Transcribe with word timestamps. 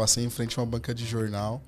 passei 0.00 0.24
em 0.24 0.30
frente 0.30 0.58
a 0.58 0.62
uma 0.62 0.66
banca 0.66 0.94
de 0.94 1.04
jornal 1.04 1.60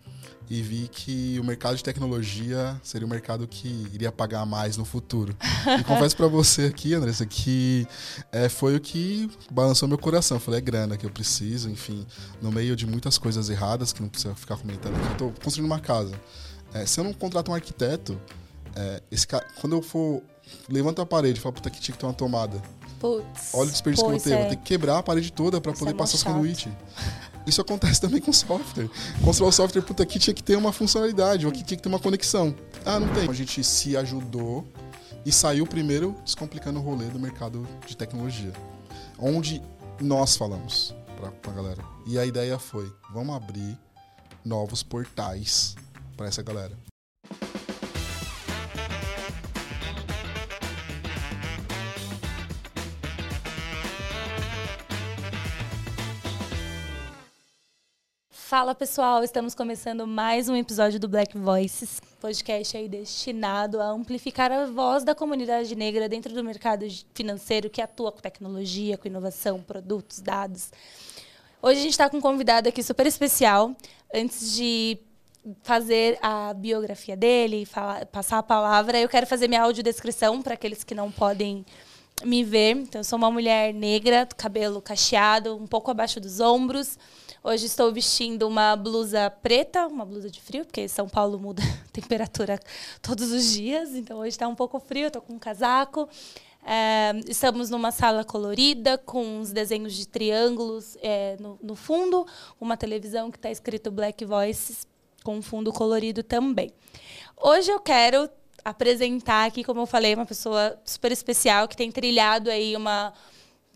e 0.49 0.63
vi 0.63 0.89
que 0.91 1.39
o 1.39 1.45
mercado 1.45 1.77
de 1.77 1.85
tecnologia 1.85 2.81
seria 2.83 3.07
um 3.07 3.11
mercado 3.11 3.47
que 3.47 3.69
iria 3.93 4.11
pagar 4.11 4.47
mais 4.47 4.79
no 4.79 4.87
futuro. 4.87 5.37
E 5.79 5.85
confesso 5.85 6.17
para 6.17 6.29
você 6.29 6.65
aqui, 6.65 6.95
Andressa, 6.95 7.27
que 7.27 7.87
é, 8.33 8.49
foi 8.49 8.75
o 8.75 8.81
que 8.81 9.31
balançou 9.51 9.87
meu 9.87 9.99
coração. 9.99 10.39
Eu 10.39 10.41
falei, 10.41 10.59
é 10.59 10.61
grana 10.63 10.97
que 10.97 11.05
eu 11.05 11.11
preciso, 11.11 11.69
enfim, 11.69 12.07
no 12.41 12.51
meio 12.51 12.75
de 12.75 12.87
muitas 12.87 13.19
coisas 13.19 13.51
erradas, 13.51 13.93
que 13.93 14.01
não 14.01 14.09
precisa 14.09 14.35
ficar 14.35 14.57
comentando 14.57 14.97
aqui. 14.97 15.13
Eu 15.13 15.17
tô 15.17 15.43
construindo 15.43 15.67
uma 15.67 15.79
casa. 15.79 16.15
É, 16.73 16.87
se 16.87 16.99
eu 16.99 17.05
não 17.05 17.13
contrato 17.13 17.51
um 17.51 17.55
arquiteto, 17.55 18.19
é, 18.75 19.03
esse 19.11 19.27
cara, 19.27 19.47
quando 19.61 19.77
eu 19.77 19.83
for. 19.83 20.23
Levanta 20.71 21.03
a 21.03 21.07
parede 21.07 21.39
e 21.39 21.43
fala, 21.43 21.53
puta, 21.53 21.69
que 21.69 21.81
tinha 21.81 21.93
que 21.93 22.01
ter 22.01 22.07
uma 22.07 22.15
tomada. 22.15 22.61
Putz. 22.99 23.51
Olha 23.53 23.69
o 23.69 23.73
desperdício 23.73 24.07
que 24.07 24.15
eu 24.15 24.19
vou 24.19 24.25
ter. 24.25 24.33
é. 24.33 24.41
Vou 24.41 24.51
ter 24.51 24.57
que 24.57 24.63
quebrar 24.63 24.99
a 24.99 25.03
parede 25.03 25.31
toda 25.33 25.61
para 25.61 25.73
poder 25.73 25.91
é 25.91 25.95
passar 25.95 26.15
os 26.15 26.21
chato. 26.21 26.71
Isso 27.47 27.61
acontece 27.61 28.01
também 28.01 28.21
com 28.21 28.33
software. 28.33 28.89
Construir 29.25 29.49
o 29.49 29.53
software, 29.53 29.83
puta, 29.83 30.03
aqui 30.03 30.19
tinha 30.19 30.35
que 30.35 30.43
ter 30.43 30.57
uma 30.57 30.73
funcionalidade, 30.73 31.47
ou 31.47 31.53
aqui 31.53 31.63
tinha 31.63 31.77
que 31.77 31.83
ter 31.83 31.89
uma 31.89 31.99
conexão. 31.99 32.55
Ah, 32.85 33.01
não 33.01 33.09
tem. 33.13 33.29
A 33.29 33.33
gente 33.33 33.63
se 33.65 33.97
ajudou 33.97 34.67
e 35.25 35.33
saiu 35.33 35.67
primeiro 35.67 36.15
descomplicando 36.25 36.79
o 36.79 36.83
rolê 36.83 37.07
do 37.07 37.19
mercado 37.19 37.67
de 37.87 37.97
tecnologia. 37.97 38.53
Onde 39.19 39.63
nós 40.01 40.37
falamos 40.37 40.95
pra, 41.17 41.31
pra 41.31 41.53
galera. 41.53 41.85
E 42.07 42.19
a 42.19 42.27
ideia 42.27 42.59
foi, 42.59 42.93
vamos 43.13 43.35
abrir 43.35 43.79
novos 44.45 44.83
portais 44.83 45.77
para 46.17 46.27
essa 46.27 46.43
galera. 46.43 46.77
Fala 58.53 58.75
pessoal, 58.75 59.25
estamos 59.25 59.55
começando 59.55 60.07
mais 60.07 60.47
um 60.47 60.55
episódio 60.55 61.01
do 61.01 61.09
Black 61.09 61.39
Voices, 61.39 62.03
podcast 62.21 62.77
aí 62.77 62.87
destinado 62.87 63.81
a 63.81 63.87
amplificar 63.87 64.53
a 64.53 64.67
voz 64.67 65.05
da 65.05 65.15
comunidade 65.15 65.75
negra 65.75 66.07
dentro 66.07 66.35
do 66.35 66.45
mercado 66.45 66.85
financeiro 67.15 67.71
que 67.71 67.81
atua 67.81 68.13
com 68.13 68.21
tecnologia, 68.21 68.99
com 68.99 69.09
inovação, 69.09 69.63
produtos, 69.63 70.21
dados. 70.21 70.71
Hoje 71.63 71.79
a 71.79 71.83
gente 71.83 71.93
está 71.93 72.11
com 72.11 72.19
um 72.19 72.21
convidado 72.21 72.69
aqui 72.69 72.83
super 72.83 73.07
especial. 73.07 73.75
Antes 74.15 74.53
de 74.55 74.99
fazer 75.63 76.19
a 76.21 76.53
biografia 76.53 77.17
dele, 77.17 77.65
falar- 77.65 78.05
passar 78.05 78.37
a 78.37 78.43
palavra, 78.43 79.01
eu 79.01 79.09
quero 79.09 79.27
fazer 79.27 79.49
minha 79.49 79.63
audiodescrição 79.63 80.43
para 80.43 80.53
aqueles 80.53 80.85
que 80.85 80.95
não 80.95 81.11
podem 81.11 81.65
me 82.23 82.45
ver. 82.45 82.77
Então, 82.77 83.01
eu 83.01 83.05
sou 83.05 83.17
uma 83.17 83.31
mulher 83.31 83.73
negra, 83.73 84.29
cabelo 84.37 84.83
cacheado, 84.83 85.57
um 85.57 85.67
pouco 85.67 85.91
abaixo 85.91 86.21
dos 86.21 86.39
ombros. 86.39 86.99
Hoje 87.45 87.67
estou 87.67 87.93
vestindo 87.93 88.47
uma 88.47 88.77
blusa 88.77 89.29
preta, 89.29 89.89
uma 89.89 90.07
blusa 90.07 90.31
de 90.31 90.41
frio, 90.41 90.65
porque 90.65 90.87
São 90.87 91.09
Paulo 91.09 91.41
muda 91.41 91.61
a 91.89 91.91
temperatura 91.91 92.57
todos 93.03 93.33
os 93.33 93.53
dias, 93.53 93.97
então 93.97 94.19
hoje 94.19 94.29
está 94.29 94.47
um 94.47 94.55
pouco 94.55 94.79
frio, 94.79 95.09
estou 95.09 95.21
com 95.21 95.33
um 95.33 95.39
casaco. 95.41 96.09
É, 96.65 97.11
estamos 97.27 97.69
numa 97.69 97.91
sala 97.91 98.23
colorida, 98.23 98.97
com 98.97 99.41
uns 99.41 99.51
desenhos 99.51 99.93
de 99.95 100.07
triângulos 100.07 100.97
é, 101.03 101.37
no, 101.41 101.59
no 101.61 101.75
fundo, 101.75 102.25
uma 102.61 102.77
televisão 102.77 103.29
que 103.29 103.39
está 103.39 103.51
escrito 103.51 103.91
Black 103.91 104.25
Voices, 104.25 104.87
com 105.25 105.39
um 105.39 105.43
fundo 105.43 105.73
colorido 105.73 106.23
também. 106.23 106.73
Hoje 107.37 107.73
eu 107.73 107.81
quero 107.81 108.31
apresentar 108.65 109.47
aqui, 109.47 109.65
como 109.65 109.81
eu 109.81 109.87
falei, 109.87 110.15
uma 110.15 110.27
pessoa 110.27 110.81
super 110.85 111.11
especial 111.11 111.67
que 111.67 111.77
tem 111.77 111.91
trilhado 111.91 112.49
aí 112.49 112.77
uma 112.77 113.13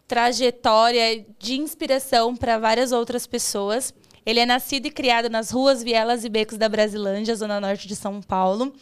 trajetória 0.06 1.24
de 1.38 1.54
inspiração 1.54 2.36
para 2.36 2.58
várias 2.58 2.92
outras 2.92 3.26
pessoas. 3.26 3.92
Ele 4.24 4.40
é 4.40 4.46
nascido 4.46 4.86
e 4.86 4.90
criado 4.90 5.28
nas 5.28 5.50
ruas, 5.50 5.82
vielas 5.82 6.24
e 6.24 6.28
becos 6.28 6.58
da 6.58 6.68
Brasilândia, 6.68 7.34
zona 7.34 7.60
norte 7.60 7.86
de 7.86 7.94
São 7.94 8.20
Paulo. 8.20 8.74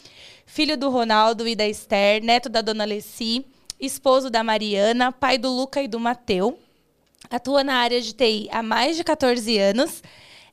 Filho 0.47 0.77
do 0.77 0.91
Ronaldo 0.91 1.49
e 1.49 1.55
da 1.55 1.67
Esther, 1.67 2.23
neto 2.23 2.49
da 2.49 2.61
dona 2.61 2.85
Leci, 2.85 3.45
esposo 3.81 4.31
da 4.31 4.45
Mariana, 4.45 5.13
pai 5.13 5.39
do 5.39 5.51
Luca 5.51 5.83
e 5.83 5.89
do 5.89 5.99
Mateu. 5.99 6.59
Atua 7.31 7.65
na 7.65 7.77
área 7.77 8.01
de 8.01 8.13
TI 8.13 8.49
há 8.51 8.63
mais 8.63 8.97
de 8.97 9.05
14 9.05 9.59
anos. 9.59 10.03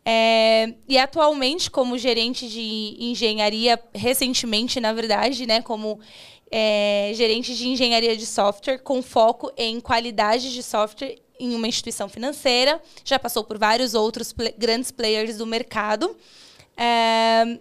É, 0.03 0.73
e 0.87 0.97
atualmente 0.97 1.69
como 1.69 1.97
gerente 1.97 2.47
de 2.47 2.97
engenharia, 2.99 3.79
recentemente, 3.93 4.79
na 4.79 4.93
verdade, 4.93 5.45
né, 5.45 5.61
como 5.61 5.99
é, 6.51 7.11
gerente 7.15 7.55
de 7.55 7.67
engenharia 7.67 8.15
de 8.17 8.25
software, 8.25 8.79
com 8.79 9.01
foco 9.01 9.51
em 9.57 9.79
qualidade 9.79 10.53
de 10.53 10.61
software 10.61 11.17
em 11.39 11.55
uma 11.55 11.67
instituição 11.67 12.09
financeira. 12.09 12.81
Já 13.05 13.17
passou 13.17 13.43
por 13.43 13.57
vários 13.57 13.93
outros 13.93 14.33
pla- 14.33 14.51
grandes 14.57 14.91
players 14.91 15.37
do 15.37 15.45
mercado. 15.47 16.15
É, 16.75 17.57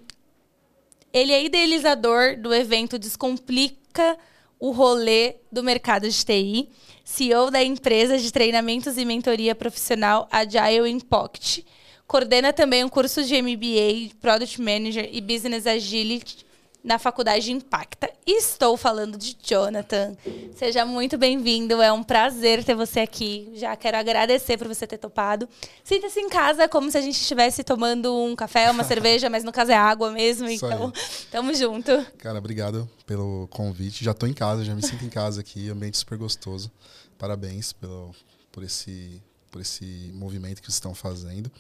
ele 1.13 1.33
é 1.33 1.45
idealizador 1.45 2.37
do 2.37 2.53
evento 2.53 2.99
Descomplica 2.99 4.19
o 4.59 4.73
Rolê 4.73 5.37
do 5.51 5.63
Mercado 5.63 6.09
de 6.09 6.25
TI, 6.25 6.69
CEO 7.05 7.51
da 7.51 7.63
empresa 7.63 8.19
de 8.19 8.31
treinamentos 8.31 8.99
e 8.99 9.05
mentoria 9.05 9.55
profissional 9.55 10.29
Agile 10.31 10.91
Impact. 10.91 11.65
Coordena 12.07 12.53
também 12.53 12.85
um 12.85 12.89
curso 12.89 13.25
de 13.25 13.41
MBA, 13.41 14.15
Product 14.21 14.61
Manager 14.61 15.09
e 15.11 15.21
Business 15.21 15.67
Agility 15.67 16.45
na 16.83 16.99
Faculdade 16.99 17.53
Impacta. 17.53 18.11
Estou 18.27 18.77
falando 18.77 19.19
de 19.19 19.37
Jonathan. 19.43 20.17
Seja 20.55 20.85
muito 20.85 21.19
bem-vindo, 21.19 21.81
é 21.83 21.93
um 21.93 22.03
prazer 22.03 22.65
ter 22.65 22.75
você 22.75 23.01
aqui. 23.01 23.51
Já 23.55 23.77
quero 23.77 23.97
agradecer 23.97 24.57
por 24.57 24.67
você 24.67 24.87
ter 24.87 24.99
topado. 24.99 25.49
Sinta-se 25.85 26.21
em 26.21 26.29
casa 26.29 26.69
como 26.69 26.91
se 26.91 26.99
a 26.99 27.01
gente 27.01 27.21
estivesse 27.21 27.63
tomando 27.63 28.15
um 28.17 28.35
café, 28.35 28.71
uma 28.71 28.85
cerveja, 28.85 29.29
mas 29.29 29.45
no 29.45 29.53
caso 29.53 29.73
é 29.73 29.77
água 29.77 30.11
mesmo, 30.11 30.49
Isso 30.49 30.67
aí. 30.67 30.73
então 30.73 30.93
tamo 31.31 31.55
junto. 31.55 31.91
Cara, 32.19 32.39
obrigado 32.39 32.89
pelo 33.07 33.47
convite. 33.49 34.05
Já 34.05 34.15
tô 34.15 34.27
em 34.27 34.35
casa, 34.35 34.65
já 34.65 34.75
me 34.75 34.83
sinto 34.83 35.05
em 35.05 35.11
casa 35.11 35.41
aqui, 35.41 35.69
ambiente 35.69 35.99
super 35.99 36.17
gostoso. 36.17 36.71
Parabéns 37.19 37.73
pelo, 37.73 38.15
por, 38.51 38.63
esse, 38.63 39.23
por 39.51 39.61
esse 39.61 40.11
movimento 40.15 40.61
que 40.61 40.67
vocês 40.67 40.77
estão 40.77 40.95
fazendo. 40.95 41.51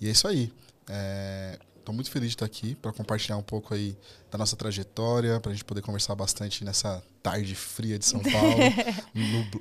E 0.00 0.08
é 0.08 0.10
isso 0.10 0.28
aí. 0.28 0.52
Estou 1.78 1.94
muito 1.94 2.10
feliz 2.10 2.28
de 2.28 2.34
estar 2.36 2.46
aqui 2.46 2.74
para 2.74 2.92
compartilhar 2.92 3.36
um 3.36 3.42
pouco 3.42 3.74
aí 3.74 3.96
da 4.30 4.38
nossa 4.38 4.56
trajetória, 4.56 5.40
para 5.40 5.50
a 5.50 5.54
gente 5.54 5.64
poder 5.64 5.82
conversar 5.82 6.14
bastante 6.14 6.64
nessa 6.64 7.02
tarde 7.22 7.54
fria 7.54 7.98
de 7.98 8.06
São 8.06 8.20
Paulo. 8.20 8.60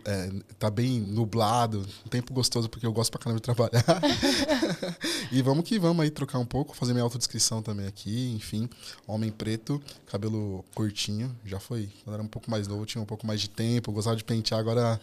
É, 0.06 0.31
tá 0.57 0.69
bem 0.69 1.00
nublado, 1.00 1.85
um 2.06 2.09
tempo 2.09 2.34
gostoso 2.34 2.69
porque 2.69 2.85
eu 2.85 2.94
gosto 2.94 3.12
pra 3.12 3.19
caramba 3.19 3.40
de 3.40 3.44
trabalhar. 3.44 3.84
e 5.31 5.41
vamos 5.41 5.68
que 5.68 5.78
vamos 5.80 6.03
aí 6.03 6.09
trocar 6.09 6.40
um 6.40 6.46
pouco, 6.46 6.75
fazer 6.75 6.94
minha 6.94 7.03
autodescrição 7.03 7.62
também 7.62 7.88
aqui, 7.88 8.31
enfim. 8.35 8.69
Homem 9.07 9.31
preto, 9.31 9.81
cabelo 10.06 10.63
curtinho, 10.74 11.36
já 11.46 11.59
foi. 11.59 11.90
Quando 12.03 12.13
era 12.13 12.24
um 12.24 12.28
pouco 12.28 12.50
mais 12.50 12.68
novo, 12.68 12.86
tinha 12.86 13.01
um 13.01 13.06
pouco 13.06 13.25
mais 13.25 13.41
de 13.41 13.50
tempo, 13.50 13.91
gostava 13.91 14.16
de 14.16 14.24
pentear, 14.24 14.59
agora 14.59 15.00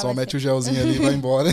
só 0.00 0.12
mete 0.12 0.36
o 0.36 0.40
gelzinho 0.40 0.80
ali 0.80 0.96
e 0.96 0.98
vai 0.98 1.14
embora. 1.14 1.50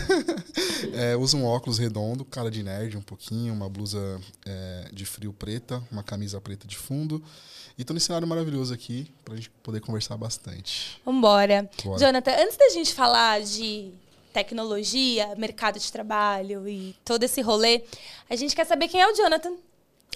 É, 0.93 1.15
usa 1.15 1.37
um 1.37 1.45
óculos 1.45 1.77
redondo, 1.77 2.23
cara 2.25 2.49
de 2.49 2.63
nerd 2.63 2.97
um 2.97 3.01
pouquinho, 3.01 3.53
uma 3.53 3.69
blusa 3.69 4.19
é, 4.45 4.89
de 4.93 5.05
frio 5.05 5.33
preta, 5.33 5.81
uma 5.91 6.03
camisa 6.03 6.39
preta 6.39 6.67
de 6.67 6.77
fundo. 6.77 7.23
E 7.77 7.83
tô 7.83 7.93
nesse 7.93 8.07
cenário 8.07 8.27
maravilhoso 8.27 8.73
aqui 8.73 9.07
pra 9.23 9.35
gente 9.35 9.51
poder 9.61 9.79
conversar 9.81 10.17
bastante. 10.17 10.99
Vambora. 11.05 11.69
Bora. 11.83 11.99
Jonathan, 11.99 12.31
antes 12.31 12.57
da 12.57 12.69
gente 12.69 12.93
falar 12.93 13.41
de 13.41 13.91
tecnologia, 14.33 15.35
mercado 15.35 15.79
de 15.79 15.91
trabalho 15.91 16.67
e 16.67 16.95
todo 17.05 17.23
esse 17.23 17.39
rolê, 17.41 17.83
a 18.29 18.35
gente 18.35 18.55
quer 18.55 18.65
saber 18.65 18.87
quem 18.87 18.99
é 18.99 19.07
o 19.07 19.15
Jonathan. 19.15 19.53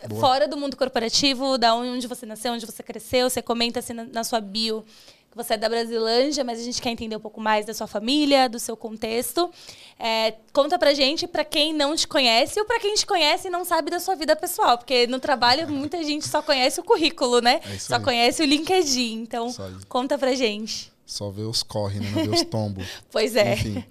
Boa. 0.07 0.19
Fora 0.19 0.47
do 0.47 0.57
mundo 0.57 0.75
corporativo, 0.75 1.59
da 1.59 1.75
onde 1.75 2.07
você 2.07 2.25
nasceu, 2.25 2.53
onde 2.53 2.65
você 2.65 2.81
cresceu, 2.81 3.29
você 3.29 3.43
comenta 3.43 3.79
assim 3.79 3.93
na, 3.93 4.05
na 4.05 4.23
sua 4.23 4.41
bio 4.41 4.83
que 5.31 5.37
você 5.37 5.53
é 5.53 5.57
da 5.57 5.69
Brasilândia, 5.69 6.43
mas 6.43 6.59
a 6.59 6.63
gente 6.63 6.81
quer 6.81 6.89
entender 6.89 7.15
um 7.15 7.19
pouco 7.21 7.39
mais 7.39 7.65
da 7.65 7.73
sua 7.73 7.87
família, 7.87 8.49
do 8.49 8.59
seu 8.59 8.75
contexto. 8.75 9.49
É, 9.97 10.35
conta 10.51 10.77
pra 10.77 10.93
gente, 10.93 11.25
pra 11.25 11.45
quem 11.45 11.73
não 11.73 11.95
te 11.95 12.05
conhece, 12.05 12.59
ou 12.59 12.65
pra 12.65 12.79
quem 12.79 12.93
te 12.95 13.05
conhece 13.05 13.47
e 13.47 13.51
não 13.51 13.63
sabe 13.63 13.89
da 13.89 13.99
sua 13.99 14.15
vida 14.15 14.35
pessoal, 14.35 14.77
porque 14.77 15.07
no 15.07 15.19
trabalho 15.19 15.69
muita 15.69 16.03
gente 16.03 16.27
só 16.27 16.41
conhece 16.41 16.81
o 16.81 16.83
currículo, 16.83 17.39
né? 17.39 17.61
É 17.63 17.77
só 17.77 17.95
aí. 17.95 18.03
conhece 18.03 18.43
o 18.43 18.45
LinkedIn. 18.45 19.21
Então, 19.21 19.53
conta 19.87 20.17
pra 20.17 20.35
gente. 20.35 20.91
Só 21.05 21.29
ver 21.29 21.43
os 21.43 21.63
corre, 21.63 21.99
né? 21.99 22.11
Não 22.13 22.23
ver 22.25 22.29
os 22.29 22.43
tombos. 22.43 22.87
Pois 23.09 23.35
é. 23.35 23.53
Enfim. 23.53 23.83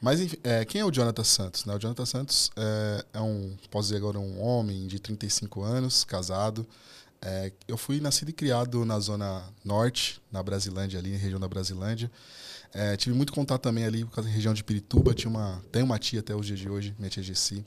Mas 0.00 0.20
enfim, 0.20 0.36
é, 0.44 0.64
quem 0.64 0.80
é 0.80 0.84
o 0.84 0.90
Jonathan 0.90 1.24
Santos? 1.24 1.64
Né? 1.64 1.74
O 1.74 1.78
Jonathan 1.78 2.06
Santos 2.06 2.50
é, 2.56 3.04
é 3.14 3.20
um, 3.20 3.56
posso 3.70 3.88
dizer 3.88 3.96
agora, 3.96 4.18
um 4.18 4.42
homem 4.42 4.86
de 4.86 4.98
35 4.98 5.62
anos, 5.62 6.04
casado. 6.04 6.66
É, 7.22 7.52
eu 7.66 7.76
fui 7.76 8.00
nascido 8.00 8.28
e 8.28 8.32
criado 8.32 8.84
na 8.84 8.98
zona 9.00 9.42
norte, 9.64 10.20
na 10.30 10.42
Brasilândia, 10.42 10.98
ali, 10.98 11.12
na 11.12 11.18
região 11.18 11.40
da 11.40 11.48
Brasilândia. 11.48 12.10
É, 12.74 12.96
tive 12.96 13.16
muito 13.16 13.32
contato 13.32 13.62
também 13.62 13.84
ali 13.84 14.04
com 14.04 14.20
a 14.20 14.24
região 14.24 14.52
de 14.52 14.62
Pirituba. 14.62 15.14
Tinha 15.14 15.30
uma, 15.30 15.62
tem 15.72 15.82
uma 15.82 15.98
tia 15.98 16.20
até 16.20 16.34
os 16.34 16.46
dias 16.46 16.58
de 16.58 16.68
hoje, 16.68 16.94
minha 16.98 17.08
tia 17.10 17.22
Gessi, 17.22 17.64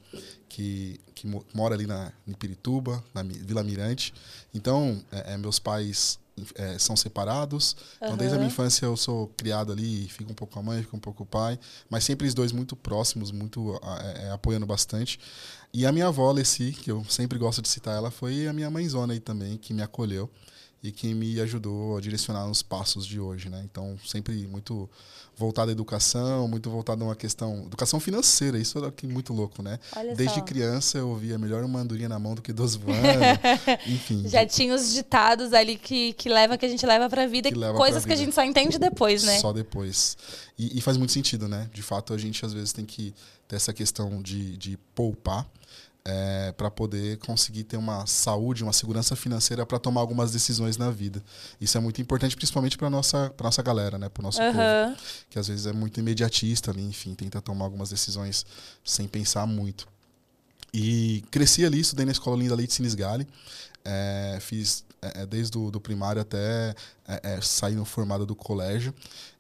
que, 0.48 1.00
que 1.16 1.26
mo- 1.26 1.44
mora 1.54 1.74
ali 1.74 1.88
na, 1.88 2.12
em 2.28 2.34
Pirituba, 2.34 3.04
na 3.14 3.24
Vila 3.24 3.64
Mirante. 3.64 4.14
Então, 4.54 5.04
é, 5.12 5.34
é, 5.34 5.38
meus 5.38 5.58
pais 5.58 6.20
é, 6.56 6.78
são 6.78 6.96
separados. 6.96 7.76
Então, 7.98 8.18
desde 8.18 8.36
a 8.36 8.38
minha 8.38 8.50
infância 8.50 8.86
eu 8.86 8.96
sou 8.98 9.28
criado 9.38 9.72
ali, 9.72 10.08
fico 10.08 10.32
um 10.32 10.36
pouco 10.36 10.54
com 10.54 10.60
a 10.60 10.64
mãe, 10.64 10.82
fico 10.82 10.98
um 10.98 11.00
pouco 11.00 11.18
com 11.20 11.24
o 11.24 11.28
pai, 11.28 11.60
mas 11.90 12.04
sempre 12.04 12.28
os 12.28 12.34
dois 12.34 12.52
muito 12.52 12.76
próximos, 12.76 13.32
muito 13.32 13.80
é, 13.84 14.28
é, 14.28 14.32
apoiando 14.32 14.66
bastante. 14.66 15.20
E 15.74 15.86
a 15.86 15.92
minha 15.92 16.08
avó, 16.08 16.32
Leci, 16.32 16.72
que 16.72 16.92
eu 16.92 17.06
sempre 17.06 17.38
gosto 17.38 17.62
de 17.62 17.68
citar 17.68 17.96
ela, 17.96 18.10
foi 18.10 18.48
a 18.48 18.54
minha 18.54 18.70
mãezona 18.70 19.14
aí 19.14 19.20
também, 19.20 19.58
que 19.58 19.74
me 19.74 19.82
acolheu 19.82 20.30
e 20.82 20.92
que 20.92 21.14
me 21.14 21.40
ajudou 21.42 21.98
a 21.98 22.02
direcionar 22.02 22.50
os 22.50 22.62
passos 22.64 23.06
de 23.06 23.20
hoje, 23.20 23.50
né? 23.50 23.62
Então, 23.70 23.98
sempre 24.06 24.48
muito 24.48 24.90
voltado 25.40 25.70
à 25.70 25.72
educação, 25.72 26.48
muito 26.48 26.70
voltado 26.70 27.02
a 27.04 27.08
uma 27.08 27.16
questão... 27.16 27.64
Educação 27.66 28.00
financeira, 28.00 28.60
isso 28.60 28.78
é 28.78 29.08
muito 29.08 29.34
louco, 29.34 29.64
né? 29.64 29.80
Olha 29.96 30.14
Desde 30.14 30.36
só. 30.36 30.42
criança 30.42 30.98
eu 30.98 31.08
ouvia 31.10 31.38
melhor 31.38 31.64
uma 31.64 31.80
andorinha 31.80 32.10
na 32.10 32.20
mão 32.20 32.36
do 32.36 32.42
que 32.42 32.52
dois 32.52 32.76
voando. 32.76 33.00
Enfim. 33.88 34.28
Já 34.28 34.46
tinha 34.46 34.76
os 34.76 34.94
ditados 34.94 35.54
ali 35.54 35.78
que, 35.78 36.12
que 36.14 36.28
leva 36.28 36.58
que 36.58 36.66
a 36.66 36.70
gente 36.70 36.86
leva 36.86 37.10
pra 37.10 37.26
vida, 37.26 37.50
Que 37.50 37.58
leva 37.58 37.78
coisas 37.78 38.04
pra 38.04 38.10
que 38.10 38.14
a 38.14 38.16
vida. 38.18 38.26
gente 38.26 38.36
só 38.36 38.44
entende 38.44 38.78
depois, 38.78 39.24
né? 39.24 39.40
Só 39.40 39.54
depois. 39.54 40.18
E, 40.58 40.78
e 40.78 40.82
faz 40.82 40.98
muito 40.98 41.14
sentido, 41.14 41.48
né? 41.48 41.70
De 41.74 41.82
fato, 41.82 42.14
a 42.14 42.18
gente 42.18 42.46
às 42.46 42.52
vezes 42.52 42.74
tem 42.74 42.86
que 42.86 43.14
ter 43.48 43.56
essa 43.56 43.72
questão 43.72 44.22
de, 44.22 44.58
de 44.58 44.78
poupar 44.94 45.50
é, 46.06 46.52
para 46.54 46.72
poder 46.72 47.18
conseguir 47.18 47.64
ter 47.64 47.78
uma 47.78 48.06
saúde, 48.06 48.64
uma 48.64 48.74
segurança 48.74 49.16
financeira 49.16 49.66
para 49.66 49.80
tomar 49.80 50.02
algumas 50.02 50.32
decisões 50.32 50.78
na 50.78 50.90
vida. 50.90 51.24
Isso 51.60 51.78
é 51.78 51.82
muito 51.82 52.02
importante, 52.02 52.36
principalmente 52.36 52.78
para 52.78 52.90
nossa 52.90 53.30
para 53.30 53.46
nossa 53.46 53.62
galera, 53.62 53.98
né? 53.98 54.10
Para 54.10 54.24
nosso 54.24 54.42
Aham. 54.42 54.94
povo, 54.94 55.02
que 55.30 55.38
às 55.38 55.48
vezes 55.48 55.66
é 55.66 55.74
muito 55.74 56.00
imediatista 56.00 56.72
ali, 56.72 56.84
enfim, 56.84 57.14
tenta 57.14 57.42
tomar 57.42 57.66
algumas 57.66 57.90
decisões 57.90 58.46
sem 58.84 59.08
pensar 59.08 59.46
muito. 59.46 59.88
E 60.74 61.24
cresci 61.32 61.66
ali, 61.66 61.80
estudei 61.80 62.06
na 62.06 62.12
escola 62.12 62.38
Linda 62.38 62.56
Leite 62.56 62.74
Sinisgali. 62.74 63.28
É, 63.84 64.38
fiz 64.42 64.84
é, 65.02 65.22
é, 65.22 65.26
desde 65.26 65.58
o 65.58 65.72
do 65.72 65.80
primário 65.80 66.22
até 66.22 66.76
é, 67.08 67.36
é, 67.36 67.42
sair 67.42 67.76
no 67.76 67.86
formado 67.86 68.26
do 68.26 68.36
colégio. 68.36 68.94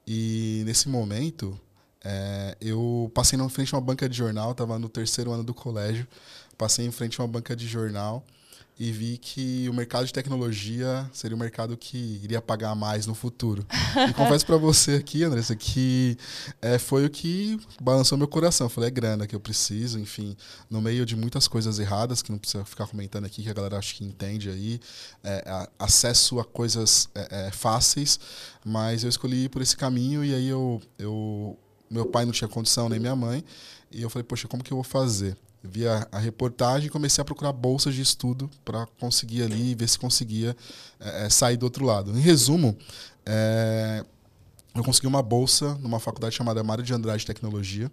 E 0.07 0.63
nesse 0.65 0.89
momento, 0.89 1.59
é, 2.03 2.57
eu 2.59 3.11
passei 3.13 3.37
na 3.37 3.47
frente 3.49 3.67
de 3.67 3.75
uma 3.75 3.81
banca 3.81 4.07
de 4.07 4.17
jornal, 4.17 4.51
estava 4.51 4.79
no 4.79 4.89
terceiro 4.89 5.31
ano 5.31 5.43
do 5.43 5.53
colégio. 5.53 6.07
Passei 6.59 6.85
em 6.85 6.91
frente 6.91 7.19
a 7.19 7.23
uma 7.23 7.27
banca 7.29 7.55
de 7.55 7.65
jornal 7.65 8.21
e 8.77 8.91
vi 8.91 9.17
que 9.17 9.67
o 9.69 9.73
mercado 9.73 10.05
de 10.05 10.11
tecnologia 10.13 11.09
seria 11.13 11.35
o 11.35 11.39
mercado 11.39 11.75
que 11.77 12.19
iria 12.23 12.41
pagar 12.41 12.75
mais 12.75 13.05
no 13.07 13.15
futuro. 13.15 13.65
E 14.09 14.13
confesso 14.13 14.45
para 14.45 14.55
você 14.57 14.93
aqui, 14.95 15.23
Andressa, 15.23 15.55
que 15.55 16.17
é, 16.61 16.77
foi 16.77 17.05
o 17.05 17.09
que 17.09 17.57
balançou 17.81 18.17
meu 18.17 18.27
coração. 18.27 18.65
Eu 18.65 18.69
falei, 18.69 18.87
é 18.89 18.91
grana 18.91 19.25
que 19.25 19.33
eu 19.35 19.39
preciso, 19.39 19.97
enfim, 19.99 20.35
no 20.69 20.81
meio 20.81 21.05
de 21.05 21.15
muitas 21.15 21.47
coisas 21.47 21.79
erradas, 21.79 22.21
que 22.21 22.29
não 22.31 22.37
precisa 22.37 22.63
ficar 22.65 22.87
comentando 22.87 23.25
aqui, 23.25 23.41
que 23.43 23.49
a 23.49 23.53
galera 23.53 23.77
acho 23.77 23.95
que 23.95 24.03
entende 24.05 24.49
aí, 24.49 24.79
é, 25.23 25.43
a- 25.47 25.69
acesso 25.79 26.39
a 26.41 26.45
coisas 26.45 27.07
é, 27.15 27.51
fáceis, 27.51 28.19
mas 28.65 29.03
eu 29.03 29.09
escolhi 29.09 29.45
ir 29.45 29.49
por 29.49 29.61
esse 29.61 29.75
caminho 29.77 30.23
e 30.25 30.33
aí 30.33 30.47
eu, 30.47 30.81
eu 30.97 31.57
meu 31.89 32.05
pai 32.05 32.23
não 32.25 32.31
tinha 32.33 32.47
condição, 32.49 32.87
nem 32.89 32.99
minha 32.99 33.15
mãe, 33.15 33.43
e 33.91 34.01
eu 34.01 34.09
falei, 34.09 34.23
poxa, 34.23 34.47
como 34.47 34.63
que 34.63 34.71
eu 34.71 34.77
vou 34.77 34.83
fazer? 34.85 35.35
Vi 35.63 35.87
a, 35.87 36.07
a 36.11 36.19
reportagem 36.19 36.87
e 36.87 36.89
comecei 36.89 37.21
a 37.21 37.25
procurar 37.25 37.51
bolsas 37.51 37.93
de 37.93 38.01
estudo 38.01 38.49
para 38.63 38.85
conseguir 38.99 39.43
ali 39.43 39.75
ver 39.75 39.89
se 39.89 39.99
conseguia 39.99 40.55
eh, 40.99 41.29
sair 41.29 41.57
do 41.57 41.63
outro 41.63 41.85
lado. 41.85 42.17
Em 42.17 42.21
resumo, 42.21 42.77
eh, 43.25 44.05
eu 44.73 44.83
consegui 44.83 45.07
uma 45.07 45.21
bolsa 45.21 45.75
numa 45.75 45.99
faculdade 45.99 46.35
chamada 46.35 46.63
Mário 46.63 46.83
de 46.83 46.93
Andrade 46.93 47.25
Tecnologia 47.25 47.91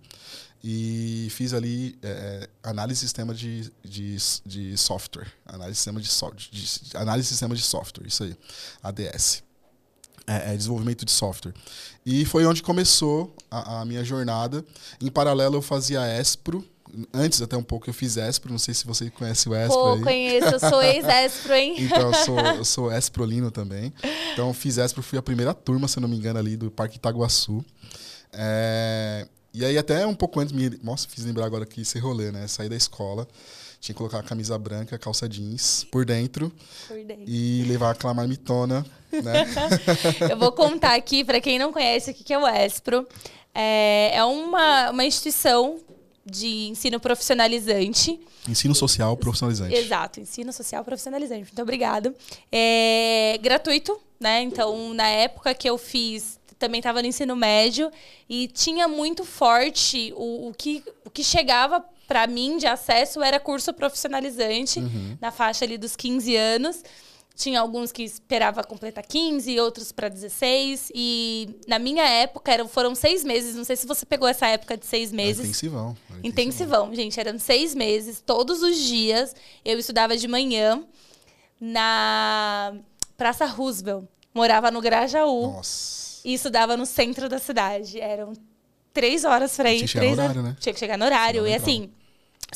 e 0.63 1.29
fiz 1.31 1.53
ali 1.53 1.99
eh, 2.03 2.49
análise 2.63 3.01
de 3.01 3.07
sistema 3.07 3.35
de, 3.35 3.73
de, 3.85 4.17
de 4.45 4.77
software, 4.77 5.33
análise 5.45 5.73
de 5.73 5.77
sistema 5.79 6.01
de, 6.01 6.09
so, 6.09 6.33
de- 6.35 6.97
análise 6.97 7.27
de 7.27 7.31
sistema 7.31 7.55
de 7.55 7.63
software, 7.63 8.07
isso 8.07 8.23
aí, 8.23 8.37
ADS 8.83 9.43
é, 10.27 10.53
é, 10.53 10.57
desenvolvimento 10.57 11.05
de 11.05 11.11
software. 11.13 11.55
E 12.05 12.25
foi 12.25 12.45
onde 12.47 12.63
começou 12.63 13.35
a, 13.51 13.81
a 13.81 13.85
minha 13.85 14.03
jornada. 14.05 14.65
Em 15.01 15.11
paralelo, 15.11 15.57
eu 15.57 15.63
fazia 15.63 16.21
Espro. 16.21 16.65
Antes, 17.13 17.43
até 17.43 17.57
um 17.57 17.63
pouco, 17.63 17.89
eu 17.89 17.95
fiz 17.95 18.17
Espro. 18.17 18.51
Não 18.51 18.59
sei 18.59 18.75
se 18.75 18.87
você 18.87 19.11
conhece 19.11 19.49
o 19.49 19.55
Espro 19.55 19.77
Pô, 19.77 19.93
aí. 19.95 20.03
conheço, 20.03 20.49
eu 20.49 20.61
sou 20.61 20.83
ex-espro, 20.83 21.55
hein? 21.55 21.75
Então, 21.81 22.13
eu 22.13 22.15
sou, 22.15 22.39
eu 22.57 22.65
sou 22.65 22.93
Esprolino 22.93 23.51
também. 23.51 23.93
Então, 24.33 24.53
fiz 24.55 24.79
Espro, 24.79 25.03
fui 25.03 25.19
a 25.19 25.23
primeira 25.23 25.53
turma, 25.53 25.89
se 25.89 25.99
eu 25.99 26.01
não 26.03 26.09
me 26.09 26.17
engano, 26.17 26.39
ali 26.39 26.57
do 26.57 26.71
Parque 26.71 26.97
Itaguaçu. 26.97 27.65
É, 28.33 29.27
e 29.53 29.65
aí, 29.65 29.79
até 29.79 30.07
um 30.07 30.15
pouco 30.15 30.39
antes, 30.41 30.53
me, 30.53 30.79
nossa, 30.83 31.09
fiz 31.09 31.25
lembrar 31.25 31.47
agora 31.47 31.65
que 31.65 31.81
esse 31.81 31.99
rolê, 31.99 32.31
né? 32.31 32.47
Saí 32.47 32.69
da 32.69 32.77
escola, 32.77 33.27
tinha 33.81 33.95
que 33.95 33.99
colocar 33.99 34.19
a 34.19 34.23
camisa 34.23 34.59
branca, 34.59 34.99
calça 34.99 35.29
jeans 35.29 35.87
por 35.91 36.05
dentro 36.05 36.53
Por 36.87 37.03
dentro. 37.03 37.25
e 37.27 37.65
levar 37.67 37.93
aquela 37.93 38.13
marmitona, 38.13 38.85
né? 39.11 39.47
Eu 40.31 40.37
vou 40.37 40.53
contar 40.53 40.95
aqui, 40.95 41.25
para 41.25 41.41
quem 41.41 41.59
não 41.59 41.73
conhece, 41.73 42.11
o 42.11 42.15
que 42.15 42.23
que 42.23 42.35
é 42.35 42.39
o 42.39 42.47
Espro. 42.47 43.07
É, 43.55 44.17
é 44.17 44.25
uma, 44.25 44.91
uma 44.91 45.05
instituição 45.07 45.79
de 46.27 46.69
ensino 46.69 46.99
profissionalizante. 46.99 48.19
Ensino 48.49 48.75
social 48.75 49.17
profissionalizante. 49.17 49.75
Exato, 49.75 50.21
ensino 50.21 50.53
social 50.53 50.85
profissionalizante. 50.85 51.45
Muito 51.45 51.63
obrigado. 51.63 52.13
É 52.51 53.39
gratuito, 53.41 53.97
né? 54.19 54.43
Então, 54.43 54.93
na 54.93 55.07
época 55.07 55.55
que 55.55 55.71
eu 55.71 55.79
fiz, 55.79 56.41
também 56.59 56.81
estava 56.81 57.01
no 57.01 57.07
ensino 57.07 57.37
médio 57.37 57.91
e 58.29 58.49
tinha 58.49 58.89
muito 58.89 59.25
forte 59.25 60.13
o, 60.17 60.49
o 60.49 60.55
que, 60.55 60.83
o 61.05 61.11
que 61.11 61.23
chegava 61.23 61.85
para 62.09 62.27
mim 62.27 62.57
de 62.57 62.67
acesso 62.67 63.23
era 63.23 63.39
curso 63.39 63.73
profissionalizante 63.73 64.81
na 65.21 65.31
faixa 65.31 65.65
ali 65.65 65.77
dos 65.77 65.97
15 65.97 66.37
anos. 66.37 66.83
Tinha 67.37 67.61
alguns 67.61 67.93
que 67.93 68.03
esperava 68.03 68.65
completar 68.65 69.05
15, 69.05 69.61
outros 69.61 69.93
para 69.93 70.09
16. 70.09 70.91
E 70.95 71.51
na 71.69 71.79
minha 71.79 72.03
época 72.03 72.51
eram, 72.51 72.67
foram 72.67 72.95
seis 72.95 73.23
meses. 73.23 73.55
Não 73.55 73.63
sei 73.65 73.77
se 73.77 73.87
você 73.87 74.07
pegou 74.07 74.27
essa 74.27 74.47
época 74.47 74.75
de 74.75 74.87
seis 74.87 75.11
Era 75.11 75.17
meses. 75.17 75.45
Intensivão. 75.45 75.97
era 76.11 76.21
Intensivão, 76.27 76.95
gente. 76.95 77.21
Eram 77.21 77.39
seis 77.39 77.75
meses, 77.75 78.23
todos 78.25 78.63
os 78.63 78.79
dias. 78.79 79.35
Eu 79.63 79.79
estudava 79.79 80.17
de 80.17 80.27
manhã 80.27 80.83
na 81.61 82.75
Praça 83.17 83.45
Roosevelt. 83.47 84.05
Morava 84.35 84.71
no 84.71 84.81
Grajaú 84.81 85.53
Nossa. 85.53 86.21
e 86.25 86.35
estudava 86.35 86.77
no 86.77 86.85
centro 86.87 87.29
da 87.29 87.39
cidade. 87.39 88.01
Eram 88.01 88.33
três 88.93 89.25
horas 89.25 89.55
pra 89.57 89.73
ir. 89.73 89.87
Tinha 89.87 89.87
que 89.89 89.93
chegar 89.93 90.07
no 90.07 90.13
horário, 90.23 90.41
horas- 90.41 90.45
né? 90.53 90.57
Tinha 90.61 90.73
que 90.73 90.79
chegar 90.81 90.99
no 90.99 91.05
horário. 91.05 91.47
E 91.47 91.55
assim, 91.55 91.91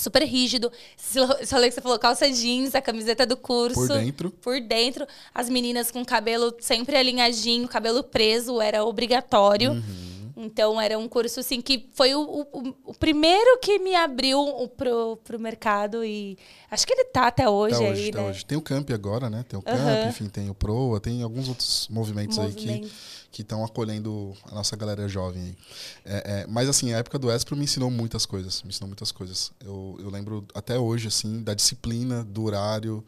super 0.01 0.23
rígido. 0.25 0.71
Você 0.97 1.81
falou, 1.81 1.99
calça 1.99 2.31
jeans, 2.31 2.75
a 2.75 2.81
camiseta 2.83 3.25
do 3.27 3.37
curso. 3.37 3.87
Por 3.87 3.89
dentro. 3.99 4.31
Por 4.31 4.61
dentro. 4.61 5.07
As 5.35 5.49
meninas 5.49 5.91
com 5.91 6.05
cabelo 6.05 6.55
sempre 6.61 6.97
alinhadinho, 6.97 7.69
cabelo 7.69 8.03
preso, 8.03 8.61
era 8.61 8.85
obrigatório. 8.85 9.73
Uhum. 9.73 10.21
Então, 10.43 10.81
era 10.81 10.99
um 10.99 11.07
curso, 11.07 11.41
assim, 11.41 11.61
que 11.61 11.91
foi 11.93 12.15
o, 12.15 12.23
o, 12.23 12.75
o 12.87 12.95
primeiro 12.95 13.59
que 13.61 13.79
me 13.79 13.95
abriu 13.95 14.41
o- 14.41 14.69
pro, 14.69 15.19
pro 15.23 15.39
mercado 15.39 16.03
e 16.03 16.39
acho 16.71 16.87
que 16.87 16.95
ele 16.95 17.05
tá 17.07 17.27
até 17.27 17.47
hoje 17.47 17.75
aí, 17.85 17.91
hoje, 17.93 18.09
até 18.09 18.19
né? 18.23 18.29
hoje. 18.31 18.47
Tem 18.47 18.57
o 18.57 18.63
Camp 18.63 18.89
agora, 18.91 19.29
né? 19.29 19.45
Tem 19.47 19.59
o 19.59 19.63
Camp, 19.63 19.77
Aham. 19.77 20.09
enfim, 20.09 20.29
tem 20.31 20.49
o 20.49 20.55
Proa, 20.55 20.99
tem 20.99 21.23
alguns 21.23 21.47
outros 21.47 21.89
movimentos 21.91 22.39
aí 22.39 22.47
Movimento. 22.53 22.89
que 22.89 22.93
que 23.31 23.43
estão 23.43 23.65
acolhendo 23.65 24.35
a 24.51 24.55
nossa 24.55 24.77
galera 24.77 25.09
jovem 25.09 25.43
aí. 25.43 25.57
É, 26.05 26.41
é, 26.43 26.47
mas 26.49 26.69
assim, 26.69 26.93
a 26.93 26.99
época 26.99 27.19
do 27.19 27.31
Espro 27.31 27.57
me 27.57 27.65
ensinou 27.65 27.91
muitas 27.91 28.27
coisas, 28.27 28.63
me 28.63 28.71
ensinou 28.71 28.89
muitas 28.89 29.13
coisas. 29.13 29.53
Eu, 29.65 29.97
eu 30.01 30.11
lembro 30.11 30.45
até 30.55 30.79
hoje, 30.79 31.09
assim, 31.09 31.43
da 31.43 31.55
disciplina, 31.55 32.25
do 32.25 32.45
horário, 32.45 33.05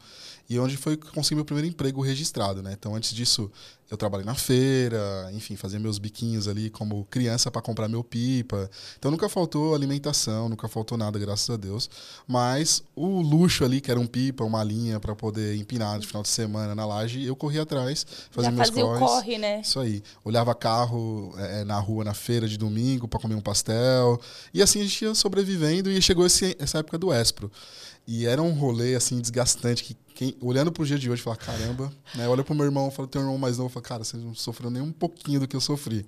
e 0.49 0.59
onde 0.59 0.77
foi 0.77 0.97
que 0.97 1.07
eu 1.07 1.11
consegui 1.11 1.35
meu 1.35 1.45
primeiro 1.45 1.67
emprego 1.67 2.01
registrado, 2.01 2.61
né? 2.61 2.73
Então, 2.73 2.95
antes 2.95 3.13
disso, 3.13 3.51
eu 3.89 3.97
trabalhei 3.97 4.25
na 4.25 4.35
feira, 4.35 5.29
enfim, 5.33 5.55
fazia 5.55 5.79
meus 5.79 5.97
biquinhos 5.97 6.47
ali 6.47 6.69
como 6.69 7.05
criança 7.05 7.49
para 7.51 7.61
comprar 7.61 7.87
meu 7.87 8.03
pipa. 8.03 8.69
Então, 8.97 9.09
nunca 9.09 9.29
faltou 9.29 9.73
alimentação, 9.73 10.49
nunca 10.49 10.67
faltou 10.67 10.97
nada, 10.97 11.17
graças 11.17 11.49
a 11.49 11.57
Deus. 11.57 11.89
Mas 12.27 12.83
o 12.95 13.21
luxo 13.21 13.63
ali, 13.63 13.79
que 13.79 13.89
era 13.89 13.99
um 13.99 14.07
pipa, 14.07 14.43
uma 14.43 14.63
linha 14.63 14.99
para 14.99 15.15
poder 15.15 15.55
empinar 15.55 15.99
de 15.99 16.07
final 16.07 16.23
de 16.23 16.29
semana 16.29 16.75
na 16.75 16.85
laje, 16.85 17.23
eu 17.23 17.35
corria 17.35 17.61
atrás, 17.61 18.05
fazia 18.31 18.49
Já 18.49 18.55
meus 18.55 18.67
fazia 18.69 18.85
o 18.85 18.87
corres. 18.89 19.07
corre, 19.07 19.37
né? 19.37 19.61
Isso 19.61 19.79
aí. 19.79 20.03
Olhava 20.23 20.53
carro 20.55 21.33
é, 21.37 21.63
na 21.63 21.79
rua, 21.79 22.03
na 22.03 22.13
feira 22.13 22.47
de 22.47 22.57
domingo 22.57 23.07
para 23.07 23.19
comer 23.19 23.35
um 23.35 23.41
pastel. 23.41 24.19
E 24.53 24.61
assim 24.61 24.81
a 24.81 24.83
gente 24.83 25.05
ia 25.05 25.15
sobrevivendo 25.15 25.89
e 25.89 26.01
chegou 26.01 26.25
esse, 26.25 26.55
essa 26.59 26.79
época 26.79 26.97
do 26.97 27.13
Espro. 27.13 27.51
E 28.05 28.25
era 28.25 28.41
um 28.41 28.51
rolê 28.51 28.95
assim 28.95 29.19
desgastante 29.19 29.83
que 29.83 29.95
quem, 30.13 30.37
olhando 30.41 30.71
pro 30.71 30.85
dia 30.85 30.97
de 30.97 31.09
hoje, 31.09 31.21
fala 31.21 31.35
caramba, 31.35 31.91
né? 32.15 32.27
Olha 32.27 32.43
pro 32.43 32.53
meu 32.53 32.65
irmão, 32.65 32.91
fala 32.91 33.07
teu 33.07 33.21
irmão 33.21 33.37
mais 33.37 33.57
novo, 33.57 33.69
fala 33.69 33.83
cara, 33.83 34.03
você 34.03 34.15
não 34.15 34.35
sofreu 34.35 34.69
nem 34.69 34.81
um 34.81 34.91
pouquinho 34.91 35.39
do 35.39 35.47
que 35.47 35.55
eu 35.55 35.61
sofri. 35.61 36.05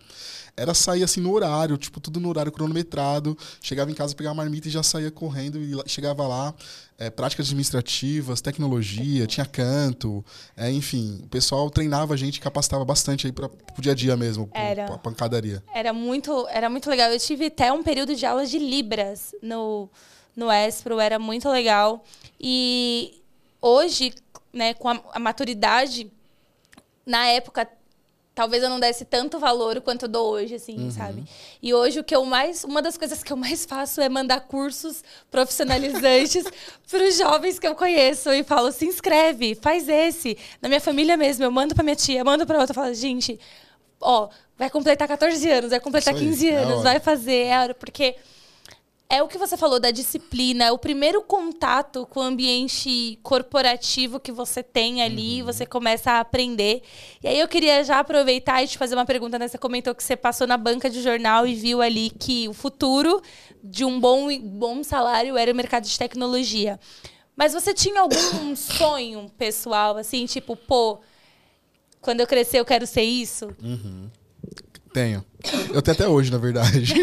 Era 0.55 0.73
sair 0.73 1.03
assim 1.03 1.19
no 1.19 1.33
horário, 1.33 1.75
tipo 1.77 1.99
tudo 1.99 2.19
no 2.19 2.29
horário 2.29 2.51
cronometrado. 2.51 3.37
Chegava 3.61 3.89
em 3.89 3.93
casa, 3.93 4.15
pegava 4.15 4.33
a 4.33 4.37
marmita 4.37 4.67
e 4.67 4.71
já 4.71 4.83
saía 4.83 5.09
correndo 5.09 5.59
e 5.59 5.89
chegava 5.89 6.27
lá, 6.27 6.53
é, 6.97 7.09
práticas 7.09 7.47
administrativas, 7.47 8.41
tecnologia, 8.41 9.25
tinha 9.27 9.45
canto, 9.45 10.23
é, 10.55 10.71
enfim, 10.71 11.21
o 11.23 11.27
pessoal 11.27 11.69
treinava 11.69 12.13
a 12.13 12.17
gente, 12.17 12.39
capacitava 12.39 12.85
bastante 12.85 13.25
aí 13.25 13.33
para 13.33 13.49
pro 13.49 13.81
dia 13.81 13.91
a 13.91 13.95
dia 13.95 14.15
mesmo, 14.15 14.49
Era. 14.53 14.85
pra 14.85 14.97
pancadaria. 14.97 15.63
Era 15.73 15.91
muito, 15.91 16.47
era 16.49 16.69
muito 16.69 16.89
legal. 16.89 17.09
Eu 17.09 17.19
tive 17.19 17.47
até 17.47 17.73
um 17.73 17.83
período 17.83 18.15
de 18.15 18.25
aulas 18.25 18.49
de 18.49 18.59
Libras 18.59 19.33
no, 19.41 19.89
no 20.35 20.51
Espro, 20.51 20.99
era 20.99 21.17
muito 21.17 21.49
legal. 21.49 22.03
E 22.39 23.21
hoje, 23.61 24.13
né, 24.51 24.73
com 24.73 24.89
a, 24.89 24.99
a 25.13 25.19
maturidade, 25.19 26.11
na 27.05 27.27
época, 27.27 27.67
talvez 28.35 28.61
eu 28.61 28.69
não 28.69 28.79
desse 28.79 29.05
tanto 29.05 29.39
valor 29.39 29.79
quanto 29.79 30.03
eu 30.03 30.09
dou 30.09 30.33
hoje, 30.33 30.55
assim, 30.55 30.77
uhum. 30.77 30.91
sabe? 30.91 31.23
E 31.61 31.73
hoje 31.73 32.01
o 32.01 32.03
que 32.03 32.13
eu 32.13 32.25
mais, 32.25 32.65
uma 32.65 32.81
das 32.81 32.97
coisas 32.97 33.23
que 33.23 33.31
eu 33.31 33.37
mais 33.37 33.65
faço 33.65 34.01
é 34.01 34.09
mandar 34.09 34.41
cursos 34.41 35.03
profissionalizantes 35.31 36.43
para 36.91 37.07
os 37.07 37.17
jovens 37.17 37.57
que 37.57 37.65
eu 37.65 37.73
conheço 37.73 38.31
e 38.33 38.43
falo, 38.43 38.71
se 38.71 38.85
inscreve, 38.85 39.55
faz 39.55 39.87
esse. 39.87 40.37
Na 40.61 40.67
minha 40.67 40.81
família 40.81 41.15
mesmo, 41.15 41.45
eu 41.45 41.51
mando 41.51 41.73
para 41.73 41.83
minha 41.83 41.95
tia, 41.95 42.23
mando 42.25 42.45
para 42.45 42.59
outra, 42.59 42.73
falo, 42.73 42.93
gente, 42.93 43.39
ó, 44.01 44.27
vai 44.57 44.69
completar 44.69 45.07
14 45.07 45.49
anos, 45.49 45.69
vai 45.69 45.79
completar 45.79 46.13
15 46.13 46.49
é 46.49 46.55
anos, 46.55 46.83
vai 46.83 46.99
fazer, 46.99 47.45
é 47.45 47.73
porque 47.73 48.15
é 49.07 49.21
o 49.21 49.27
que 49.27 49.37
você 49.37 49.55
falou 49.55 49.79
da 49.79 49.91
disciplina, 49.91 50.65
é 50.65 50.71
o 50.71 50.79
primeiro 50.79 51.21
contato 51.21 52.07
com 52.07 52.19
o 52.19 52.23
ambiente 52.23 53.19
corporativo 53.21 54.19
que 54.19 54.31
você 54.31 54.63
tem 54.63 55.03
ali, 55.03 55.41
uhum. 55.41 55.45
você 55.45 55.65
começa 55.65 56.11
a 56.13 56.19
aprender. 56.19 56.81
E 57.23 57.27
aí 57.27 57.39
eu 57.39 57.47
queria 57.47 57.83
já 57.83 57.99
aproveitar 57.99 58.63
e 58.63 58.67
te 58.67 58.77
fazer 58.77 58.95
uma 58.95 59.05
pergunta, 59.05 59.37
né? 59.37 59.47
Você 59.47 59.57
comentou 59.57 59.93
que 59.93 60.03
você 60.03 60.15
passou 60.15 60.47
na 60.47 60.57
banca 60.57 60.89
de 60.89 61.01
jornal 61.01 61.45
e 61.45 61.53
viu 61.53 61.81
ali 61.81 62.09
que 62.09 62.47
o 62.49 62.53
futuro 62.53 63.21
de 63.63 63.85
um 63.85 63.99
bom, 63.99 64.27
bom 64.39 64.83
salário 64.83 65.37
era 65.37 65.51
o 65.51 65.55
mercado 65.55 65.83
de 65.83 65.97
tecnologia. 65.97 66.79
Mas 67.35 67.53
você 67.53 67.73
tinha 67.73 68.01
algum 68.01 68.55
sonho 68.57 69.29
pessoal, 69.37 69.97
assim, 69.97 70.25
tipo, 70.25 70.55
pô, 70.55 70.99
quando 72.01 72.21
eu 72.21 72.27
crescer 72.27 72.59
eu 72.59 72.65
quero 72.65 72.87
ser 72.87 73.03
isso? 73.03 73.49
Uhum. 73.61 74.09
Tenho. 74.95 75.25
Eu 75.73 75.81
tenho 75.81 75.93
até 75.93 76.07
hoje, 76.07 76.31
na 76.31 76.37
verdade. 76.37 76.93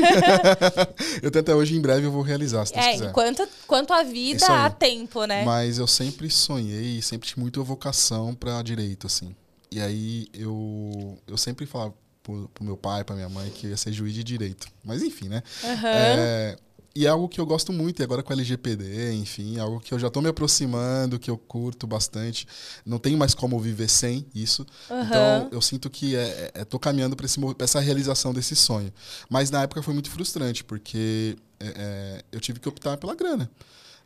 eu 1.23 1.31
tenho 1.31 1.43
até 1.43 1.55
hoje, 1.55 1.77
em 1.77 1.81
breve 1.81 2.07
eu 2.07 2.11
vou 2.11 2.23
realizar, 2.23 2.65
se 2.65 2.73
Deus 2.73 2.87
é, 2.87 2.93
quiser. 2.93 3.11
Enquanto, 3.11 3.47
quanto 3.67 3.93
a 3.93 4.03
vida, 4.03 4.47
há 4.47 4.71
tempo, 4.71 5.27
né? 5.27 5.45
Mas 5.45 5.77
eu 5.77 5.87
sempre 5.87 6.31
sonhei, 6.31 7.03
sempre 7.03 7.29
tive 7.29 7.43
muita 7.43 7.61
vocação 7.61 8.35
para 8.35 8.63
direito, 8.63 9.07
assim. 9.07 9.37
E 9.71 9.79
aí 9.79 10.27
eu, 10.33 11.19
eu 11.27 11.37
sempre 11.37 11.67
falava 11.67 11.93
pro, 12.23 12.49
pro 12.55 12.65
meu 12.65 12.79
pai, 12.79 13.05
pra 13.05 13.15
minha 13.15 13.29
mãe, 13.29 13.51
que 13.51 13.67
ia 13.67 13.77
ser 13.77 13.93
juiz 13.93 14.15
de 14.15 14.25
direito. 14.25 14.69
Mas 14.83 15.03
enfim, 15.03 15.29
né? 15.29 15.43
Uhum. 15.63 15.89
É, 15.89 16.57
e 16.95 17.07
é 17.07 17.09
algo 17.09 17.29
que 17.29 17.41
eu 17.41 17.47
gosto 17.47 17.73
muito, 17.73 18.01
e 18.01 18.03
agora 18.03 18.23
com 18.23 18.33
a 18.33 18.37
LGPD, 18.37 19.15
enfim, 19.15 19.57
é 19.57 19.61
algo 19.61 19.81
que 19.81 19.95
eu 19.95 19.99
já 19.99 20.09
estou 20.09 20.23
me 20.23 20.29
aproximando, 20.29 21.19
que 21.19 21.31
eu 21.31 21.39
curto 21.39 21.87
bastante. 21.87 22.47
Não 22.85 22.99
tenho 22.99 23.17
mais 23.17 23.35
como 23.35 23.59
viver 23.59 23.89
sem 23.89 24.27
isso. 24.35 24.67
Uhum. 24.91 25.03
Então, 25.03 25.49
eu 25.51 25.63
sinto 25.63 25.89
que 25.89 26.15
é, 26.15 26.51
é, 26.55 26.65
tô 26.65 26.79
caminhando 26.79 27.17
para 27.17 27.27
essa 27.61 27.81
realização 27.81 28.35
desse 28.35 28.55
sonho. 28.55 28.93
Mas 29.31 29.51
na 29.51 29.63
época 29.63 29.83
foi 29.83 29.95
muito 29.95 30.11
frustrante, 30.11 30.63
porque 30.63 31.37
é, 31.59 31.67
é 31.67 32.25
eu 32.31 32.41
tive 32.41 32.61
que 32.61 32.69
optar 32.69 32.99
pela 32.99 33.15
grana. 33.15 33.51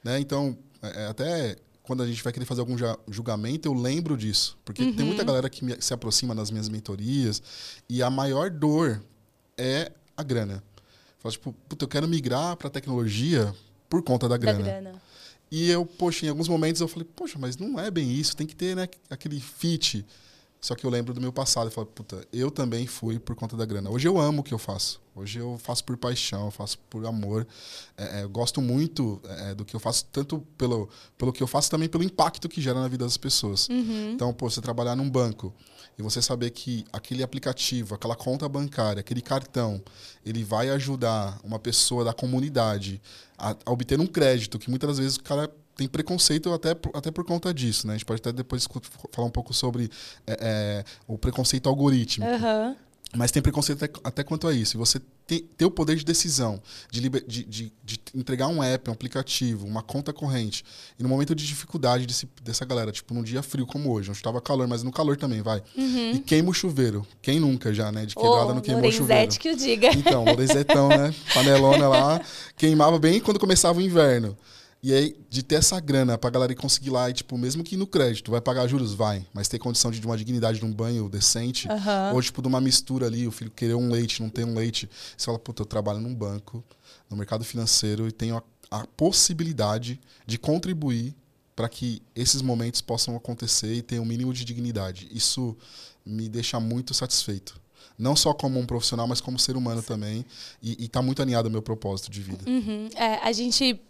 Né? 0.04 0.20
Então, 0.20 0.56
é, 0.80 1.06
até 1.06 1.56
quando 1.82 2.02
a 2.04 2.06
gente 2.06 2.22
vai 2.22 2.32
querer 2.32 2.46
fazer 2.46 2.60
algum 2.60 2.76
julgamento, 3.08 3.66
eu 3.66 3.74
lembro 3.74 4.16
disso. 4.16 4.56
Porque 4.64 4.82
uhum. 4.82 4.94
tem 4.94 5.04
muita 5.04 5.22
uhum. 5.22 5.26
galera 5.26 5.50
que 5.50 5.64
me, 5.64 5.76
se 5.80 5.92
aproxima 5.92 6.34
nas 6.34 6.52
minhas 6.52 6.68
mentorias, 6.68 7.42
e 7.88 8.00
a 8.00 8.10
maior 8.10 8.48
dor 8.48 9.02
é 9.58 9.90
a 10.16 10.22
grana. 10.22 10.62
Fala, 11.26 11.32
tipo, 11.32 11.52
puta, 11.68 11.84
eu 11.84 11.88
quero 11.88 12.06
migrar 12.06 12.56
para 12.56 12.70
tecnologia 12.70 13.52
por 13.88 14.02
conta 14.02 14.28
da 14.28 14.36
grana. 14.36 14.58
da 14.58 14.64
grana. 14.64 15.02
E 15.50 15.70
eu, 15.70 15.84
poxa, 15.84 16.26
em 16.26 16.28
alguns 16.28 16.48
momentos 16.48 16.80
eu 16.80 16.88
falei, 16.88 17.06
poxa, 17.16 17.38
mas 17.38 17.56
não 17.56 17.78
é 17.78 17.90
bem 17.90 18.12
isso, 18.12 18.36
tem 18.36 18.46
que 18.46 18.54
ter 18.54 18.76
né, 18.76 18.88
aquele 19.10 19.40
fit. 19.40 20.04
Só 20.60 20.74
que 20.74 20.84
eu 20.84 20.90
lembro 20.90 21.12
do 21.14 21.20
meu 21.20 21.32
passado 21.32 21.68
e 21.68 21.70
falei, 21.72 21.90
puta, 21.94 22.26
eu 22.32 22.50
também 22.50 22.86
fui 22.86 23.18
por 23.18 23.36
conta 23.36 23.56
da 23.56 23.64
grana. 23.64 23.90
Hoje 23.90 24.08
eu 24.08 24.18
amo 24.18 24.40
o 24.40 24.42
que 24.42 24.54
eu 24.54 24.58
faço. 24.58 25.00
Hoje 25.14 25.38
eu 25.38 25.58
faço 25.62 25.84
por 25.84 25.96
paixão, 25.96 26.46
eu 26.46 26.50
faço 26.50 26.78
por 26.90 27.06
amor. 27.06 27.46
É, 27.96 28.20
é, 28.20 28.22
eu 28.24 28.28
gosto 28.28 28.60
muito 28.60 29.20
é, 29.24 29.54
do 29.54 29.64
que 29.64 29.74
eu 29.74 29.80
faço, 29.80 30.06
tanto 30.10 30.40
pelo, 30.58 30.88
pelo 31.16 31.32
que 31.32 31.42
eu 31.42 31.46
faço, 31.46 31.70
também 31.70 31.88
pelo 31.88 32.02
impacto 32.02 32.48
que 32.48 32.60
gera 32.60 32.80
na 32.80 32.88
vida 32.88 33.04
das 33.04 33.16
pessoas. 33.16 33.68
Uhum. 33.68 34.12
Então, 34.12 34.32
pô, 34.32 34.50
você 34.50 34.60
trabalhar 34.60 34.96
num 34.96 35.08
banco 35.08 35.54
e 35.98 36.02
você 36.02 36.20
saber 36.20 36.50
que 36.50 36.84
aquele 36.92 37.22
aplicativo, 37.22 37.94
aquela 37.94 38.14
conta 38.14 38.48
bancária, 38.48 39.00
aquele 39.00 39.22
cartão, 39.22 39.82
ele 40.24 40.44
vai 40.44 40.68
ajudar 40.70 41.38
uma 41.42 41.58
pessoa 41.58 42.04
da 42.04 42.12
comunidade 42.12 43.00
a, 43.38 43.56
a 43.64 43.72
obter 43.72 43.98
um 43.98 44.06
crédito, 44.06 44.58
que 44.58 44.68
muitas 44.68 44.98
vezes 44.98 45.16
o 45.16 45.22
cara 45.22 45.50
tem 45.74 45.88
preconceito 45.88 46.52
até, 46.52 46.70
até 46.94 47.10
por 47.10 47.24
conta 47.24 47.52
disso, 47.52 47.86
né? 47.86 47.94
A 47.94 47.96
gente 47.96 48.06
pode 48.06 48.20
até 48.20 48.32
depois 48.32 48.66
falar 49.12 49.26
um 49.26 49.30
pouco 49.30 49.52
sobre 49.52 49.90
é, 50.26 50.38
é, 50.40 50.84
o 51.06 51.18
preconceito 51.18 51.68
algorítmico. 51.68 52.30
Uhum. 52.30 52.76
Mas 53.14 53.30
tem 53.30 53.42
preconceito 53.42 53.84
até, 53.84 54.00
até 54.02 54.24
quanto 54.24 54.48
a 54.48 54.52
isso. 54.52 54.76
E 54.76 54.78
você 54.78 55.00
ter, 55.26 55.64
o 55.64 55.70
poder 55.70 55.96
de 55.96 56.04
decisão, 56.04 56.62
de, 56.90 57.00
liber, 57.00 57.24
de, 57.26 57.44
de, 57.44 57.72
de, 57.82 58.00
entregar 58.14 58.46
um 58.46 58.62
app, 58.62 58.88
um 58.88 58.92
aplicativo, 58.92 59.66
uma 59.66 59.82
conta 59.82 60.12
corrente, 60.12 60.64
e 60.98 61.02
no 61.02 61.08
momento 61.08 61.34
de 61.34 61.44
dificuldade 61.46 62.06
desse, 62.06 62.28
dessa 62.42 62.64
galera, 62.64 62.92
tipo 62.92 63.12
num 63.12 63.22
dia 63.22 63.42
frio 63.42 63.66
como 63.66 63.90
hoje, 63.92 64.10
onde 64.10 64.18
estava 64.18 64.40
calor, 64.40 64.68
mas 64.68 64.82
no 64.82 64.92
calor 64.92 65.16
também, 65.16 65.42
vai. 65.42 65.62
Uhum. 65.76 66.12
E 66.12 66.18
queima 66.20 66.50
o 66.50 66.54
chuveiro. 66.54 67.06
Quem 67.20 67.40
nunca 67.40 67.74
já, 67.74 67.90
né? 67.90 68.06
De 68.06 68.14
quebrada 68.14 68.46
oh, 68.46 68.54
não 68.54 68.60
queimou 68.60 68.88
o 68.88 68.92
chuveiro. 68.92 69.32
que 69.38 69.50
o 69.50 69.56
diga. 69.56 69.88
Então, 69.88 70.24
Lorenzetão, 70.24 70.88
né? 70.88 71.12
Panelona 71.34 71.88
lá, 71.88 72.20
queimava 72.56 72.98
bem 72.98 73.18
quando 73.20 73.40
começava 73.40 73.78
o 73.78 73.82
inverno. 73.82 74.36
E 74.86 74.94
aí, 74.94 75.16
de 75.28 75.42
ter 75.42 75.56
essa 75.56 75.80
grana 75.80 76.16
pra 76.16 76.30
galera 76.30 76.54
conseguir 76.54 76.90
lá, 76.90 77.10
e, 77.10 77.12
tipo, 77.12 77.36
mesmo 77.36 77.64
que 77.64 77.76
no 77.76 77.88
crédito, 77.88 78.30
vai 78.30 78.40
pagar 78.40 78.68
juros? 78.68 78.94
Vai. 78.94 79.26
Mas 79.34 79.48
ter 79.48 79.58
condição 79.58 79.90
de, 79.90 79.98
de 79.98 80.06
uma 80.06 80.16
dignidade 80.16 80.60
de 80.60 80.64
um 80.64 80.72
banho 80.72 81.08
decente, 81.08 81.66
uhum. 81.66 82.14
ou, 82.14 82.22
tipo, 82.22 82.40
de 82.40 82.46
uma 82.46 82.60
mistura 82.60 83.06
ali, 83.06 83.26
o 83.26 83.32
filho 83.32 83.50
querer 83.50 83.74
um 83.74 83.90
leite, 83.90 84.22
não 84.22 84.30
ter 84.30 84.46
um 84.46 84.54
leite. 84.54 84.88
Você 85.16 85.26
fala, 85.26 85.40
puta, 85.40 85.62
eu 85.62 85.66
trabalho 85.66 85.98
num 85.98 86.14
banco, 86.14 86.62
no 87.10 87.16
mercado 87.16 87.44
financeiro, 87.44 88.06
e 88.06 88.12
tenho 88.12 88.36
a, 88.36 88.42
a 88.70 88.86
possibilidade 88.86 90.00
de 90.24 90.38
contribuir 90.38 91.16
para 91.56 91.68
que 91.68 92.00
esses 92.14 92.40
momentos 92.40 92.80
possam 92.80 93.16
acontecer 93.16 93.74
e 93.74 93.82
tenha 93.82 94.00
um 94.00 94.06
mínimo 94.06 94.32
de 94.32 94.44
dignidade. 94.44 95.08
Isso 95.10 95.56
me 96.04 96.28
deixa 96.28 96.60
muito 96.60 96.94
satisfeito 96.94 97.60
não 97.98 98.14
só 98.14 98.34
como 98.34 98.60
um 98.60 98.66
profissional, 98.66 99.08
mas 99.08 99.22
como 99.22 99.38
ser 99.38 99.56
humano 99.56 99.82
também. 99.82 100.22
E, 100.62 100.84
está 100.84 101.00
muito 101.00 101.22
alinhado 101.22 101.48
ao 101.48 101.52
meu 101.52 101.62
propósito 101.62 102.10
de 102.10 102.20
vida. 102.20 102.44
Uhum. 102.46 102.90
É, 102.94 103.26
a 103.26 103.32
gente 103.32 103.80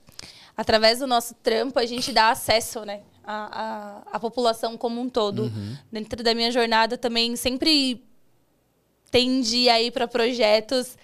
através 0.57 1.01
do 1.01 1.07
nosso 1.07 1.35
trampo, 1.35 1.79
a 1.79 1.87
gente 1.87 2.13
dá 2.13 2.31
acesso, 2.31 2.85
né? 2.85 3.03
À, 3.23 4.05
à, 4.13 4.17
à 4.17 4.21
população 4.21 4.77
como 4.77 5.01
um 5.01 5.09
todo. 5.09 5.45
Uhum. 5.45 5.77
Dentro 5.91 6.23
da 6.23 6.35
minha 6.35 6.51
jornada 6.51 6.97
também 6.97 7.35
sempre 7.37 8.03
tendi 9.11 9.69
a 9.69 9.81
ir 9.81 9.91
para 9.91 10.07
projetos 10.07 10.97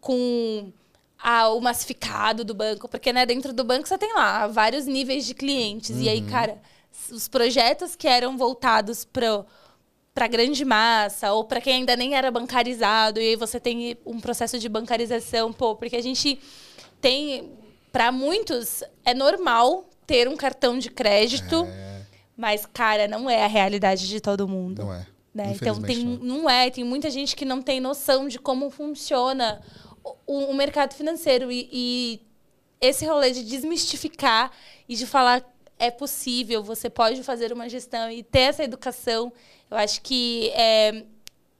com 0.00 0.72
a, 1.18 1.48
o 1.50 1.60
massificado 1.60 2.44
do 2.44 2.54
banco, 2.54 2.88
porque 2.88 3.12
né, 3.12 3.26
dentro 3.26 3.52
do 3.52 3.64
banco 3.64 3.86
você 3.86 3.98
tem 3.98 4.14
lá 4.14 4.46
vários 4.46 4.86
níveis 4.86 5.26
de 5.26 5.34
clientes. 5.34 5.90
Uhum. 5.90 6.02
E 6.02 6.08
aí, 6.08 6.20
uhum. 6.20 6.28
cara, 6.28 6.58
os 7.10 7.28
projetos 7.28 7.94
que 7.94 8.08
eram 8.08 8.36
voltados 8.36 9.04
para 9.04 9.44
para 10.14 10.26
grande 10.26 10.64
massa 10.64 11.32
ou 11.32 11.44
para 11.44 11.60
quem 11.60 11.74
ainda 11.74 11.94
nem 11.94 12.16
era 12.16 12.28
bancarizado 12.28 13.20
e 13.20 13.28
aí 13.28 13.36
você 13.36 13.60
tem 13.60 13.96
um 14.04 14.18
processo 14.18 14.58
de 14.58 14.68
bancarização, 14.68 15.52
pô, 15.52 15.76
porque 15.76 15.94
a 15.94 16.02
gente 16.02 16.40
tem 17.00 17.52
para 17.92 18.12
muitos 18.12 18.82
é 19.04 19.14
normal 19.14 19.88
ter 20.06 20.28
um 20.28 20.36
cartão 20.36 20.78
de 20.78 20.90
crédito, 20.90 21.66
é... 21.70 22.02
mas 22.36 22.66
cara, 22.66 23.06
não 23.06 23.28
é 23.28 23.44
a 23.44 23.48
realidade 23.48 24.08
de 24.08 24.20
todo 24.20 24.48
mundo. 24.48 24.82
Não 24.82 24.94
é. 24.94 25.06
Né? 25.34 25.52
Então 25.54 25.80
tem 25.80 26.04
não. 26.04 26.40
não 26.40 26.50
é, 26.50 26.70
tem 26.70 26.82
muita 26.82 27.10
gente 27.10 27.36
que 27.36 27.44
não 27.44 27.62
tem 27.62 27.80
noção 27.80 28.26
de 28.26 28.38
como 28.38 28.70
funciona 28.70 29.60
o, 30.26 30.50
o 30.50 30.54
mercado 30.54 30.94
financeiro 30.94 31.52
e, 31.52 31.68
e 31.70 32.20
esse 32.80 33.06
rolê 33.06 33.30
de 33.30 33.44
desmistificar 33.44 34.50
e 34.88 34.96
de 34.96 35.06
falar 35.06 35.44
é 35.78 35.90
possível, 35.90 36.62
você 36.62 36.90
pode 36.90 37.22
fazer 37.22 37.52
uma 37.52 37.68
gestão 37.68 38.10
e 38.10 38.22
ter 38.22 38.40
essa 38.40 38.64
educação, 38.64 39.32
eu 39.70 39.76
acho 39.76 40.02
que 40.02 40.50
é, 40.50 41.04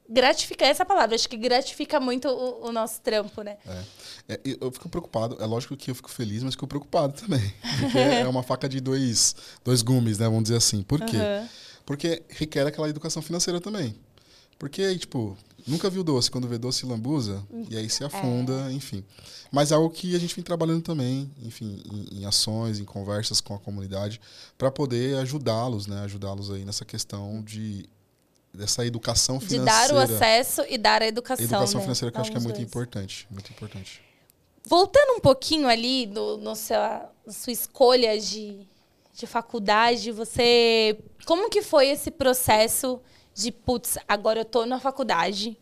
gratifica 0.08 0.66
essa 0.66 0.84
palavra, 0.84 1.14
acho 1.14 1.28
que 1.28 1.36
gratifica 1.36 2.00
muito 2.00 2.28
o, 2.28 2.66
o 2.66 2.72
nosso 2.72 3.00
trampo, 3.00 3.42
né? 3.42 3.58
É. 3.66 3.82
é. 4.28 4.38
eu 4.60 4.70
fico 4.70 4.88
preocupado, 4.88 5.36
é 5.40 5.46
lógico 5.46 5.76
que 5.76 5.90
eu 5.90 5.94
fico 5.94 6.10
feliz, 6.10 6.42
mas 6.42 6.54
fico 6.54 6.66
preocupado 6.66 7.14
também. 7.14 7.52
Porque 7.80 7.98
é 7.98 8.28
uma 8.28 8.42
faca 8.42 8.68
de 8.68 8.80
dois, 8.80 9.34
dois 9.64 9.82
gumes, 9.82 10.18
né? 10.18 10.26
Vamos 10.26 10.44
dizer 10.44 10.56
assim. 10.56 10.82
Por 10.82 11.00
quê? 11.00 11.16
Uhum. 11.16 11.48
Porque 11.86 12.22
requer 12.28 12.66
aquela 12.66 12.88
educação 12.88 13.22
financeira 13.22 13.60
também. 13.60 13.94
Porque, 14.58 14.98
tipo, 14.98 15.38
nunca 15.66 15.88
viu 15.88 16.04
doce, 16.04 16.30
quando 16.30 16.48
vê 16.48 16.58
doce 16.58 16.84
lambuza, 16.84 17.42
e 17.70 17.76
aí 17.76 17.88
se 17.88 18.04
afunda, 18.04 18.68
é. 18.68 18.72
enfim. 18.72 19.04
Mas 19.50 19.70
é 19.72 19.76
algo 19.76 19.88
que 19.88 20.14
a 20.14 20.18
gente 20.18 20.34
vem 20.34 20.44
trabalhando 20.44 20.82
também, 20.82 21.30
enfim, 21.42 21.82
em, 21.90 22.18
em 22.18 22.24
ações, 22.26 22.80
em 22.80 22.84
conversas 22.84 23.40
com 23.40 23.54
a 23.54 23.58
comunidade, 23.58 24.20
para 24.58 24.70
poder 24.70 25.16
ajudá-los, 25.18 25.86
né? 25.86 26.02
Ajudá-los 26.02 26.50
aí 26.50 26.64
nessa 26.64 26.84
questão 26.84 27.42
de 27.42 27.88
dessa 28.52 28.84
educação 28.84 29.38
financeira. 29.38 29.64
De 29.64 29.88
dar 29.88 29.94
o 29.94 29.98
acesso 29.98 30.62
e 30.68 30.76
dar 30.76 31.00
a 31.00 31.06
educação. 31.06 31.44
Educação 31.44 31.78
né? 31.78 31.84
financeira 31.84 32.10
que 32.10 32.18
eu 32.18 32.22
acho 32.22 32.30
que 32.30 32.36
é 32.36 32.40
muito 32.40 32.56
dois. 32.56 32.68
importante. 32.68 33.26
Muito 33.30 33.50
importante. 33.50 34.07
Voltando 34.68 35.16
um 35.16 35.20
pouquinho 35.20 35.66
ali 35.66 36.06
no, 36.06 36.36
no 36.36 36.54
seu, 36.54 36.76
na 36.78 37.32
sua 37.32 37.52
escolha 37.52 38.18
de, 38.20 38.68
de 39.14 39.26
faculdade, 39.26 40.12
você. 40.12 40.98
Como 41.24 41.48
que 41.48 41.62
foi 41.62 41.88
esse 41.88 42.10
processo 42.10 43.00
de, 43.34 43.50
putz, 43.50 43.96
agora 44.06 44.40
eu 44.40 44.44
tô 44.44 44.66
na 44.66 44.78
faculdade? 44.78 45.56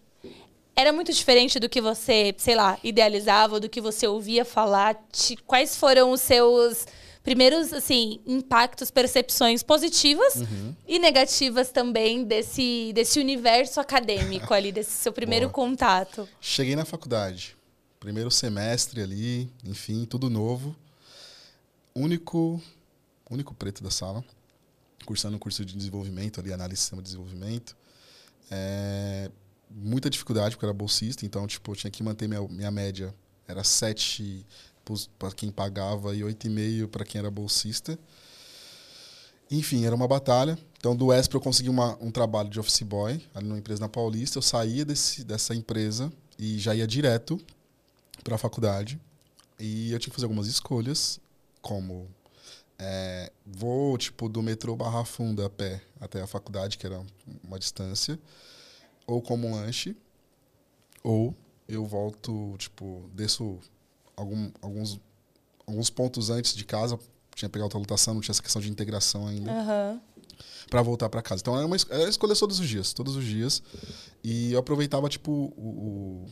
Era 0.75 0.93
muito 0.93 1.13
diferente 1.13 1.61
do 1.61 1.69
que 1.69 1.81
você, 1.81 2.35
sei 2.37 2.57
lá, 2.57 2.79
idealizava, 2.83 3.61
do 3.61 3.69
que 3.69 3.81
você 3.81 4.07
ouvia 4.09 4.45
falar? 4.45 5.01
Quais 5.47 5.77
foram 5.77 6.11
os 6.11 6.21
seus 6.21 6.85
primeiros 7.23 7.73
assim 7.73 8.21
impactos, 8.27 8.91
percepções 8.91 9.63
positivas 9.63 10.37
Uhum. 10.37 10.75
e 10.87 10.99
negativas 10.99 11.71
também 11.71 12.25
desse, 12.25 12.93
desse 12.95 13.19
universo 13.19 13.81
acadêmico 13.81 14.53
ali, 14.55 14.71
desse 14.71 14.91
seu 14.93 15.13
primeiro 15.13 15.47
Boa. 15.47 15.55
contato. 15.55 16.29
Cheguei 16.41 16.77
na 16.77 16.85
faculdade. 16.85 17.57
Primeiro 17.99 18.31
semestre 18.31 19.01
ali, 19.01 19.51
enfim, 19.65 20.05
tudo 20.05 20.29
novo. 20.29 20.77
Único, 21.95 22.61
único 23.31 23.55
preto 23.55 23.83
da 23.83 23.91
sala. 23.91 24.25
Cursando 25.07 25.37
um 25.37 25.39
curso 25.39 25.65
de 25.65 25.75
desenvolvimento 25.75 26.41
ali, 26.41 26.53
análise 26.53 26.77
de 26.77 26.81
sistema 26.81 27.03
de 27.03 27.07
desenvolvimento. 27.07 27.77
É, 28.51 29.31
muita 29.71 30.11
dificuldade, 30.11 30.55
porque 30.55 30.67
eu 30.67 30.69
era 30.69 30.77
bolsista, 30.77 31.25
então, 31.25 31.47
tipo, 31.47 31.73
eu 31.73 31.77
tinha 31.77 31.91
que 31.91 32.03
manter 32.03 32.29
minha, 32.29 32.47
minha 32.49 32.71
média. 32.71 33.15
Era 33.49 33.65
7 33.65 34.45
para 35.19 35.33
quem 35.33 35.51
pagava 35.51 36.15
e 36.15 36.21
8,5 36.21 36.89
para 36.89 37.05
quem 37.05 37.19
era 37.19 37.31
bolsista. 37.31 37.99
Enfim, 39.51 39.85
era 39.85 39.95
uma 39.95 40.07
batalha. 40.07 40.59
Então, 40.79 40.95
do 40.95 41.13
ESP 41.13 41.35
eu 41.35 41.41
consegui 41.41 41.69
uma, 41.69 41.97
um 42.01 42.11
trabalho 42.11 42.51
de 42.51 42.61
office 42.61 42.83
boy 42.83 43.21
ali 43.35 43.49
numa 43.49 43.59
empresa 43.59 43.81
na 43.81 43.89
Paulista. 43.89 44.39
Eu 44.39 44.43
saía 44.43 44.85
desse, 44.85 45.25
dessa 45.25 45.55
empresa 45.55 46.13
e 46.39 46.59
já 46.59 46.75
ia 46.75 46.87
direto 46.87 47.41
para 48.27 48.35
a 48.35 48.39
faculdade. 48.39 49.01
E 49.59 49.93
eu 49.93 49.99
tinha 49.99 50.11
que 50.11 50.17
fazer 50.17 50.27
algumas 50.27 50.49
escolhas, 50.49 51.21
como 51.63 52.09
é, 52.79 53.33
vou 53.47 53.97
tipo 53.97 54.29
do 54.29 54.43
metrô 54.43 54.77
Barra 54.77 55.05
Funda 55.05 55.47
a 55.47 55.51
pé 55.51 55.81
até 56.01 56.21
a 56.21 56.27
faculdade, 56.27 56.77
que 56.77 56.85
era 56.85 57.03
uma 57.43 57.59
distância, 57.59 58.19
ou 59.07 59.23
como 59.23 59.47
um 59.47 59.55
lanche, 59.55 59.97
ou 61.03 61.35
eu 61.69 61.87
volto, 61.87 62.57
tipo, 62.59 63.09
desço 63.15 63.61
algum, 64.17 64.51
alguns, 64.61 65.01
alguns 65.67 65.89
pontos 65.89 66.29
antes 66.29 66.55
de 66.55 66.65
casa, 66.65 66.99
tinha 67.35 67.49
que 67.49 67.53
pegar 67.53 67.65
outra 67.65 67.79
lotação, 67.79 68.15
não 68.15 68.21
tinha 68.21 68.33
essa 68.33 68.43
questão 68.43 68.61
de 68.61 68.69
integração 68.71 69.27
ainda 69.27 69.53
Aham. 69.53 70.01
para 70.69 70.83
voltar 70.83 71.09
para 71.09 71.23
casa. 71.23 71.41
Então 71.41 71.57
era 71.57 71.67
uma 71.67 71.77
era 71.91 72.09
escolha 72.09 72.35
todos 72.35 72.59
os 72.59 72.69
dias, 72.69 72.93
todos 72.93 73.15
os 73.15 73.25
dias. 73.25 73.63
E 74.25 74.53
eu 74.53 74.59
aproveitava 74.59 75.09
tipo 75.09 75.31
o, 75.57 75.61
o, 75.61 76.27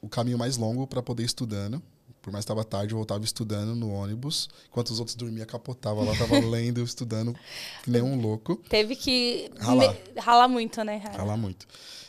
o 0.00 0.08
caminho 0.08 0.38
mais 0.38 0.56
longo 0.56 0.86
para 0.86 1.02
poder 1.02 1.22
ir 1.22 1.26
estudando. 1.26 1.82
Por 2.20 2.32
mais 2.32 2.44
que 2.44 2.50
estava 2.50 2.64
tarde, 2.64 2.92
eu 2.92 2.96
voltava 2.98 3.24
estudando 3.24 3.74
no 3.74 3.90
ônibus, 3.90 4.50
enquanto 4.68 4.90
os 4.90 4.98
outros 4.98 5.14
dormiam, 5.16 5.46
capotava 5.46 6.02
lá, 6.04 6.14
tava 6.16 6.38
lendo, 6.44 6.82
estudando, 6.82 7.34
que 7.82 7.90
nem 7.90 8.02
um 8.02 8.20
louco, 8.20 8.56
Teve 8.68 8.96
que 8.96 9.50
Ralar. 9.58 9.96
ralar 10.18 10.48
muito, 10.48 10.82
né, 10.84 10.96
Rara? 10.96 11.16
ralar 11.18 11.36
muito. 11.36 11.66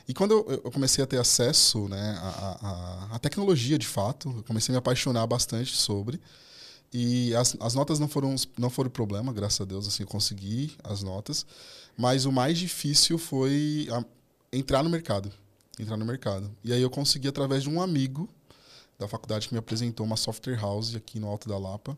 E 0.08 0.14
quando 0.14 0.32
eu, 0.32 0.62
eu 0.66 0.72
comecei 0.72 1.04
a 1.04 1.08
ter 1.08 1.20
acesso 1.20 1.88
né, 1.88 2.18
à, 2.22 2.58
à- 3.12 3.16
à 3.16 3.20
tecnologia 3.20 3.78
de 3.78 3.88
fato, 3.88 4.34
eu 4.38 4.44
comecei 4.44 4.74
a 4.74 4.74
me 4.74 4.80
apaixonar 4.80 5.26
bastante 5.28 5.76
sobre. 5.76 6.20
E 6.92 7.34
as, 7.36 7.56
as 7.60 7.76
notas 7.76 8.00
não 8.00 8.08
foram, 8.08 8.36
não 8.58 8.70
foram 8.72 8.90
problema, 8.90 9.32
graças 9.32 9.62
a 9.62 9.66
Deus, 9.66 9.88
assim, 9.88 10.04
eu 10.04 10.08
consegui 10.08 10.76
as 10.84 11.04
notas. 11.04 11.46
Mas 11.96 12.26
o 12.26 12.32
mais 12.32 12.58
difícil 12.58 13.20
foi 13.20 13.88
a- 13.92 14.04
entrar 14.52 14.84
no 14.84 14.90
mercado. 14.90 15.32
Entrar 15.80 15.96
no 15.96 16.06
mercado. 16.06 16.54
E 16.64 16.74
aí 16.74 16.82
eu 16.82 16.90
consegui, 16.90 17.30
através 17.30 17.64
de 17.64 17.70
um 17.70 17.82
amigo 17.82 18.30
da 19.00 19.08
faculdade 19.08 19.48
que 19.48 19.54
me 19.54 19.60
apresentou 19.60 20.06
uma 20.06 20.18
software 20.18 20.60
house 20.60 20.94
aqui 20.94 21.20
no 21.20 21.28
Alto 21.28 21.48
da 21.48 21.58
Lapa. 21.58 21.98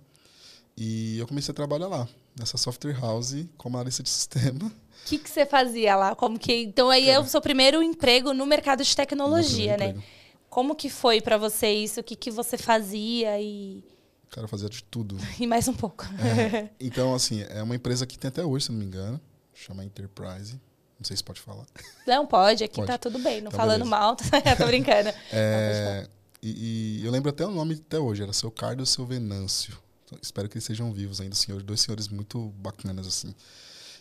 E 0.77 1.17
eu 1.17 1.27
comecei 1.27 1.51
a 1.51 1.55
trabalhar 1.55 1.88
lá, 1.88 2.07
nessa 2.39 2.57
software 2.57 2.97
house, 3.00 3.45
como 3.57 3.77
analista 3.77 4.03
de 4.03 4.09
sistema. 4.11 4.67
O 4.67 5.05
que, 5.05 5.17
que 5.17 5.29
você 5.29 5.45
fazia 5.45 5.95
lá? 5.95 6.15
Como 6.15 6.38
que 6.38 6.53
então 6.53 6.91
aí 6.91 7.09
é 7.09 7.19
o 7.19 7.25
seu 7.25 7.41
primeiro 7.41 7.81
emprego 7.81 8.33
no 8.33 8.45
mercado 8.45 8.83
de 8.83 8.95
tecnologia, 8.95 9.75
né? 9.75 9.89
emprego. 9.89 10.03
Como 10.47 10.75
que 10.75 10.89
foi 10.89 11.21
pra 11.21 11.38
você 11.38 11.71
isso? 11.71 12.01
O 12.01 12.03
que, 12.03 12.15
que 12.15 12.29
você 12.29 12.57
fazia 12.57 13.39
e, 13.41 13.83
O 14.27 14.29
cara 14.29 14.47
fazia 14.47 14.69
de 14.69 14.83
tudo. 14.83 15.17
e 15.39 15.47
mais 15.47 15.67
um 15.67 15.73
pouco? 15.73 16.05
Então, 16.79 17.15
assim, 17.15 17.41
é 17.50 17.63
uma 17.63 17.75
empresa 17.75 18.05
que 18.05 18.19
tem 18.19 18.27
até 18.29 18.43
hoje, 18.45 18.65
se 18.65 18.71
não 18.71 18.77
me 18.77 18.85
engano. 18.85 19.19
Chama 19.53 19.83
Enterprise. 19.83 20.59
Não 21.01 21.05
sei 21.05 21.17
se 21.17 21.24
pode 21.24 21.41
falar. 21.41 21.65
Não 22.05 22.27
pode, 22.27 22.63
aqui 22.63 22.75
Pode. 22.75 22.88
tá 22.88 22.96
tudo 22.96 23.17
bem. 23.17 23.41
Não 23.41 23.48
Então, 23.48 23.60
falando 23.60 23.84
beleza. 23.84 23.89
mal, 23.89 24.15
tô 24.55 24.67
brincando. 24.67 25.10
É, 25.34 26.08
e, 26.43 27.00
e 27.00 27.05
eu 27.05 27.12
lembro 27.12 27.31
até 27.31 27.43
o 27.43 27.50
nome 27.50 27.74
até 27.74 27.98
hoje, 27.98 28.22
era 28.22 28.31
seu 28.31 28.51
Carlos 28.51 28.89
e 28.89 28.93
seu 28.93 29.03
Venâncio. 29.03 29.75
Então, 30.05 30.20
espero 30.22 30.48
que 30.48 30.58
eles 30.58 30.63
sejam 30.63 30.93
vivos 30.93 31.20
ainda, 31.20 31.34
senhores, 31.36 31.65
dois 31.65 31.81
senhores 31.81 32.08
muito 32.08 32.53
bacanas, 32.60 33.08
assim. 33.08 33.34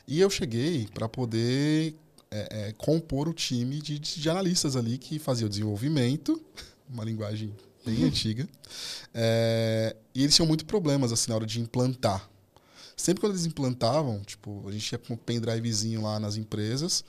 E 0.06 0.20
eu 0.20 0.28
cheguei 0.28 0.86
para 0.92 1.08
poder 1.08 1.94
é, 2.30 2.68
é, 2.68 2.72
compor 2.74 3.28
o 3.28 3.32
time 3.32 3.80
de, 3.80 3.98
de 3.98 4.28
analistas 4.28 4.76
ali 4.76 4.98
que 4.98 5.18
fazia 5.18 5.46
o 5.46 5.48
desenvolvimento, 5.48 6.38
uma 6.86 7.02
linguagem 7.02 7.50
bem 7.82 8.04
antiga. 8.04 8.46
É, 9.14 9.96
e 10.14 10.22
eles 10.22 10.36
tinham 10.36 10.46
muito 10.46 10.66
problemas 10.66 11.12
assim 11.12 11.30
na 11.30 11.36
hora 11.36 11.46
de 11.46 11.60
implantar. 11.60 12.29
Sempre 13.00 13.22
quando 13.22 13.32
eles 13.32 13.46
implantavam, 13.46 14.20
tipo, 14.20 14.62
a 14.68 14.72
gente 14.72 14.92
ia 14.92 14.98
com 14.98 15.14
um 15.14 15.16
pendrivezinho 15.16 16.02
lá 16.02 16.20
nas 16.20 16.36
empresas, 16.36 17.02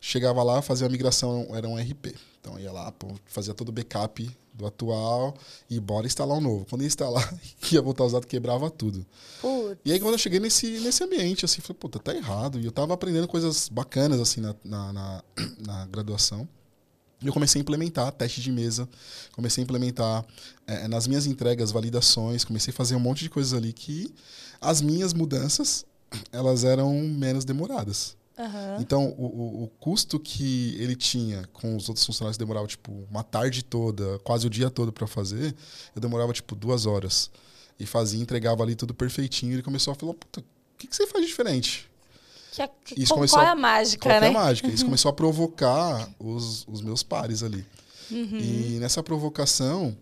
chegava 0.00 0.42
lá, 0.42 0.62
fazia 0.62 0.86
a 0.86 0.90
migração, 0.90 1.48
era 1.50 1.68
um 1.68 1.76
RP. 1.76 2.14
Então 2.40 2.58
ia 2.58 2.70
lá, 2.70 2.90
pô, 2.92 3.08
fazia 3.26 3.52
todo 3.52 3.70
o 3.70 3.72
backup 3.72 4.30
do 4.54 4.66
atual 4.66 5.34
e 5.68 5.80
bora 5.80 6.06
instalar 6.06 6.38
um 6.38 6.40
novo. 6.40 6.64
Quando 6.68 6.82
ia 6.82 6.86
instalar, 6.86 7.34
ia 7.72 7.82
voltar 7.82 8.04
os 8.04 8.12
dados, 8.12 8.28
quebrava 8.28 8.70
tudo. 8.70 9.04
Putz. 9.40 9.80
E 9.84 9.92
aí 9.92 9.98
quando 9.98 10.14
eu 10.14 10.18
cheguei 10.18 10.38
nesse, 10.38 10.78
nesse 10.78 11.02
ambiente, 11.02 11.44
assim, 11.44 11.60
falei, 11.60 11.78
puta, 11.78 11.98
tá 11.98 12.14
errado. 12.14 12.60
E 12.60 12.64
eu 12.64 12.72
tava 12.72 12.94
aprendendo 12.94 13.26
coisas 13.26 13.68
bacanas, 13.68 14.20
assim, 14.20 14.40
na, 14.40 14.54
na, 14.64 14.92
na, 14.92 15.24
na 15.58 15.86
graduação. 15.86 16.48
E 17.22 17.26
eu 17.26 17.32
comecei 17.32 17.60
a 17.60 17.62
implementar 17.62 18.10
teste 18.12 18.40
de 18.40 18.50
mesa, 18.50 18.88
comecei 19.32 19.62
a 19.62 19.64
implementar 19.64 20.24
eh, 20.66 20.88
nas 20.88 21.06
minhas 21.06 21.26
entregas, 21.26 21.70
validações, 21.70 22.44
comecei 22.44 22.72
a 22.72 22.74
fazer 22.74 22.96
um 22.96 23.00
monte 23.00 23.22
de 23.22 23.30
coisas 23.30 23.54
ali 23.54 23.72
que 23.72 24.12
as 24.60 24.80
minhas 24.80 25.12
mudanças, 25.12 25.84
elas 26.32 26.64
eram 26.64 26.92
menos 26.92 27.44
demoradas. 27.44 28.16
Aham. 28.38 28.78
Então, 28.80 29.14
o, 29.18 29.26
o, 29.26 29.64
o 29.64 29.68
custo 29.78 30.18
que 30.18 30.76
ele 30.78 30.96
tinha 30.96 31.44
com 31.52 31.76
os 31.76 31.88
outros 31.88 32.04
funcionários 32.04 32.36
que 32.36 32.42
demorava, 32.42 32.66
tipo, 32.66 33.06
uma 33.10 33.22
tarde 33.22 33.62
toda, 33.62 34.18
quase 34.20 34.46
o 34.46 34.50
dia 34.50 34.70
todo 34.70 34.92
para 34.92 35.06
fazer, 35.06 35.54
eu 35.94 36.00
demorava, 36.00 36.32
tipo, 36.32 36.54
duas 36.54 36.86
horas. 36.86 37.30
E 37.78 37.86
fazia, 37.86 38.20
entregava 38.20 38.62
ali 38.62 38.74
tudo 38.74 38.94
perfeitinho. 38.94 39.52
E 39.52 39.54
ele 39.56 39.62
começou 39.62 39.92
a 39.92 39.94
falar, 39.94 40.14
puta, 40.14 40.40
o 40.40 40.44
que, 40.78 40.86
que 40.86 40.96
você 40.96 41.06
faz 41.06 41.26
diferente? 41.26 41.90
Que, 42.54 42.68
que, 42.84 43.00
Isso 43.02 43.08
qual, 43.12 43.18
começou 43.18 43.38
qual 43.38 43.46
é 43.46 43.50
a- 43.50 43.56
mágica, 43.56 44.02
Qual 44.08 44.10
que 44.20 44.24
é 44.26 44.30
né? 44.30 44.36
a 44.36 44.40
mágica? 44.44 44.68
Isso 44.68 44.84
começou 44.84 45.08
a 45.08 45.12
provocar 45.12 46.08
os, 46.18 46.66
os 46.68 46.82
meus 46.82 47.02
pares 47.02 47.42
ali. 47.42 47.66
Uhum. 48.10 48.38
E 48.38 48.78
nessa 48.78 49.02
provocação, 49.02 49.96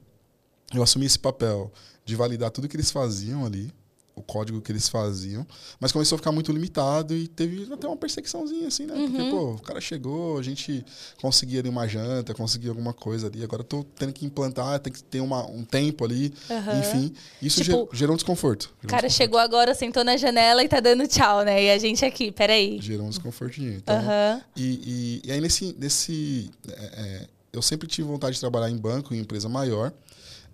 eu 0.75 0.83
assumi 0.83 1.07
esse 1.07 1.19
papel 1.19 1.73
de 2.05 2.17
validar 2.17 2.51
tudo 2.51 2.69
que 2.69 2.75
eles 2.77 2.91
faziam 2.91 3.47
ali, 3.47 3.73
o 4.21 4.23
código 4.23 4.61
que 4.61 4.71
eles 4.71 4.89
faziam, 4.89 5.47
mas 5.81 5.91
começou 5.93 6.17
a 6.17 6.19
ficar 6.19 6.31
muito 6.33 6.53
limitado 6.53 7.15
e 7.17 7.27
teve 7.27 7.73
até 7.73 7.87
uma 7.87 7.97
perseguiçãozinha, 7.97 8.69
assim, 8.69 8.87
né? 8.87 8.95
Porque, 8.95 9.23
Uhum. 9.23 9.31
pô, 9.31 9.53
o 9.55 9.61
cara 9.63 9.81
chegou, 9.81 10.39
a 10.39 10.43
gente 10.43 10.85
conseguia 11.21 11.61
ali 11.61 11.69
uma 11.69 11.87
janta, 11.89 12.35
conseguia 12.35 12.71
alguma 12.71 12.93
coisa 12.93 13.27
ali, 13.27 13.43
agora 13.43 13.63
eu 13.63 13.67
tô 13.67 13.83
tendo 13.85 14.13
que 14.13 14.25
implantar, 14.25 14.79
tem 14.81 14.93
que 14.93 15.03
ter 15.03 15.21
uma, 15.21 15.45
um 15.51 15.65
tempo 15.65 16.05
ali, 16.05 16.33
Aham. 16.51 16.79
enfim. 16.79 17.13
Isso 17.43 17.63
Tipo, 17.65 17.89
ger- 17.93 17.99
gerou 17.99 18.15
um 18.15 18.17
desconforto. 18.17 18.65
O 18.85 18.87
cara 18.87 19.09
desconforto. 19.09 19.13
chegou 19.17 19.39
agora, 19.41 19.75
sentou 19.75 20.05
na 20.05 20.17
janela 20.17 20.63
e 20.63 20.69
tá 20.69 20.81
dando 20.81 21.07
tchau, 21.09 21.43
né? 21.45 21.65
E 21.65 21.71
a 21.71 21.79
gente 21.79 22.05
aqui, 22.05 22.31
peraí. 22.31 22.79
Gerou 22.81 23.07
um 23.07 23.11
desconfortinho. 23.11 23.73
Então, 23.75 23.97
Aham. 23.97 24.43
E, 24.57 25.21
e, 25.25 25.29
e 25.29 25.33
aí 25.33 25.41
nesse, 25.41 25.75
nesse 25.79 26.51
é, 26.69 26.73
é, 26.73 27.27
eu 27.53 27.63
sempre 27.63 27.89
tive 27.89 28.07
vontade 28.09 28.35
de 28.35 28.41
trabalhar 28.41 28.71
em 28.71 28.77
banco, 28.77 29.15
em 29.15 29.19
empresa 29.19 29.49
maior. 29.49 29.93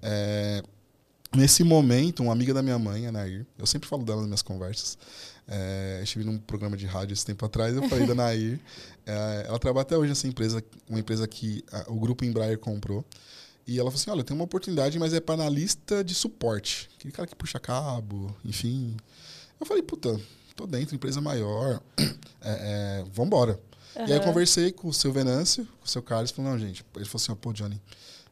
É, 0.03 0.63
nesse 1.37 1.63
momento, 1.63 2.23
uma 2.23 2.33
amiga 2.33 2.53
da 2.55 2.63
minha 2.63 2.79
mãe, 2.79 3.07
a 3.07 3.13
Nair, 3.13 3.47
eu 3.59 3.67
sempre 3.67 3.89
falo 3.89 4.05
dela 4.05 4.19
nas 4.19 4.27
minhas 4.27 4.43
conversas. 4.43 4.99
É, 5.49 6.01
estive 6.03 6.25
num 6.25 6.39
programa 6.39 6.77
de 6.77 6.87
rádio 6.87 7.13
esse 7.15 7.25
tempo 7.25 7.45
atrás, 7.47 7.77
eu 7.77 7.89
falei 7.89 8.07
da 8.07 8.15
Nair. 8.17 8.59
É, 9.07 9.45
ela 9.47 9.59
trabalha 9.59 9.83
até 9.83 9.97
hoje 9.97 10.09
nessa 10.09 10.27
empresa, 10.27 10.63
uma 10.89 10.99
empresa 10.99 11.27
que 11.29 11.63
a- 11.71 11.85
o 11.89 12.01
grupo 12.01 12.25
Embraer 12.25 12.59
comprou. 12.59 13.05
E 13.67 13.79
ela 13.79 13.91
falou 13.91 14.01
assim: 14.01 14.11
olha, 14.11 14.25
tem 14.25 14.35
uma 14.35 14.45
oportunidade, 14.45 14.99
mas 14.99 15.13
é 15.13 15.21
para 15.21 15.35
analista 15.35 16.03
de 16.03 16.15
suporte. 16.15 16.89
Aquele 16.99 17.13
cara 17.13 17.27
que 17.29 17.35
puxa 17.37 17.59
cabo, 17.61 18.35
enfim. 18.45 18.97
Eu 19.61 19.67
falei, 19.67 19.83
puta, 19.83 20.21
tô 20.55 20.67
dentro, 20.67 20.95
empresa 20.95 21.21
maior. 21.21 21.81
É, 21.99 22.05
é, 22.43 23.05
vambora. 23.13 23.61
E 23.97 24.01
aí 24.13 24.13
eu 24.13 24.21
conversei 24.21 24.73
com 24.73 24.89
o 24.89 24.93
seu 24.95 25.11
Venâncio, 25.13 25.65
com 25.81 25.87
o 25.87 25.89
seu 25.89 26.03
Carlos, 26.03 26.31
falou, 26.31 26.51
não, 26.53 26.59
gente, 26.59 26.85
ele 26.95 27.05
falou 27.07 27.17
assim, 27.23 27.33
ó, 27.33 27.35
pô, 27.35 27.51
Johnny, 27.53 27.81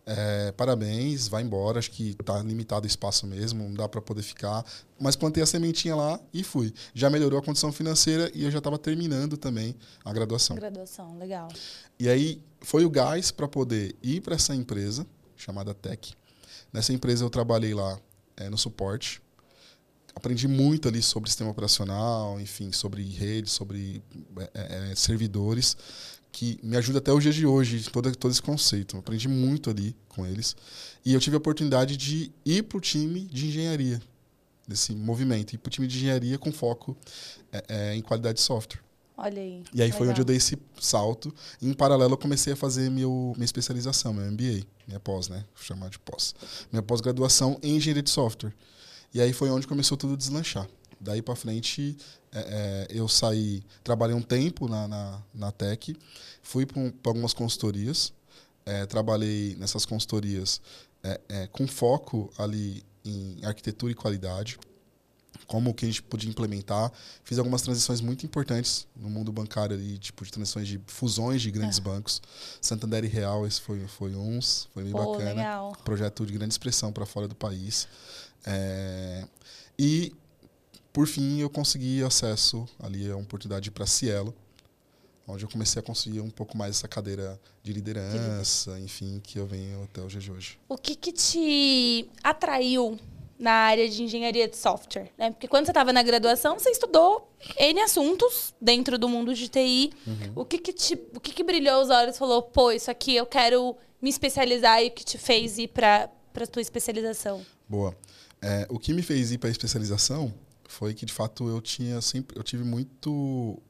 é, 0.06 0.52
parabéns, 0.52 1.28
vai 1.28 1.42
embora, 1.42 1.78
acho 1.78 1.90
que 1.90 2.14
tá 2.14 2.38
limitado 2.42 2.84
o 2.84 2.86
espaço 2.86 3.26
mesmo, 3.26 3.64
não 3.64 3.74
dá 3.74 3.88
para 3.88 4.02
poder 4.02 4.22
ficar. 4.22 4.64
Mas 5.00 5.16
plantei 5.16 5.42
a 5.42 5.46
sementinha 5.46 5.96
lá 5.96 6.20
e 6.32 6.44
fui. 6.44 6.72
Já 6.92 7.08
melhorou 7.08 7.38
a 7.38 7.42
condição 7.42 7.72
financeira 7.72 8.30
e 8.34 8.44
eu 8.44 8.50
já 8.50 8.58
estava 8.58 8.78
terminando 8.78 9.36
também 9.36 9.74
a 10.04 10.12
graduação. 10.12 10.56
Graduação, 10.56 11.18
legal. 11.18 11.48
E 11.98 12.08
aí 12.08 12.42
foi 12.60 12.84
o 12.84 12.90
gás 12.90 13.30
para 13.30 13.48
poder 13.48 13.96
ir 14.02 14.20
para 14.20 14.34
essa 14.34 14.54
empresa 14.54 15.06
chamada 15.36 15.72
Tech. 15.74 16.14
Nessa 16.72 16.92
empresa 16.92 17.24
eu 17.24 17.30
trabalhei 17.30 17.74
lá 17.74 17.98
eh, 18.36 18.50
no 18.50 18.58
suporte. 18.58 19.22
Aprendi 20.14 20.46
muito 20.46 20.88
ali 20.88 21.02
sobre 21.02 21.28
sistema 21.28 21.50
operacional, 21.50 22.40
enfim, 22.40 22.70
sobre 22.72 23.02
rede, 23.02 23.50
sobre 23.50 24.02
eh, 24.38 24.50
eh, 24.54 24.92
servidores, 24.94 25.76
que 26.34 26.58
me 26.64 26.76
ajuda 26.76 26.98
até 26.98 27.12
os 27.12 27.22
dias 27.22 27.36
de 27.36 27.46
hoje, 27.46 27.88
todo, 27.90 28.14
todo 28.16 28.32
esse 28.32 28.42
conceito. 28.42 28.96
Aprendi 28.96 29.28
muito 29.28 29.70
ali 29.70 29.94
com 30.08 30.26
eles. 30.26 30.56
E 31.04 31.14
eu 31.14 31.20
tive 31.20 31.36
a 31.36 31.38
oportunidade 31.38 31.96
de 31.96 32.32
ir 32.44 32.64
para 32.64 32.76
o 32.76 32.80
time 32.80 33.20
de 33.20 33.46
engenharia. 33.46 34.02
desse 34.66 34.94
movimento, 34.94 35.54
e 35.54 35.58
para 35.58 35.68
o 35.68 35.70
time 35.70 35.86
de 35.86 35.96
engenharia 35.96 36.36
com 36.36 36.50
foco 36.50 36.96
é, 37.52 37.64
é, 37.68 37.94
em 37.94 38.02
qualidade 38.02 38.38
de 38.38 38.40
software. 38.40 38.82
Olha 39.16 39.40
aí. 39.40 39.62
E 39.72 39.80
aí 39.80 39.92
foi 39.92 40.08
onde 40.08 40.20
eu 40.20 40.24
dei 40.24 40.36
esse 40.36 40.58
salto. 40.80 41.32
E 41.62 41.68
em 41.68 41.72
paralelo 41.72 42.14
eu 42.14 42.18
comecei 42.18 42.54
a 42.54 42.56
fazer 42.56 42.90
meu, 42.90 43.32
minha 43.36 43.44
especialização, 43.44 44.12
meu 44.12 44.24
MBA, 44.32 44.66
minha 44.88 44.98
pós, 44.98 45.28
né? 45.28 45.44
Vou 45.54 45.62
chamar 45.62 45.88
de 45.88 46.00
pós. 46.00 46.34
Minha 46.72 46.82
pós-graduação 46.82 47.60
em 47.62 47.76
engenharia 47.76 48.02
de 48.02 48.10
software. 48.10 48.52
E 49.12 49.20
aí 49.20 49.32
foi 49.32 49.50
onde 49.50 49.68
começou 49.68 49.96
tudo 49.96 50.14
a 50.14 50.16
deslanchar. 50.16 50.68
Daí 51.04 51.20
para 51.20 51.36
frente 51.36 51.96
é, 52.32 52.86
é, 52.90 52.98
eu 52.98 53.06
saí, 53.06 53.62
trabalhei 53.84 54.16
um 54.16 54.22
tempo 54.22 54.68
na, 54.68 54.88
na, 54.88 55.22
na 55.32 55.52
Tech, 55.52 55.94
fui 56.42 56.66
para 56.66 56.82
algumas 57.04 57.32
consultorias, 57.32 58.12
é, 58.66 58.86
trabalhei 58.86 59.54
nessas 59.56 59.84
consultorias 59.86 60.60
é, 61.02 61.20
é, 61.28 61.46
com 61.46 61.66
foco 61.66 62.32
ali 62.38 62.82
em 63.04 63.38
arquitetura 63.44 63.92
e 63.92 63.94
qualidade 63.94 64.58
como 65.46 65.74
que 65.74 65.84
a 65.84 65.88
gente 65.88 66.02
podia 66.02 66.30
implementar. 66.30 66.90
Fiz 67.22 67.38
algumas 67.38 67.60
transições 67.60 68.00
muito 68.00 68.24
importantes 68.24 68.86
no 68.96 69.10
mundo 69.10 69.30
bancário 69.30 69.76
ali, 69.76 69.98
tipo 69.98 70.24
de 70.24 70.32
transições 70.32 70.66
de 70.66 70.80
fusões 70.86 71.42
de 71.42 71.50
grandes 71.50 71.78
é. 71.78 71.82
bancos. 71.82 72.22
Santander 72.62 73.04
e 73.04 73.08
Real, 73.08 73.46
esse 73.46 73.60
foi 73.60 73.86
foi 73.86 74.14
uns, 74.14 74.68
foi 74.72 74.84
bem 74.84 74.92
Pô, 74.92 75.12
bacana. 75.12 75.34
Legal. 75.34 75.76
Projeto 75.84 76.24
de 76.24 76.32
grande 76.32 76.54
expressão 76.54 76.90
para 76.90 77.04
fora 77.04 77.28
do 77.28 77.34
país. 77.34 77.86
E 79.78 80.14
por 80.94 81.08
fim 81.08 81.40
eu 81.40 81.50
consegui 81.50 82.04
acesso 82.04 82.66
ali 82.80 83.10
a 83.10 83.16
uma 83.16 83.24
oportunidade 83.24 83.68
para 83.68 83.84
Cielo, 83.84 84.32
onde 85.26 85.44
eu 85.44 85.48
comecei 85.48 85.80
a 85.80 85.82
conseguir 85.82 86.20
um 86.20 86.30
pouco 86.30 86.56
mais 86.56 86.76
essa 86.76 86.86
cadeira 86.86 87.38
de 87.64 87.72
liderança, 87.72 88.78
enfim, 88.78 89.20
que 89.20 89.36
eu 89.36 89.44
venho 89.44 89.82
até 89.82 90.00
o 90.00 90.06
dia 90.06 90.20
de 90.20 90.30
hoje. 90.30 90.56
O 90.68 90.78
que, 90.78 90.94
que 90.94 91.10
te 91.10 92.08
atraiu 92.22 92.96
na 93.36 93.50
área 93.50 93.88
de 93.88 94.04
engenharia 94.04 94.46
de 94.46 94.56
software, 94.56 95.10
né? 95.18 95.32
Porque 95.32 95.48
quando 95.48 95.64
você 95.64 95.72
estava 95.72 95.92
na 95.92 96.00
graduação, 96.00 96.56
você 96.56 96.70
estudou 96.70 97.28
N 97.58 97.80
assuntos 97.80 98.54
dentro 98.60 98.96
do 98.96 99.08
mundo 99.08 99.34
de 99.34 99.48
TI. 99.48 99.92
Uhum. 100.06 100.32
O 100.36 100.44
que 100.44 100.58
que, 100.58 100.72
te, 100.72 100.94
o 101.12 101.18
que 101.18 101.32
que 101.32 101.42
brilhou 101.42 101.82
os 101.82 101.90
olhos 101.90 102.14
e 102.14 102.18
falou, 102.20 102.40
pô, 102.40 102.70
isso 102.70 102.88
aqui 102.88 103.16
eu 103.16 103.26
quero 103.26 103.76
me 104.00 104.08
especializar 104.08 104.80
e 104.80 104.86
o 104.86 104.90
que 104.92 105.04
te 105.04 105.18
fez 105.18 105.58
ir 105.58 105.68
para 105.68 106.08
a 106.32 106.46
tua 106.46 106.62
especialização? 106.62 107.44
Boa. 107.68 107.96
É, 108.40 108.64
o 108.70 108.78
que 108.78 108.92
me 108.92 109.02
fez 109.02 109.32
ir 109.32 109.38
para 109.38 109.48
a 109.48 109.50
especialização 109.50 110.32
foi 110.74 110.92
que 110.92 111.06
de 111.06 111.12
fato 111.12 111.48
eu 111.48 111.60
tinha 111.60 112.00
sempre 112.00 112.36
eu 112.38 112.42
tive 112.42 112.64
muito 112.64 113.10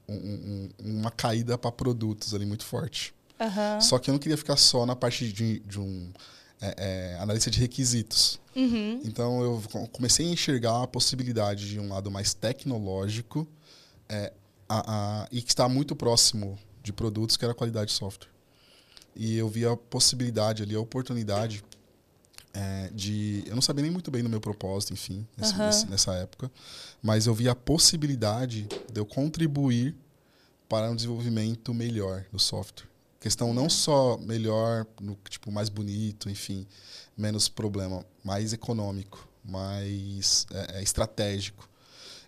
um, 0.08 0.14
um, 0.14 0.68
uma 0.78 1.10
caída 1.10 1.58
para 1.58 1.70
produtos 1.70 2.34
ali 2.34 2.46
muito 2.46 2.64
forte. 2.64 3.14
Uhum. 3.38 3.80
Só 3.80 3.98
que 3.98 4.10
eu 4.10 4.12
não 4.12 4.18
queria 4.18 4.36
ficar 4.36 4.56
só 4.56 4.86
na 4.86 4.96
parte 4.96 5.30
de, 5.32 5.60
de 5.60 5.78
um 5.78 6.10
é, 6.60 6.74
é, 6.78 7.18
analista 7.20 7.50
de 7.50 7.60
requisitos. 7.60 8.40
Uhum. 8.56 9.00
Então 9.04 9.42
eu 9.42 9.62
comecei 9.92 10.26
a 10.26 10.30
enxergar 10.30 10.82
a 10.82 10.86
possibilidade 10.86 11.68
de 11.68 11.78
um 11.78 11.88
lado 11.88 12.10
mais 12.10 12.32
tecnológico 12.32 13.46
é, 14.08 14.32
a, 14.68 15.22
a, 15.22 15.28
e 15.30 15.42
que 15.42 15.50
está 15.50 15.68
muito 15.68 15.94
próximo 15.94 16.58
de 16.82 16.92
produtos, 16.92 17.36
que 17.36 17.44
era 17.44 17.52
a 17.52 17.54
qualidade 17.56 17.90
de 17.90 17.96
software. 17.96 18.28
E 19.16 19.36
eu 19.36 19.48
vi 19.48 19.64
a 19.66 19.76
possibilidade 19.76 20.62
ali, 20.62 20.74
a 20.74 20.80
oportunidade 20.80 21.62
é, 22.54 22.88
de. 22.94 23.42
Eu 23.46 23.54
não 23.54 23.62
sabia 23.62 23.82
nem 23.82 23.90
muito 23.90 24.10
bem 24.10 24.22
do 24.22 24.28
meu 24.28 24.40
propósito, 24.40 24.92
enfim, 24.92 25.26
nesse, 25.36 25.52
uhum. 25.52 25.66
nesse, 25.66 25.86
nessa 25.86 26.14
época, 26.14 26.50
mas 27.02 27.26
eu 27.26 27.34
vi 27.34 27.48
a 27.48 27.54
possibilidade 27.54 28.68
de 28.90 29.00
eu 29.00 29.04
contribuir 29.04 29.94
para 30.68 30.90
um 30.90 30.96
desenvolvimento 30.96 31.74
melhor 31.74 32.24
do 32.32 32.38
software. 32.38 32.86
Questão 33.20 33.52
não 33.52 33.68
só 33.68 34.18
melhor, 34.18 34.86
no, 35.00 35.16
tipo, 35.28 35.50
mais 35.50 35.68
bonito, 35.68 36.30
enfim, 36.30 36.66
menos 37.16 37.48
problema, 37.48 38.04
mais 38.22 38.52
econômico, 38.52 39.26
mais 39.44 40.46
é, 40.52 40.78
é, 40.78 40.82
estratégico. 40.82 41.68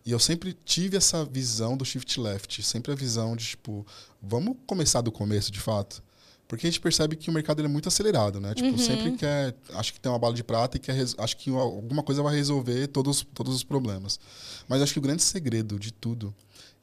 E 0.05 0.11
eu 0.11 0.19
sempre 0.19 0.57
tive 0.65 0.97
essa 0.97 1.25
visão 1.25 1.77
do 1.77 1.85
shift 1.85 2.19
left, 2.21 2.63
sempre 2.63 2.93
a 2.93 2.95
visão 2.95 3.37
de, 3.37 3.45
tipo, 3.45 3.87
vamos 4.23 4.57
começar 4.67 5.01
do 5.01 5.13
começo, 5.13 5.51
de 5.51 5.61
fato. 5.61 6.03
Porque 6.49 6.67
a 6.67 6.71
gente 6.71 6.81
percebe 6.81 7.17
que 7.17 7.29
o 7.29 7.33
mercado 7.33 7.65
é 7.65 7.69
muito 7.69 7.89
acelerado, 7.89 8.41
né? 8.41 8.55
Tipo, 8.55 8.71
uhum. 8.71 8.79
sempre 8.79 9.13
quer, 9.13 9.55
acho 9.75 9.93
que 9.93 10.01
tem 10.01 10.11
uma 10.11 10.19
bala 10.19 10.35
de 10.35 10.45
prata 10.45 10.77
e 10.77 10.81
quer, 10.81 10.95
acho 11.19 11.37
que 11.37 11.51
alguma 11.51 12.03
coisa 12.03 12.23
vai 12.23 12.37
resolver 12.37 12.87
todos, 12.87 13.27
todos 13.35 13.55
os 13.55 13.65
problemas. 13.65 14.21
Mas 14.69 14.81
acho 14.81 14.93
que 14.93 14.99
o 14.99 15.03
grande 15.03 15.23
segredo 15.23 15.79
de 15.79 15.93
tudo, 15.93 16.33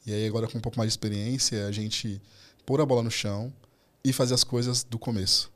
e 0.06 0.14
aí 0.14 0.28
agora 0.28 0.48
com 0.48 0.58
um 0.58 0.62
pouco 0.62 0.78
mais 0.78 0.90
de 0.90 0.94
experiência, 0.94 1.56
é 1.56 1.66
a 1.66 1.72
gente 1.72 2.22
pôr 2.66 2.82
a 2.82 2.86
bola 2.86 3.02
no 3.02 3.12
chão, 3.12 3.54
e 4.04 4.12
fazer 4.12 4.34
as 4.34 4.44
coisas 4.44 4.84
do 4.84 5.00
começo. 5.00 5.52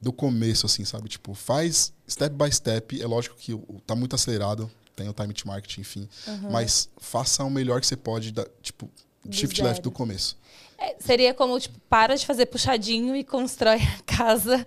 Do 0.00 0.12
começo, 0.12 0.66
assim, 0.66 0.84
sabe? 0.84 1.08
Tipo, 1.08 1.32
faz 1.32 1.92
step 2.08 2.34
by 2.34 2.52
step. 2.52 3.00
É 3.00 3.06
lógico 3.06 3.36
que 3.36 3.56
tá 3.86 3.94
muito 3.94 4.16
acelerado, 4.16 4.70
tem 4.96 5.08
o 5.08 5.12
time 5.12 5.32
to 5.32 5.46
market, 5.46 5.78
enfim. 5.78 6.08
Uhum. 6.26 6.50
Mas 6.50 6.88
faça 6.98 7.44
o 7.44 7.50
melhor 7.50 7.80
que 7.80 7.86
você 7.86 7.96
pode, 7.96 8.32
da, 8.32 8.44
tipo, 8.60 8.90
do 9.24 9.34
shift 9.34 9.56
zero. 9.56 9.68
left 9.68 9.82
do 9.82 9.92
começo. 9.92 10.36
É, 10.82 10.96
seria 10.98 11.32
como, 11.32 11.58
tipo, 11.60 11.78
para 11.88 12.16
de 12.16 12.26
fazer 12.26 12.46
puxadinho 12.46 13.14
e 13.14 13.22
constrói 13.22 13.76
a 13.76 14.02
casa 14.04 14.66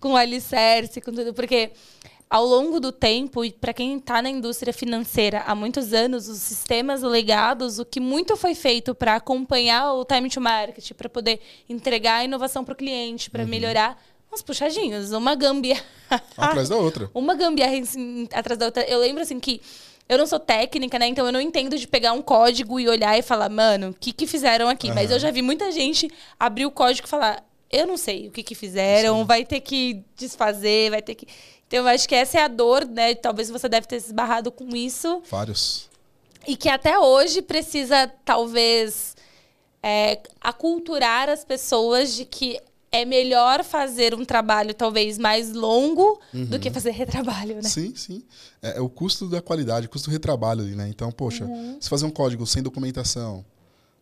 com 0.00 0.16
alicerce, 0.16 1.00
com 1.00 1.12
tudo. 1.12 1.32
Porque 1.32 1.70
ao 2.28 2.44
longo 2.44 2.80
do 2.80 2.90
tempo, 2.90 3.44
e 3.44 3.52
para 3.52 3.72
quem 3.72 3.96
está 3.96 4.20
na 4.20 4.28
indústria 4.28 4.72
financeira 4.72 5.44
há 5.46 5.54
muitos 5.54 5.92
anos, 5.92 6.28
os 6.28 6.38
sistemas 6.38 7.02
legados, 7.02 7.78
o 7.78 7.84
que 7.84 8.00
muito 8.00 8.36
foi 8.36 8.56
feito 8.56 8.92
para 8.92 9.14
acompanhar 9.14 9.92
o 9.92 10.04
time 10.04 10.28
to 10.28 10.40
market, 10.40 10.92
para 10.94 11.08
poder 11.08 11.40
entregar 11.68 12.16
a 12.16 12.24
inovação 12.24 12.64
para 12.64 12.72
o 12.72 12.76
cliente, 12.76 13.30
para 13.30 13.44
uhum. 13.44 13.48
melhorar, 13.48 14.02
uns 14.32 14.42
puxadinhos, 14.42 15.12
uma 15.12 15.36
gambiarra. 15.36 15.84
Atrás 16.36 16.68
da 16.68 16.76
outra. 16.76 17.08
uma 17.14 17.36
gambiarra 17.36 17.78
assim, 17.78 18.28
atrás 18.32 18.58
da 18.58 18.66
outra. 18.66 18.82
Eu 18.82 18.98
lembro 18.98 19.22
assim 19.22 19.38
que 19.38 19.60
eu 20.08 20.18
não 20.18 20.26
sou 20.26 20.38
técnica, 20.38 20.98
né? 20.98 21.06
Então 21.08 21.26
eu 21.26 21.32
não 21.32 21.40
entendo 21.40 21.76
de 21.76 21.86
pegar 21.86 22.12
um 22.12 22.22
código 22.22 22.78
e 22.78 22.88
olhar 22.88 23.18
e 23.18 23.22
falar, 23.22 23.48
mano, 23.48 23.90
o 23.90 23.94
que, 23.94 24.12
que 24.12 24.26
fizeram 24.26 24.68
aqui? 24.68 24.88
Uhum. 24.88 24.94
Mas 24.94 25.10
eu 25.10 25.18
já 25.18 25.30
vi 25.30 25.42
muita 25.42 25.70
gente 25.72 26.08
abrir 26.38 26.66
o 26.66 26.70
código 26.70 27.06
e 27.06 27.10
falar, 27.10 27.44
eu 27.70 27.86
não 27.86 27.96
sei 27.96 28.28
o 28.28 28.30
que, 28.30 28.42
que 28.42 28.54
fizeram, 28.54 29.20
Sim. 29.20 29.24
vai 29.24 29.44
ter 29.44 29.60
que 29.60 30.04
desfazer, 30.16 30.90
vai 30.90 31.02
ter 31.02 31.14
que. 31.14 31.26
Então, 31.66 31.80
eu 31.80 31.88
acho 31.88 32.08
que 32.08 32.14
essa 32.14 32.38
é 32.38 32.42
a 32.42 32.48
dor, 32.48 32.84
né? 32.84 33.14
Talvez 33.14 33.50
você 33.50 33.68
deve 33.68 33.88
ter 33.88 33.98
se 34.00 34.06
esbarrado 34.06 34.52
com 34.52 34.74
isso. 34.76 35.20
Vários. 35.28 35.90
E 36.46 36.56
que 36.56 36.68
até 36.68 36.96
hoje 36.96 37.42
precisa, 37.42 38.06
talvez, 38.24 39.16
é, 39.82 40.20
aculturar 40.40 41.28
as 41.28 41.44
pessoas 41.44 42.14
de 42.14 42.24
que 42.24 42.60
é 42.96 43.04
melhor 43.04 43.62
fazer 43.62 44.14
um 44.14 44.24
trabalho 44.24 44.74
talvez 44.74 45.18
mais 45.18 45.52
longo 45.52 46.20
uhum. 46.32 46.46
do 46.46 46.58
que 46.58 46.70
fazer 46.70 46.90
retrabalho, 46.90 47.56
né? 47.56 47.62
Sim, 47.62 47.94
sim. 47.94 48.22
É, 48.62 48.78
é, 48.78 48.80
o 48.80 48.88
custo 48.88 49.28
da 49.28 49.42
qualidade, 49.42 49.86
o 49.86 49.90
custo 49.90 50.08
do 50.10 50.12
retrabalho 50.12 50.62
ali, 50.62 50.74
né? 50.74 50.88
Então, 50.88 51.10
poxa, 51.12 51.44
uhum. 51.44 51.76
se 51.80 51.88
fazer 51.88 52.06
um 52.06 52.10
código 52.10 52.46
sem 52.46 52.62
documentação, 52.62 53.44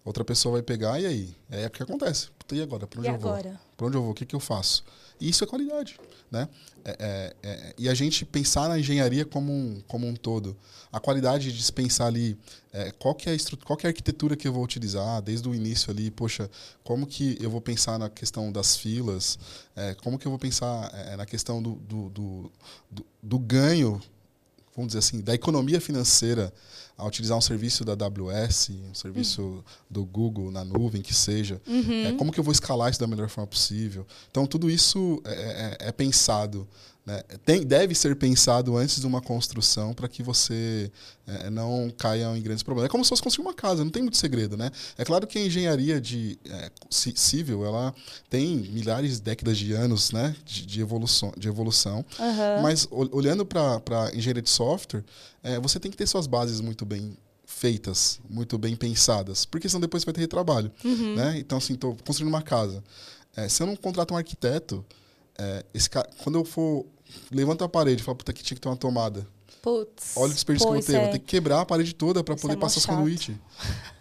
outra 0.05 0.25
pessoa 0.25 0.55
vai 0.55 0.63
pegar 0.63 1.01
e 1.01 1.07
aí? 1.07 1.37
É 1.51 1.67
o 1.67 1.71
que 1.71 1.83
acontece. 1.83 2.29
E 2.53 2.63
agora? 2.63 2.87
Para 2.87 3.01
onde 3.01 3.09
e 3.09 3.11
eu 3.11 3.15
agora? 3.15 3.49
vou? 3.51 3.59
Para 3.77 3.87
onde 3.87 3.97
eu 3.97 4.03
vou? 4.03 4.11
O 4.11 4.15
que, 4.15 4.27
que 4.27 4.37
eu 4.37 4.41
faço? 4.41 4.85
Isso 5.29 5.43
é 5.45 5.47
qualidade. 5.47 5.99
Né? 6.31 6.49
É, 6.85 6.97
é, 6.99 7.37
é, 7.43 7.75
e 7.79 7.89
a 7.89 7.95
gente 7.95 8.25
pensar 8.25 8.69
na 8.69 8.79
engenharia 8.79 9.25
como 9.25 9.53
um, 9.53 9.81
como 9.87 10.07
um 10.07 10.15
todo. 10.15 10.57
A 10.93 11.01
qualidade 11.01 11.53
de 11.53 11.73
pensar 11.73 12.07
ali 12.07 12.37
é, 12.73 12.91
qual, 12.93 13.15
que 13.15 13.31
é 13.31 13.33
a 13.33 13.37
qual 13.65 13.77
que 13.77 13.87
é 13.87 13.89
a 13.89 13.91
arquitetura 13.91 14.37
que 14.37 14.47
eu 14.47 14.53
vou 14.53 14.63
utilizar 14.63 15.23
desde 15.23 15.49
o 15.49 15.55
início 15.55 15.91
ali. 15.91 16.11
Poxa, 16.11 16.51
como 16.83 17.07
que 17.07 17.39
eu 17.41 17.51
vou 17.51 17.61
pensar 17.61 17.99
na 17.99 18.11
questão 18.11 18.53
das 18.53 18.77
filas? 18.77 19.39
É, 19.75 19.95
como 19.95 20.19
que 20.19 20.27
eu 20.27 20.31
vou 20.31 20.39
pensar 20.39 20.91
é, 20.95 21.17
na 21.17 21.25
questão 21.25 21.63
do, 21.63 21.77
do, 21.77 22.11
do, 22.11 22.53
do, 22.91 23.07
do 23.23 23.39
ganho, 23.39 24.01
vamos 24.77 24.89
dizer 24.89 24.99
assim, 24.99 25.21
da 25.21 25.35
economia 25.35 25.81
financeira 25.81 26.53
a 26.97 27.05
utilizar 27.07 27.37
um 27.37 27.41
serviço 27.41 27.85
da 27.85 27.93
AWS, 27.93 28.71
um 28.91 28.95
serviço 28.95 29.43
uhum. 29.43 29.63
do 29.91 30.05
Google 30.05 30.51
na 30.51 30.65
nuvem, 30.65 31.03
que 31.03 31.15
seja. 31.15 31.61
Uhum. 31.67 32.07
É, 32.07 32.13
como 32.13 32.33
que 32.33 32.39
eu 32.39 32.45
vou 32.45 32.53
escalar 32.53 32.91
isso 32.91 33.01
da 33.01 33.07
melhor 33.07 33.29
forma 33.29 33.49
possível? 33.49 34.07
Então, 34.31 34.47
tudo 34.47 34.71
isso 34.71 35.21
é, 35.25 35.77
é, 35.81 35.89
é 35.89 35.93
pensado 35.93 36.69
né? 37.07 37.23
Tem, 37.45 37.63
deve 37.63 37.95
ser 37.95 38.17
pensado 38.17 38.77
antes 38.77 38.99
de 38.99 39.07
uma 39.07 39.21
construção 39.21 39.93
para 39.93 40.09
que 40.09 40.23
você 40.23 40.91
é, 41.27 41.51
não 41.51 41.93
caia 41.97 42.35
em 42.37 42.41
grandes 42.41 42.63
problemas. 42.63 42.89
É 42.89 42.91
como 42.91 43.05
se 43.05 43.11
fosse 43.11 43.23
construir 43.23 43.45
uma 43.45 43.53
casa, 43.53 43.85
não 43.85 43.91
tem 43.91 44.03
muito 44.03 44.17
segredo. 44.17 44.57
Né? 44.57 44.71
É 44.97 45.05
claro 45.05 45.27
que 45.27 45.39
a 45.39 45.45
engenharia 45.45 46.01
de, 46.01 46.39
é, 46.49 46.71
civil 46.91 47.65
ela 47.65 47.95
tem 48.31 48.57
milhares 48.57 49.17
de 49.17 49.23
décadas 49.23 49.59
de 49.59 49.73
anos 49.75 50.13
né, 50.13 50.35
de, 50.45 50.65
de 50.65 50.81
evolução, 50.81 51.33
de 51.37 51.47
evolução 51.47 52.05
uhum. 52.19 52.63
mas 52.63 52.89
olhando 52.91 53.45
para 53.45 53.81
a 54.05 54.15
engenharia 54.15 54.43
de 54.43 54.51
software, 54.51 55.05
é, 55.43 55.61
você 55.61 55.79
tem 55.79 55.91
que 55.91 55.97
ter 55.97 56.07
suas 56.07 56.27
bases 56.27 56.61
muito 56.61 56.87
bem 56.87 57.17
feitas, 57.45 58.19
muito 58.29 58.57
bem 58.57 58.75
pensadas, 58.75 59.45
porque 59.45 59.69
senão 59.69 59.81
depois 59.81 60.03
você 60.03 60.07
vai 60.07 60.15
ter 60.15 60.21
retrabalho. 60.23 60.73
Uhum. 60.83 61.15
Né? 61.15 61.39
Então, 61.39 61.59
assim, 61.59 61.75
estou 61.75 61.97
construindo 62.05 62.29
uma 62.29 62.43
casa. 62.43 62.83
É, 63.37 63.49
se 63.49 63.63
eu 63.63 63.67
não 63.67 63.77
contrato 63.77 64.15
um 64.15 64.17
arquiteto, 64.17 64.85
é, 65.39 65.65
esse 65.75 65.89
cara, 65.91 66.09
quando 66.23 66.39
eu 66.39 66.45
for 66.45 66.87
levanta 67.31 67.65
a 67.65 67.69
parede, 67.69 68.03
fala, 68.03 68.17
puta, 68.17 68.33
que 68.33 68.43
tinha 68.43 68.55
que 68.55 68.61
ter 68.61 68.69
uma 68.69 68.77
tomada. 68.77 69.27
Putz. 69.63 70.13
Olha 70.17 70.31
o 70.31 70.35
desperdício 70.35 70.71
que 70.71 70.79
eu 70.79 70.85
ter. 70.85 70.95
É. 70.95 71.01
Vou 71.01 71.13
ter 71.13 71.19
que 71.19 71.25
quebrar 71.25 71.61
a 71.61 71.65
parede 71.65 71.95
toda 71.95 72.23
para 72.23 72.37
poder 72.37 72.55
é 72.55 72.57
passar 72.57 72.79
os 72.79 72.87
conduíte. 72.87 73.41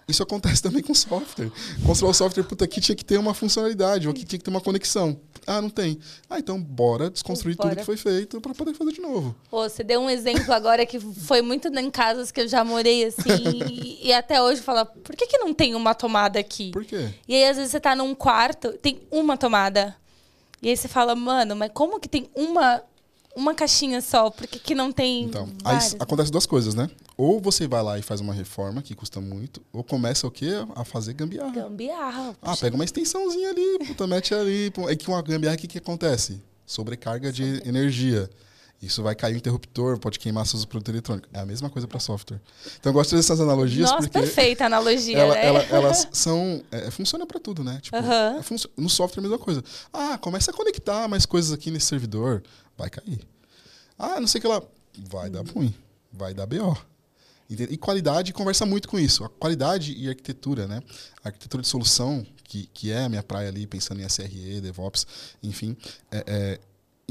Isso 0.08 0.22
acontece 0.22 0.62
também 0.62 0.82
com 0.84 0.94
software. 0.94 1.50
Construir 1.86 2.10
o 2.10 2.14
software, 2.14 2.44
puta, 2.44 2.66
aqui 2.66 2.82
tinha 2.82 2.96
que 2.96 3.06
ter 3.06 3.18
uma 3.18 3.34
funcionalidade, 3.34 4.06
ou 4.08 4.12
aqui 4.12 4.26
tinha 4.26 4.38
que 4.38 4.44
ter 4.44 4.50
uma 4.50 4.60
conexão. 4.60 5.18
Ah, 5.48 5.62
não 5.62 5.70
tem. 5.70 5.98
Ah, 6.30 6.40
então 6.40 6.62
bora 6.62 7.10
desconstruir 7.10 7.56
Bora. 7.56 7.70
tudo 7.70 7.80
que 7.80 7.86
foi 7.86 7.96
feito 7.96 8.42
para 8.42 8.54
poder 8.54 8.74
fazer 8.74 8.92
de 8.92 9.02
novo. 9.02 9.36
Pô, 9.50 9.68
você 9.68 9.84
deu 9.84 10.02
um 10.02 10.10
exemplo 10.10 10.52
agora 10.54 10.86
que 10.86 11.00
foi 11.00 11.42
muito 11.42 11.68
em 11.68 11.90
casas 11.90 12.32
que 12.32 12.42
eu 12.42 12.48
já 12.48 12.66
morei 12.66 13.06
assim. 13.06 13.62
e, 13.70 14.08
e 14.08 14.14
até 14.14 14.42
hoje 14.42 14.62
fala, 14.62 14.86
por 14.86 15.16
que, 15.16 15.28
que 15.28 15.38
não 15.38 15.54
tem 15.54 15.76
uma 15.76 15.96
tomada 15.96 16.40
aqui? 16.40 16.72
Por 16.72 16.84
quê? 16.84 17.10
E 17.26 17.36
aí, 17.36 17.46
às 17.46 17.56
vezes, 17.56 17.72
você 17.72 17.80
tá 17.80 17.96
num 17.96 18.14
quarto, 18.14 18.74
tem 18.74 19.02
uma 19.10 19.38
tomada. 19.38 19.96
E 20.62 20.70
aí 20.70 20.76
você 20.76 20.88
fala, 20.88 21.16
mano, 21.16 21.56
mas 21.56 21.72
como 21.74 22.00
que 22.00 22.10
tem 22.10 22.30
uma, 22.36 22.82
uma 23.36 23.54
caixinha 23.54 24.02
só? 24.02 24.30
Por 24.30 24.48
que, 24.48 24.76
não 24.76 24.92
tem. 24.92 25.26
Então, 25.26 25.50
aí 25.64 25.78
acontece 26.00 26.32
duas 26.32 26.46
coisas, 26.46 26.76
né? 26.76 26.90
Ou 27.18 27.40
você 27.40 27.68
vai 27.68 27.84
lá 27.84 28.00
e 28.00 28.02
faz 28.02 28.22
uma 28.22 28.34
reforma, 28.34 28.82
que 28.82 28.96
custa 28.96 29.22
muito, 29.22 29.62
ou 29.72 29.84
começa 29.84 30.26
o 30.26 30.32
quê? 30.32 30.52
A 30.76 30.84
fazer 30.84 31.14
gambiarra. 31.14 31.52
Gambiarra. 31.52 32.36
Ah, 32.42 32.56
pega 32.58 32.76
uma 32.76 32.86
extensãozinha 32.86 33.50
ali, 33.50 33.80
puta, 33.88 34.08
mete 34.08 34.34
ali. 34.34 34.72
É 34.88 34.96
que 34.96 35.08
uma 35.08 35.22
gambiarra, 35.22 35.56
o 35.56 35.60
que, 35.60 35.68
que 35.68 35.78
acontece? 35.78 36.42
Sobrecarga 36.66 37.32
de 37.32 37.62
energia. 37.68 38.30
Isso 38.86 39.02
vai 39.02 39.16
cair 39.16 39.34
o 39.34 39.38
interruptor, 39.38 39.98
pode 39.98 40.20
queimar 40.20 40.46
seus 40.46 40.66
produtos 40.66 40.94
eletrônicos. 40.94 41.30
É 41.34 41.40
a 41.40 41.46
mesma 41.46 41.70
coisa 41.70 41.88
para 41.88 42.00
software. 42.00 42.42
Então 42.80 42.90
eu 42.90 42.94
gosto 42.94 43.12
de 43.12 43.16
fazer 43.16 43.26
essas 43.26 43.40
analogias 43.40 43.90
Nossa, 43.90 44.10
perfeita 44.10 44.66
analogia, 44.66 45.18
ela- 45.18 45.34
né? 45.36 45.46
ela- 45.46 45.64
elas 45.72 46.08
são. 46.12 46.62
É, 46.70 46.92
funciona 46.92 47.26
para 47.26 47.40
tudo, 47.40 47.64
né? 47.64 47.80
Tipo, 47.82 47.96
Aham. 47.98 48.40
é 48.40 48.82
no 48.82 48.90
software 48.90 49.22
é 49.24 49.26
a 49.26 49.30
mesma 49.30 49.40
coisa. 49.40 49.64
Ah, 49.94 50.18
começa 50.18 50.52
a 50.52 50.54
conectar 50.54 51.08
mais 51.08 51.26
coisas 51.26 51.52
aqui 51.54 51.72
nesse 51.72 51.86
servidor, 51.86 52.44
vai 52.78 52.90
cair. 52.90 53.22
Ah, 53.98 54.20
não 54.20 54.28
sei 54.28 54.40
o 54.40 54.42
que 54.42 54.48
lá. 54.48 54.62
Vai 55.10 55.30
dar 55.30 55.46
ruim. 55.48 55.74
Vai 56.12 56.34
dar 56.34 56.46
BO. 56.46 56.78
E 57.50 57.78
qualidade 57.78 58.34
conversa 58.34 58.66
muito 58.66 58.88
com 58.90 58.98
isso. 59.00 59.24
A 59.24 59.30
qualidade 59.30 59.94
e 59.94 60.10
arquitetura, 60.10 60.68
né? 60.68 60.82
A 61.24 61.28
arquitetura 61.30 61.62
de 61.62 61.68
solução, 61.70 62.26
que, 62.44 62.68
que 62.74 62.92
é 62.92 63.04
a 63.04 63.10
minha 63.10 63.22
praia 63.24 63.48
ali, 63.50 63.66
pensando 63.68 64.02
em 64.02 64.06
SRE, 64.10 64.60
DevOps, 64.62 65.06
enfim, 65.42 65.78
é- 66.12 66.24
é, 66.26 66.60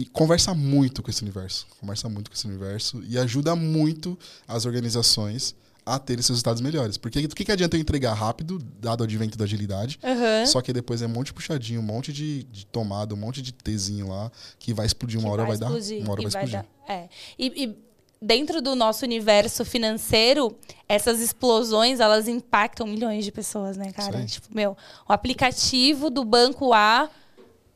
e 0.03 0.07
conversa 0.07 0.53
muito 0.53 1.01
com 1.01 1.09
esse 1.11 1.23
universo. 1.23 1.65
Conversa 1.81 2.09
muito 2.09 2.29
com 2.29 2.35
esse 2.37 2.45
universo 2.47 3.01
e 3.09 3.17
ajuda 3.17 3.55
muito 3.55 4.19
as 4.49 4.67
organizações 4.67 5.55
a 5.87 5.97
ter 5.99 6.15
esses 6.19 6.29
resultados 6.29 6.61
melhores. 6.61 6.97
Porque 6.97 7.21
o 7.25 7.29
que, 7.29 7.45
que 7.45 7.53
adianta 7.53 7.77
eu 7.77 7.81
entregar 7.81 8.13
rápido, 8.15 8.59
dado 8.81 9.03
o 9.03 9.05
advento 9.05 9.39
da 9.39 9.45
agilidade, 9.45 10.01
Aham. 10.03 10.45
só 10.47 10.61
que 10.61 10.73
depois 10.73 11.03
é 11.03 11.07
um 11.07 11.11
monte 11.11 11.27
de 11.27 11.35
puxadinho, 11.35 11.81
um 11.81 11.85
monte 11.85 12.13
de, 12.13 12.43
de 12.45 12.67
tomada, 12.67 13.15
um 13.15 13.17
monte 13.17 13.41
de 13.41 13.53
Tzinho 13.53 14.09
lá, 14.09 14.31
que 14.59 14.75
vai 14.75 14.87
explodir 14.87 15.21
uma 15.21 15.29
que 15.29 15.33
hora, 15.33 15.45
vai, 15.45 15.55
explodir, 15.55 15.99
dar. 15.99 16.05
Uma 16.05 16.13
hora 16.13 16.23
e 16.23 16.27
vai 16.29 16.45
explodir. 16.45 16.69
dar- 16.89 16.93
é. 16.95 17.09
E, 17.39 17.65
e 17.65 17.77
dentro 18.21 18.61
do 18.61 18.75
nosso 18.75 19.05
universo 19.05 19.65
financeiro, 19.65 20.57
essas 20.89 21.21
explosões, 21.21 22.01
elas 22.01 22.27
impactam 22.27 22.89
milhões 22.89 23.25
de 23.25 23.31
pessoas, 23.31 23.77
né, 23.77 23.93
cara? 23.93 24.25
Tipo, 24.25 24.49
meu, 24.53 24.77
o 25.09 25.13
aplicativo 25.13 26.11
do 26.11 26.25
banco 26.25 26.73
A 26.73 27.09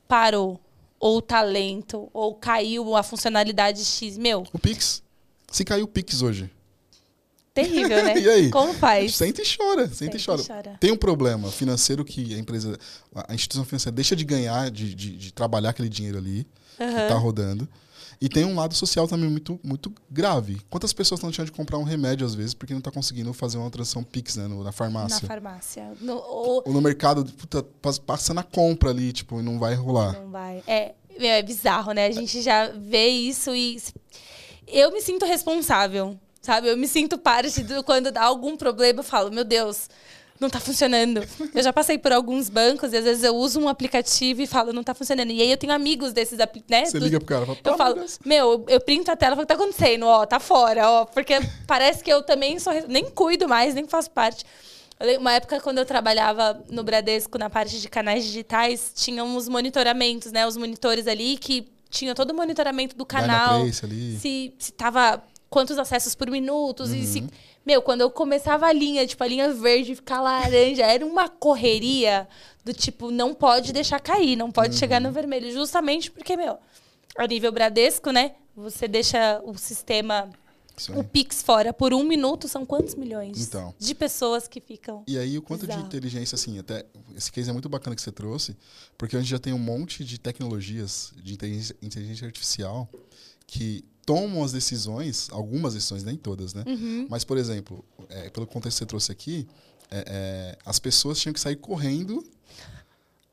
parou. 0.09 0.61
Ou 0.99 1.19
o 1.19 1.23
talento, 1.23 2.09
ou 2.13 2.35
caiu 2.35 2.97
a 2.97 3.03
funcionalidade 3.03 3.85
X. 3.85 4.17
Meu, 4.17 4.45
O 4.53 4.59
Pix. 4.59 5.03
Se 5.51 5.65
caiu 5.65 5.85
o 5.85 5.89
Pix 5.89 6.23
hoje. 6.23 6.51
terrível, 7.55 8.03
né? 8.05 8.15
E 8.21 8.29
aí? 8.29 8.51
Como 8.51 8.73
faz? 8.75 9.15
Senta 9.15 9.43
e 9.43 9.45
chora, 9.45 9.83
senta 9.89 9.95
Senta 9.95 10.17
e 10.17 10.21
e 10.21 10.25
chora. 10.25 10.43
chora. 10.43 10.77
Tem 10.81 10.91
um 10.93 10.97
problema 10.97 11.51
financeiro 11.51 12.05
que 12.05 12.35
a 12.35 12.39
empresa, 12.39 12.79
a 13.15 13.35
instituição 13.35 13.65
financeira 13.65 13.95
deixa 13.95 14.15
de 14.17 14.25
ganhar, 14.25 14.71
de, 14.71 14.95
de, 14.95 15.17
de 15.17 15.33
trabalhar 15.33 15.71
aquele 15.71 15.89
dinheiro 15.89 16.19
ali, 16.19 16.47
que 16.77 16.83
Aham. 16.83 17.09
tá 17.09 17.15
rodando. 17.15 17.69
E 18.21 18.29
tem 18.29 18.45
um 18.45 18.55
lado 18.57 18.75
social 18.75 19.07
também 19.07 19.29
muito, 19.29 19.61
muito 19.63 19.93
grave. 20.11 20.61
Quantas 20.71 20.93
pessoas 20.93 21.19
estão 21.19 21.29
deixando 21.31 21.47
de 21.47 21.53
comprar 21.53 21.77
um 21.79 21.83
remédio, 21.83 22.27
às 22.27 22.35
vezes, 22.35 22.55
porque 22.55 22.73
não 22.73 22.81
tá 22.81 22.91
conseguindo 22.91 23.33
fazer 23.35 23.59
uma 23.59 23.71
transação 23.71 24.03
Pix, 24.03 24.37
né, 24.37 24.47
no- 24.47 24.65
na 24.65 24.73
farmácia? 24.73 25.21
Na 25.23 25.29
farmácia. 25.29 25.93
No, 26.01 26.15
ou, 26.17 26.63
Ou 26.67 26.73
no 26.73 26.81
mercado, 26.81 27.25
puta, 27.25 27.63
pas- 27.63 27.99
passa 27.99 28.33
na 28.33 28.43
compra 28.43 28.91
ali, 28.91 29.13
tipo, 29.13 29.39
e 29.41 29.43
não 29.43 29.59
vai 29.59 29.75
rolar. 29.75 30.13
Não 30.15 30.31
vai. 30.31 30.63
É, 30.67 30.95
é 31.19 31.43
bizarro, 31.43 31.93
né? 31.93 32.07
A 32.07 32.11
gente 32.11 32.41
já 32.41 32.69
vê 32.69 33.07
isso 33.09 33.55
e 33.55 33.79
eu 34.67 34.91
me 34.93 35.01
sinto 35.03 35.25
responsável, 35.27 36.19
sabe? 36.41 36.69
Eu 36.69 36.77
me 36.77 36.89
sinto 36.89 37.19
parte 37.19 37.63
do 37.63 37.85
quando 37.85 38.11
dá 38.11 38.25
algum 38.25 38.57
problema, 38.57 39.01
eu 39.01 39.05
falo, 39.05 39.31
meu 39.31 39.45
Deus, 39.45 39.89
não 40.41 40.49
tá 40.51 40.61
funcionando. 40.61 41.23
Eu 41.55 41.63
já 41.63 41.73
passei 41.73 41.97
por 41.99 42.13
alguns 42.13 42.49
bancos 42.49 42.93
e 42.93 42.97
às 42.97 43.05
vezes 43.05 43.23
eu 43.25 43.35
uso 43.35 43.61
um 43.61 43.69
aplicativo 43.69 44.43
e 44.43 44.47
falo, 44.47 44.73
não 44.73 44.83
tá 44.85 44.95
funcionando. 44.95 45.31
E 45.31 45.41
aí 45.43 45.51
eu 45.51 45.57
tenho 45.57 45.73
amigos 45.73 46.13
desses, 46.13 46.39
apli- 46.41 46.65
né? 46.69 46.85
Você 46.85 46.99
liga 46.99 47.19
pro 47.19 47.27
cara, 47.27 47.47
fala, 47.47 47.59
eu 47.59 47.63
"Pelo 47.63 47.77
falo, 47.77 47.93
amor 47.93 48.05
de 48.05 48.11
Deus." 48.11 48.19
meu, 48.25 48.65
eu- 48.69 48.81
printo 48.81 49.11
a 49.11 49.17
tela 49.17 49.33
e 49.33 49.37
falo, 49.37 49.45
o 49.45 49.47
que 49.47 49.55
tá 49.57 49.63
acontecendo? 49.63 50.07
Ó, 50.07 50.27
tá 50.27 50.39
fora, 50.39 50.89
ó. 50.91 51.05
Porque 51.07 51.35
parece 51.67 52.03
que 52.05 52.13
eu 52.13 52.23
também 52.23 52.59
sou. 52.59 52.73
Nem 52.89 53.05
cuido 53.11 53.49
mais, 53.49 53.75
nem 53.75 53.87
faço 53.87 54.11
parte. 54.11 54.45
Uma 55.21 55.33
época, 55.35 55.61
quando 55.61 55.77
eu 55.79 55.85
trabalhava 55.85 56.63
no 56.71 56.83
Bradesco, 56.83 57.37
na 57.37 57.51
parte 57.51 57.79
de 57.81 57.89
canais 57.89 58.25
digitais, 58.25 58.93
tinham 58.95 59.37
os 59.37 59.47
monitoramentos, 59.49 60.33
né? 60.33 60.47
Os 60.47 60.57
monitores 60.57 61.07
ali 61.07 61.37
que 61.37 61.69
tinha 61.91 62.15
todo 62.15 62.31
o 62.31 62.35
monitoramento 62.35 62.97
do 62.97 63.05
canal. 63.05 63.61
Se, 64.19 64.55
se 64.59 64.73
tava 64.73 65.23
quantos 65.51 65.79
acessos 65.79 66.15
por 66.15 66.31
minuto. 66.31 66.83
E 66.85 67.01
Uhum. 67.01 67.05
se, 67.07 67.25
meu, 67.67 67.83
quando 67.83 68.01
eu 68.03 68.11
começava 68.11 68.67
a 68.67 68.73
linha, 68.73 69.05
tipo, 69.07 69.23
a 69.25 69.27
linha 69.27 69.53
verde 69.53 69.97
ficar 69.97 70.21
laranja, 70.21 70.85
era 70.85 71.05
uma 71.05 71.29
correria 71.29 72.29
do 72.65 72.73
tipo, 72.73 73.11
não 73.11 73.35
pode 73.35 73.73
deixar 73.73 73.99
cair, 74.01 74.37
não 74.37 74.51
pode 74.53 74.77
chegar 74.77 75.01
Uhum. 75.03 75.09
no 75.09 75.13
vermelho. 75.13 75.51
Justamente 75.53 76.11
porque, 76.11 76.37
meu, 76.37 76.59
a 77.19 77.27
nível 77.27 77.51
Bradesco, 77.51 78.11
né? 78.13 78.33
Você 78.57 78.87
deixa 78.89 79.41
o 79.45 79.57
sistema, 79.59 80.31
o 80.97 81.03
Pix 81.05 81.43
fora 81.43 81.73
por 81.73 81.93
um 81.93 82.03
minuto, 82.05 82.49
são 82.49 82.65
quantos 82.65 82.95
milhões 82.95 83.39
Então. 83.47 83.75
de 83.79 83.95
pessoas 83.95 84.47
que 84.49 84.61
ficam. 84.61 85.03
E 85.07 85.19
aí, 85.19 85.37
o 85.37 85.43
quanto 85.43 85.63
de 85.63 85.67
Bizarro. 85.69 85.87
inteligência, 85.87 86.35
assim, 86.37 86.59
até. 86.59 86.85
Esse 87.17 87.31
case 87.33 87.51
é 87.51 87.53
muito 87.53 87.69
bacana 87.69 87.95
que 87.97 88.01
você 88.03 88.13
trouxe, 88.13 88.57
porque 88.97 89.17
a 89.17 89.21
gente 89.21 89.29
já 89.31 89.39
tem 89.39 89.53
um 89.53 89.59
monte 89.59 90.05
de 90.05 90.19
tecnologias 90.19 91.13
de 91.17 91.35
inteligência, 91.35 91.77
inteligência 91.83 92.27
artificial 92.27 92.89
que 93.47 93.85
tomam 94.05 94.45
as 94.45 94.53
decisões, 94.53 95.29
algumas 95.31 95.75
decisões, 95.75 96.05
nem 96.05 96.17
todas, 96.17 96.55
né? 96.55 96.65
Uhum. 96.67 97.07
Mas, 97.11 97.25
por 97.25 97.37
exemplo, 97.37 97.85
é, 98.09 98.31
pelo 98.31 98.47
contexto 98.47 98.77
que 98.77 98.79
você 98.79 98.87
trouxe 98.87 99.13
aqui, 99.13 99.49
é, 99.91 100.05
é, 100.07 100.59
as 100.65 100.79
pessoas 100.79 101.19
tinham 101.19 101.33
que 101.33 101.41
sair 101.41 101.57
correndo 101.57 102.25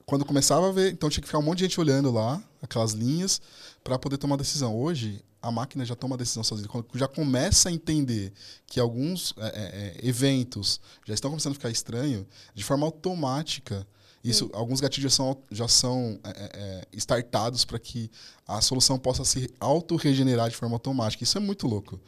quando 0.06 0.26
começava 0.26 0.70
a 0.70 0.72
ver. 0.72 0.92
Então 0.92 1.10
tinha 1.10 1.22
que 1.22 1.28
ficar 1.28 1.40
um 1.40 1.44
monte 1.44 1.60
de 1.60 1.66
gente 1.66 1.80
olhando 1.80 2.12
lá, 2.12 2.44
aquelas 2.62 2.94
linhas, 2.94 3.42
para 3.84 3.98
poder 3.98 4.18
tomar 4.18 4.36
decisão. 4.36 4.76
Hoje, 4.76 5.24
a 5.42 5.52
máquina 5.52 5.86
já 5.86 5.96
toma 5.96 6.16
a 6.16 6.18
decisão 6.18 6.44
sozinha. 6.44 6.68
Quando 6.68 6.88
já 6.96 7.08
começa 7.08 7.70
a 7.70 7.72
entender 7.72 8.32
que 8.66 8.80
alguns 8.80 9.34
é, 9.38 9.46
é, 9.46 9.50
é, 9.52 10.08
eventos 10.08 10.80
já 11.06 11.14
estão 11.14 11.30
começando 11.30 11.52
a 11.52 11.56
ficar 11.56 11.70
estranho, 11.70 12.26
de 12.56 12.64
forma 12.64 12.86
automática. 12.86 13.86
Isso, 14.24 14.50
alguns 14.54 14.80
gatilhos 14.80 15.12
já 15.12 15.16
são, 15.18 15.38
já 15.52 15.68
são 15.68 16.20
é, 16.24 16.30
é, 16.30 16.50
é, 16.54 16.88
startados 16.94 17.66
para 17.66 17.78
que 17.78 18.10
a 18.48 18.62
solução 18.62 18.98
possa 18.98 19.26
se 19.26 19.50
auto-regenerar 19.60 20.50
de 20.50 20.56
forma 20.56 20.76
automática. 20.76 21.24
Isso 21.24 21.38
é 21.38 21.42
muito 21.42 21.68
louco. 21.68 22.00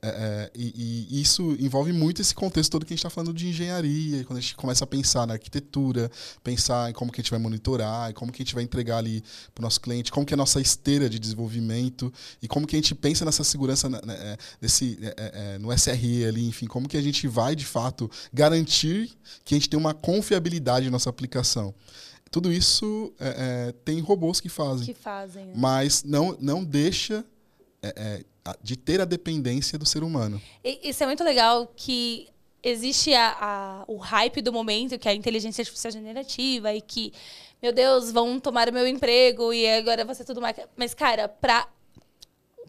É, 0.00 0.08
é, 0.08 0.50
e, 0.54 1.06
e 1.10 1.20
isso 1.20 1.56
envolve 1.58 1.92
muito 1.92 2.22
esse 2.22 2.32
contexto 2.32 2.70
todo 2.70 2.86
que 2.86 2.92
a 2.92 2.96
gente 2.96 3.00
está 3.00 3.10
falando 3.10 3.34
de 3.34 3.48
engenharia, 3.48 4.20
e 4.20 4.24
quando 4.24 4.38
a 4.38 4.40
gente 4.40 4.54
começa 4.54 4.84
a 4.84 4.86
pensar 4.86 5.26
na 5.26 5.32
arquitetura, 5.34 6.08
pensar 6.44 6.88
em 6.88 6.92
como 6.92 7.10
que 7.10 7.20
a 7.20 7.22
gente 7.22 7.32
vai 7.32 7.40
monitorar, 7.40 8.10
e 8.10 8.14
como 8.14 8.30
que 8.30 8.40
a 8.40 8.44
gente 8.44 8.54
vai 8.54 8.62
entregar 8.62 8.98
ali 8.98 9.24
para 9.52 9.60
o 9.60 9.64
nosso 9.64 9.80
cliente, 9.80 10.12
como 10.12 10.24
que 10.24 10.32
é 10.32 10.36
a 10.36 10.38
nossa 10.38 10.60
esteira 10.60 11.10
de 11.10 11.18
desenvolvimento, 11.18 12.12
e 12.40 12.46
como 12.46 12.64
que 12.64 12.76
a 12.76 12.78
gente 12.78 12.94
pensa 12.94 13.24
nessa 13.24 13.42
segurança 13.42 13.88
né, 13.88 13.98
é, 14.06 14.36
desse, 14.60 14.98
é, 15.02 15.14
é, 15.16 15.58
no 15.58 15.76
SRE 15.76 16.24
ali, 16.26 16.46
enfim, 16.46 16.66
como 16.66 16.88
que 16.88 16.96
a 16.96 17.02
gente 17.02 17.26
vai, 17.26 17.56
de 17.56 17.66
fato, 17.66 18.08
garantir 18.32 19.10
que 19.44 19.54
a 19.54 19.58
gente 19.58 19.68
tem 19.68 19.78
uma 19.78 19.94
confiabilidade 19.94 20.86
na 20.86 20.92
nossa 20.92 21.10
aplicação. 21.10 21.74
Tudo 22.30 22.52
isso 22.52 23.12
é, 23.18 23.68
é, 23.68 23.72
tem 23.84 24.00
robôs 24.00 24.38
que 24.40 24.48
fazem 24.48 24.86
Que 24.86 24.94
fazem. 24.94 25.46
né? 25.46 25.52
mas 25.56 26.04
não, 26.04 26.36
não 26.40 26.62
deixa 26.62 27.24
é, 27.82 27.94
é, 27.96 28.24
de 28.62 28.76
ter 28.76 29.00
a 29.00 29.04
dependência 29.04 29.78
do 29.78 29.86
ser 29.86 30.02
humano. 30.02 30.40
Isso 30.64 31.02
é 31.02 31.06
muito 31.06 31.22
legal 31.24 31.70
que 31.76 32.28
existe 32.62 33.14
a, 33.14 33.36
a- 33.40 33.84
o 33.86 33.96
hype 33.96 34.40
do 34.42 34.52
momento, 34.52 34.98
que 34.98 35.08
é 35.08 35.12
a 35.12 35.14
inteligência 35.14 35.62
artificial 35.62 35.92
generativa, 35.92 36.72
e 36.74 36.80
que, 36.80 37.12
meu 37.62 37.72
Deus, 37.72 38.10
vão 38.10 38.38
tomar 38.40 38.68
o 38.68 38.72
meu 38.72 38.86
emprego 38.86 39.52
e 39.52 39.66
agora 39.68 40.12
ser 40.14 40.24
tudo 40.24 40.40
mais. 40.40 40.56
Mas, 40.76 40.92
cara, 40.94 41.28
pra, 41.28 41.68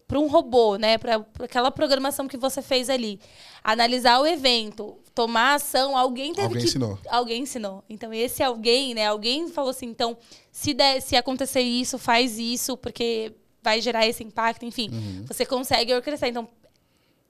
pra 0.06 0.18
um 0.18 0.28
robô, 0.28 0.76
né? 0.76 0.96
Pra 0.98 1.24
aquela 1.40 1.70
programação 1.70 2.26
que 2.28 2.36
você 2.36 2.62
fez 2.62 2.88
ali, 2.88 3.20
analisar 3.62 4.20
o 4.20 4.26
evento, 4.26 4.96
tomar 5.14 5.54
ação, 5.54 5.96
alguém 5.96 6.32
teve 6.32 6.46
Alguém 6.46 6.62
que. 6.62 6.68
ensinou. 6.68 6.98
Alguém 7.08 7.42
ensinou. 7.42 7.84
Então, 7.90 8.12
esse 8.12 8.42
alguém, 8.42 8.94
né? 8.94 9.06
Alguém 9.06 9.48
falou 9.48 9.70
assim, 9.70 9.86
então, 9.86 10.16
se, 10.52 10.72
der, 10.72 11.00
se 11.02 11.16
acontecer 11.16 11.60
isso, 11.60 11.98
faz 11.98 12.38
isso, 12.38 12.76
porque 12.76 13.32
vai 13.62 13.80
gerar 13.80 14.06
esse 14.06 14.22
impacto, 14.24 14.64
enfim. 14.64 14.90
Uhum. 14.90 15.24
Você 15.26 15.44
consegue 15.44 15.94
orquestrar. 15.94 16.30
Então, 16.30 16.48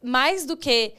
mais 0.03 0.47
do 0.47 0.57
que 0.57 0.95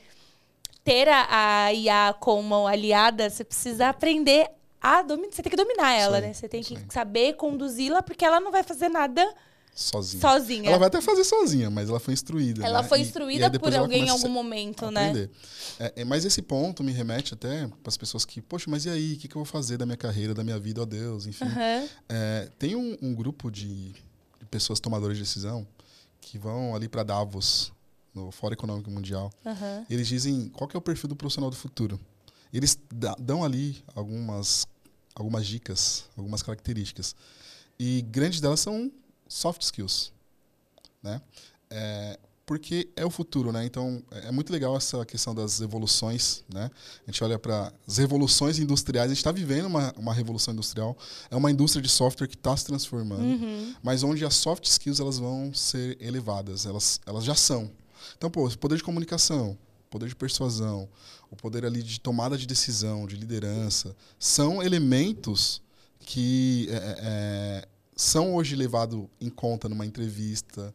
ter 0.84 1.08
a, 1.08 1.66
a 1.66 1.74
IA 1.74 2.16
como 2.20 2.68
aliada, 2.68 3.30
você 3.30 3.44
precisa 3.44 3.90
aprender 3.90 4.50
a 4.82 5.02
dominar. 5.04 5.32
Você 5.32 5.44
tem 5.44 5.50
que 5.50 5.56
dominar 5.56 5.94
ela, 5.94 6.18
aí, 6.18 6.24
né? 6.24 6.34
Você 6.34 6.50
tem 6.50 6.64
que 6.64 6.78
saber 6.90 7.34
conduzi-la, 7.34 8.02
porque 8.02 8.26
ela 8.26 8.40
não 8.40 8.52
vai 8.52 8.64
fazer 8.64 8.90
nada 8.90 9.28
sozinha. 9.74 10.22
Sozinha. 10.22 10.70
Ela 10.70 10.78
vai 10.80 10.88
até 10.88 11.00
fazer 11.02 11.24
sozinha, 11.24 11.70
mas 11.70 11.90
ela 11.90 12.00
foi 12.00 12.14
instruída. 12.14 12.66
Ela 12.66 12.82
né? 12.82 12.88
foi 12.88 13.00
E- 13.00 13.02
instruída 13.04 13.46
e 13.46 13.50
depois 13.50 13.74
por 13.74 13.80
alguém 13.82 14.06
em 14.06 14.10
algum 14.10 14.30
momento, 14.30 14.90
né? 14.92 15.30
É, 15.80 15.94
é, 15.98 16.06
mas 16.06 16.26
esse 16.26 16.42
ponto 16.42 16.84
me 16.84 16.92
remete 16.92 17.34
até 17.34 17.68
para 17.68 17.90
as 17.90 17.98
pessoas 17.98 18.26
que, 18.26 18.42
poxa, 18.42 18.66
mas 18.70 18.86
e 18.86 18.90
aí? 18.90 19.14
O 19.14 19.18
que, 19.18 19.28
que 19.28 19.36
eu 19.36 19.40
vou 19.40 19.46
fazer 19.46 19.78
da 19.78 19.86
minha 19.86 19.98
carreira, 19.98 20.34
da 20.34 20.44
minha 20.44 20.60
vida, 20.60 20.82
ó 20.82 20.86
Deus, 20.86 21.26
enfim. 21.26 21.46
Aham. 21.46 21.88
É, 22.10 22.50
tem 22.58 22.76
um, 22.76 22.98
um 23.02 23.14
grupo 23.14 23.50
de 23.52 23.94
pessoas 24.52 24.80
tomadoras 24.80 25.18
de 25.18 25.24
decisão 25.24 25.66
que 26.20 26.38
vão 26.38 26.76
ali 26.76 26.88
para 26.88 27.02
Davos, 27.04 27.74
no 28.14 28.32
Fórum 28.32 28.54
Econômico 28.54 28.92
Mundial. 28.92 29.32
Aham. 29.46 29.86
Eles 29.90 30.08
dizem 30.08 30.50
qual 30.50 30.68
que 30.68 30.76
é 30.76 30.80
o 30.80 30.82
perfil 30.82 31.10
do 31.10 31.16
profissional 31.16 31.50
do 31.50 31.56
futuro. 31.56 32.00
Eles 32.54 32.78
dão 33.18 33.44
ali 33.44 33.82
algumas, 33.96 34.68
algumas 35.16 35.48
dicas, 35.48 36.06
algumas 36.18 36.44
características. 36.44 37.16
E 37.80 38.02
grandes 38.04 38.42
delas 38.42 38.60
são 38.60 38.92
soft 39.28 39.62
skills. 39.62 40.12
Né? 41.02 41.22
É, 41.70 42.20
porque 42.52 42.90
é 42.98 43.06
o 43.06 43.10
futuro, 43.10 43.50
né? 43.54 43.64
Então 43.64 44.04
é 44.12 44.28
é 44.28 44.32
muito 44.34 44.52
legal 44.52 44.76
essa 44.76 45.06
questão 45.06 45.34
das 45.34 45.62
evoluções, 45.62 46.44
né? 46.54 46.70
A 47.08 47.10
gente 47.10 47.24
olha 47.24 47.40
para 47.40 47.72
as 47.88 47.96
revoluções 47.98 48.60
industriais. 48.60 49.06
A 49.06 49.14
gente 49.14 49.20
está 49.20 49.32
vivendo 49.32 49.68
uma, 49.68 49.94
uma 49.98 50.14
revolução 50.14 50.54
industrial. 50.54 50.98
É 51.30 51.36
uma 51.38 51.50
indústria 51.50 51.82
de 51.82 51.88
software 51.88 52.28
que 52.28 52.36
está 52.36 52.56
se 52.58 52.66
transformando 52.66 53.22
Uhum. 53.22 53.74
mas 53.82 54.04
onde 54.04 54.26
as 54.26 54.34
soft 54.34 54.66
skills 54.66 55.00
elas 55.00 55.18
vão 55.18 55.54
ser 55.54 55.98
elevadas, 56.02 56.66
elas, 56.66 57.00
elas 57.06 57.24
já 57.24 57.36
são. 57.36 57.72
Então, 58.18 58.30
pô, 58.30 58.46
o 58.46 58.58
poder 58.58 58.76
de 58.76 58.84
comunicação, 58.84 59.58
poder 59.90 60.10
de 60.10 60.16
persuasão, 60.16 60.90
o 61.30 61.36
poder 61.38 61.66
ali 61.66 61.82
de 61.82 62.02
tomada 62.02 62.38
de 62.38 62.46
decisão, 62.46 63.08
de 63.08 63.16
liderança, 63.16 63.96
são 64.20 64.62
elementos 64.62 65.62
que 66.00 66.68
é, 66.70 66.76
é, 66.76 66.98
é, 67.02 67.68
são 67.96 68.36
hoje 68.36 68.56
levados 68.58 69.06
em 69.22 69.30
conta 69.30 69.70
numa 69.70 69.86
entrevista, 69.86 70.74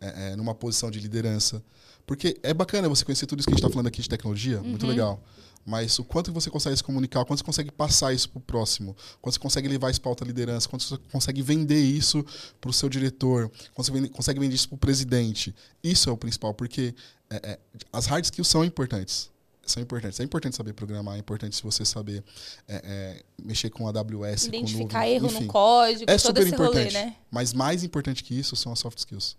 é, 0.00 0.32
é, 0.32 0.36
numa 0.36 0.54
posição 0.54 0.90
de 0.90 1.00
liderança. 1.00 1.62
Porque 2.06 2.38
é 2.42 2.54
bacana 2.54 2.88
você 2.88 3.04
conhecer 3.04 3.26
tudo 3.26 3.40
isso 3.40 3.48
que 3.48 3.52
a 3.52 3.56
gente 3.56 3.62
está 3.64 3.70
falando 3.72 3.86
aqui 3.88 4.00
de 4.00 4.08
tecnologia, 4.08 4.60
muito 4.62 4.84
Uhum. 4.84 4.88
legal. 4.90 5.22
Mas 5.66 5.98
o 5.98 6.04
quanto 6.04 6.32
você 6.32 6.48
consegue 6.48 6.74
se 6.74 6.82
comunicar, 6.82 7.20
o 7.20 7.26
quanto 7.26 7.40
você 7.40 7.44
consegue 7.44 7.70
passar 7.70 8.14
isso 8.14 8.30
para 8.30 8.38
o 8.38 8.40
próximo, 8.40 8.96
quanto 9.20 9.34
você 9.34 9.38
consegue 9.40 9.68
levar 9.68 9.90
isso 9.90 10.00
para 10.00 10.10
alta 10.10 10.24
liderança, 10.24 10.66
quanto 10.66 10.82
você 10.84 10.96
consegue 11.12 11.42
vender 11.42 11.82
isso 11.82 12.24
para 12.58 12.70
o 12.70 12.72
seu 12.72 12.88
diretor, 12.88 13.50
quanto 13.74 13.92
você 13.92 14.08
consegue 14.08 14.40
vender 14.40 14.54
isso 14.54 14.66
para 14.68 14.76
o 14.76 14.78
presidente. 14.78 15.54
Isso 15.84 16.08
é 16.08 16.12
o 16.12 16.16
principal, 16.16 16.54
porque 16.54 16.94
é, 17.28 17.36
é, 17.52 17.58
as 17.92 18.06
hard 18.06 18.24
skills 18.24 18.48
são 18.48 18.64
importantes. 18.64 19.28
São 19.66 19.82
importantes. 19.82 20.18
É 20.18 20.24
importante 20.24 20.56
saber 20.56 20.72
programar, 20.72 21.16
é 21.16 21.18
importante 21.18 21.62
você 21.62 21.84
saber 21.84 22.24
é, 22.66 22.80
é, 22.82 23.22
mexer 23.44 23.68
com 23.68 23.86
AWS, 23.86 24.46
Identificar 24.46 24.88
com 24.88 24.98
nuvem, 25.00 25.12
erro 25.16 25.26
enfim. 25.26 25.40
no 25.44 25.46
código, 25.48 26.04
É 26.10 26.16
todo 26.16 26.20
super 26.28 26.42
esse 26.46 26.56
rolê, 26.56 26.68
importante. 26.70 26.94
né? 26.94 27.16
Mas 27.30 27.52
mais 27.52 27.84
importante 27.84 28.24
que 28.24 28.32
isso 28.38 28.56
são 28.56 28.72
as 28.72 28.78
soft 28.78 28.96
skills. 28.96 29.36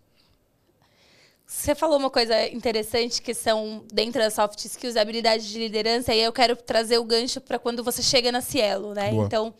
Você 1.49 1.73
falou 1.73 1.97
uma 1.97 2.11
coisa 2.11 2.47
interessante 2.49 3.23
que 3.23 3.33
são 3.33 3.83
dentro 3.91 4.21
das 4.21 4.35
soft 4.35 4.63
skills, 4.63 4.95
habilidades 4.95 5.47
de 5.47 5.57
liderança, 5.57 6.13
e 6.13 6.19
aí 6.19 6.23
eu 6.23 6.31
quero 6.31 6.55
trazer 6.55 6.99
o 6.99 7.03
gancho 7.03 7.41
para 7.41 7.57
quando 7.57 7.83
você 7.83 8.03
chega 8.03 8.31
na 8.31 8.39
Cielo, 8.39 8.93
né? 8.93 9.09
Boa. 9.09 9.25
Então, 9.25 9.51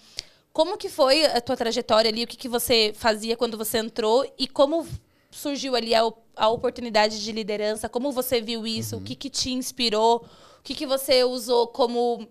como 0.54 0.78
que 0.78 0.88
foi 0.88 1.26
a 1.26 1.42
tua 1.42 1.58
trajetória 1.58 2.08
ali? 2.08 2.24
O 2.24 2.28
que, 2.28 2.38
que 2.38 2.48
você 2.48 2.94
fazia 2.96 3.36
quando 3.36 3.58
você 3.58 3.80
entrou 3.80 4.24
e 4.38 4.48
como 4.48 4.88
surgiu 5.32 5.76
ali 5.76 5.96
a, 5.96 6.02
a 6.36 6.50
oportunidade 6.50 7.24
de 7.24 7.32
liderança? 7.32 7.90
Como 7.90 8.12
você 8.12 8.40
viu 8.40 8.68
isso? 8.68 8.96
Uhum. 8.96 9.02
O 9.02 9.04
que, 9.04 9.16
que 9.16 9.30
te 9.30 9.52
inspirou? 9.52 10.24
O 10.60 10.64
que, 10.64 10.76
que 10.76 10.86
você 10.86 11.24
usou 11.24 11.70
como 11.70 12.30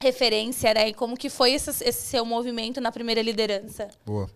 referência, 0.00 0.72
né? 0.72 0.90
E 0.90 0.94
como 0.94 1.16
que 1.16 1.28
foi 1.28 1.50
esse, 1.52 1.70
esse 1.70 2.06
seu 2.06 2.24
movimento 2.24 2.80
na 2.80 2.92
primeira 2.92 3.20
liderança? 3.20 3.88
Boa. 4.06 4.30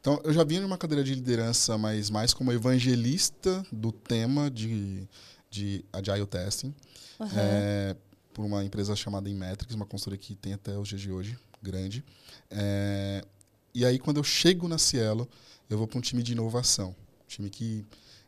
Então, 0.00 0.18
eu 0.24 0.32
já 0.32 0.42
vinha 0.42 0.62
numa 0.62 0.78
cadeira 0.78 1.04
de 1.04 1.14
liderança, 1.14 1.76
mas 1.76 2.08
mais 2.08 2.32
como 2.32 2.52
evangelista 2.52 3.64
do 3.70 3.92
tema 3.92 4.50
de, 4.50 5.06
de 5.50 5.84
Agile 5.92 6.26
Testing, 6.26 6.74
Aham. 7.20 7.30
é, 7.36 7.96
por 8.32 8.44
uma 8.46 8.64
empresa 8.64 8.96
chamada 8.96 9.28
Inmetrics, 9.28 9.74
uma 9.74 9.84
consultoria 9.84 10.18
que 10.18 10.34
tem 10.34 10.54
até 10.54 10.76
os 10.78 10.88
dias 10.88 11.02
de 11.02 11.12
hoje, 11.12 11.38
grande. 11.62 12.02
É, 12.50 13.22
e 13.74 13.84
aí, 13.84 13.98
quando 13.98 14.16
eu 14.16 14.24
chego 14.24 14.66
na 14.66 14.78
Cielo, 14.78 15.28
eu 15.68 15.76
vou 15.76 15.86
para 15.86 15.98
um 15.98 16.00
time 16.00 16.22
de 16.22 16.32
inovação. 16.32 16.96
Um 17.24 17.28
time 17.28 17.50
que 17.50 17.84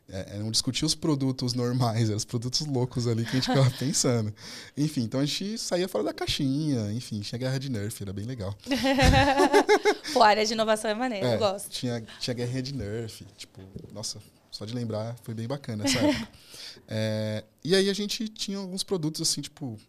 é, 0.09 0.35
é, 0.35 0.37
não 0.39 0.51
discutia 0.51 0.85
os 0.85 0.93
produtos 0.93 1.53
normais, 1.53 2.07
eram 2.09 2.17
os 2.17 2.25
produtos 2.25 2.65
loucos 2.67 3.07
ali 3.07 3.23
que 3.23 3.31
a 3.31 3.33
gente 3.35 3.47
ficava 3.47 3.69
pensando. 3.79 4.33
Enfim, 4.75 5.01
então 5.01 5.19
a 5.19 5.25
gente 5.25 5.57
saía 5.57 5.87
fora 5.87 6.03
da 6.03 6.13
caixinha, 6.13 6.91
enfim, 6.91 7.21
tinha 7.21 7.39
guerra 7.39 7.57
de 7.57 7.69
Nerf, 7.69 8.01
era 8.01 8.11
bem 8.11 8.25
legal. 8.25 8.55
A 10.19 10.25
área 10.25 10.45
de 10.45 10.53
inovação 10.53 10.91
é 10.91 10.93
maneira, 10.93 11.27
É, 11.27 11.35
eu 11.35 11.39
gosto. 11.39 11.69
Tinha, 11.69 12.03
tinha 12.19 12.33
guerrinha 12.33 12.61
de 12.61 12.73
Nerf, 12.73 13.25
tipo, 13.37 13.61
nossa, 13.93 14.19
só 14.51 14.65
de 14.65 14.73
lembrar 14.73 15.15
foi 15.23 15.33
bem 15.33 15.47
bacana 15.47 15.85
essa 15.85 15.99
época. 15.99 16.27
É, 16.85 17.45
e 17.63 17.73
aí 17.75 17.89
a 17.89 17.93
gente 17.93 18.27
tinha 18.27 18.57
alguns 18.57 18.83
produtos 18.83 19.21
assim, 19.21 19.39
tipo, 19.39 19.79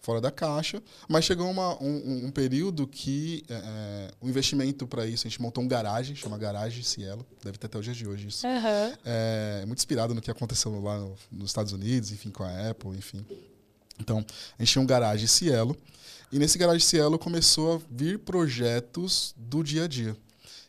fora 0.00 0.20
da 0.20 0.30
caixa, 0.30 0.82
mas 1.08 1.24
chegou 1.24 1.50
uma, 1.50 1.74
um, 1.82 2.26
um- 2.26 2.30
período 2.30 2.86
que 2.86 3.42
é, 3.48 3.54
é, 3.54 4.10
o 4.20 4.28
investimento 4.28 4.86
para 4.86 5.04
isso, 5.06 5.26
a 5.26 5.30
gente 5.30 5.42
montou 5.42 5.62
um 5.62 5.68
garagem, 5.68 6.14
chama 6.14 6.38
Garagem 6.38 6.82
Cielo, 6.82 7.26
deve 7.42 7.58
ter 7.58 7.66
até 7.66 7.78
o 7.78 7.82
dia 7.82 7.92
de 7.92 8.06
hoje 8.06 8.28
isso. 8.28 8.46
Aham. 8.46 8.92
É, 9.04 9.64
muito 9.66 9.78
inspirado 9.78 10.14
no 10.14 10.20
que 10.22 10.30
aconteceu 10.30 10.80
lá 10.80 10.98
no- 10.98 11.16
nos 11.30 11.50
Estados 11.50 11.72
Unidos, 11.72 12.12
enfim, 12.12 12.30
com 12.30 12.44
a 12.44 12.70
Apple, 12.70 12.90
enfim. 12.96 13.24
Então, 14.00 14.24
a 14.58 14.62
gente 14.62 14.72
tinha 14.72 14.82
um 14.82 14.86
garagem 14.86 15.26
Cielo, 15.26 15.76
e 16.30 16.38
nesse 16.38 16.56
garagem 16.58 16.86
Cielo 16.86 17.18
começou 17.18 17.76
a 17.76 17.80
vir 17.90 18.20
projetos 18.20 19.34
do 19.36 19.62
dia 19.64 19.84
a 19.84 19.88
dia. 19.88 20.16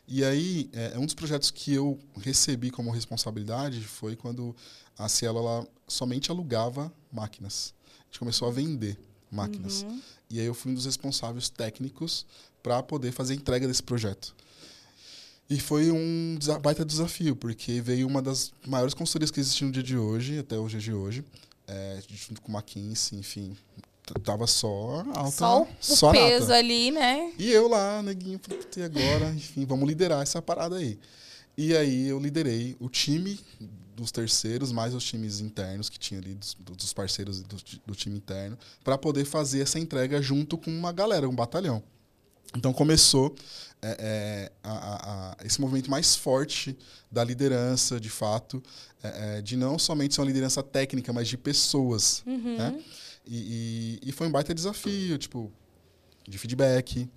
E 0.08 0.24
aí, 0.24 0.68
é, 0.72 0.98
um 0.98 1.06
dos 1.06 1.14
projetos 1.14 1.52
que 1.52 1.72
eu 1.72 1.98
recebi 2.20 2.70
como 2.70 2.90
responsabilidade 2.90 3.80
foi 3.82 4.16
quando 4.16 4.56
a 4.98 5.08
Cielo 5.08 5.38
ela 5.38 5.66
somente 5.86 6.30
alugava 6.32 6.92
máquinas. 7.12 7.72
A 8.00 8.04
gente 8.06 8.18
começou 8.18 8.48
a 8.48 8.50
vender 8.50 8.98
máquinas. 9.30 9.82
Uhum. 9.82 10.00
E 10.30 10.40
aí 10.40 10.46
eu 10.46 10.54
fui 10.54 10.72
um 10.72 10.74
dos 10.74 10.84
responsáveis 10.86 11.48
técnicos 11.48 12.24
para 12.62 12.82
poder 12.82 13.12
fazer 13.12 13.32
a 13.32 13.36
entrega 13.36 13.66
desse 13.66 13.82
projeto. 13.82 14.34
E 15.48 15.58
foi 15.58 15.90
um 15.90 16.38
baita 16.62 16.84
desafio, 16.84 17.34
porque 17.34 17.80
veio 17.80 18.06
uma 18.06 18.22
das 18.22 18.52
maiores 18.66 18.94
consultorias 18.94 19.30
que 19.32 19.40
existem 19.40 19.66
no 19.66 19.72
dia 19.72 19.82
de 19.82 19.96
hoje, 19.96 20.38
até 20.38 20.56
o 20.56 20.68
dia 20.68 20.78
de 20.78 20.92
hoje, 20.92 21.24
é, 21.66 22.00
junto 22.08 22.40
com 22.40 22.52
o 22.52 22.54
McKinsey, 22.56 23.18
enfim, 23.18 23.56
tava 24.22 24.46
só 24.46 25.04
alta, 25.14 25.30
Só 25.32 25.62
o, 25.62 25.68
só 25.80 26.12
peso 26.12 26.46
nata. 26.46 26.54
ali, 26.54 26.90
né? 26.92 27.32
E 27.36 27.50
eu 27.50 27.66
lá, 27.68 28.00
neguinho, 28.02 28.38
falei, 28.40 28.60
"Putz, 28.60 28.76
e 28.76 28.82
agora, 28.82 29.30
enfim, 29.34 29.64
vamos 29.64 29.88
liderar 29.88 30.22
essa 30.22 30.40
parada 30.40 30.76
aí. 30.76 30.96
E 31.58 31.76
aí 31.76 32.06
eu 32.08 32.20
liderei 32.20 32.76
o 32.78 32.88
time 32.88 33.38
dos 34.00 34.10
terceiros, 34.10 34.72
mais 34.72 34.94
os 34.94 35.04
times 35.04 35.40
internos 35.40 35.88
que 35.88 35.98
tinha 35.98 36.18
ali, 36.20 36.34
dos, 36.34 36.54
dos 36.60 36.92
parceiros 36.92 37.42
do, 37.42 37.56
do 37.86 37.94
time 37.94 38.16
interno, 38.16 38.58
para 38.82 38.96
poder 38.98 39.24
fazer 39.24 39.60
essa 39.60 39.78
entrega 39.78 40.20
junto 40.20 40.56
com 40.58 40.70
uma 40.70 40.92
galera, 40.92 41.28
um 41.28 41.34
batalhão. 41.34 41.82
Então 42.56 42.72
começou 42.72 43.34
é, 43.80 43.96
é, 44.00 44.52
a- 44.62 45.36
a- 45.40 45.44
esse 45.46 45.60
movimento 45.60 45.88
mais 45.90 46.16
forte 46.16 46.76
da 47.10 47.22
liderança, 47.22 48.00
de 48.00 48.10
fato, 48.10 48.60
é, 49.02 49.38
é, 49.38 49.42
de 49.42 49.56
não 49.56 49.78
somente 49.78 50.14
ser 50.14 50.20
uma 50.20 50.26
liderança 50.26 50.62
técnica, 50.62 51.12
mas 51.12 51.28
de 51.28 51.36
pessoas. 51.38 52.22
Uhum. 52.26 52.56
Né? 52.58 52.82
E, 53.26 53.98
e- 54.04 54.08
e 54.08 54.12
foi 54.12 54.26
um 54.26 54.30
baita 54.32 54.52
desafio, 54.52 55.16
tipo, 55.16 55.50
de 56.28 56.36
feedback, 56.38 57.08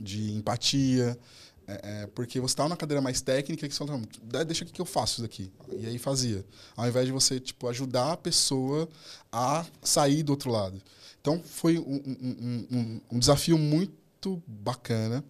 de 0.00 0.32
empatia, 0.32 1.18
é, 1.66 2.02
é, 2.02 2.06
porque 2.08 2.40
você 2.40 2.52
estava 2.52 2.68
na 2.68 2.76
cadeira 2.76 3.00
mais 3.00 3.20
técnica 3.20 3.66
que 3.68 3.74
você 3.74 3.78
fala, 3.86 3.98
"Não, 3.98 4.08
dá- 4.24 4.42
deixa 4.44 4.64
aqui 4.64 4.72
que 4.72 4.80
eu 4.80 4.84
faço 4.86 5.14
isso 5.14 5.22
daqui. 5.22 5.52
E 5.78 5.86
aí 5.86 5.98
fazia. 5.98 6.44
Ao 6.76 6.86
invés 6.86 7.06
de 7.06 7.12
você, 7.12 7.40
tipo, 7.40 7.68
ajudar 7.68 8.12
a 8.12 8.16
pessoa 8.16 8.88
a 9.32 9.64
sair 9.82 10.22
do 10.22 10.30
outro 10.30 10.50
lado. 10.50 10.80
Então 11.20 11.40
foi 11.44 11.78
um, 11.78 12.02
um- 12.06 12.66
um- 12.70 13.00
um- 13.12 13.18
desafio 13.18 13.56
muito 13.58 14.42
bacana. 14.46 15.24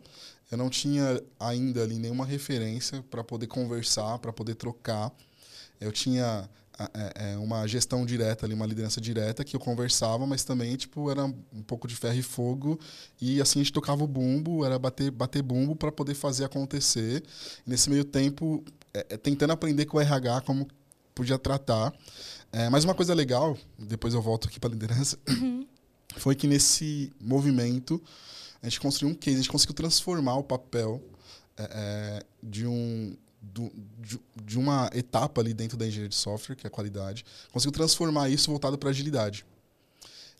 Eu 0.50 0.58
não 0.58 0.68
tinha 0.70 1.22
ainda 1.38 1.82
ali 1.82 1.98
nenhuma 1.98 2.24
referência 2.26 3.02
para 3.10 3.22
poder 3.24 3.46
conversar, 3.46 4.18
para 4.18 4.32
poder 4.32 4.54
trocar. 4.56 5.12
Eu 5.80 5.90
tinha 5.92 6.48
é, 6.78 7.32
é, 7.32 7.38
uma 7.38 7.66
gestão 7.68 8.04
direta 8.04 8.46
ali, 8.46 8.54
uma 8.54 8.66
liderança 8.66 9.00
direta 9.00 9.44
que 9.44 9.54
eu 9.54 9.60
conversava, 9.60 10.26
mas 10.26 10.42
também 10.42 10.74
tipo 10.76 11.10
era 11.10 11.24
um 11.24 11.62
pouco 11.66 11.86
de 11.86 11.94
ferro 11.94 12.18
e 12.18 12.22
fogo 12.22 12.78
e 13.20 13.40
assim 13.40 13.60
a 13.60 13.62
gente 13.62 13.72
tocava 13.72 14.02
o 14.02 14.08
bumbo, 14.08 14.64
era 14.64 14.78
bater 14.78 15.10
bater 15.10 15.42
bumbo 15.42 15.76
para 15.76 15.92
poder 15.92 16.14
fazer 16.14 16.44
acontecer. 16.44 17.22
E 17.66 17.70
nesse 17.70 17.88
meio 17.88 18.04
tempo, 18.04 18.64
é, 18.92 19.06
é, 19.10 19.16
tentando 19.16 19.52
aprender 19.52 19.86
com 19.86 19.98
o 19.98 20.00
RH 20.00 20.40
como 20.42 20.66
podia 21.14 21.38
tratar. 21.38 21.92
É, 22.52 22.68
mas 22.68 22.84
uma 22.84 22.94
coisa 22.94 23.14
legal, 23.14 23.56
depois 23.78 24.14
eu 24.14 24.22
volto 24.22 24.48
aqui 24.48 24.58
para 24.58 24.70
liderança, 24.70 25.18
foi 26.16 26.34
que 26.34 26.46
nesse 26.46 27.12
movimento 27.20 28.02
a 28.62 28.68
gente 28.68 28.80
construiu 28.80 29.12
um 29.12 29.16
case, 29.16 29.36
a 29.36 29.40
gente 29.40 29.50
conseguiu 29.50 29.74
transformar 29.74 30.36
o 30.36 30.42
papel 30.42 31.02
é, 31.56 31.68
é, 31.70 32.22
de 32.42 32.66
um 32.66 33.16
do- 33.52 33.72
de, 34.00 34.20
de 34.44 34.58
uma 34.58 34.90
etapa 34.94 35.40
ali 35.40 35.52
dentro 35.54 35.76
da 35.76 35.86
engenharia 35.86 36.08
de 36.08 36.14
software, 36.14 36.56
que 36.56 36.66
é 36.66 36.68
a 36.68 36.70
qualidade, 36.70 37.24
conseguiu 37.52 37.72
transformar 37.72 38.28
isso 38.28 38.50
voltado 38.50 38.76
para 38.78 38.90
agilidade. 38.90 39.44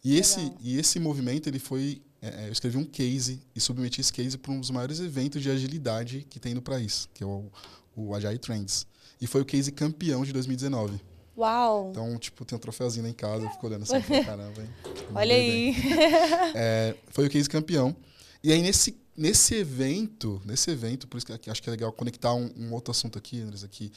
E 0.03 0.19
esse, 0.19 0.53
e 0.61 0.79
esse 0.79 1.01
movimento, 1.01 1.49
ele 1.49 1.59
foi. 1.59 2.03
é, 2.21 2.45
é, 2.45 2.49
eu 2.49 2.53
escrevi 2.53 2.77
um 2.77 2.85
case 2.85 3.41
e 3.55 3.61
submeti 3.61 4.01
esse 4.01 4.13
case 4.13 4.37
para 4.37 4.53
um 4.53 4.61
dos 4.61 4.71
maiores 4.71 5.01
eventos 5.01 5.43
de 5.43 5.51
agilidade 5.51 6.27
que 6.29 6.39
tem 6.39 6.53
no 6.55 6.61
país, 6.63 7.09
que 7.15 7.23
é 7.25 7.27
o, 7.27 7.51
o 7.97 8.15
Agile 8.15 8.39
Trends. 8.39 8.87
E 9.21 9.27
foi 9.27 9.41
o 9.41 9.45
case 9.45 9.73
campeão 9.73 10.23
de 10.25 10.33
2019. 10.33 11.01
Uau! 11.37 11.89
Então, 11.91 12.19
tipo, 12.19 12.45
tem 12.45 12.55
um 12.57 12.61
troféuzinho 12.61 13.05
lá 13.05 13.11
em 13.11 13.15
casa, 13.15 13.45
eu 13.47 13.51
fico 13.51 13.67
olhando 13.67 13.83
assim, 13.91 14.01
caramba, 14.25 14.61
hein? 14.63 14.69
Olha 15.15 15.35
aí. 15.35 15.75
É, 16.55 16.95
foi 17.09 17.27
o 17.27 17.31
case 17.31 17.49
campeão. 17.49 17.97
E 18.43 18.53
aí, 18.53 18.61
nesse, 18.61 18.97
nesse 19.17 19.55
evento, 19.55 20.41
nesse 20.45 20.71
evento, 20.71 21.07
por 21.07 21.19
isso 21.19 21.27
que 21.39 21.51
acho 21.51 21.63
que 21.63 21.69
é 21.69 21.73
legal 21.73 21.93
conectar 21.93 22.35
um, 22.35 22.51
um 22.57 22.73
outro 22.73 22.91
assunto 22.91 23.19
aqui, 23.19 23.41
Andres, 23.41 23.65
aqui, 23.65 23.93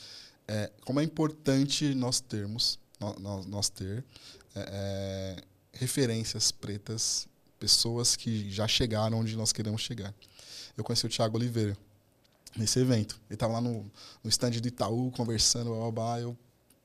é, 0.47 0.71
como 0.85 0.99
é 0.99 1.03
importante 1.03 1.93
nós 1.93 2.19
termos, 2.19 2.79
nós, 2.99 3.45
nós 3.45 3.69
ter 3.69 4.03
é, 4.55 5.35
é, 5.35 5.43
referências 5.73 6.51
pretas, 6.51 7.27
pessoas 7.59 8.15
que 8.15 8.49
já 8.49 8.67
chegaram 8.67 9.19
onde 9.19 9.35
nós 9.35 9.51
queremos 9.51 9.81
chegar. 9.81 10.13
Eu 10.75 10.83
conheci 10.83 11.05
o 11.05 11.09
Thiago 11.09 11.37
Oliveira 11.37 11.77
nesse 12.55 12.79
evento. 12.79 13.19
Ele 13.27 13.35
estava 13.35 13.53
lá 13.53 13.61
no, 13.61 13.91
no 14.23 14.29
stand 14.29 14.51
do 14.51 14.67
Itaú, 14.67 15.11
conversando, 15.11 15.71
blá, 15.71 15.79
blá, 15.79 15.91
blá, 15.91 16.19
eu 16.21 16.37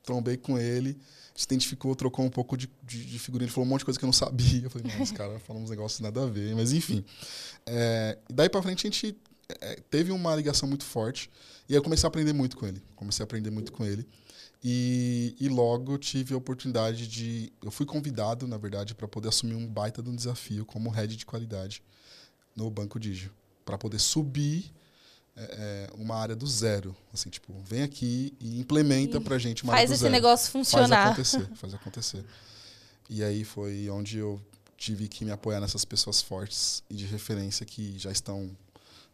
trombei 0.03 0.35
com 0.35 0.57
ele, 0.57 0.99
se 1.35 1.45
identificou, 1.45 1.95
trocou 1.95 2.23
um 2.23 2.29
pouco 2.29 2.55
de, 2.55 2.69
de, 2.83 3.05
de 3.05 3.19
figurinha, 3.19 3.45
ele 3.45 3.51
falou 3.51 3.65
um 3.65 3.69
monte 3.69 3.79
de 3.79 3.85
coisa 3.85 3.99
que 3.99 4.05
eu 4.05 4.07
não 4.07 4.13
sabia. 4.13 4.63
Eu 4.63 4.69
falei, 4.69 4.91
não, 4.91 5.03
esse 5.03 5.13
cara 5.13 5.39
falou 5.39 5.61
uns 5.61 5.69
negócios 5.69 5.99
nada 5.99 6.23
a 6.23 6.27
ver, 6.27 6.55
mas 6.55 6.71
enfim. 6.71 7.03
É, 7.65 8.17
daí 8.31 8.49
para 8.49 8.61
frente 8.61 8.85
a 8.85 8.89
gente 8.89 9.17
é, 9.61 9.79
teve 9.89 10.11
uma 10.11 10.35
ligação 10.35 10.67
muito 10.69 10.83
forte 10.83 11.29
e 11.67 11.73
eu 11.73 11.81
comecei 11.81 12.05
a 12.05 12.09
aprender 12.09 12.33
muito 12.33 12.55
com 12.55 12.67
ele. 12.67 12.81
Comecei 12.95 13.23
a 13.23 13.25
aprender 13.25 13.49
muito 13.49 13.71
com 13.71 13.85
ele. 13.85 14.07
E, 14.63 15.35
e 15.39 15.49
logo 15.49 15.97
tive 15.97 16.33
a 16.33 16.37
oportunidade 16.37 17.07
de. 17.07 17.51
Eu 17.61 17.69
fui 17.69 17.85
convidado, 17.85 18.47
na 18.47 18.57
verdade, 18.57 18.95
para 18.95 19.07
poder 19.07 19.27
assumir 19.27 19.55
um 19.55 19.67
baita 19.67 20.01
de 20.01 20.09
um 20.09 20.15
desafio 20.15 20.65
como 20.65 20.89
head 20.89 21.17
de 21.17 21.25
qualidade 21.25 21.83
no 22.55 22.69
Banco 22.69 22.97
Digio. 22.97 23.31
Para 23.65 23.77
poder 23.77 23.99
subir 23.99 24.71
é, 25.35 25.89
é, 25.89 25.93
uma 25.95 26.15
área 26.15 26.35
do 26.35 26.45
zero. 26.45 26.95
Assim, 27.13 27.29
tipo, 27.29 27.53
vem 27.63 27.83
aqui 27.83 28.33
e 28.39 28.59
implementa 28.59 29.19
para 29.19 29.37
gente 29.37 29.63
uma 29.63 29.73
faz 29.73 29.91
esse 29.91 30.01
zero. 30.01 30.11
negócio 30.11 30.51
funcionar. 30.51 31.15
Faz 31.15 31.35
acontecer, 31.35 31.55
faz 31.57 31.73
acontecer. 31.73 32.25
E 33.09 33.23
aí 33.23 33.43
foi 33.43 33.89
onde 33.89 34.17
eu 34.17 34.41
tive 34.77 35.07
que 35.07 35.23
me 35.23 35.31
apoiar 35.31 35.59
nessas 35.59 35.85
pessoas 35.85 36.21
fortes 36.21 36.83
e 36.89 36.95
de 36.95 37.05
referência 37.05 37.65
que 37.65 37.97
já 37.97 38.11
estão 38.11 38.51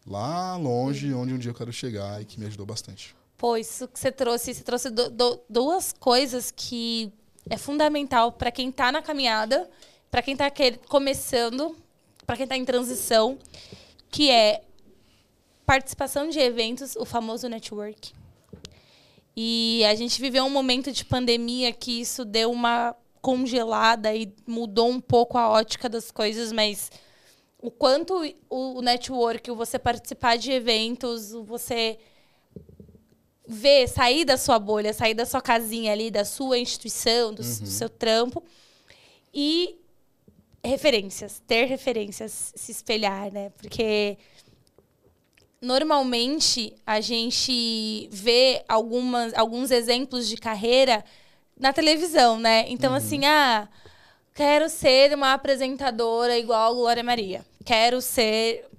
lá 0.06 0.58
longe, 0.58 1.14
onde 1.14 1.34
um 1.34 1.38
dia 1.38 1.52
eu 1.52 1.56
quero 1.56 1.72
chegar 1.72 2.22
e 2.22 2.26
que 2.26 2.40
me 2.40 2.46
ajudou 2.48 2.66
bastante. 2.66 3.16
Pô, 3.38 3.56
isso 3.56 3.88
que 3.88 4.00
você 4.00 4.12
trouxe, 4.12 4.54
você 4.54 4.64
trouxe 4.64 4.90
do, 4.90 5.10
do, 5.10 5.40
duas 5.50 5.94
coisas 5.94 6.52
que 6.52 7.14
é 7.50 7.58
fundamental 7.58 8.32
para 8.32 8.52
quem 8.52 8.70
está 8.70 8.92
na 8.92 9.02
caminhada, 9.02 9.70
para 10.12 10.22
quem 10.22 10.34
está 10.34 10.52
começando, 10.88 11.76
para 12.26 12.36
quem 12.36 12.44
está 12.44 12.58
em 12.58 12.66
transição, 12.66 13.38
que 14.10 14.30
é 14.30 14.64
participação 15.70 16.30
de 16.30 16.40
eventos, 16.40 16.96
o 16.96 17.06
famoso 17.06 17.48
network. 17.48 18.12
E 19.38 19.86
a 19.86 19.94
gente 19.94 20.20
viveu 20.20 20.44
um 20.44 20.50
momento 20.50 20.92
de 20.92 21.06
pandemia 21.06 21.72
que 21.72 22.02
isso 22.02 22.26
deu 22.26 22.52
uma 22.52 22.96
congelada 23.22 24.16
e 24.16 24.34
mudou 24.48 24.90
um 24.90 25.00
pouco 25.00 25.38
a 25.38 25.48
ótica 25.48 25.88
das 25.88 26.10
coisas, 26.10 26.52
mas 26.52 26.92
o 27.62 27.70
quanto 27.70 28.16
o 28.50 28.82
network, 28.82 29.52
você 29.52 29.78
participar 29.78 30.40
de 30.40 30.52
eventos, 30.52 31.34
você 31.34 32.00
ver, 33.48 33.88
sair 33.88 34.26
da 34.26 34.38
sua 34.38 34.58
bolha, 34.58 34.92
sair 34.92 35.14
da 35.14 35.26
sua 35.28 35.40
casinha 35.40 35.92
ali, 35.92 36.10
da 36.10 36.26
sua 36.26 36.58
instituição, 36.58 37.32
do, 37.32 37.44
uhum. 37.44 37.60
do 37.60 37.68
seu 37.68 37.90
trampo. 37.90 38.44
E 39.32 39.78
referências, 40.64 41.44
ter 41.46 41.66
referências, 41.66 42.54
se 42.56 42.72
espelhar, 42.72 43.32
né? 43.32 43.52
Porque 43.52 44.18
normalmente 45.62 46.74
a 46.86 47.02
gente 47.02 48.08
vê 48.12 48.64
algumas, 48.68 49.34
alguns 49.34 49.72
exemplos 49.72 50.28
de 50.28 50.38
carreira 50.38 51.04
na 51.60 51.74
televisão, 51.74 52.40
né? 52.40 52.66
Então, 52.70 52.92
uhum. 52.92 52.98
assim, 52.98 53.26
ah, 53.26 53.68
quero 54.34 54.70
ser 54.70 55.14
uma 55.14 55.34
apresentadora 55.34 56.38
igual 56.38 56.72
a 56.72 56.74
Glória 56.74 57.04
Maria. 57.04 57.46
Quero 57.66 58.02
ser 58.02 58.70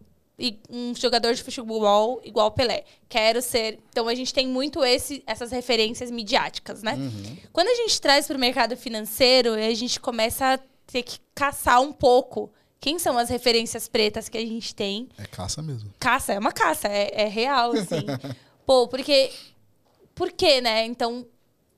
um 0.71 0.95
jogador 0.95 1.35
de 1.35 1.43
futebol 1.43 2.21
igual 2.25 2.51
Pelé. 2.51 2.85
Quero 3.09 3.43
ser. 3.43 3.79
Então 3.91 4.09
a 4.09 4.15
gente 4.15 4.33
tem 4.33 4.49
muito 4.49 4.83
esse, 4.83 5.23
essas 5.27 5.51
referências 5.51 6.11
midiáticas, 6.11 6.83
né? 6.83 6.95
Uhum. 6.95 7.37
Quando 7.53 7.69
a 7.69 7.75
gente 7.75 8.01
traz 8.01 8.27
para 8.27 8.37
o 8.37 8.41
mercado 8.41 8.77
financeiro, 8.77 9.53
a 9.53 9.75
gente 9.75 10.01
começa 10.01 10.55
a 10.55 10.59
ter 10.87 11.03
que 11.03 11.19
caçar 11.35 11.81
um 11.81 11.93
pouco. 11.93 12.51
Quem 12.81 12.99
são 12.99 13.19
as 13.19 13.29
referências 13.29 13.87
pretas 13.89 14.29
que 14.29 14.39
a 14.39 14.41
gente 14.41 14.75
tem? 14.75 15.09
É 15.19 15.27
caça 15.27 15.61
mesmo. 15.63 15.93
Caça, 16.01 16.33
é 16.33 16.39
uma 16.39 16.53
caça, 16.53 16.89
é, 16.89 17.23
é 17.23 17.27
real, 17.27 17.73
assim. 17.73 18.07
Pô, 18.65 18.89
porque. 18.89 19.31
Por 20.15 20.33
quê, 20.33 20.61
né? 20.61 20.87
Então, 20.87 21.27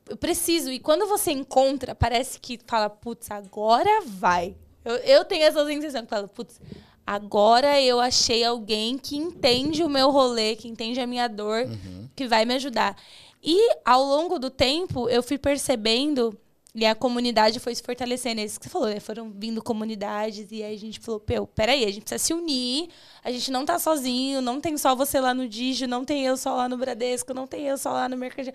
eu 0.08 0.16
preciso. 0.16 0.70
E 0.70 0.78
quando 0.78 1.06
você 1.06 1.32
encontra, 1.32 1.94
parece 1.94 2.38
que 2.38 2.58
fala, 2.66 2.88
putz, 2.88 3.30
agora 3.30 4.02
vai. 4.06 4.54
Eu, 4.84 4.94
eu 4.96 5.24
tenho 5.24 5.44
essa 5.44 5.64
sensação 5.66 6.02
que 6.02 6.10
fala, 6.10 6.28
putz, 6.28 6.60
Agora 7.06 7.80
eu 7.80 8.00
achei 8.00 8.44
alguém 8.44 8.96
que 8.96 9.16
entende 9.16 9.82
o 9.82 9.88
meu 9.88 10.10
rolê, 10.10 10.54
que 10.54 10.68
entende 10.68 11.00
a 11.00 11.06
minha 11.06 11.28
dor, 11.28 11.64
uhum. 11.64 12.08
que 12.14 12.28
vai 12.28 12.44
me 12.44 12.54
ajudar. 12.54 12.96
E 13.42 13.74
ao 13.84 14.04
longo 14.04 14.38
do 14.38 14.48
tempo, 14.48 15.08
eu 15.08 15.22
fui 15.22 15.36
percebendo 15.36 16.38
e 16.74 16.86
a 16.86 16.94
comunidade 16.94 17.60
foi 17.60 17.74
se 17.74 17.82
fortalecendo. 17.82 18.40
É 18.40 18.44
isso 18.44 18.58
que 18.58 18.64
você 18.64 18.70
falou, 18.70 18.88
né? 18.88 18.98
Foram 18.98 19.30
vindo 19.30 19.62
comunidades 19.62 20.50
e 20.50 20.62
aí 20.62 20.74
a 20.74 20.78
gente 20.78 21.00
falou, 21.00 21.20
pô, 21.20 21.46
peraí, 21.46 21.84
a 21.84 21.88
gente 21.88 22.00
precisa 22.00 22.18
se 22.18 22.32
unir. 22.32 22.88
A 23.22 23.30
gente 23.30 23.50
não 23.50 23.66
tá 23.66 23.78
sozinho, 23.78 24.40
não 24.40 24.58
tem 24.60 24.78
só 24.78 24.94
você 24.94 25.20
lá 25.20 25.34
no 25.34 25.46
Digio, 25.46 25.86
não 25.86 26.04
tem 26.04 26.24
eu 26.24 26.36
só 26.36 26.54
lá 26.54 26.68
no 26.68 26.78
Bradesco, 26.78 27.34
não 27.34 27.46
tem 27.46 27.66
eu 27.66 27.76
só 27.76 27.92
lá 27.92 28.08
no 28.08 28.16
Mercado. 28.16 28.52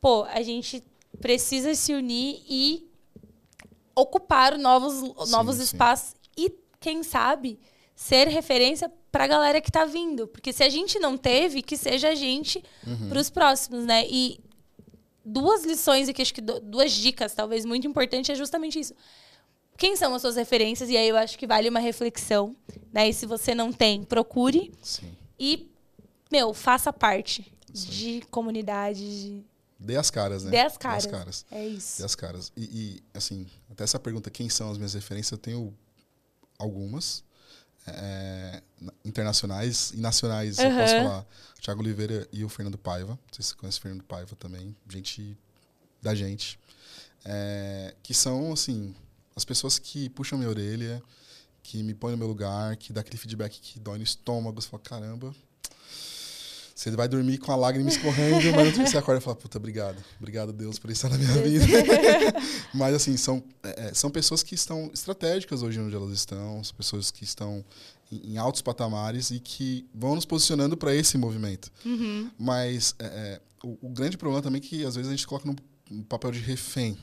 Pô, 0.00 0.24
a 0.24 0.42
gente 0.42 0.82
precisa 1.20 1.74
se 1.74 1.92
unir 1.92 2.42
e 2.48 2.88
ocupar 3.96 4.56
novos, 4.56 4.94
sim, 4.94 5.30
novos 5.30 5.56
sim. 5.56 5.62
espaços 5.62 6.14
e, 6.36 6.52
quem 6.78 7.02
sabe, 7.02 7.58
ser 7.96 8.28
referência 8.28 8.92
para 9.10 9.24
a 9.24 9.26
galera 9.28 9.60
que 9.60 9.70
está 9.70 9.84
vindo. 9.84 10.28
Porque 10.28 10.52
se 10.52 10.62
a 10.62 10.68
gente 10.68 11.00
não 11.00 11.16
teve, 11.16 11.62
que 11.62 11.76
seja 11.76 12.10
a 12.10 12.14
gente 12.14 12.62
uhum. 12.86 13.08
para 13.08 13.18
os 13.18 13.30
próximos, 13.30 13.84
né? 13.84 14.06
E 14.06 14.38
duas 15.26 15.64
lições 15.64 16.08
aqui, 16.08 16.22
acho 16.22 16.32
que 16.32 16.40
duas 16.40 16.92
dicas, 16.92 17.34
talvez, 17.34 17.64
muito 17.64 17.86
importantes, 17.86 18.30
é 18.30 18.34
justamente 18.34 18.78
isso. 18.78 18.94
Quem 19.76 19.96
são 19.96 20.14
as 20.14 20.22
suas 20.22 20.36
referências? 20.36 20.88
E 20.88 20.96
aí 20.96 21.08
eu 21.08 21.16
acho 21.16 21.36
que 21.36 21.46
vale 21.46 21.68
uma 21.68 21.80
reflexão. 21.80 22.56
Né? 22.92 23.08
E 23.08 23.12
se 23.12 23.26
você 23.26 23.54
não 23.54 23.72
tem, 23.72 24.04
procure. 24.04 24.72
Sim. 24.80 25.14
E, 25.38 25.68
meu, 26.32 26.54
faça 26.54 26.92
parte 26.92 27.52
Sim. 27.74 27.90
de 27.90 28.20
comunidade. 28.30 29.00
De... 29.00 29.44
Dê 29.78 29.96
as 29.96 30.10
caras, 30.10 30.44
né? 30.44 30.50
Dê 30.50 30.60
as 30.60 30.78
caras. 30.78 31.04
Dê 31.04 31.10
as 31.10 31.18
caras. 31.18 31.46
É 31.50 31.66
isso. 31.66 31.98
Dê 31.98 32.04
as 32.04 32.14
caras. 32.14 32.52
E, 32.56 32.62
e, 32.62 33.02
assim, 33.12 33.46
até 33.70 33.84
essa 33.84 33.98
pergunta, 33.98 34.30
quem 34.30 34.48
são 34.48 34.70
as 34.70 34.78
minhas 34.78 34.94
referências, 34.94 35.32
eu 35.32 35.38
tenho 35.38 35.76
algumas 36.58 37.22
é, 37.86 38.62
internacionais 39.04 39.92
e 39.92 39.98
nacionais, 39.98 40.58
uhum. 40.58 40.64
eu 40.64 40.76
posso 40.76 40.94
falar. 40.94 41.26
O 41.56 41.60
Thiago 41.60 41.80
Oliveira 41.80 42.28
e 42.32 42.44
o 42.44 42.48
Fernando 42.48 42.78
Paiva. 42.78 43.12
Não 43.12 43.32
sei 43.32 43.42
se 43.42 43.50
você 43.50 43.56
conhece 43.56 43.78
o 43.78 43.82
Fernando 43.82 44.04
Paiva 44.04 44.36
também. 44.36 44.76
Gente 44.88 45.36
da 46.02 46.14
gente. 46.14 46.58
É, 47.24 47.94
que 48.02 48.14
são, 48.14 48.52
assim, 48.52 48.94
as 49.34 49.44
pessoas 49.44 49.78
que 49.78 50.08
puxam 50.10 50.38
minha 50.38 50.50
orelha, 50.50 51.02
que 51.62 51.82
me 51.82 51.94
põem 51.94 52.12
no 52.12 52.18
meu 52.18 52.28
lugar, 52.28 52.76
que 52.76 52.92
dá 52.92 53.00
aquele 53.00 53.16
feedback 53.16 53.60
que 53.60 53.80
dói 53.80 53.98
no 53.98 54.04
estômago. 54.04 54.60
Você 54.60 54.68
fala, 54.68 54.82
caramba, 54.82 55.34
você 56.76 56.90
vai 56.90 57.08
dormir 57.08 57.38
com 57.38 57.50
a 57.50 57.56
lágrima 57.56 57.88
escorrendo, 57.88 58.54
mas 58.54 58.66
outro 58.66 58.86
você 58.86 58.98
acorda 58.98 59.18
e 59.18 59.24
fala, 59.24 59.34
puta, 59.34 59.56
obrigado. 59.56 59.96
Obrigado, 60.20 60.52
Deus, 60.52 60.78
por 60.78 60.90
estar 60.90 61.08
na 61.08 61.16
minha 61.16 61.32
vida. 61.42 61.64
mas, 62.74 62.94
assim, 62.94 63.16
são, 63.16 63.42
é, 63.62 63.86
é, 63.88 63.94
são 63.94 64.10
pessoas 64.10 64.42
que 64.42 64.54
estão 64.54 64.90
estratégicas 64.92 65.62
hoje 65.62 65.80
onde 65.80 65.96
elas 65.96 66.10
estão, 66.12 66.62
são 66.62 66.76
pessoas 66.76 67.10
que 67.10 67.24
estão 67.24 67.64
em, 68.12 68.34
em 68.34 68.36
altos 68.36 68.60
patamares 68.60 69.30
e 69.30 69.40
que 69.40 69.88
vão 69.94 70.14
nos 70.14 70.26
posicionando 70.26 70.76
para 70.76 70.94
esse 70.94 71.16
movimento. 71.16 71.72
Uhum. 71.82 72.30
Mas 72.38 72.94
é, 72.98 73.06
é, 73.06 73.40
o, 73.64 73.78
o, 73.80 73.88
grande 73.88 74.18
problema 74.18 74.42
também 74.42 74.60
é 74.60 74.62
que, 74.62 74.84
às 74.84 74.96
vezes, 74.96 75.08
a 75.10 75.16
gente 75.16 75.26
coloca 75.26 75.48
no, 75.48 75.56
no 75.90 76.04
papel 76.04 76.30
de 76.30 76.40
refém. 76.40 76.98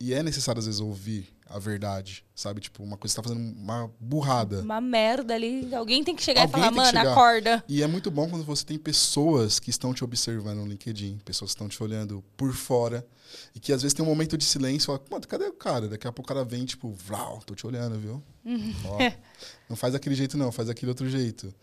E 0.00 0.14
é 0.14 0.22
necessário, 0.22 0.60
às 0.60 0.64
vezes, 0.64 0.80
ouvir 0.80 1.28
a 1.48 1.58
verdade, 1.58 2.24
sabe? 2.34 2.60
Tipo, 2.60 2.82
uma 2.82 2.96
coisa 2.96 3.14
que 3.14 3.20
você 3.20 3.22
tá 3.22 3.34
fazendo 3.34 3.56
uma 3.56 3.90
burrada. 4.00 4.60
Uma 4.60 4.80
merda 4.80 5.34
ali. 5.34 5.72
Alguém 5.74 6.02
tem 6.02 6.14
que 6.14 6.22
chegar 6.22 6.42
Alguém 6.42 6.60
e 6.60 6.62
falar, 6.62 6.72
mano, 6.72 7.10
acorda. 7.10 7.64
E 7.68 7.82
é 7.82 7.86
muito 7.86 8.10
bom 8.10 8.28
quando 8.28 8.44
você 8.44 8.64
tem 8.64 8.78
pessoas 8.78 9.60
que 9.60 9.70
estão 9.70 9.94
te 9.94 10.02
observando 10.02 10.58
no 10.58 10.66
LinkedIn, 10.66 11.18
pessoas 11.24 11.50
que 11.50 11.54
estão 11.54 11.68
te 11.68 11.80
olhando 11.82 12.22
por 12.36 12.52
fora. 12.52 13.06
E 13.54 13.60
que 13.60 13.72
às 13.72 13.82
vezes 13.82 13.94
tem 13.94 14.04
um 14.04 14.08
momento 14.08 14.36
de 14.36 14.44
silêncio 14.44 14.84
e 14.84 14.86
fala, 14.86 15.02
mano, 15.10 15.26
cadê 15.26 15.44
o 15.44 15.52
cara? 15.52 15.88
Daqui 15.88 16.06
a 16.06 16.12
pouco 16.12 16.30
o 16.30 16.34
cara 16.34 16.44
vem, 16.44 16.64
tipo, 16.64 16.90
vlau, 16.90 17.40
tô 17.44 17.54
te 17.54 17.66
olhando, 17.66 17.98
viu? 17.98 18.22
Uhum. 18.44 18.74
Ó, 18.84 18.98
não 19.68 19.76
faz 19.76 19.92
daquele 19.92 20.14
jeito, 20.14 20.36
não, 20.36 20.50
faz 20.50 20.68
daquele 20.68 20.90
outro 20.90 21.08
jeito. 21.08 21.54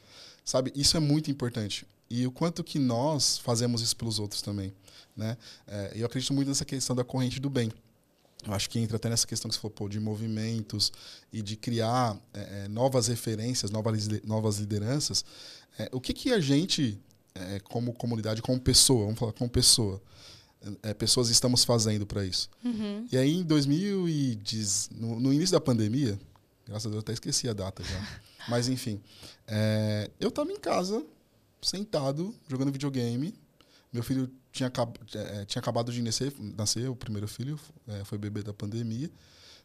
Sabe? 0.46 0.72
Isso 0.76 0.96
é 0.96 1.00
muito 1.00 1.30
importante. 1.30 1.86
E 2.10 2.26
o 2.28 2.32
quanto 2.32 2.64
que 2.64 2.80
nós 2.80 3.38
fazemos 3.38 3.82
isso 3.82 3.96
pelos 3.96 4.20
outros 4.20 4.42
também. 4.42 4.74
Né? 5.16 5.38
É, 5.68 5.92
eu 5.96 6.06
acredito 6.06 6.34
muito 6.34 6.48
nessa 6.48 6.66
questão 6.66 6.96
da 6.96 7.04
corrente 7.04 7.40
do 7.40 7.50
bem. 7.50 7.72
Eu 8.46 8.54
acho 8.54 8.70
que 8.70 8.80
entra 8.80 8.98
até 8.98 9.10
nessa 9.10 9.26
questão 9.26 9.50
que 9.50 9.56
você 9.56 9.62
falou 9.62 9.74
pô, 9.74 9.88
de 9.88 10.00
movimentos 10.00 10.92
e 11.32 11.42
de 11.42 11.56
criar 11.56 12.18
é, 12.34 12.66
é 12.66 12.68
novas 12.68 13.08
referências, 13.08 13.72
novas, 13.72 14.08
novas 14.24 14.58
lideranças. 14.58 15.24
É, 15.78 15.90
o 15.92 16.02
que, 16.02 16.14
que 16.14 16.32
a 16.32 16.40
gente 16.40 17.00
é, 17.36 17.60
como 17.60 17.94
comunidade, 17.94 18.42
como 18.42 18.60
pessoa, 18.60 19.06
vamos 19.06 19.20
falar 19.20 19.34
como 19.34 19.50
pessoa, 19.50 20.02
é, 20.82 20.94
pessoas 20.94 21.30
estamos 21.30 21.64
fazendo 21.64 22.06
para 22.06 22.26
isso. 22.26 22.50
Uhum. 22.64 23.08
E 23.12 23.18
aí, 23.18 23.34
em 23.34 23.44
2010, 23.44 24.90
no, 24.96 25.20
no, 25.20 25.34
início 25.34 25.54
da 25.54 25.62
pandemia, 25.62 26.20
graças 26.66 26.86
a 26.86 26.90
Deus, 26.90 26.96
eu 26.96 27.00
até 27.02 27.14
esqueci 27.14 27.50
a 27.50 27.54
data 27.54 27.84
já. 27.84 28.20
Mas, 28.48 28.68
enfim, 28.68 29.02
é, 29.48 30.10
eu 30.20 30.30
estava 30.30 30.52
em 30.52 30.60
casa, 30.60 31.04
sentado, 31.62 32.34
jogando 32.48 32.72
videogame. 32.72 33.34
Meu 33.92 34.04
filho 34.04 34.30
tinha, 34.54 34.72
é, 35.16 35.46
tinha 35.46 35.60
acabado 35.60 35.92
de 35.92 36.02
nascer, 36.02 36.32
nascer, 36.56 36.88
o 36.88 36.96
primeiro 36.96 37.28
filho, 37.28 37.60
é, 37.88 38.04
foi 38.06 38.20
bebê 38.20 38.44
da 38.44 38.54
pandemia. 38.54 39.12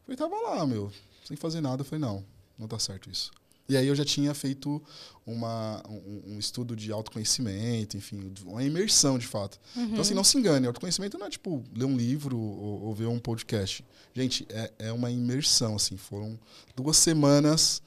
Eu 0.07 0.15
estava 0.15 0.35
lá, 0.35 0.67
meu, 0.67 0.91
sem 1.25 1.37
fazer 1.37 1.61
nada. 1.61 1.83
Eu 1.83 1.85
falei, 1.85 2.01
não, 2.01 2.25
não 2.59 2.67
tá 2.67 2.79
certo 2.79 3.11
isso. 3.11 3.31
E 3.69 3.77
aí 3.77 3.87
eu 3.87 3.95
já 3.95 4.05
tinha 4.05 4.33
feito 4.33 4.83
uma, 5.27 5.83
um, 5.87 6.33
um, 6.33 6.39
estudo 6.39 6.75
de 6.75 6.91
autoconhecimento, 6.91 7.99
enfim, 7.99 8.33
uma 8.47 8.65
imersão 8.65 9.19
de 9.19 9.27
fato. 9.27 9.61
Uhum. 9.77 9.85
Então, 9.85 10.01
assim, 10.01 10.15
não 10.15 10.25
se 10.25 10.39
engane, 10.39 10.67
autoconhecimento 10.67 11.19
não 11.19 11.27
é 11.27 11.31
tipo 11.31 11.63
ler 11.77 11.85
um 11.85 11.95
livro 11.95 12.39
ou, 12.39 12.85
ou 12.85 12.95
ver 12.95 13.09
um 13.09 13.19
podcast. 13.19 13.85
Gente, 14.15 14.47
é, 14.49 14.73
é 14.79 14.93
uma 14.93 15.11
imersão, 15.11 15.77
assim. 15.77 15.99
Foram 15.99 16.41
duas 16.75 16.97
semanas 16.97 17.83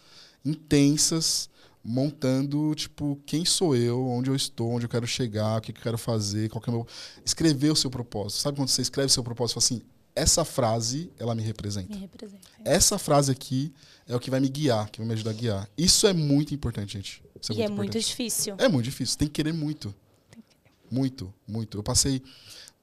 intensas 0.45 1.49
montando, 1.84 2.74
tipo, 2.76 3.20
quem 3.26 3.44
sou 3.44 3.76
eu, 3.76 4.08
onde 4.08 4.30
eu 4.30 4.36
estou, 4.36 4.70
onde 4.72 4.86
eu 4.86 4.90
quero 4.90 5.08
chegar, 5.08 5.58
o 5.58 5.62
que, 5.62 5.72
eu 5.72 5.76
quero 5.76 5.98
fazer, 5.98 6.50
qual 6.50 6.62
que 6.62 6.70
é 6.70 6.74
o 6.74 6.76
meu... 6.76 6.88
Escrever 7.26 7.72
o 7.72 7.76
seu 7.76 7.90
propósito. 7.90 8.40
Sabe 8.40 8.58
quando 8.58 8.70
você 8.70 8.82
escreve 8.82 9.08
o 9.08 9.10
seu 9.10 9.24
propósito 9.24 9.58
e 9.58 9.62
fala 9.62 9.66
assim, 9.66 9.92
essa 10.16 10.44
frase, 10.46 11.12
ela 11.18 11.34
me 11.34 11.42
representa. 11.42 11.94
Me 11.94 12.02
representa. 12.02 12.48
É. 12.64 12.76
Essa 12.76 12.98
frase 12.98 13.32
aqui 13.32 13.74
é 14.08 14.16
o 14.16 14.20
que 14.20 14.30
vai 14.30 14.40
me 14.40 14.50
guiar, 14.50 14.90
que 14.90 15.00
vai 15.00 15.08
me 15.08 15.14
ajudar 15.14 15.32
a 15.32 15.34
guiar. 15.34 15.70
Isso 15.78 16.06
é 16.06 16.14
muito 16.14 16.54
importante, 16.54 16.94
gente. 16.94 17.24
Isso 17.42 17.52
é 17.52 17.56
e 17.56 17.58
muito 17.58 17.62
é 17.62 17.66
importante. 17.66 17.94
muito 17.94 18.08
difícil. 18.08 18.56
É 18.58 18.68
muito 18.68 18.86
difícil. 18.86 19.18
Tem 19.18 19.28
que 19.28 19.34
querer 19.34 19.54
muito. 19.54 19.96
Que 20.30 20.42
querer. 20.42 20.72
Muito, 20.92 21.34
muito. 21.48 21.78
Eu 21.78 21.84
passei 21.84 22.22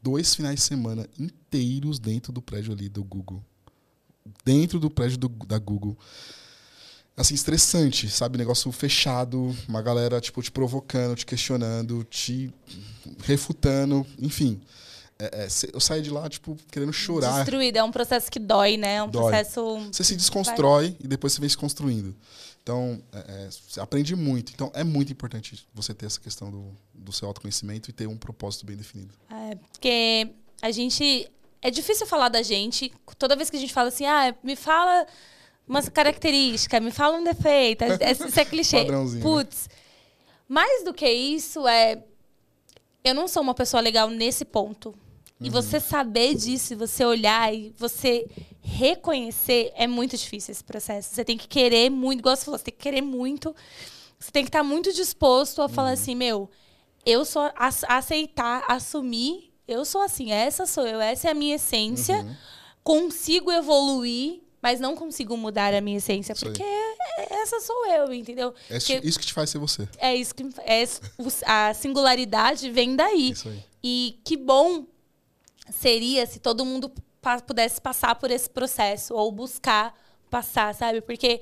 dois 0.03 0.35
finais 0.35 0.57
de 0.57 0.63
semana 0.63 1.07
inteiros 1.19 1.99
dentro 1.99 2.33
do 2.33 2.41
prédio 2.41 2.73
ali 2.73 2.89
do 2.89 3.05
Google. 3.05 3.45
Dentro 4.45 4.81
do 4.81 4.91
prédio 4.91 5.19
do, 5.19 5.29
da 5.29 5.59
Google. 5.59 5.97
Assim, 7.19 7.35
estressante, 7.35 8.09
sabe? 8.09 8.39
Negócio 8.39 8.71
fechado, 8.71 9.55
uma 9.69 9.83
galera, 9.83 10.21
tipo, 10.21 10.41
te 10.41 10.53
provocando, 10.53 11.17
te 11.17 11.27
questionando, 11.27 12.05
te 12.05 12.53
refutando, 13.25 14.07
enfim. 14.21 14.61
É, 15.19 15.47
é, 15.47 15.49
eu 15.73 15.81
saí 15.81 16.01
de 16.01 16.11
lá, 16.11 16.29
tipo, 16.29 16.57
querendo 16.71 16.93
chorar. 16.93 17.39
Destruído, 17.39 17.77
é 17.77 17.83
um 17.83 17.91
processo 17.91 18.31
que 18.31 18.39
dói, 18.39 18.77
né? 18.77 18.97
É 18.97 19.03
um 19.03 19.09
dói. 19.09 19.23
processo. 19.23 19.79
Você 19.93 20.05
se 20.05 20.15
desconstrói 20.15 20.91
Vai. 20.91 20.97
e 21.01 21.09
depois 21.09 21.33
você 21.33 21.41
vem 21.41 21.49
se 21.49 21.59
construindo. 21.59 22.15
Então, 22.63 23.03
é, 23.13 23.19
é, 23.19 23.49
você 23.51 23.81
aprende 23.81 24.15
muito. 24.15 24.53
Então, 24.53 24.71
é 24.75 24.85
muito 24.85 25.11
importante 25.11 25.67
você 25.75 25.93
ter 25.93 26.07
essa 26.07 26.21
questão 26.21 26.51
do, 26.53 26.71
do 26.95 27.13
seu 27.13 27.27
autoconhecimento 27.27 27.91
e 27.91 27.93
ter 27.93 28.07
um 28.07 28.17
propósito 28.17 28.65
bem 28.65 28.77
definido. 28.77 29.13
É, 29.29 29.57
porque 29.57 30.31
a 30.63 30.71
gente. 30.71 31.29
É 31.61 31.73
difícil 31.73 32.07
falar 32.07 32.29
da 32.29 32.43
gente. 32.43 32.93
Toda 33.19 33.35
vez 33.35 33.51
que 33.51 33.57
a 33.57 33.61
gente 33.61 33.73
fala 33.73 33.89
assim, 33.89 34.07
ah, 34.07 34.33
me 34.45 34.55
fala 34.55 35.05
uma 35.69 35.83
característica, 35.83 36.81
me 36.81 36.91
fala 36.91 37.19
um 37.19 37.25
defeito. 37.25 37.85
É, 37.85 37.99
é, 38.01 38.13
isso 38.13 38.41
é 38.41 38.45
clichê. 38.47 38.85
Né? 38.85 39.21
Putz. 39.21 39.69
Mais 40.49 40.85
do 40.85 40.95
que 40.95 41.09
isso, 41.09 41.67
é. 41.69 42.03
Eu 43.05 43.15
não 43.15 43.29
sou 43.29 43.43
uma 43.43 43.55
pessoa 43.55 43.81
legal 43.81 44.09
nesse 44.09 44.45
ponto. 44.45 44.95
E 45.41 45.47
uhum. 45.47 45.53
você 45.53 45.79
saber 45.79 46.35
disso, 46.35 46.77
você 46.77 47.05
olhar 47.05 47.55
e 47.55 47.73
você 47.77 48.27
reconhecer, 48.61 49.73
é 49.77 49.87
muito 49.87 50.17
difícil 50.17 50.53
esse 50.53 50.65
processo. 50.65 51.15
Você 51.15 51.25
tem 51.25 51.37
que 51.37 51.47
querer 51.47 51.91
muito, 51.91 52.21
igual 52.21 52.35
você 52.35 52.45
falou, 52.45 52.59
você 52.59 52.65
tem 52.65 52.75
que 52.75 52.83
querer 52.83 53.03
muito. 53.03 53.55
Você 54.19 54.33
tem 54.33 54.43
que 54.43 54.49
estar 54.49 54.65
muito 54.65 54.93
disposto 54.93 55.61
a 55.61 55.67
uhum. 55.67 55.69
falar 55.69 55.91
assim, 55.93 56.15
meu, 56.15 56.51
eu 57.07 57.25
sou 57.25 57.43
a, 57.43 57.71
aceitar, 57.89 58.65
assumir, 58.69 59.53
eu 59.67 59.85
sou 59.85 60.03
assim, 60.03 60.33
essa 60.33 60.67
sou 60.67 60.87
eu, 60.87 61.01
essa 61.01 61.29
é 61.29 61.31
a 61.31 61.35
minha 61.35 61.55
essência. 61.55 62.17
Uhum. 62.17 62.37
Consigo 62.83 63.53
evoluir, 63.53 64.41
mas 64.63 64.81
não 64.81 64.97
consigo 64.97 65.37
mudar 65.37 65.73
a 65.75 65.81
minha 65.81 65.99
essência, 65.99 66.33
isso 66.33 66.45
porque 66.45 66.63
aí. 66.63 67.27
essa 67.31 67.61
sou 67.61 67.87
eu, 67.87 68.13
entendeu? 68.13 68.55
É 68.69 68.79
porque 68.79 69.01
isso 69.05 69.19
que 69.19 69.27
te 69.27 69.33
faz 69.33 69.51
ser 69.51 69.59
você. 69.59 69.89
É 69.99 70.15
isso 70.15 70.35
que 70.35 70.45
é, 70.65 70.85
a 71.47 71.75
singularidade 71.75 72.71
vem 72.71 72.97
daí. 72.97 73.31
Isso 73.31 73.49
aí. 73.49 73.65
E 73.83 74.21
que 74.25 74.37
bom 74.37 74.85
seria 75.71 76.27
se 76.27 76.39
todo 76.39 76.65
mundo 76.65 76.93
pudesse 77.47 77.81
passar 77.81 78.15
por 78.15 78.31
esse 78.31 78.49
processo 78.49 79.15
ou 79.15 79.31
buscar 79.31 79.95
passar, 80.31 80.75
sabe? 80.75 81.01
Porque 81.01 81.41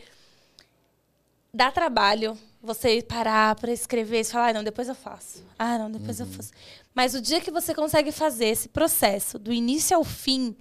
dá 1.53 1.71
trabalho 1.71 2.39
você 2.62 3.01
parar 3.01 3.55
para 3.55 3.73
escrever 3.73 4.21
e 4.21 4.25
falar, 4.25 4.49
ah, 4.49 4.53
não, 4.55 4.64
depois 4.64 4.89
eu 4.89 4.95
faço. 4.95 5.45
Ah, 5.59 5.79
não, 5.79 5.91
depois 5.91 6.19
uhum. 6.19 6.27
eu 6.27 6.33
faço. 6.33 6.51
Mas 6.95 7.14
o 7.14 7.21
dia 7.21 7.41
que 7.41 7.51
você 7.51 7.75
consegue 7.75 8.11
fazer 8.11 8.47
esse 8.47 8.69
processo 8.69 9.39
do 9.39 9.53
início 9.53 9.97
ao 9.97 10.05
fim, 10.05 10.57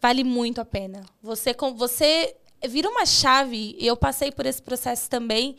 vale 0.00 0.24
muito 0.24 0.60
a 0.60 0.64
pena. 0.64 1.02
Você 1.22 1.54
você 1.74 2.36
vira 2.66 2.88
uma 2.88 3.06
chave, 3.06 3.76
e 3.78 3.86
eu 3.86 3.96
passei 3.96 4.32
por 4.32 4.46
esse 4.46 4.60
processo 4.60 5.08
também, 5.08 5.56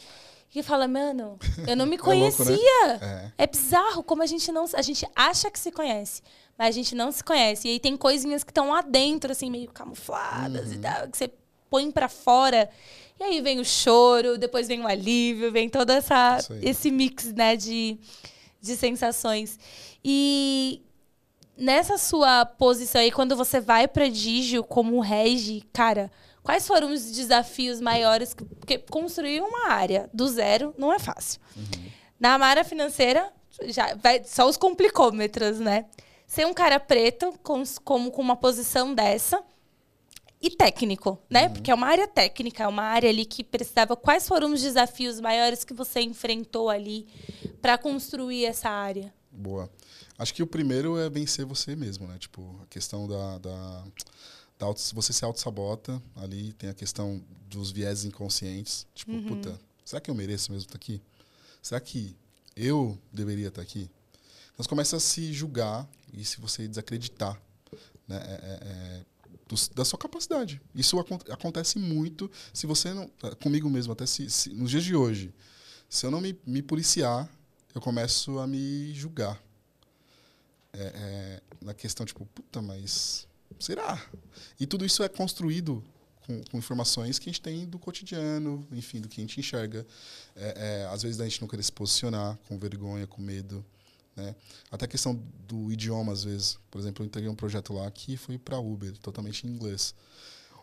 e 0.53 0.63
fala, 0.63 0.87
mano, 0.87 1.37
eu 1.67 1.75
não 1.75 1.85
me 1.87 1.97
conhecia. 1.97 2.45
é, 2.45 2.87
louco, 2.87 3.05
né? 3.05 3.33
é. 3.37 3.43
é 3.43 3.47
bizarro 3.47 4.03
como 4.03 4.23
a 4.23 4.25
gente 4.25 4.51
não, 4.51 4.65
a 4.73 4.81
gente 4.81 5.07
acha 5.15 5.49
que 5.51 5.59
se 5.59 5.71
conhece, 5.71 6.21
mas 6.57 6.69
a 6.69 6.71
gente 6.71 6.95
não 6.95 7.11
se 7.11 7.23
conhece. 7.23 7.67
E 7.67 7.71
aí 7.71 7.79
tem 7.79 7.95
coisinhas 7.95 8.43
que 8.43 8.51
estão 8.51 8.69
lá 8.69 8.81
dentro, 8.81 9.31
assim, 9.31 9.49
meio 9.49 9.69
camufladas 9.71 10.69
uhum. 10.69 10.73
e 10.73 10.77
tal, 10.79 11.07
que 11.07 11.17
você 11.17 11.31
põe 11.69 11.91
para 11.91 12.09
fora. 12.09 12.69
E 13.19 13.23
aí 13.23 13.41
vem 13.41 13.59
o 13.59 13.65
choro, 13.65 14.37
depois 14.37 14.67
vem 14.67 14.81
o 14.81 14.87
alívio, 14.87 15.51
vem 15.51 15.69
todo 15.69 15.91
essa, 15.91 16.39
esse 16.61 16.89
mix, 16.89 17.33
né, 17.33 17.55
de, 17.55 17.99
de 18.61 18.75
sensações. 18.75 19.59
E 20.03 20.81
nessa 21.59 21.97
sua 21.97 22.45
posição 22.45 23.01
aí, 23.01 23.11
quando 23.11 23.35
você 23.35 23.59
vai 23.59 23.87
para 23.87 24.07
Digio 24.07 24.63
como 24.63 24.99
regi, 24.99 25.63
cara, 25.73 26.11
quais 26.41 26.65
foram 26.65 26.91
os 26.91 27.11
desafios 27.11 27.81
maiores? 27.81 28.33
Porque 28.33 28.77
construir 28.77 29.41
uma 29.41 29.69
área 29.69 30.09
do 30.13 30.27
zero 30.27 30.73
não 30.77 30.93
é 30.93 30.99
fácil. 30.99 31.39
Uhum. 31.55 31.89
Na 32.19 32.35
área 32.43 32.63
financeira, 32.63 33.31
já 33.65 33.93
vai, 33.95 34.23
só 34.23 34.47
os 34.47 34.57
complicômetros, 34.57 35.59
né? 35.59 35.85
ser 36.29 36.45
um 36.45 36.53
cara 36.53 36.79
preto, 36.79 37.33
com, 37.41 37.63
como 37.83 38.11
com 38.11 38.21
uma 38.21 38.35
posição 38.35 38.93
dessa, 38.93 39.43
e 40.39 40.51
técnico, 40.51 41.19
né? 41.27 41.47
Uhum. 41.47 41.53
Porque 41.53 41.71
é 41.71 41.73
uma 41.73 41.87
área 41.87 42.07
técnica, 42.07 42.63
é 42.63 42.67
uma 42.67 42.83
área 42.83 43.09
ali 43.09 43.25
que 43.25 43.43
precisava. 43.43 43.95
Quais 43.95 44.27
foram 44.27 44.53
os 44.53 44.61
desafios 44.61 45.19
maiores 45.19 45.65
que 45.65 45.73
você 45.73 46.01
enfrentou 46.01 46.69
ali 46.69 47.07
para 47.61 47.77
construir 47.77 48.45
essa 48.45 48.69
área? 48.69 49.11
Boa. 49.31 49.69
Acho 50.17 50.33
que 50.33 50.43
o 50.43 50.47
primeiro 50.47 50.97
é 50.97 51.09
vencer 51.09 51.45
você 51.45 51.75
mesmo, 51.75 52.07
né? 52.07 52.17
Tipo, 52.17 52.59
a 52.63 52.65
questão 52.67 53.07
da. 53.07 53.37
da, 53.37 53.83
da 54.57 54.65
auto, 54.65 54.81
você 54.93 55.13
se 55.13 55.23
auto-sabota 55.23 56.01
ali, 56.15 56.53
tem 56.53 56.69
a 56.69 56.73
questão 56.73 57.23
dos 57.47 57.71
viés 57.71 58.05
inconscientes. 58.05 58.87
Tipo, 58.93 59.11
uhum. 59.11 59.27
puta, 59.27 59.59
será 59.85 60.01
que 60.01 60.09
eu 60.09 60.15
mereço 60.15 60.51
mesmo 60.51 60.67
estar 60.67 60.75
aqui? 60.75 61.01
Será 61.61 61.79
que 61.79 62.15
eu 62.55 62.97
deveria 63.11 63.47
estar 63.47 63.61
aqui? 63.61 63.89
Então 64.53 64.63
você 64.63 64.69
começa 64.69 64.97
a 64.97 64.99
se 64.99 65.31
julgar 65.31 65.87
e 66.13 66.25
se 66.25 66.41
você 66.41 66.67
desacreditar 66.67 67.41
né, 68.07 68.17
é, 68.17 68.31
é, 68.31 68.67
é 68.67 69.05
do, 69.49 69.55
da 69.73 69.83
sua 69.83 69.97
capacidade. 69.97 70.61
Isso 70.75 70.99
ac 70.99 71.11
acontece 71.31 71.79
muito 71.79 72.29
se 72.53 72.67
você 72.67 72.93
não. 72.93 73.09
Comigo 73.41 73.69
mesmo, 73.69 73.93
até 73.93 74.05
se, 74.05 74.29
se, 74.29 74.53
nos 74.53 74.69
dias 74.69 74.83
de 74.83 74.95
hoje. 74.95 75.33
Se 75.89 76.05
eu 76.05 76.11
não 76.11 76.21
me, 76.21 76.37
me 76.45 76.61
policiar, 76.61 77.27
eu 77.73 77.81
começo 77.81 78.39
a 78.39 78.47
me 78.47 78.93
julgar. 78.93 79.41
É, 80.71 80.81
é, 80.81 81.41
na 81.61 81.73
questão, 81.73 82.05
tipo, 82.05 82.25
puta, 82.27 82.61
mas 82.61 83.27
será? 83.59 84.03
E 84.59 84.67
tudo 84.67 84.85
isso 84.85 85.03
é 85.03 85.09
construído 85.09 85.83
com, 86.25 86.43
com, 86.43 86.57
informações 86.57 87.17
que 87.17 87.29
a 87.29 87.31
gente 87.31 87.41
tem 87.41 87.65
do 87.65 87.79
cotidiano, 87.79 88.67
enfim, 88.71 89.01
do 89.01 89.07
que 89.07 89.19
a 89.19 89.23
gente 89.23 89.39
enxerga. 89.39 89.85
É, 90.35 90.83
é, 90.83 90.93
às 90.93 91.01
vezes 91.01 91.19
a 91.19 91.23
gente 91.23 91.41
não 91.41 91.47
querer 91.47 91.63
se 91.63 91.71
posicionar 91.71 92.37
com 92.47 92.57
vergonha, 92.57 93.07
com 93.07 93.21
medo. 93.21 93.65
Né? 94.15 94.35
Até 94.71 94.85
a 94.85 94.87
questão 94.87 95.15
do 95.47 95.71
idioma, 95.71 96.13
às 96.13 96.23
vezes. 96.23 96.59
Por 96.69 96.79
exemplo, 96.79 97.03
eu 97.03 97.07
entreguei 97.07 97.29
um 97.29 97.35
projeto 97.35 97.73
lá 97.73 97.89
que 97.89 98.15
foi 98.15 98.37
para 98.37 98.59
Uber, 98.59 98.95
totalmente 98.97 99.47
em 99.47 99.49
inglês. 99.49 99.95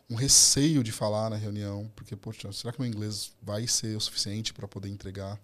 Um 0.08 0.14
receio 0.14 0.84
de 0.84 0.92
falar 0.92 1.28
na 1.28 1.36
reunião, 1.36 1.90
porque, 1.96 2.14
poxa, 2.14 2.52
será 2.52 2.72
que 2.72 2.80
meu 2.80 2.88
inglês 2.88 3.32
vai 3.42 3.66
ser 3.66 3.96
o 3.96 4.00
suficiente 4.00 4.54
para 4.54 4.68
poder 4.68 4.88
entregar? 4.88 5.38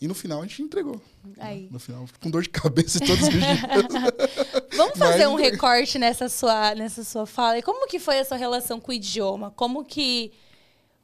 E 0.00 0.06
no 0.06 0.14
final 0.14 0.40
a 0.40 0.46
gente 0.46 0.62
entregou. 0.62 1.00
Né? 1.36 1.66
No 1.70 1.78
final, 1.78 2.06
com 2.20 2.30
dor 2.30 2.42
de 2.42 2.48
cabeça 2.48 3.00
todos 3.00 3.22
os 3.22 3.30
dias. 3.30 3.42
Vamos 4.76 4.98
fazer 4.98 5.26
Mas... 5.26 5.32
um 5.32 5.34
recorte 5.34 5.98
nessa 5.98 6.28
sua, 6.28 6.74
nessa 6.74 7.02
sua 7.02 7.26
fala. 7.26 7.58
E 7.58 7.62
como 7.62 7.86
que 7.88 7.98
foi 7.98 8.18
a 8.18 8.24
sua 8.24 8.36
relação 8.36 8.78
com 8.78 8.92
o 8.92 8.94
idioma? 8.94 9.50
Como 9.50 9.84
que 9.84 10.32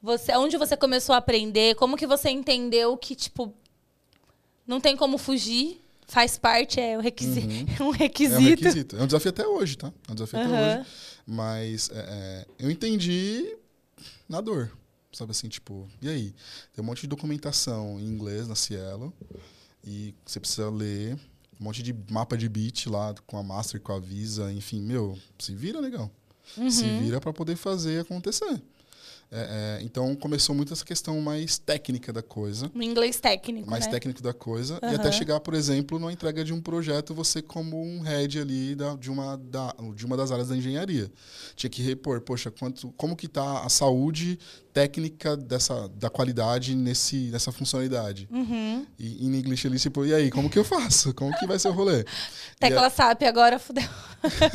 você, 0.03 0.37
onde 0.37 0.57
você 0.57 0.77
começou 0.77 1.15
a 1.15 1.19
aprender? 1.19 1.75
Como 1.77 1.97
que 1.97 2.07
você 2.07 2.31
entendeu 2.31 2.97
que 2.97 3.15
tipo 3.15 3.53
não 4.67 4.81
tem 4.81 4.97
como 4.97 5.19
fugir 5.19 5.81
faz 6.11 6.39
parte, 6.39 6.81
é 6.81 6.97
um 6.99 7.01
requisito. 7.01 7.47
Uhum. 7.83 7.89
um 7.89 7.91
requisito. 7.91 8.35
É 8.35 8.39
um 8.39 8.49
requisito. 8.49 8.97
É 8.97 9.03
um 9.03 9.07
desafio 9.07 9.31
até 9.31 9.47
hoje, 9.47 9.79
tá? 9.79 9.93
É 10.09 10.13
um 10.13 10.15
desafio 10.15 10.39
uhum. 10.41 10.47
até 10.47 10.79
hoje. 10.79 10.89
Mas 11.27 11.91
é, 11.93 11.99
é, 11.99 12.47
eu 12.59 12.71
entendi 12.71 13.57
na 14.29 14.41
dor. 14.41 14.71
Sabe 15.13 15.33
assim, 15.33 15.49
tipo, 15.49 15.89
e 16.01 16.09
aí? 16.09 16.35
Tem 16.73 16.85
um 16.85 16.87
monte 16.87 17.01
de 17.01 17.09
documentação 17.09 17.99
em 17.99 18.05
inglês 18.05 18.47
na 18.47 18.55
Cielo. 18.55 19.13
E 19.85 20.15
você 20.25 20.39
precisa 20.39 20.71
ler 20.71 21.15
um 21.61 21.65
monte 21.65 21.83
de 21.83 21.95
mapa 22.11 22.37
de 22.37 22.49
beat 22.49 22.87
lá 22.87 23.15
com 23.27 23.37
a 23.37 23.43
Master, 23.43 23.81
com 23.81 23.93
a 23.93 23.99
Visa, 23.99 24.53
enfim, 24.53 24.81
meu, 24.81 25.19
se 25.39 25.55
vira, 25.55 25.81
legal. 25.81 26.11
Uhum. 26.57 26.71
Se 26.71 26.85
vira 26.99 27.21
para 27.21 27.33
poder 27.33 27.57
fazer 27.57 28.01
acontecer. 28.01 28.63
É, 29.33 29.79
é, 29.79 29.85
então 29.85 30.13
começou 30.17 30.57
muito 30.57 30.73
essa 30.73 30.85
questão 30.85 31.21
mais 31.21 31.57
técnica 31.57 32.13
da 32.13 32.23
coisa. 32.23 32.71
Um 32.75 32.83
inglês 32.83 33.21
técnico, 33.21 33.71
Mais 33.71 33.87
né? 33.87 33.93
técnico 33.93 34.21
da 34.21 34.33
coisa. 34.33 34.81
E 34.83 34.87
Aham. 34.87 34.95
até 34.97 35.13
chegar, 35.13 35.39
por 35.39 35.55
exemplo, 35.55 36.01
na 36.01 36.13
entrega 36.13 36.45
de 36.45 36.53
um 36.53 36.61
projeto, 36.61 37.15
você 37.15 37.41
como 37.41 37.81
um 37.81 38.01
head 38.01 38.41
ali 38.41 38.75
da, 38.75 38.97
de, 38.97 39.09
uma, 39.09 39.37
da, 39.37 39.73
de 39.95 40.05
uma 40.05 40.17
das 40.17 40.33
áreas 40.33 40.49
da 40.49 40.57
engenharia. 40.57 41.11
Tinha 41.55 41.71
que 41.71 41.81
repor, 41.81 42.21
poxa, 42.23 42.51
quanto, 42.51 42.93
como 42.97 43.15
que 43.15 43.27
está 43.27 43.65
a 43.65 43.69
saúde 43.69 44.37
técnica 44.73 45.37
dessa, 45.37 45.89
da 45.89 46.11
qualidade 46.11 46.75
nesse, 46.75 47.31
nessa 47.31 47.53
funcionalidade. 47.53 48.29
Uhum. 48.31 48.85
E 48.99 49.27
em 49.27 49.37
inglês 49.37 49.65
ali, 49.65 49.79
tipo, 49.79 50.05
e 50.05 50.15
aí, 50.15 50.31
como 50.31 50.51
que 50.51 50.59
eu 50.59 50.65
faço? 50.65 51.15
Como 51.15 51.37
que 51.39 51.47
vai 51.47 51.59
ser 51.59 51.69
o 51.69 51.73
rolê? 51.73 52.05
Tecla 52.59 52.91
SAP 52.91 53.23
agora 53.23 53.59
fudeu. 53.59 53.89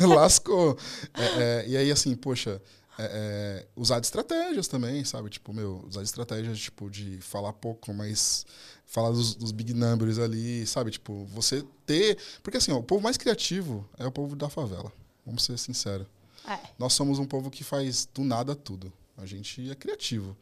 Lascou. 0.00 0.76
É, 1.14 1.24
é, 1.24 1.64
e 1.68 1.76
aí, 1.76 1.90
assim, 1.90 2.14
poxa, 2.14 2.60
é, 2.98 3.04
é, 3.04 3.66
usar 3.76 4.00
de 4.00 4.06
estratégias 4.06 4.68
também, 4.68 5.04
sabe? 5.04 5.28
Tipo, 5.28 5.52
meu, 5.52 5.84
usar 5.86 6.00
de 6.00 6.06
estratégias, 6.06 6.58
tipo, 6.58 6.90
de 6.90 7.20
falar 7.20 7.52
pouco, 7.52 7.92
mas 7.92 8.46
falar 8.86 9.10
dos, 9.10 9.34
dos 9.34 9.52
big 9.52 9.74
numbers 9.74 10.18
ali, 10.18 10.66
sabe? 10.66 10.90
Tipo, 10.90 11.26
você 11.26 11.64
ter. 11.84 12.18
Porque 12.42 12.56
assim, 12.56 12.72
ó, 12.72 12.78
o 12.78 12.82
povo 12.82 13.02
mais 13.02 13.16
criativo 13.16 13.88
é 13.98 14.06
o 14.06 14.12
povo 14.12 14.34
da 14.34 14.48
favela. 14.48 14.92
Vamos 15.24 15.44
ser 15.44 15.58
sinceros. 15.58 16.06
É. 16.48 16.58
Nós 16.78 16.92
somos 16.92 17.18
um 17.18 17.26
povo 17.26 17.50
que 17.50 17.64
faz 17.64 18.08
do 18.14 18.22
nada 18.22 18.54
tudo. 18.54 18.92
A 19.16 19.26
gente 19.26 19.70
é 19.70 19.74
criativo. 19.74 20.36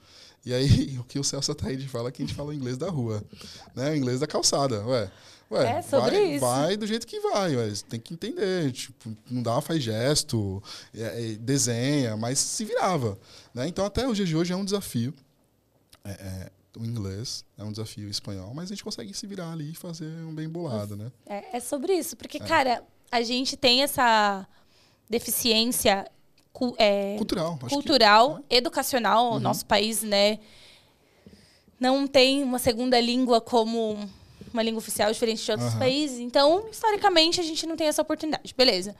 E 0.44 0.52
aí, 0.52 0.98
o 1.00 1.04
que 1.04 1.18
o 1.18 1.24
Celso 1.24 1.52
Ataíde 1.52 1.88
fala 1.88 2.08
é 2.08 2.12
que 2.12 2.22
a 2.22 2.26
gente 2.26 2.36
fala 2.36 2.50
o 2.50 2.52
inglês 2.52 2.76
da 2.76 2.90
rua. 2.90 3.24
Né? 3.74 3.90
O 3.90 3.96
inglês 3.96 4.20
da 4.20 4.26
calçada. 4.26 4.84
Ué, 4.86 5.10
ué 5.50 5.78
É 5.78 5.82
sobre 5.82 6.10
vai, 6.10 6.24
isso. 6.32 6.40
vai 6.46 6.76
do 6.76 6.86
jeito 6.86 7.06
que 7.06 7.20
vai. 7.20 7.56
Ué. 7.56 7.68
Você 7.70 7.84
tem 7.84 8.00
que 8.00 8.12
entender. 8.14 8.72
Tipo, 8.72 9.16
não 9.30 9.42
dá, 9.42 9.60
faz 9.60 9.82
gesto, 9.82 10.62
é, 10.94 11.02
é, 11.02 11.34
desenha, 11.36 12.16
mas 12.16 12.38
se 12.38 12.64
virava. 12.64 13.18
Né? 13.52 13.66
Então, 13.68 13.84
até 13.84 14.06
o 14.08 14.14
dia 14.14 14.24
de 14.24 14.36
hoje 14.36 14.52
é 14.52 14.56
um 14.56 14.64
desafio. 14.64 15.14
É, 16.04 16.10
é, 16.10 16.50
o 16.78 16.84
inglês 16.84 17.44
é 17.56 17.62
um 17.64 17.70
desafio 17.70 18.08
espanhol, 18.08 18.52
mas 18.52 18.64
a 18.64 18.74
gente 18.74 18.82
consegue 18.84 19.14
se 19.14 19.26
virar 19.26 19.52
ali 19.52 19.70
e 19.70 19.74
fazer 19.74 20.06
um 20.24 20.34
bem 20.34 20.48
bolado, 20.48 20.96
né? 20.96 21.10
É, 21.24 21.60
sobre 21.60 21.94
isso. 21.94 22.16
Porque, 22.16 22.38
cara, 22.40 22.82
a 23.12 23.22
gente 23.22 23.56
tem 23.56 23.82
essa 23.82 24.46
deficiência 25.08 26.04
cu- 26.52 26.76
Cultural. 27.16 27.52
acho 27.52 27.60
que- 27.60 27.68
cultural, 27.74 28.40
educacional. 28.50 29.30
Uhum. 29.30 29.36
O 29.36 29.40
nosso 29.40 29.64
país, 29.66 30.02
né, 30.02 30.40
não 31.78 32.06
tem 32.06 32.42
uma 32.42 32.58
segunda 32.58 33.00
língua 33.00 33.40
como 33.40 34.08
uma 34.54 34.62
língua 34.62 34.78
oficial 34.78 35.12
diferente 35.12 35.44
de 35.44 35.50
outros 35.50 35.70
Aham. 35.70 35.78
países. 35.78 36.18
Então, 36.20 36.66
historicamente, 36.70 37.40
a 37.40 37.42
gente 37.44 37.66
não 37.66 37.76
tem 37.76 37.88
essa 37.88 38.00
oportunidade. 38.00 38.54
Beleza. 38.56 38.94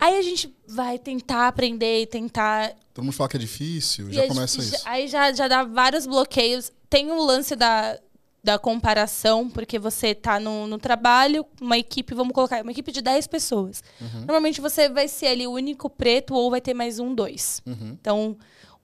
Aí 0.00 0.16
a 0.16 0.22
gente 0.22 0.54
vai 0.66 0.98
tentar 0.98 1.48
aprender 1.48 2.02
e 2.02 2.06
tentar 2.06 2.72
Todo 2.94 3.04
mundo 3.04 3.12
fala 3.14 3.28
que 3.28 3.36
é 3.36 3.40
difícil, 3.40 4.08
E 4.08 4.12
já 4.14 4.24
a 4.24 4.28
começa 4.28 4.62
gente- 4.62 4.74
isso. 4.76 4.82
Aí 4.88 5.08
já, 5.08 5.32
já 5.32 5.48
dá 5.48 5.64
vários 5.64 6.06
bloqueios. 6.06 6.72
Tem 6.88 7.10
o 7.10 7.20
lance 7.22 7.54
da, 7.56 7.98
da 8.42 8.58
comparação, 8.58 9.48
porque 9.48 9.78
você 9.78 10.14
tá 10.14 10.38
no, 10.38 10.66
no 10.68 10.78
trabalho, 10.78 11.44
uma 11.60 11.76
equipe, 11.76 12.14
vamos 12.14 12.32
colocar, 12.32 12.62
uma 12.62 12.70
equipe 12.70 12.92
de 12.92 13.02
10 13.02 13.26
pessoas. 13.26 13.82
Uhum. 14.00 14.20
Normalmente 14.20 14.60
você 14.60 14.88
vai 14.88 15.08
ser 15.08 15.26
ali 15.28 15.46
o 15.46 15.52
único 15.52 15.90
preto 15.90 16.32
ou 16.34 16.50
vai 16.50 16.60
ter 16.60 16.74
mais 16.74 16.98
um, 17.00 17.12
dois. 17.14 17.60
Uhum. 17.66 17.96
Então, 18.00 18.36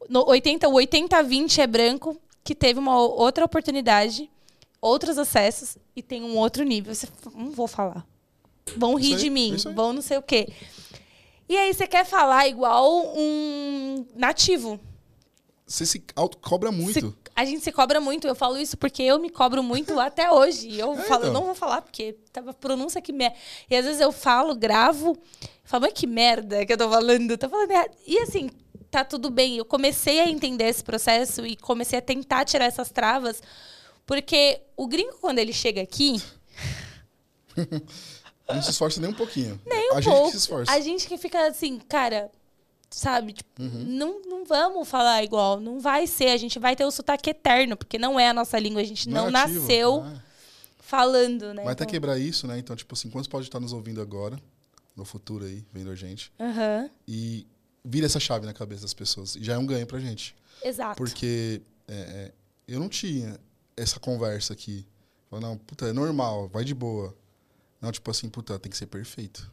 no 0.09 0.29
80, 0.29 0.69
o 0.69 0.73
80-20 0.75 1.59
é 1.59 1.67
branco, 1.67 2.21
que 2.43 2.55
teve 2.55 2.79
uma 2.79 2.99
outra 3.01 3.45
oportunidade, 3.45 4.31
outros 4.85 5.17
acessos 5.19 5.79
e 5.97 6.03
tem 6.03 6.23
um 6.23 6.37
outro 6.37 6.63
nível. 6.63 6.95
Você, 6.95 7.09
não 7.35 7.51
vou 7.51 7.67
falar. 7.67 8.07
Vão 8.77 8.95
rir 8.95 9.17
de 9.17 9.31
mim, 9.31 9.57
vão 9.75 9.93
não 9.93 10.03
sei 10.03 10.19
o 10.19 10.23
quê. 10.23 10.49
E 11.49 11.57
aí 11.57 11.73
você 11.73 11.87
quer 11.87 12.05
falar 12.05 12.47
igual 12.49 13.13
um 13.17 14.07
nativo. 14.15 14.79
Você 15.67 15.87
se 15.87 15.99
cobra 16.43 16.71
muito. 16.71 17.01
Se- 17.01 17.15
a 17.37 17.45
gente 17.45 17.63
se 17.65 17.73
cobra 17.73 18.01
muito. 18.01 18.27
Eu 18.27 18.35
falo 18.35 18.59
isso 18.59 18.77
porque 18.77 19.03
eu 19.03 19.19
me 19.19 19.31
cobro 19.31 19.63
muito 19.63 19.99
até 20.01 20.31
hoje. 20.31 20.69
E 20.69 20.79
Eu 20.81 20.93
É, 20.93 20.97
falo, 21.05 21.25
eu 21.25 21.31
então. 21.31 21.41
não 21.41 21.47
vou 21.47 21.55
falar 21.55 21.81
porque 21.83 22.17
tava 22.33 22.53
pronúncia 22.53 23.01
que 23.01 23.13
merda. 23.13 23.37
E 23.71 23.77
às 23.77 23.85
vezes 23.85 24.01
eu 24.01 24.13
falo, 24.13 24.55
gravo, 24.55 25.17
falo, 25.65 25.83
mas 25.83 25.93
que 25.95 26.07
merda 26.07 26.65
que 26.67 26.73
eu 26.73 26.79
tô 26.79 26.89
falando. 26.91 27.37
Tô 27.39 27.49
falando 27.49 27.71
errado. 27.71 27.91
E 28.07 28.19
assim, 28.19 28.51
tá 28.91 29.05
tudo 29.05 29.31
bem. 29.31 29.57
Eu 29.57 29.65
comecei 29.65 30.21
a 30.21 30.29
entender 30.29 30.65
esse 30.69 30.85
processo 30.85 31.47
e 31.47 31.57
comecei 31.57 31.99
a 31.99 32.03
tentar 32.03 32.45
tirar 32.45 32.67
essas 32.67 32.91
travas. 32.91 33.43
Porque 34.07 34.61
o 34.77 34.87
gringo, 34.87 35.17
quando 35.21 35.39
ele 35.39 35.53
chega 35.53 35.81
aqui, 35.83 36.21
Não 38.49 38.63
se 38.63 38.71
esforça 38.71 39.01
nem 39.01 39.09
um 39.11 39.15
pouquinho. 39.15 39.59
nem 39.65 39.93
um 39.93 39.97
a 39.97 40.01
gente 40.01 40.13
pouco. 40.13 40.27
que 40.27 40.31
se 40.33 40.37
esforça. 40.39 40.71
A 40.73 40.81
gente 40.81 41.07
que 41.09 41.17
fica 41.17 41.47
assim, 41.49 41.79
cara, 41.79 42.31
sabe? 42.91 43.33
Tipo, 43.33 43.63
Uhum. 43.63 43.85
não, 43.87 44.21
não 44.23 44.45
vamos 44.45 44.87
falar 44.89 45.23
igual. 45.25 45.59
Não 45.61 45.81
vai 45.81 46.07
ser. 46.07 46.29
A 46.29 46.37
gente 46.37 46.59
vai 46.59 46.77
ter 46.77 46.85
o 46.85 46.91
sotaque 46.91 47.31
eterno, 47.31 47.77
porque 47.77 47.99
não 47.99 48.21
é 48.21 48.29
a 48.29 48.35
nossa 48.35 48.59
língua. 48.59 48.83
A 48.83 48.85
gente 48.85 49.09
não, 49.09 49.29
é 49.29 49.31
nativo, 49.31 49.61
nasceu 49.61 50.03
né? 50.05 50.23
falando, 50.79 51.55
né? 51.55 51.63
Vai 51.65 51.73
até 51.73 51.85
Então- 51.85 51.93
quebrar 51.93 52.19
isso, 52.19 52.47
né? 52.47 52.59
Então, 52.59 52.77
tipo 52.77 52.93
assim, 52.95 53.09
quantos 53.09 53.29
pode 53.29 53.47
estar 53.47 53.59
nos 53.61 53.73
ouvindo 53.73 54.03
agora, 54.03 54.39
no 54.95 55.05
futuro 55.07 55.47
aí, 55.47 55.65
vendo 55.73 55.91
a 55.91 55.95
gente, 55.97 56.31
Aham, 56.39 56.91
e 57.09 57.47
vira 57.85 58.05
essa 58.07 58.21
chave 58.21 58.45
na 58.45 58.53
cabeça 58.53 58.83
das 58.83 58.93
pessoas. 58.95 59.37
E 59.37 59.43
já 59.43 59.55
é 59.55 59.59
um 59.59 59.65
ganho 59.67 59.87
pra 59.87 59.99
gente. 59.99 60.35
exato. 60.63 60.97
Porque 60.99 61.63
é, 61.89 61.95
é, 61.95 62.33
eu 62.69 62.79
não 62.79 62.89
tinha 62.91 63.41
essa 63.77 63.99
conversa 64.01 64.53
aqui. 64.53 64.87
Não, 65.31 65.57
puta, 65.59 65.87
é 65.87 65.93
normal, 65.93 66.49
vai 66.49 66.65
de 66.65 66.75
boa. 66.75 67.15
Não, 67.81 67.91
tipo 67.91 68.09
assim, 68.11 68.29
puta, 68.29 68.59
tem 68.59 68.71
que 68.71 68.79
ser 68.79 68.87
perfeito. 68.87 69.53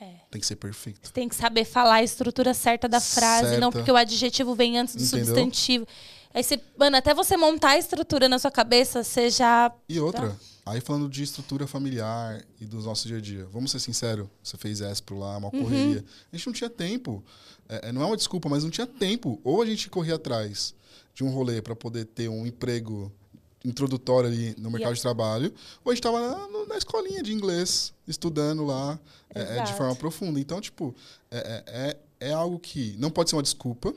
É. 0.00 0.14
Tem 0.30 0.40
que 0.40 0.46
ser 0.46 0.56
perfeito. 0.56 1.00
Você 1.02 1.12
tem 1.12 1.28
que 1.28 1.34
saber 1.34 1.64
falar 1.64 1.94
a 1.96 2.02
estrutura 2.02 2.54
certa 2.54 2.88
da 2.88 3.00
frase, 3.00 3.56
não 3.58 3.70
Certa. 3.70 3.78
porque 3.78 3.90
o 3.90 3.96
adjetivo 3.96 4.54
vem 4.54 4.78
antes 4.78 4.94
do 4.94 5.02
Entendeu? 5.02 5.26
substantivo. 5.26 5.86
Aí 6.32 6.42
você, 6.42 6.60
mano, 6.76 6.96
até 6.96 7.12
você 7.14 7.36
montar 7.36 7.70
a 7.70 7.78
estrutura 7.78 8.28
na 8.28 8.38
sua 8.38 8.50
cabeça, 8.50 9.02
você 9.04 9.30
já. 9.30 9.72
E 9.88 10.00
outra, 10.00 10.36
aí 10.66 10.80
falando 10.80 11.08
de 11.08 11.22
estrutura 11.22 11.66
familiar 11.66 12.44
e 12.60 12.66
dos 12.66 12.84
nossos 12.86 13.04
dia 13.06 13.18
a 13.18 13.20
dia. 13.20 13.46
Vamos 13.52 13.70
ser 13.70 13.78
sinceros, 13.80 14.28
você 14.42 14.56
fez 14.56 14.80
Espro 14.80 15.18
lá, 15.18 15.36
uma 15.36 15.52
Uhum. 15.54 15.62
correria. 15.62 16.04
A 16.32 16.36
gente 16.36 16.46
não 16.46 16.52
tinha 16.54 16.70
tempo. 16.70 17.24
É, 17.68 17.88
é, 17.88 17.92
não 17.92 18.02
é 18.02 18.06
uma 18.06 18.16
desculpa, 18.16 18.48
mas 18.48 18.62
não 18.64 18.70
tinha 18.70 18.86
tempo. 18.86 19.40
Ou 19.44 19.62
a 19.62 19.66
gente 19.66 19.88
corria 19.90 20.16
atrás 20.16 20.74
de 21.14 21.22
um 21.22 21.30
rolê 21.30 21.62
para 21.62 21.76
poder 21.76 22.04
ter 22.04 22.28
um 22.28 22.44
emprego 22.46 23.12
introdutório 23.64 24.28
ali 24.28 24.54
no 24.58 24.70
mercado 24.70 24.92
Yeah. 24.92 24.94
de 24.94 25.00
trabalho, 25.00 25.54
ou 25.84 25.90
a 25.90 25.94
gente 25.94 26.06
estava 26.06 26.20
na, 26.20 26.66
na 26.66 26.76
escolinha 26.76 27.22
de 27.22 27.32
inglês, 27.32 27.94
estudando 28.06 28.64
lá 28.64 28.98
é, 29.34 29.58
é, 29.58 29.62
de 29.62 29.72
forma 29.72 29.96
profunda. 29.96 30.38
Então, 30.38 30.60
tipo, 30.60 30.94
é, 31.30 31.38
é, 31.38 31.64
é, 31.66 32.28
é 32.28 32.32
algo 32.32 32.58
que 32.58 32.94
não 32.98 33.10
pode 33.10 33.30
ser 33.30 33.36
uma 33.36 33.42
desculpa, 33.42 33.94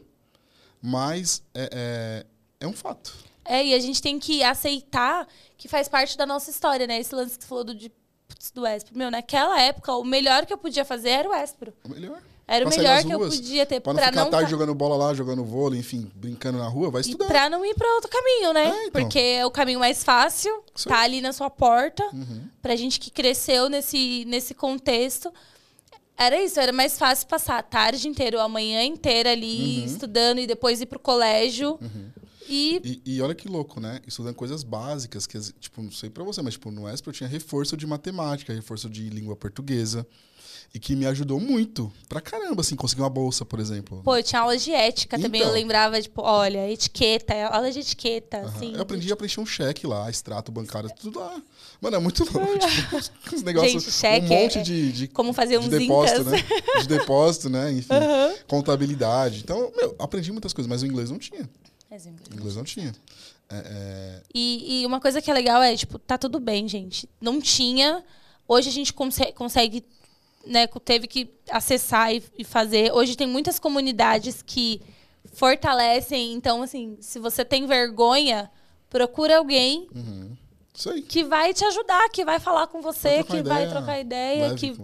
mas 0.81 1.43
é, 1.53 1.69
é, 1.71 2.25
é 2.61 2.67
um 2.67 2.73
fato. 2.73 3.13
É, 3.43 3.65
e 3.65 3.73
a 3.73 3.79
gente 3.79 4.01
tem 4.01 4.19
que 4.19 4.43
aceitar 4.43 5.27
que 5.57 5.67
faz 5.67 5.87
parte 5.87 6.17
da 6.17 6.25
nossa 6.25 6.49
história, 6.49 6.85
né? 6.85 6.99
Esse 6.99 7.15
lance 7.15 7.37
que 7.37 7.43
você 7.43 7.47
falou 7.47 7.63
do, 7.63 7.75
de, 7.75 7.91
do 8.53 8.67
Espro. 8.67 8.97
Meu, 8.97 9.09
naquela 9.09 9.59
época, 9.61 9.93
o 9.93 10.03
melhor 10.03 10.45
que 10.45 10.53
eu 10.53 10.57
podia 10.57 10.83
fazer 10.83 11.09
era 11.09 11.29
o 11.29 11.33
Espro. 11.33 11.73
É 11.83 11.87
melhor. 11.87 12.21
Era 12.49 12.65
o 12.65 12.69
melhor 12.69 13.03
que 13.03 13.11
eu 13.11 13.17
ruas, 13.19 13.35
podia 13.35 13.65
ter. 13.65 13.81
Pra 13.81 13.91
não 13.93 13.99
pra 13.99 14.07
ficar 14.09 14.23
não 14.23 14.31
tarde 14.31 14.49
jogando 14.49 14.73
bola 14.73 14.95
lá, 14.95 15.13
jogando 15.13 15.43
vôlei, 15.43 15.79
enfim, 15.81 16.09
brincando 16.15 16.57
na 16.57 16.67
rua, 16.67 16.89
vai 16.89 17.01
E 17.01 17.05
estudar. 17.05 17.25
pra 17.27 17.49
não 17.49 17.65
ir 17.65 17.75
pra 17.75 17.93
outro 17.95 18.09
caminho, 18.09 18.53
né? 18.53 18.67
É, 18.69 18.85
então. 18.87 19.01
Porque 19.03 19.19
é 19.19 19.45
o 19.45 19.51
caminho 19.51 19.79
mais 19.79 20.01
fácil, 20.03 20.63
Isso 20.73 20.87
tá 20.87 20.99
ali 21.01 21.19
na 21.19 21.33
sua 21.33 21.49
porta. 21.49 22.03
Uhum. 22.13 22.43
Pra 22.61 22.75
gente 22.77 23.01
que 23.01 23.11
cresceu 23.11 23.67
nesse, 23.67 24.23
nesse 24.25 24.53
contexto. 24.53 25.29
Era 26.17 26.41
isso, 26.41 26.57
era 26.59 26.71
mais 26.71 26.97
fácil 26.97 27.27
passar 27.27 27.57
a 27.59 27.61
tarde 27.63 28.07
inteira, 28.07 28.37
ou 28.37 28.43
a 28.43 28.47
manhã 28.49 28.81
inteira 28.83 29.31
ali 29.33 29.79
Uhum. 29.79 29.85
estudando 29.85 30.39
e 30.39 30.47
depois 30.47 30.79
ir 30.79 30.85
pro 30.85 30.99
colégio. 30.99 31.77
E 32.49 33.01
E, 33.05 33.17
e 33.17 33.21
olha 33.21 33.35
que 33.35 33.49
louco, 33.49 33.81
né? 33.81 33.99
Estudando 34.07 34.33
coisas 34.35 34.63
básicas, 34.63 35.27
que, 35.27 35.37
tipo, 35.59 35.81
não 35.81 35.91
sei 35.91 36.09
pra 36.09 36.23
você, 36.23 36.41
mas 36.41 36.53
tipo, 36.53 36.71
no 36.71 36.89
ESPRO 36.89 37.09
eu 37.09 37.13
tinha 37.13 37.27
reforço 37.29 37.75
de 37.75 37.85
matemática, 37.85 38.53
reforço 38.53 38.89
de 38.89 39.09
língua 39.09 39.35
portuguesa. 39.35 40.07
E 40.73 40.79
que 40.79 40.95
me 40.95 41.05
ajudou 41.07 41.39
muito, 41.39 41.91
pra 42.09 42.21
caramba, 42.21 42.61
assim, 42.61 42.75
conseguir 42.75 43.01
uma 43.01 43.09
bolsa, 43.09 43.43
por 43.45 43.59
exemplo. 43.59 44.01
Pô, 44.03 44.15
eu 44.17 44.21
tinha 44.21 44.41
aula 44.41 44.55
de 44.57 44.71
ética 44.71 45.17
também. 45.17 45.41
Eu 45.41 45.47
Então. 45.47 45.55
lembrava, 45.59 45.99
tipo, 45.99 46.21
olha, 46.21 46.69
etiqueta, 46.71 47.33
aula 47.47 47.71
de 47.71 47.79
etiqueta, 47.79 48.37
Aham. 48.39 48.47
assim. 48.55 48.73
eu 48.75 48.81
aprendi 48.81 49.11
a 49.11 49.15
preencher 49.15 49.39
um 49.39 49.45
cheque 49.45 49.87
lá, 49.87 50.07
extrato 50.09 50.51
bancário, 50.51 50.89
tudo 50.99 51.19
lá. 51.19 51.41
Mano, 51.81 51.95
é 51.95 51.99
muito 51.99 52.23
louco. 52.31 52.59
tipo, 52.59 52.97
uns- 53.33 53.41
negócios, 53.43 53.83
Gente, 53.83 53.91
cheque 53.93 54.25
um 54.25 54.29
monte 54.41 54.59
é- 54.59 54.61
de, 54.61 54.91
de, 54.91 55.07
Como 55.07 55.33
fazer 55.33 55.57
de 55.59 55.65
uns 55.65 55.69
depósito, 55.69 56.21
incas. 56.21 56.33
né? 56.33 56.81
De 56.81 56.87
depósito, 56.87 57.49
né? 57.49 57.71
Enfim, 57.71 57.93
Aham. 57.93 58.35
contabilidade. 58.47 59.39
Então, 59.39 59.71
meu, 59.75 59.95
aprendi 59.97 60.31
muitas 60.31 60.53
coisas, 60.53 60.69
mas 60.69 60.83
o 60.83 60.85
inglês 60.85 61.09
não 61.09 61.17
tinha. 61.17 61.49
Mas 61.89 62.05
inglês. 62.05 62.27
O 62.29 62.33
inglês 62.35 62.55
não 62.55 62.63
tinha. 62.63 62.93
É, 63.49 63.55
é, 63.55 64.21
E, 64.35 64.81
e 64.81 64.85
uma 64.85 64.99
coisa 64.99 65.21
que 65.21 65.31
é 65.31 65.33
legal 65.33 65.63
é, 65.63 65.75
tipo, 65.75 65.97
tá 65.97 66.17
tudo 66.17 66.39
bem, 66.39 66.67
gente. 66.67 67.09
Não 67.21 67.39
tinha. 67.39 68.03
Hoje 68.47 68.69
a 68.69 68.71
gente 68.71 68.93
conse- 68.93 69.31
consegue, 69.33 69.83
né, 70.45 70.67
teve 70.83 71.07
que 71.07 71.29
acessar 71.49 72.13
e, 72.13 72.23
e 72.37 72.43
fazer. 72.43 72.91
Hoje 72.93 73.15
tem 73.15 73.27
muitas 73.27 73.59
comunidades 73.59 74.41
que 74.41 74.81
fortalecem. 75.33 76.33
Então, 76.33 76.61
assim, 76.61 76.97
se 76.99 77.19
você 77.19 77.45
tem 77.45 77.65
vergonha, 77.65 78.49
procura 78.89 79.37
alguém 79.37 79.87
uhum. 79.93 80.35
Que 81.07 81.23
vai 81.23 81.55
te 81.55 81.65
ajudar, 81.65 82.07
que 82.09 82.23
vai 82.23 82.39
falar 82.39 82.67
com 82.67 82.83
você, 82.83 83.15
Vai 83.15 83.23
que 83.23 83.41
vai 83.41 83.63
ideia 83.63 83.69
trocar 83.69 83.99
ideia, 83.99 84.53
que 84.53 84.75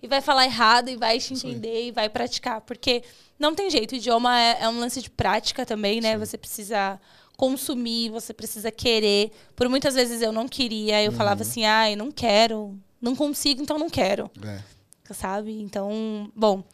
e 0.00 0.06
vai 0.06 0.20
falar 0.20 0.44
errado 0.44 0.88
e 0.90 0.96
vai 0.96 1.18
te 1.18 1.34
entender 1.34 1.88
e 1.88 1.90
vai 1.90 2.08
praticar. 2.08 2.60
Porque 2.60 3.02
não 3.36 3.52
tem 3.52 3.68
jeito, 3.68 3.90
o 3.90 3.96
idioma 3.96 4.38
é, 4.40 4.58
é 4.60 4.68
um 4.68 4.78
lance 4.78 5.02
de 5.02 5.10
prática 5.10 5.66
também, 5.66 6.00
né? 6.00 6.12
Sim. 6.12 6.18
Você 6.20 6.38
precisa 6.38 7.00
consumir, 7.36 8.10
você 8.10 8.32
precisa 8.32 8.70
querer. 8.70 9.32
Por 9.56 9.68
muitas 9.68 9.96
vezes 9.96 10.22
eu 10.22 10.30
não 10.30 10.46
queria, 10.46 11.02
eu 11.02 11.10
Uhum. 11.10 11.16
falava 11.16 11.42
assim, 11.42 11.64
ai, 11.64 11.96
não 11.96 12.12
quero, 12.12 12.78
não 13.00 13.16
consigo, 13.16 13.60
então 13.60 13.76
não 13.76 13.90
quero, 13.90 14.30
É. 14.44 14.62
sabe? 15.14 15.60
Então, 15.60 16.30
bom. 16.34 16.64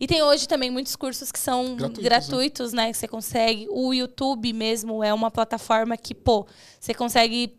E 0.00 0.06
tem 0.06 0.22
hoje 0.22 0.48
também 0.48 0.70
muitos 0.70 0.96
cursos 0.96 1.30
que 1.30 1.38
são 1.38 1.76
Gratuitos, 1.76 2.02
gratuitos, 2.04 2.72
né? 2.72 2.90
Que 2.90 2.98
você 2.98 3.06
consegue. 3.06 3.68
O 3.70 3.94
YouTube 3.94 4.52
mesmo 4.52 5.02
é 5.02 5.14
uma 5.14 5.30
plataforma 5.30 5.96
que, 5.96 6.14
pô, 6.14 6.46
você 6.80 6.92
consegue 6.92 7.56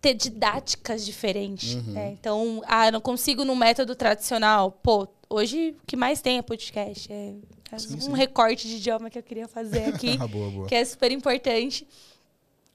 ter 0.00 0.14
didáticas 0.14 1.04
diferentes. 1.04 1.74
Uhum. 1.74 1.92
né? 1.92 2.10
Então, 2.12 2.62
ah, 2.66 2.90
não 2.90 3.00
consigo 3.00 3.44
no 3.44 3.56
método 3.56 3.96
tradicional. 3.96 4.70
Pô, 4.70 5.08
hoje 5.28 5.70
o 5.82 5.86
que 5.86 5.96
mais 5.96 6.20
tem 6.20 6.38
é 6.38 6.42
podcast. 6.42 7.12
É, 7.12 7.34
é 7.72 7.78
Sim, 7.78 7.96
um 7.96 8.00
sim. 8.00 8.14
recorte 8.14 8.68
de 8.68 8.76
idioma 8.76 9.10
que 9.10 9.18
eu 9.18 9.22
queria 9.22 9.48
fazer 9.48 9.86
aqui, 9.92 10.16
boa, 10.16 10.50
boa. 10.50 10.68
que 10.68 10.74
é 10.74 10.84
super 10.84 11.10
importante. 11.10 11.88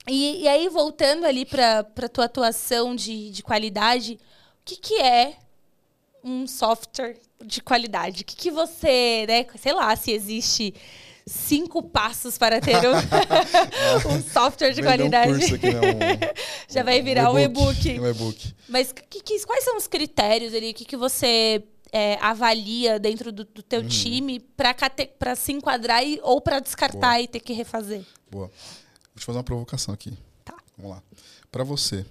E, 0.08 0.42
e 0.42 0.48
aí, 0.48 0.68
voltando 0.70 1.26
ali 1.26 1.46
para 1.46 1.80
a 1.80 2.10
tua 2.10 2.26
atuação 2.26 2.96
de, 2.96 3.30
de 3.30 3.44
qualidade, 3.44 4.20
o 4.62 4.66
que, 4.66 4.76
que 4.76 4.96
é 4.96 5.38
um 6.24 6.46
software 6.48 7.18
de 7.46 7.62
qualidade? 7.62 8.22
O 8.22 8.26
que, 8.26 8.36
que 8.36 8.52
você, 8.52 9.26
né? 9.28 9.46
Sei 9.58 9.74
lá, 9.74 9.96
se 9.96 10.12
existe 10.12 10.74
cinco 11.26 11.84
passos 11.84 12.38
para 12.38 12.60
ter 12.60 12.76
um, 12.78 12.94
um 14.16 14.22
software 14.24 14.72
de 14.72 14.82
qualidade. 14.82 15.32
Um 15.32 15.56
aqui, 15.56 15.74
né? 15.74 15.80
Um- 15.80 16.40
Já 16.74 16.84
vai 16.84 17.02
virar 17.02 17.32
um 17.32 17.40
e-book. 17.40 18.00
Um 18.00 18.08
e-book. 18.08 18.54
Mas 18.68 18.92
que- 18.92 19.22
que- 19.22 19.46
quais 19.46 19.64
são 19.64 19.78
os 19.78 19.88
critérios 19.88 20.54
ali? 20.54 20.72
O 20.72 20.74
que, 20.74 20.86
que 20.86 20.98
você 20.98 21.64
é, 21.92 22.18
avalia 22.22 23.00
dentro 23.00 23.32
do, 23.32 23.44
do 23.46 23.60
Uhum. 23.60 23.64
teu 23.68 23.88
time 23.88 24.40
para 24.40 25.36
se 25.36 25.52
enquadrar 25.52 26.04
e, 26.04 26.20
ou 26.24 26.40
para 26.42 26.60
descartar 26.60 27.14
Boa. 27.16 27.20
e 27.22 27.28
ter 27.28 27.40
que 27.40 27.54
refazer? 27.54 28.04
Boa. 28.30 28.48
Vou 28.48 29.20
te 29.20 29.26
fazer 29.26 29.38
uma 29.38 29.44
provocação 29.44 29.94
aqui. 29.94 30.18
Tá. 30.46 30.56
Vamos 30.78 30.92
lá. 30.96 31.04
Para 31.52 31.64
você, 31.64 32.06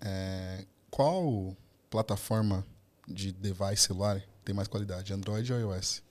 é, 0.00 0.64
qual 0.90 1.54
plataforma 1.90 2.64
de 3.08 3.32
device 3.32 3.82
celular 3.82 4.22
tem 4.44 4.54
mais 4.54 4.68
qualidade, 4.68 5.12
Android 5.12 5.52
ou 5.52 5.58
iOS? 5.58 6.02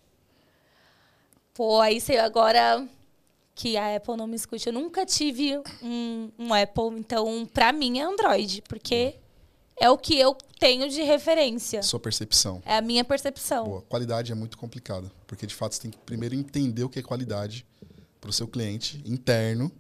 Pô, 1.54 1.80
aí 1.80 2.00
você 2.00 2.18
agora 2.18 2.88
que 3.56 3.76
a 3.76 3.96
Apple 3.96 4.16
não 4.16 4.28
me 4.28 4.36
escute, 4.36 4.68
eu 4.68 4.74
nunca 4.74 5.06
tive 5.06 5.58
um, 5.82 6.30
um 6.38 6.54
Apple, 6.54 7.00
então 7.00 7.48
para 7.52 7.72
mim 7.72 7.98
é 7.98 8.04
Android, 8.04 8.62
porque 8.70 9.16
é 9.80 9.90
o 9.90 9.98
que 9.98 10.18
eu 10.20 10.36
tenho 10.60 10.88
de 10.90 11.02
referência. 11.02 11.82
Sua 11.82 12.00
percepção. 12.00 12.62
É 12.66 12.78
a 12.78 12.82
minha 12.82 13.04
percepção. 13.04 13.66
Boa. 13.66 13.82
Qualidade 13.84 14.32
é 14.32 14.36
muito 14.36 14.58
complicado, 14.58 15.12
porque 15.26 15.48
de 15.48 15.56
fato 15.56 15.74
você 15.74 15.82
tem 15.82 15.92
que 15.92 15.98
primeiro 15.98 16.36
entender 16.36 16.84
o 16.84 16.90
que 16.90 17.00
é 17.00 17.02
qualidade 17.02 17.66
para 18.22 18.30
o 18.30 18.34
seu 18.34 18.48
cliente 18.48 19.02
interno 19.06 19.72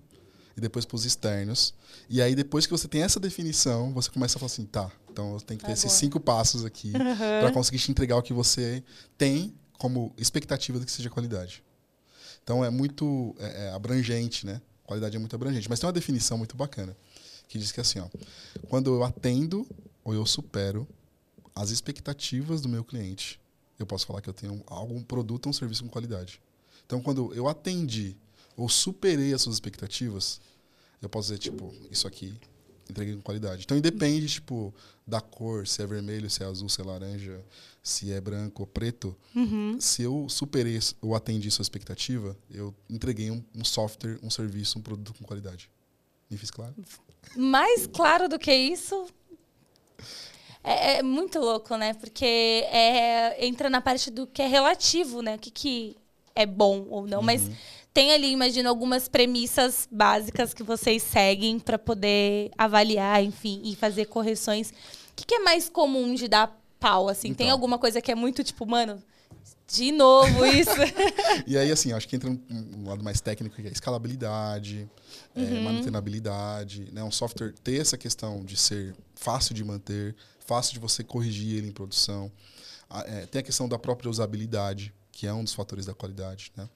e 0.55 0.61
depois 0.61 0.85
para 0.85 0.95
os 0.95 1.05
externos. 1.05 1.73
E 2.09 2.21
aí 2.21 2.33
depois 2.33 2.65
que 2.65 2.71
você 2.71 2.87
tem 2.87 3.03
essa 3.03 3.19
definição, 3.19 3.93
você 3.93 4.09
começa 4.09 4.37
a 4.37 4.39
falar 4.39 4.51
assim, 4.51 4.65
tá, 4.65 4.91
então 5.17 5.39
tenho 5.39 5.59
que 5.59 5.65
ter 5.65 5.71
Ah, 5.71 5.73
esses 5.73 5.85
boa. 5.85 5.99
cinco 5.99 6.19
passos 6.19 6.63
aqui 6.63 6.91
para 7.41 7.51
conseguir 7.51 7.79
te 7.79 7.89
entregar 7.89 8.17
o 8.17 8.21
que 8.21 8.33
você 8.33 8.83
tem 9.17 9.53
como 9.79 10.13
expectativa 10.17 10.79
de 10.79 10.85
que 10.85 10.91
seja 10.91 11.09
qualidade. 11.09 11.63
Então 12.43 12.63
é 12.63 12.69
muito 12.69 13.35
é, 13.39 13.65
é, 13.65 13.71
abrangente, 13.71 14.45
né? 14.45 14.61
Qualidade 14.83 15.15
é 15.15 15.19
muito 15.19 15.35
abrangente. 15.35 15.67
Mas 15.69 15.79
tem 15.79 15.87
uma 15.87 15.93
definição 15.93 16.37
muito 16.37 16.55
bacana 16.55 16.95
que 17.47 17.57
diz 17.57 17.71
que 17.71 17.81
assim, 17.81 17.99
ó, 17.99 18.07
quando 18.69 18.93
eu 18.93 19.03
atendo 19.03 19.67
ou 20.03 20.13
eu 20.13 20.25
supero 20.25 20.87
as 21.55 21.71
expectativas 21.71 22.61
do 22.61 22.69
meu 22.69 22.83
cliente, 22.83 23.39
eu 23.79 23.85
posso 23.85 24.05
falar 24.05 24.21
que 24.21 24.29
eu 24.29 24.33
tenho 24.33 24.63
algum 24.67 25.01
produto 25.01 25.47
ou 25.47 25.49
um 25.49 25.53
serviço 25.53 25.83
com 25.83 25.89
qualidade. 25.89 26.39
Então, 26.85 27.01
quando 27.01 27.33
eu 27.33 27.47
atendi 27.47 28.15
ou 28.55 28.69
superei 28.69 29.33
as 29.33 29.41
suas 29.41 29.55
expectativas, 29.55 30.39
eu 31.01 31.09
posso 31.09 31.27
dizer, 31.27 31.39
tipo, 31.39 31.73
isso 31.91 32.07
aqui 32.07 32.39
entreguei 32.89 33.15
com 33.15 33.21
qualidade. 33.21 33.63
Então, 33.63 33.77
independe, 33.77 34.27
tipo, 34.27 34.73
da 35.05 35.21
cor, 35.21 35.67
se 35.67 35.81
é 35.81 35.87
vermelho, 35.87 36.29
se 36.29 36.43
é 36.43 36.45
azul, 36.45 36.69
se 36.69 36.81
é 36.81 36.83
laranja, 36.83 37.43
se 37.81 38.11
é 38.11 38.19
branco 38.19 38.63
ou 38.63 38.67
preto. 38.67 39.15
Uhum. 39.35 39.77
Se 39.79 40.03
eu 40.03 40.27
superei 40.29 40.79
ou 41.01 41.15
atendi 41.15 41.49
sua 41.49 41.63
expectativa, 41.63 42.37
eu 42.51 42.73
entreguei 42.89 43.31
um, 43.31 43.43
um 43.55 43.63
software, 43.63 44.19
um 44.21 44.29
serviço, 44.29 44.79
um 44.79 44.81
produto 44.81 45.13
com 45.17 45.25
qualidade. 45.25 45.69
Me 46.29 46.37
fiz 46.37 46.51
claro? 46.51 46.75
Mais 47.35 47.87
claro 47.87 48.27
do 48.27 48.37
que 48.37 48.53
isso. 48.53 49.07
É, 50.63 50.97
é 50.97 51.03
muito 51.03 51.39
louco, 51.39 51.77
né? 51.77 51.93
Porque 51.93 52.25
é, 52.25 53.45
entra 53.45 53.69
na 53.69 53.79
parte 53.79 54.11
do 54.11 54.27
que 54.27 54.41
é 54.41 54.47
relativo, 54.47 55.21
né? 55.21 55.35
O 55.35 55.39
que, 55.39 55.49
que 55.49 55.95
é 56.35 56.45
bom 56.45 56.85
ou 56.89 57.07
não. 57.07 57.21
Mas 57.21 57.49
tem 57.97 58.13
ali, 58.13 58.29
imagino, 58.31 58.69
algumas 58.69 59.07
premissas 59.07 59.87
básicas 59.91 60.53
que 60.53 60.61
vocês 60.61 61.01
seguem 61.01 61.57
para 61.57 61.79
poder 61.79 62.51
avaliar, 62.55 63.23
enfim, 63.23 63.59
e 63.63 63.75
fazer 63.75 64.05
correções. 64.05 64.69
O 64.69 64.73
que, 65.15 65.25
que 65.25 65.33
é 65.33 65.39
mais 65.39 65.67
comum 65.67 66.13
de 66.13 66.27
dar 66.27 66.55
pau, 66.79 67.09
assim? 67.09 67.33
Tem 67.33 67.47
Então. 67.47 67.55
alguma 67.55 67.79
coisa 67.79 67.99
que 67.99 68.11
é 68.11 68.13
muito 68.13 68.43
tipo, 68.43 68.67
mano, 68.67 69.01
de 69.67 69.91
novo 69.91 70.45
isso? 70.45 70.69
E 71.47 71.57
aí, 71.57 71.71
assim, 71.71 71.91
acho 71.91 72.07
que 72.07 72.15
entra 72.15 72.29
um, 72.29 72.39
um 72.51 72.87
lado 72.87 73.03
mais 73.03 73.19
técnico, 73.19 73.55
que 73.55 73.67
é 73.67 73.71
escalabilidade, 73.71 74.87
é, 75.35 75.59
manutenabilidade, 75.61 76.89
né? 76.91 77.03
Um 77.03 77.09
software 77.09 77.51
ter 77.63 77.81
essa 77.81 77.97
questão 77.97 78.45
de 78.45 78.57
ser 78.57 78.93
fácil 79.15 79.55
de 79.55 79.63
manter, 79.63 80.15
fácil 80.45 80.73
de 80.73 80.79
você 80.79 81.03
corrigir 81.03 81.57
ele 81.57 81.69
em 81.69 81.71
produção. 81.71 82.31
Ah, 82.87 83.03
é, 83.07 83.25
tem 83.25 83.39
a 83.39 83.43
questão 83.43 83.67
da 83.67 83.79
própria 83.79 84.07
usabilidade, 84.07 84.93
que 85.17 85.25
é 85.25 85.33
um 85.33 85.43
dos 85.43 85.53
fatores 85.53 85.83
da 85.87 85.95
qualidade, 85.95 86.51
né? 86.55 86.69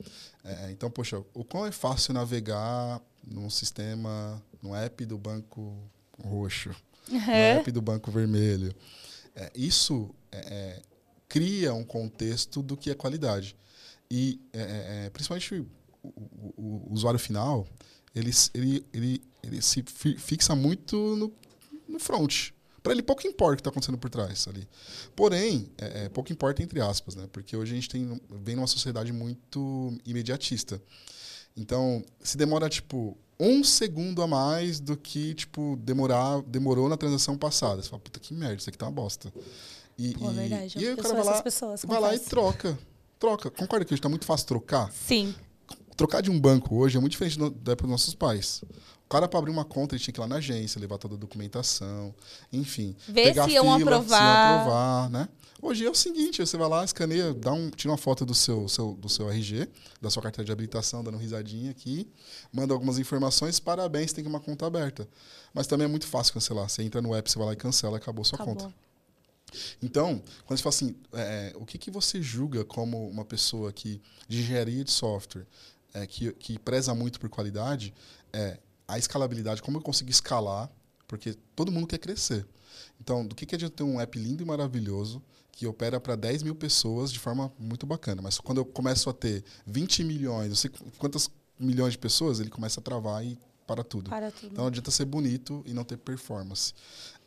É, 0.44 0.72
então, 0.72 0.90
poxa, 0.90 1.24
o 1.32 1.44
quão 1.44 1.64
é 1.68 1.72
fácil 1.72 2.12
navegar 2.12 3.00
num 3.24 3.52
sistema, 3.52 4.42
no 4.64 4.74
app 4.76 5.06
do 5.06 5.16
banco 5.16 5.78
roxo, 6.24 6.72
no 7.08 7.18
app 7.60 7.72
do 7.72 7.82
banco 7.84 8.10
vermelho. 8.10 8.74
É, 9.36 9.52
isso 9.54 10.10
é, 10.32 10.40
é, 10.40 10.82
cria 11.30 11.72
um 11.76 11.84
contexto 11.84 12.64
do 12.64 12.76
que 12.76 12.90
é 12.90 12.96
qualidade. 12.96 13.56
E, 14.10 14.42
é, 14.52 14.60
é, 14.62 15.06
é, 15.06 15.10
principalmente, 15.12 15.54
o, 16.04 16.10
o- 16.10 16.88
o 16.90 16.94
usuário 16.94 17.20
final, 17.20 17.68
ele, 18.16 18.32
ele, 18.56 18.86
ele, 18.92 19.24
ele 19.44 19.62
se 19.62 19.84
fi- 19.84 20.18
fixa 20.18 20.56
muito 20.56 21.16
no, 21.16 21.32
no 21.88 22.00
front. 22.00 22.50
Para 22.82 22.94
ele, 22.94 23.04
pouco 23.04 23.28
importa 23.28 23.54
o 23.54 23.56
que 23.58 23.62
está 23.62 23.70
acontecendo 23.70 23.98
por 23.98 24.10
trás 24.10 24.48
ali. 24.48 24.68
Porém, 25.16 25.70
é, 25.78 26.06
é, 26.06 26.10
pouco 26.10 26.32
importa 26.32 26.64
entre 26.64 26.82
aspas, 26.82 27.16
né? 27.16 27.28
Porque 27.32 27.56
hoje 27.56 27.74
a 27.74 27.76
gente 27.76 27.90
tem, 27.90 28.20
vem 28.30 28.56
numa 28.56 28.68
sociedade 28.68 29.14
muito 29.14 29.94
imediatista. 30.06 30.82
Então, 31.56 32.04
se 32.22 32.38
demora, 32.38 32.70
tipo, 32.70 33.18
um 33.40 33.64
segundo 33.64 34.22
a 34.22 34.28
mais 34.28 34.80
do 34.80 34.98
que, 34.98 35.34
tipo, 35.34 35.78
demorar, 35.82 36.42
demorou 36.44 36.88
na 36.90 36.98
transação 36.98 37.38
passada. 37.38 37.82
Você 37.82 37.90
fala, 37.90 38.02
puta, 38.02 38.20
que 38.20 38.34
merda, 38.34 38.56
isso 38.56 38.70
aqui 38.70 38.78
tá 38.78 38.86
uma 38.86 38.92
bosta. 38.92 39.32
E, 39.98 40.14
Pô, 40.14 40.32
e, 40.32 40.34
verdade. 40.34 40.78
e 40.78 40.80
aí 40.80 40.86
eu 40.86 40.94
o 40.94 40.98
cara 40.98 41.14
vai 41.14 41.24
lá, 41.24 41.44
pessoas. 41.44 41.84
vai 41.86 42.00
lá 42.00 42.16
e 42.16 42.20
troca. 42.20 42.78
Troca. 43.20 43.52
Concorda 43.52 43.86
que 43.86 43.94
hoje 43.94 44.02
tá 44.02 44.10
muito 44.10 44.26
fácil 44.26 44.48
trocar? 44.48 44.92
Sim. 44.92 45.36
Trocar 45.96 46.22
de 46.22 46.32
um 46.32 46.40
banco 46.40 46.76
hoje 46.76 46.98
é 46.98 47.00
muito 47.00 47.12
diferente 47.12 47.38
da 47.38 47.74
época 47.74 47.84
dos 47.84 47.92
nossos 47.92 48.16
pais. 48.16 48.64
O 49.12 49.14
cara, 49.14 49.28
para 49.28 49.40
abrir 49.40 49.52
uma 49.52 49.66
conta, 49.66 49.94
ele 49.94 50.02
tinha 50.02 50.14
que 50.14 50.22
ir 50.22 50.22
lá 50.22 50.28
na 50.28 50.38
agência, 50.38 50.80
levar 50.80 50.98
toda 50.98 51.16
a 51.16 51.18
documentação, 51.18 52.16
enfim. 52.50 52.96
Ver 53.10 53.24
pegar 53.26 53.44
se 53.44 53.52
iam 53.56 53.66
fila, 53.78 53.98
aprovar. 53.98 54.18
Se 54.18 54.24
iam 54.24 54.56
aprovar, 54.56 55.10
né? 55.10 55.28
Hoje 55.62 55.86
é 55.86 55.90
o 55.90 55.94
seguinte, 55.94 56.40
você 56.40 56.56
vai 56.56 56.70
lá, 56.70 56.86
escaneia, 56.86 57.34
dá 57.34 57.52
um, 57.52 57.70
tira 57.72 57.92
uma 57.92 57.98
foto 57.98 58.26
do 58.26 58.34
seu, 58.34 58.70
seu- 58.70 58.94
do 58.94 59.10
seu 59.10 59.30
RG, 59.30 59.68
da 60.02 60.10
sua 60.10 60.24
carteira 60.24 60.46
de 60.46 60.52
habilitação, 60.54 61.04
dando 61.04 61.18
risadinha 61.18 61.72
aqui, 61.72 62.08
manda 62.54 62.74
algumas 62.74 62.98
informações, 63.00 63.60
parabéns, 63.60 64.14
tem 64.14 64.26
uma 64.26 64.40
conta 64.40 64.66
aberta. 64.66 65.06
Mas 65.54 65.68
também 65.68 65.84
é 65.84 65.90
muito 65.90 66.08
fácil 66.08 66.34
cancelar. 66.34 66.70
Você 66.70 66.82
entra 66.82 67.02
no 67.02 67.14
app, 67.14 67.30
você 67.30 67.38
vai 67.38 67.48
lá 67.48 67.54
e 67.54 67.58
cancela, 67.58 67.98
acabou 67.98 68.24
sua 68.24 68.38
Acabou. 68.38 68.56
conta. 68.56 68.74
Então, 69.84 70.24
quando 70.46 70.58
você 70.58 70.64
fala 70.64 70.74
assim, 70.74 70.96
é, 71.12 71.52
o 71.58 71.66
que, 71.66 71.78
que 71.78 71.92
você 71.92 72.22
julga 72.22 72.64
como 72.64 73.10
uma 73.10 73.26
pessoa 73.26 73.74
que 73.74 74.02
de 74.30 74.40
engenharia 74.40 74.86
de 74.86 74.92
software, 74.92 75.46
é, 75.94 76.08
que, 76.08 76.32
que 76.32 76.58
preza 76.58 76.96
muito 76.96 77.20
por 77.20 77.30
qualidade, 77.30 77.94
é 78.32 78.58
a 78.92 78.98
escalabilidade, 78.98 79.62
como 79.62 79.78
eu 79.78 79.82
consigo 79.82 80.10
escalar, 80.10 80.70
porque 81.08 81.34
todo 81.56 81.72
mundo 81.72 81.88
quer 81.88 81.98
crescer. 81.98 82.46
Então, 83.00 83.26
do 83.26 83.34
que, 83.34 83.46
que 83.46 83.56
adianta 83.56 83.78
ter 83.78 83.84
um 83.84 84.00
app 84.00 84.20
lindo 84.20 84.44
e 84.44 84.46
maravilhoso 84.46 85.24
que 85.52 85.66
opera 85.66 86.00
para 86.00 86.16
10 86.16 86.44
mil 86.44 86.56
pessoas 86.56 87.12
de 87.12 87.20
forma 87.20 87.52
muito 87.58 87.86
bacana, 87.86 88.22
mas 88.22 88.38
quando 88.38 88.60
eu 88.60 88.66
começo 88.66 89.10
a 89.10 89.14
ter 89.14 89.44
20 89.66 90.04
milhões, 90.04 90.50
não 90.50 90.56
sei 90.56 90.72
quantas 90.98 91.30
milhões 91.60 91.94
de 91.94 92.00
pessoas, 92.00 92.40
ele 92.40 92.50
começa 92.50 92.80
a 92.80 92.84
travar 92.84 93.26
e 93.26 93.38
para 93.66 93.84
tudo. 93.84 94.10
Para 94.10 94.30
tudo. 94.30 94.48
Então 94.52 94.64
não 94.64 94.68
adianta 94.68 94.92
ser 94.92 95.06
bonito 95.06 95.64
e 95.66 95.74
não 95.74 95.86
ter 95.86 95.98
performance. 95.98 96.74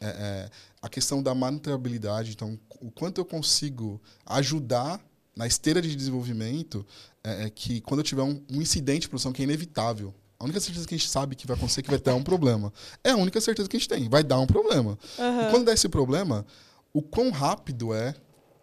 É, 0.01 0.07
é, 0.09 0.51
a 0.83 0.89
questão 0.89 1.23
da 1.23 1.35
manutenabilidade, 1.35 2.33
então, 2.33 2.59
o 2.81 2.91
quanto 2.91 3.21
eu 3.21 3.25
consigo 3.25 4.01
ajudar 4.27 5.01
na 5.35 5.47
esteira 5.47 5.81
de 5.81 5.95
desenvolvimento, 5.97 6.87
é, 7.23 7.45
é 7.45 7.51
que 7.51 7.81
quando 7.81 8.01
eu 8.01 8.05
tiver 8.05 8.23
um, 8.23 8.43
um 8.51 8.61
incidente 8.61 9.03
de 9.03 9.09
produção 9.09 9.33
que 9.33 9.41
é 9.41 9.45
inevitável, 9.45 10.15
A 10.39 10.45
única 10.45 10.61
certeza 10.61 10.87
que 10.87 10.95
a 10.95 10.99
gente 10.99 11.09
sabe 11.09 11.35
que 11.35 11.47
vai 11.47 11.57
acontecer 11.57 11.81
é 11.81 11.83
que 11.83 11.91
vai 11.91 11.99
dar 11.99 12.15
um 12.15 12.23
problema. 12.23 12.73
É 13.03 13.11
a 13.11 13.17
única 13.17 13.41
certeza 13.41 13.69
que 13.69 13.77
a 13.77 13.79
gente 13.81 13.89
tem. 13.89 14.09
Vai 14.09 14.23
dar 14.23 14.39
um 14.41 14.47
problema. 14.47 14.99
E 15.47 15.51
quando 15.51 15.65
dá 15.67 15.73
esse 15.73 15.89
problema, 15.89 16.45
o 16.93 17.01
quão 17.01 17.31
rápido 17.31 17.95
é 17.95 18.15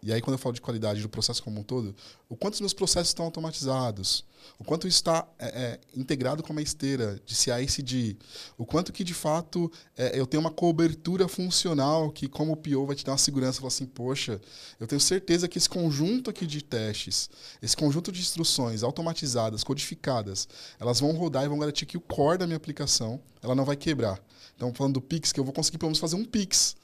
e 0.04 0.12
aí, 0.12 0.20
quando 0.20 0.34
eu 0.34 0.38
falo 0.38 0.52
de 0.52 0.60
qualidade 0.60 1.00
do 1.00 1.08
processo 1.08 1.40
como 1.40 1.60
um 1.60 1.62
todo, 1.62 1.94
o 2.28 2.34
quanto 2.34 2.54
os 2.54 2.60
meus 2.60 2.72
processos 2.72 3.10
estão 3.10 3.24
automatizados, 3.24 4.24
o 4.58 4.64
quanto 4.64 4.88
isso 4.88 4.96
está 4.96 5.28
é, 5.38 5.46
é, 5.46 5.80
integrado 5.94 6.42
com 6.42 6.52
uma 6.52 6.60
esteira 6.60 7.20
de 7.24 7.36
CI/CD, 7.36 8.16
o 8.58 8.66
quanto 8.66 8.92
que, 8.92 9.04
de 9.04 9.14
fato, 9.14 9.70
é, 9.96 10.18
eu 10.18 10.26
tenho 10.26 10.40
uma 10.40 10.50
cobertura 10.50 11.28
funcional 11.28 12.10
que, 12.10 12.26
como 12.26 12.52
o 12.52 12.56
PO, 12.56 12.84
vai 12.84 12.96
te 12.96 13.04
dar 13.04 13.12
uma 13.12 13.18
segurança, 13.18 13.60
falar 13.60 13.68
assim, 13.68 13.86
poxa, 13.86 14.40
eu 14.80 14.88
tenho 14.88 15.00
certeza 15.00 15.46
que 15.46 15.56
esse 15.56 15.68
conjunto 15.68 16.28
aqui 16.28 16.48
de 16.48 16.64
testes, 16.64 17.30
esse 17.62 17.76
conjunto 17.76 18.10
de 18.10 18.20
instruções 18.20 18.82
automatizadas, 18.82 19.62
codificadas, 19.62 20.48
elas 20.80 20.98
vão 20.98 21.12
rodar 21.12 21.44
e 21.44 21.48
vão 21.48 21.60
garantir 21.60 21.86
que 21.86 21.96
o 21.96 22.00
core 22.00 22.38
da 22.38 22.46
minha 22.46 22.56
aplicação, 22.56 23.20
ela 23.40 23.54
não 23.54 23.64
vai 23.64 23.76
quebrar. 23.76 24.20
Então, 24.56 24.74
falando 24.74 24.94
do 24.94 25.00
Pix, 25.00 25.30
que 25.30 25.38
eu 25.38 25.44
vou 25.44 25.52
conseguir, 25.52 25.78
pelo 25.78 25.90
menos, 25.90 26.00
fazer 26.00 26.16
um 26.16 26.24
Pix 26.24 26.74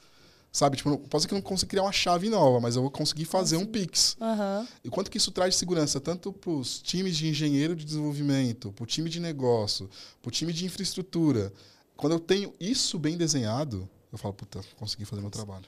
Sabe? 0.51 0.77
Tipo, 0.77 1.19
ser 1.19 1.27
que 1.27 1.33
eu 1.33 1.37
não 1.37 1.43
consiga 1.43 1.69
criar 1.69 1.83
uma 1.83 1.91
chave 1.91 2.27
nova, 2.29 2.59
mas 2.59 2.75
eu 2.75 2.81
vou 2.81 2.89
conseguir 2.89 3.25
fazer 3.25 3.55
um 3.57 3.65
Pix. 3.65 4.17
Uhum. 4.19 4.67
E 4.83 4.89
quanto 4.89 5.11
que 5.11 5.17
isso 5.17 5.31
traz 5.31 5.53
de 5.53 5.59
segurança, 5.59 5.99
tanto 5.99 6.33
para 6.33 6.49
os 6.49 6.81
times 6.81 7.15
de 7.17 7.27
engenheiro 7.27 7.75
de 7.75 7.85
desenvolvimento, 7.85 8.71
para 8.71 8.83
o 8.83 8.87
time 8.87 9.09
de 9.09 9.19
negócio, 9.19 9.89
para 10.21 10.29
o 10.29 10.31
time 10.31 10.51
de 10.51 10.65
infraestrutura. 10.65 11.53
Quando 11.95 12.13
eu 12.13 12.19
tenho 12.19 12.53
isso 12.59 12.97
bem 12.97 13.15
desenhado, 13.15 13.87
eu 14.11 14.17
falo, 14.17 14.33
puta, 14.33 14.61
consegui 14.77 15.05
fazer 15.05 15.21
meu 15.21 15.29
trabalho. 15.29 15.65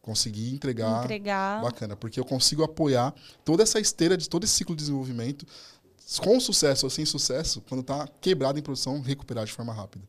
Consegui 0.00 0.52
entregar, 0.52 1.04
entregar. 1.04 1.62
bacana, 1.62 1.96
porque 1.96 2.20
eu 2.20 2.24
consigo 2.24 2.62
apoiar 2.62 3.14
toda 3.44 3.62
essa 3.62 3.80
esteira 3.80 4.16
de 4.16 4.28
todo 4.28 4.44
esse 4.44 4.52
ciclo 4.52 4.76
de 4.76 4.80
desenvolvimento 4.80 5.46
com 6.18 6.38
sucesso 6.38 6.84
ou 6.86 6.90
sem 6.90 7.06
sucesso, 7.06 7.62
quando 7.62 7.80
está 7.80 8.06
quebrado 8.20 8.58
em 8.58 8.62
produção, 8.62 9.00
recuperar 9.00 9.46
de 9.46 9.52
forma 9.52 9.72
rápida. 9.72 10.04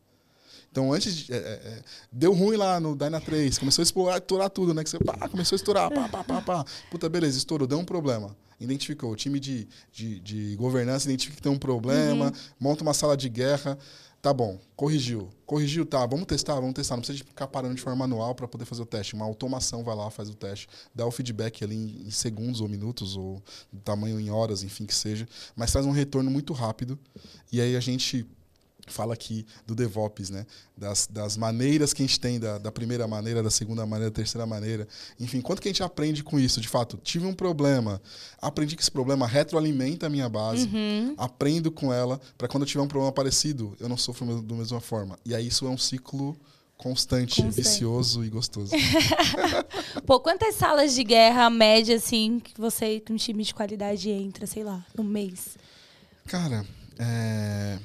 Então, 0.76 0.91
antes 0.91 1.15
de, 1.15 1.32
é, 1.32 1.38
é, 1.38 1.39
é 1.39 1.82
deu 2.11 2.34
ruim 2.34 2.57
lá 2.57 2.82
no 2.82 2.97
Dyna 2.97 3.21
3, 3.21 3.57
começou 3.59 3.82
a 3.82 3.84
explorar, 3.84 4.17
estourar 4.17 4.49
tudo, 4.49 4.73
né? 4.73 4.84
Que 4.84 4.89
você 4.89 4.99
pá, 4.99 5.30
começou 5.30 5.55
a 5.55 5.57
estourar, 5.57 5.89
pá, 5.89 6.09
pá, 6.09 6.21
pá, 6.21 6.41
pá. 6.41 6.65
Puta, 6.91 7.07
beleza, 7.07 7.38
estourou, 7.38 7.65
deu 7.65 7.80
um 7.80 7.86
problema. 7.86 8.36
Identificou, 8.59 9.09
o 9.09 9.15
time 9.15 9.39
de, 9.39 9.69
de, 9.89 10.19
de 10.19 10.55
governança 10.57 11.07
identifica 11.07 11.38
que 11.38 11.41
tem 11.41 11.49
um 11.49 11.57
problema, 11.57 12.26
uhum. 12.26 12.32
monta 12.59 12.84
uma 12.84 12.93
sala 12.93 13.15
de 13.15 13.30
guerra. 13.30 13.78
Tá 14.21 14.34
bom, 14.34 14.59
corrigiu. 14.76 15.30
Corrigiu, 15.45 15.86
tá, 15.86 16.05
vamos 16.05 16.26
testar, 16.26 16.55
vamos 16.55 16.73
testar. 16.73 16.97
Não 16.97 17.03
precisa 17.03 17.23
ficar 17.23 17.47
parando 17.47 17.76
de 17.76 17.82
forma 17.82 17.99
manual 18.05 18.36
para 18.36 18.45
poder 18.45 18.65
fazer 18.65 18.82
o 18.82 18.86
teste. 18.86 19.13
Uma 19.13 19.23
automação 19.23 19.82
vai 19.82 19.95
lá, 19.95 20.11
faz 20.11 20.30
o 20.30 20.36
teste, 20.36 20.67
dá 20.93 21.05
o 21.05 21.11
feedback 21.11 21.63
ali 21.63 21.76
em, 21.76 22.07
em 22.07 22.11
segundos 22.11 22.59
ou 22.59 22.67
minutos, 22.67 23.15
ou 23.15 23.41
tamanho 23.86 24.19
em 24.19 24.30
horas, 24.30 24.61
enfim, 24.61 24.86
que 24.86 24.93
seja. 24.93 25.26
Mas 25.55 25.71
traz 25.71 25.86
um 25.86 25.91
retorno 25.91 26.30
muito 26.30 26.51
rápido. 26.51 26.99
E 27.49 27.61
aí 27.61 27.78
a 27.78 27.80
gente 27.80 28.28
fala 28.86 29.13
aqui 29.13 29.45
do 29.65 29.73
DevOps, 29.73 30.29
né? 30.29 30.45
Das, 30.77 31.07
das 31.07 31.38
maneiras 31.38 31.93
que 31.93 32.03
a 32.03 32.05
gente 32.05 32.19
tem, 32.19 32.39
da, 32.39 32.57
da 32.57 32.71
primeira 32.71 33.07
maneira, 33.07 33.41
da 33.41 33.49
segunda 33.49 33.86
maneira, 33.86 34.11
da 34.11 34.15
terceira 34.15 34.45
maneira. 34.45 34.88
Enfim, 35.19 35.41
quanto 35.41 35.61
que 35.61 35.67
a 35.67 35.71
gente 35.71 35.83
aprende 35.83 36.23
com 36.23 36.39
isso? 36.39 36.59
De 36.59 36.67
fato, 36.67 36.97
tive 36.97 37.25
um 37.25 37.33
problema, 37.33 38.01
aprendi 38.41 38.75
que 38.75 38.81
esse 38.81 38.91
problema 38.91 39.25
retroalimenta 39.25 40.07
a 40.07 40.09
minha 40.09 40.29
base, 40.29 40.67
uhum. 40.67 41.15
aprendo 41.17 41.71
com 41.71 41.91
ela, 41.93 42.19
para 42.38 42.47
quando 42.47 42.63
eu 42.63 42.67
tiver 42.67 42.81
um 42.81 42.88
problema 42.88 43.11
parecido, 43.11 43.75
eu 43.79 43.89
não 43.89 43.97
sofro 43.97 44.41
da 44.41 44.55
mesma 44.55 44.81
forma. 44.81 45.17
E 45.25 45.33
aí 45.33 45.47
isso 45.47 45.65
é 45.65 45.69
um 45.69 45.77
ciclo 45.77 46.38
constante, 46.77 47.41
constante. 47.41 47.55
vicioso 47.55 48.23
e 48.23 48.29
gostoso. 48.29 48.71
Pô, 50.05 50.19
quantas 50.19 50.55
salas 50.55 50.93
de 50.93 51.03
guerra 51.03 51.49
média, 51.49 51.95
assim, 51.95 52.39
que 52.39 52.59
você, 52.59 52.99
com 52.99 53.13
um 53.13 53.17
time 53.17 53.43
de 53.43 53.53
qualidade, 53.53 54.09
entra, 54.09 54.45
sei 54.45 54.63
lá, 54.63 54.86
no 54.95 55.03
mês? 55.03 55.57
Cara, 56.25 56.65
é 56.99 57.79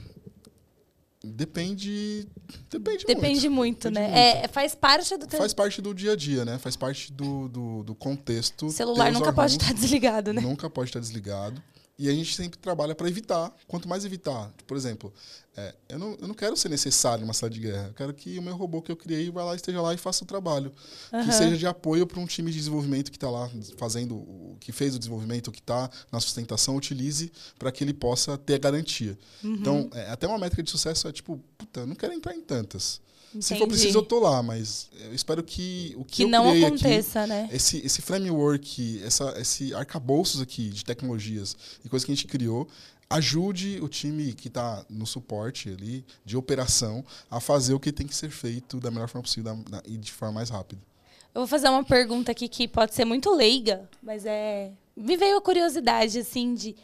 Depende. 1.41 2.29
Depende, 2.71 3.07
Depende 3.07 3.49
muito, 3.49 3.87
muito 3.87 3.91
né? 3.91 4.09
Muito. 4.09 4.45
É, 4.45 4.49
faz 4.49 4.75
parte 4.75 5.17
do. 5.17 5.27
Faz 5.27 5.55
parte 5.55 5.81
do 5.81 5.95
dia 5.95 6.13
a 6.13 6.17
dia, 6.17 6.45
né? 6.45 6.59
Faz 6.59 6.77
parte 6.77 7.11
do, 7.11 7.49
do, 7.49 7.83
do 7.83 7.95
contexto. 7.95 8.67
O 8.67 8.71
celular 8.71 9.11
nunca 9.11 9.33
pode 9.33 9.53
estar 9.53 9.73
desligado, 9.73 10.35
né? 10.35 10.43
Nunca 10.43 10.69
pode 10.69 10.91
estar 10.91 11.01
desligado. 11.01 11.63
E 12.01 12.09
a 12.09 12.13
gente 12.15 12.35
sempre 12.35 12.59
trabalha 12.59 12.95
para 12.95 13.07
evitar. 13.11 13.55
Quanto 13.69 13.87
mais 13.87 14.07
evitar. 14.07 14.51
Por 14.67 14.75
exemplo, 14.75 15.13
é, 15.55 15.75
eu, 15.91 15.99
não, 15.99 16.17
eu 16.19 16.29
não 16.29 16.35
quero 16.35 16.57
ser 16.57 16.71
necessário 16.71 17.21
numa 17.21 17.35
sala 17.35 17.51
de 17.51 17.61
guerra. 17.61 17.89
Eu 17.89 17.93
quero 17.93 18.15
que 18.15 18.39
o 18.39 18.43
meu 18.43 18.57
robô 18.57 18.81
que 18.81 18.91
eu 18.91 18.97
criei 18.97 19.31
vá 19.31 19.45
lá, 19.45 19.55
esteja 19.55 19.83
lá 19.83 19.93
e 19.93 19.99
faça 19.99 20.25
o 20.25 20.27
trabalho. 20.27 20.73
Uhum. 21.13 21.27
Que 21.27 21.31
seja 21.31 21.59
de 21.59 21.67
apoio 21.67 22.07
para 22.07 22.19
um 22.19 22.25
time 22.25 22.51
de 22.51 22.57
desenvolvimento 22.57 23.11
que 23.11 23.19
está 23.19 23.29
lá 23.29 23.51
fazendo, 23.77 24.57
que 24.61 24.73
fez 24.73 24.97
o 24.97 24.99
desenvolvimento, 24.99 25.53
que 25.53 25.61
está 25.61 25.91
na 26.11 26.19
sustentação, 26.21 26.75
utilize 26.75 27.31
para 27.59 27.71
que 27.71 27.85
ele 27.85 27.93
possa 27.93 28.39
ter 28.39 28.55
a 28.55 28.59
garantia. 28.59 29.19
Uhum. 29.45 29.55
Então, 29.57 29.91
é, 29.93 30.11
até 30.11 30.27
uma 30.27 30.39
métrica 30.39 30.63
de 30.63 30.71
sucesso 30.71 31.07
é 31.07 31.13
tipo, 31.13 31.39
puta, 31.59 31.81
eu 31.81 31.87
não 31.87 31.95
quero 31.95 32.15
entrar 32.15 32.35
em 32.35 32.41
tantas. 32.41 32.99
Entendi. 33.31 33.45
Se 33.45 33.59
for 33.59 33.69
preciso, 33.69 33.99
eu 33.99 34.03
tô 34.03 34.19
lá, 34.19 34.43
mas 34.43 34.89
eu 35.05 35.15
espero 35.15 35.43
que 35.43 35.95
o 35.97 36.05
que, 36.05 36.17
que 36.17 36.23
eu 36.25 36.29
não 36.29 36.51
aconteça, 36.51 37.21
aqui, 37.21 37.29
né? 37.29 37.49
Esse, 37.53 37.79
esse 37.79 38.03
framework, 38.03 39.01
essa, 39.05 39.35
esse 39.41 39.73
arcabouços 39.73 40.41
aqui 40.41 40.69
de 40.69 40.85
tecnologias 40.85 41.57
e 41.85 41.89
coisas 41.89 42.05
que 42.05 42.11
a 42.11 42.15
gente 42.15 42.27
criou, 42.27 42.69
ajude 43.09 43.81
o 43.81 43.89
time 43.89 44.33
que 44.33 44.49
está 44.49 44.85
no 44.89 45.07
suporte 45.07 45.69
ali, 45.69 46.05
de 46.25 46.37
operação, 46.37 47.05
a 47.31 47.41
fazer 47.41 47.73
o 47.73 47.81
que 47.81 47.93
tem 47.93 48.07
que 48.07 48.15
ser 48.15 48.31
feito 48.31 48.79
da 48.81 48.91
melhor 48.91 49.09
forma 49.09 49.23
possível 49.23 49.57
da, 49.69 49.83
e 49.87 49.97
de 49.97 50.13
forma 50.13 50.35
mais 50.35 50.51
rápida. 50.51 50.81
Eu 51.33 51.43
vou 51.43 51.47
fazer 51.47 51.69
uma 51.69 51.85
pergunta 51.85 52.33
aqui 52.33 52.49
que 52.49 52.67
pode 52.67 52.95
ser 52.95 53.05
muito 53.05 53.33
leiga, 53.33 53.89
mas 54.03 54.27
é. 54.27 54.73
Me 54.97 55.17
veio 55.17 55.37
a 55.37 55.41
curiosidade, 55.41 56.19
assim, 56.19 56.55
de. 56.55 56.77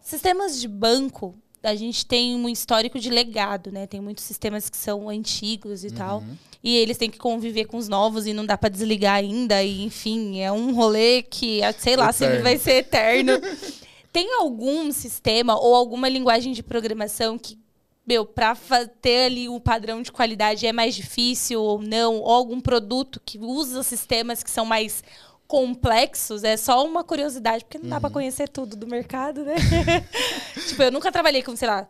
Sistemas 0.00 0.60
de 0.60 0.68
banco 0.68 1.34
a 1.66 1.74
gente 1.74 2.06
tem 2.06 2.36
um 2.36 2.48
histórico 2.48 2.98
de 2.98 3.10
legado, 3.10 3.72
né? 3.72 3.86
Tem 3.86 4.00
muitos 4.00 4.24
sistemas 4.24 4.70
que 4.70 4.76
são 4.76 5.08
antigos 5.08 5.82
e 5.82 5.88
uhum. 5.88 5.94
tal. 5.94 6.24
E 6.62 6.76
eles 6.76 6.96
têm 6.96 7.10
que 7.10 7.18
conviver 7.18 7.64
com 7.66 7.76
os 7.76 7.88
novos 7.88 8.26
e 8.26 8.32
não 8.32 8.46
dá 8.46 8.56
para 8.56 8.68
desligar 8.68 9.16
ainda. 9.16 9.62
E, 9.62 9.82
enfim, 9.82 10.40
é 10.40 10.50
um 10.50 10.74
rolê 10.74 11.22
que, 11.22 11.60
sei 11.78 11.96
lá, 11.96 12.10
eterno. 12.10 12.12
sempre 12.12 12.38
vai 12.38 12.56
ser 12.56 12.72
eterno. 12.74 13.32
tem 14.12 14.32
algum 14.34 14.90
sistema 14.92 15.58
ou 15.58 15.74
alguma 15.74 16.08
linguagem 16.08 16.52
de 16.52 16.62
programação 16.62 17.36
que, 17.36 17.58
meu, 18.06 18.24
para 18.24 18.56
ter 19.00 19.26
ali 19.26 19.48
o 19.48 19.56
um 19.56 19.60
padrão 19.60 20.02
de 20.02 20.12
qualidade 20.12 20.66
é 20.66 20.72
mais 20.72 20.94
difícil 20.94 21.60
ou 21.60 21.82
não? 21.82 22.20
Ou 22.20 22.30
algum 22.30 22.60
produto 22.60 23.20
que 23.24 23.38
usa 23.38 23.82
sistemas 23.82 24.42
que 24.42 24.50
são 24.50 24.64
mais 24.64 25.02
complexos, 25.46 26.42
é 26.42 26.56
só 26.56 26.84
uma 26.84 27.04
curiosidade, 27.04 27.64
porque 27.64 27.78
não 27.78 27.84
uhum. 27.84 27.90
dá 27.90 28.00
para 28.00 28.10
conhecer 28.10 28.48
tudo 28.48 28.76
do 28.76 28.86
mercado, 28.86 29.44
né? 29.44 29.54
tipo, 30.68 30.82
eu 30.82 30.90
nunca 30.90 31.12
trabalhei 31.12 31.42
com, 31.42 31.54
sei 31.54 31.68
lá, 31.68 31.88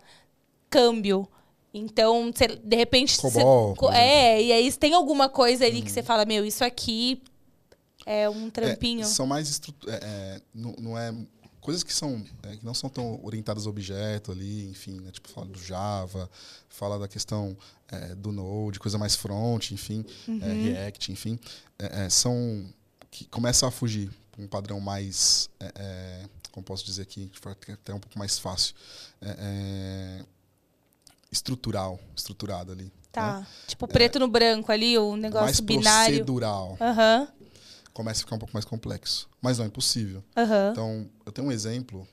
câmbio. 0.69 1.29
Então, 1.73 2.31
cê, 2.35 2.49
de 2.49 2.77
repente. 2.77 3.19
Cobol, 3.19 3.77
cê, 3.79 3.97
é, 3.97 4.43
e 4.43 4.53
aí 4.53 4.73
tem 4.73 4.95
alguma 4.95 5.29
coisa 5.29 5.65
ali 5.65 5.79
uhum. 5.79 5.85
que 5.85 5.91
você 5.91 6.03
fala, 6.03 6.25
meu, 6.25 6.45
isso 6.45 6.65
aqui 6.65 7.23
é 8.05 8.29
um 8.29 8.51
trampinho. 8.51 9.03
É, 9.03 9.05
são 9.05 9.27
mais 9.27 9.49
estruturas. 9.49 9.97
É, 9.97 10.01
é, 10.03 10.41
não, 10.55 10.75
não, 10.79 10.99
é. 10.99 11.15
Coisas 11.61 11.83
que 11.83 11.93
são 11.93 12.25
é, 12.45 12.57
que 12.57 12.65
não 12.65 12.73
são 12.75 12.89
tão 12.89 13.19
orientadas 13.25 13.67
a 13.67 13.71
objeto 13.71 14.31
ali, 14.31 14.71
enfim, 14.71 15.01
né? 15.01 15.11
Tipo, 15.11 15.29
fala 15.29 15.47
do 15.49 15.59
Java, 15.59 16.31
fala 16.69 16.97
da 16.97 17.09
questão 17.09 17.57
é, 17.89 18.15
do 18.15 18.31
Node, 18.31 18.79
coisa 18.79 18.97
mais 18.97 19.17
front, 19.17 19.73
enfim, 19.73 20.05
uhum. 20.29 20.39
React, 20.39 21.11
enfim. 21.11 21.41
são 22.09 22.65
que 23.17 23.25
começa 23.29 23.67
a 23.67 23.71
fugir 23.71 24.11
para 24.31 24.45
um 24.45 24.47
padrão 24.47 24.79
mais, 24.79 25.49
é, 25.59 25.73
é, 25.75 26.29
como 26.53 26.63
posso 26.63 26.85
dizer 26.85 27.01
aqui, 27.03 27.31
até 27.73 27.95
um 27.95 27.99
pouco 27.99 28.19
mais 28.19 28.39
fácil, 28.39 28.75
é, 29.23 29.37
é, 29.39 30.25
estrutural, 31.33 31.99
estruturado 32.15 32.73
ali. 32.73 32.93
Tá. 33.11 33.41
Né? 33.41 33.47
Tipo 33.67 33.89
preto 33.89 34.19
no 34.19 34.29
branco 34.29 34.71
ali, 34.71 34.99
o 34.99 35.17
negócio 35.17 35.47
mais 35.47 35.61
binário. 35.61 36.17
procedural. 36.17 36.77
Uhum. 36.79 37.29
Começa 37.95 38.21
a 38.21 38.25
ficar 38.25 38.37
um 38.37 38.39
pouco 38.39 38.53
mais 38.53 38.67
complexo. 38.67 39.27
Mas 39.41 39.57
não 39.57 39.65
é 39.65 39.69
impossível. 39.69 40.23
Uhum. 40.37 40.71
Então, 40.73 41.11
eu 41.25 41.33
tenho 41.33 41.49
um 41.49 41.53
exemplo 41.53 42.07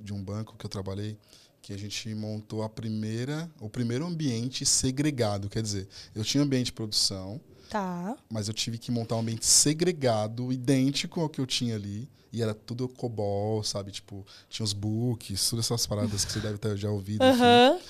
de 0.00 0.14
um 0.14 0.24
banco 0.24 0.56
que 0.56 0.64
eu 0.64 0.70
trabalhei 0.70 1.18
que 1.60 1.74
a 1.74 1.78
gente 1.78 2.14
montou 2.14 2.62
a 2.62 2.68
primeira, 2.70 3.50
o 3.60 3.68
primeiro 3.68 4.06
ambiente 4.06 4.64
segregado. 4.64 5.50
Quer 5.50 5.62
dizer, 5.62 5.86
eu 6.14 6.24
tinha 6.24 6.42
ambiente 6.42 6.66
de 6.66 6.72
produção, 6.72 7.38
Tá. 7.70 8.16
Mas 8.28 8.48
eu 8.48 8.54
tive 8.54 8.76
que 8.76 8.90
montar 8.90 9.14
um 9.14 9.20
ambiente 9.20 9.46
segregado, 9.46 10.52
idêntico 10.52 11.20
ao 11.20 11.28
que 11.28 11.40
eu 11.40 11.46
tinha 11.46 11.76
ali. 11.76 12.08
E 12.32 12.42
era 12.42 12.52
tudo 12.52 12.88
COBOL, 12.88 13.62
sabe? 13.64 13.92
Tipo, 13.92 14.26
tinha 14.48 14.64
os 14.64 14.72
books, 14.72 15.50
todas 15.50 15.64
essas 15.64 15.86
paradas 15.86 16.24
que 16.24 16.32
você 16.32 16.40
deve 16.40 16.58
ter 16.58 16.76
já 16.76 16.90
ouvido. 16.90 17.24
Uhum. 17.24 17.80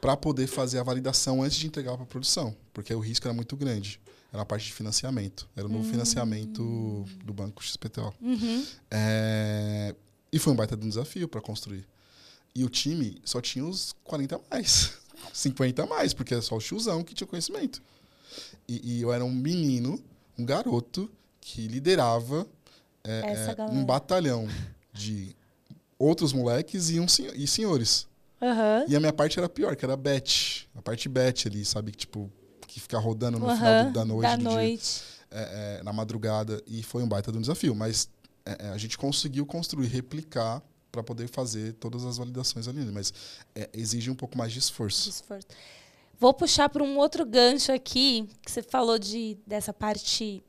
Para 0.00 0.16
poder 0.16 0.46
fazer 0.46 0.78
a 0.78 0.82
validação 0.82 1.42
antes 1.42 1.58
de 1.58 1.66
entregar 1.66 1.96
para 1.96 2.06
produção. 2.06 2.54
Porque 2.72 2.94
o 2.94 3.00
risco 3.00 3.26
era 3.26 3.34
muito 3.34 3.56
grande. 3.56 4.00
Era 4.32 4.42
a 4.42 4.46
parte 4.46 4.66
de 4.66 4.72
financiamento. 4.72 5.48
Era 5.56 5.66
o 5.66 5.70
novo 5.70 5.84
uhum. 5.84 5.90
financiamento 5.90 7.04
do 7.24 7.32
Banco 7.32 7.62
XPTO. 7.62 8.14
Uhum. 8.20 8.66
É... 8.90 9.94
E 10.32 10.38
foi 10.38 10.52
um 10.52 10.56
baita 10.56 10.76
de 10.76 10.84
um 10.84 10.88
desafio 10.88 11.28
para 11.28 11.40
construir. 11.40 11.86
E 12.54 12.64
o 12.64 12.68
time 12.68 13.20
só 13.24 13.40
tinha 13.40 13.64
os 13.64 13.94
40 14.04 14.36
a 14.36 14.40
mais. 14.50 14.92
50 15.32 15.82
a 15.82 15.86
mais, 15.86 16.14
porque 16.14 16.34
era 16.34 16.42
só 16.42 16.56
o 16.56 16.60
tiozão 16.60 17.02
que 17.02 17.14
tinha 17.14 17.26
conhecimento. 17.26 17.82
E, 18.70 18.98
e 18.98 19.02
eu 19.02 19.12
era 19.12 19.24
um 19.24 19.32
menino, 19.32 19.98
um 20.38 20.44
garoto, 20.44 21.10
que 21.40 21.66
liderava 21.66 22.46
é, 23.02 23.56
é, 23.58 23.70
um 23.72 23.84
batalhão 23.84 24.46
de 24.92 25.34
outros 25.98 26.32
moleques 26.32 26.88
e, 26.90 27.00
um, 27.00 27.06
e 27.34 27.46
senhores. 27.48 28.06
Aham. 28.40 28.84
E 28.86 28.94
a 28.94 29.00
minha 29.00 29.12
parte 29.12 29.38
era 29.38 29.48
pior, 29.48 29.74
que 29.74 29.84
era 29.84 29.96
bet. 29.96 30.68
A 30.76 30.80
parte 30.80 31.08
bet 31.08 31.48
ali, 31.48 31.64
sabe? 31.64 31.90
Que, 31.90 31.98
tipo, 31.98 32.30
que 32.66 32.78
fica 32.78 32.98
rodando 32.98 33.38
no 33.40 33.46
Aham. 33.48 33.56
final 33.56 33.84
do- 33.86 33.92
da 33.92 34.04
noite, 34.04 34.30
Da 34.30 34.36
do 34.36 34.42
dia, 34.44 34.50
noite. 34.52 35.02
é, 35.30 35.78
é, 35.80 35.82
na 35.82 35.92
madrugada. 35.92 36.62
E 36.66 36.82
foi 36.82 37.02
um 37.02 37.08
baita 37.08 37.32
de 37.32 37.38
um 37.38 37.40
desafio. 37.40 37.74
Mas 37.74 38.08
é, 38.46 38.66
é, 38.66 38.68
a 38.70 38.78
gente 38.78 38.96
conseguiu 38.96 39.44
construir, 39.44 39.88
replicar 39.88 40.62
para 40.92 41.02
poder 41.02 41.28
fazer 41.28 41.72
todas 41.74 42.04
as 42.04 42.16
validações 42.18 42.66
ali. 42.68 42.80
Mas 42.86 43.12
exige 43.74 44.10
um 44.10 44.14
pouco 44.14 44.38
mais 44.38 44.52
de 44.52 44.58
esforço. 44.60 45.08
esforço. 45.10 45.46
Vou 46.20 46.34
puxar 46.34 46.68
para 46.68 46.84
um 46.84 46.98
outro 46.98 47.24
gancho 47.24 47.72
aqui, 47.72 48.28
que 48.44 48.50
você 48.52 48.62
falou 48.62 48.98
de, 48.98 49.38
dessa 49.46 49.72
parte 49.72 50.42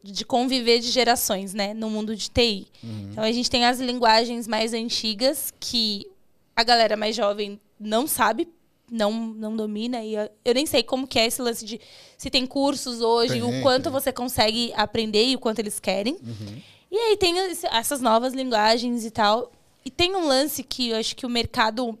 de 0.00 0.24
conviver 0.24 0.78
de 0.78 0.92
gerações, 0.92 1.52
né, 1.52 1.74
no 1.74 1.90
mundo 1.90 2.14
de 2.14 2.30
TI. 2.30 2.68
Uhum. 2.82 3.08
Então 3.10 3.24
a 3.24 3.32
gente 3.32 3.50
tem 3.50 3.64
as 3.64 3.80
linguagens 3.80 4.46
mais 4.46 4.72
antigas 4.72 5.52
que 5.58 6.06
a 6.54 6.62
galera 6.62 6.96
mais 6.96 7.16
jovem 7.16 7.60
não 7.80 8.06
sabe, 8.06 8.48
não, 8.88 9.12
não 9.12 9.56
domina 9.56 10.04
e 10.04 10.14
eu, 10.14 10.54
nem 10.54 10.66
sei 10.66 10.84
como 10.84 11.06
que 11.06 11.18
é 11.18 11.26
esse 11.26 11.42
lance 11.42 11.64
de 11.64 11.80
se 12.16 12.30
tem 12.30 12.46
cursos 12.46 13.00
hoje, 13.00 13.34
Tem, 13.34 13.42
o 13.42 13.62
quanto 13.62 13.84
tem. 13.84 13.92
você 13.92 14.12
consegue 14.12 14.72
aprender 14.76 15.26
e 15.26 15.34
o 15.34 15.38
quanto 15.40 15.58
eles 15.58 15.80
querem. 15.80 16.14
Uhum. 16.14 16.62
E 16.90 16.96
aí 16.96 17.16
tem 17.16 17.34
essas 17.72 18.00
novas 18.00 18.34
linguagens 18.34 19.04
e 19.04 19.10
tal. 19.10 19.50
E 19.84 19.90
tem 19.90 20.14
um 20.14 20.26
lance 20.26 20.62
que 20.62 20.90
eu 20.90 20.96
acho 20.96 21.16
que 21.16 21.26
o 21.26 21.28
mercado 21.28 21.98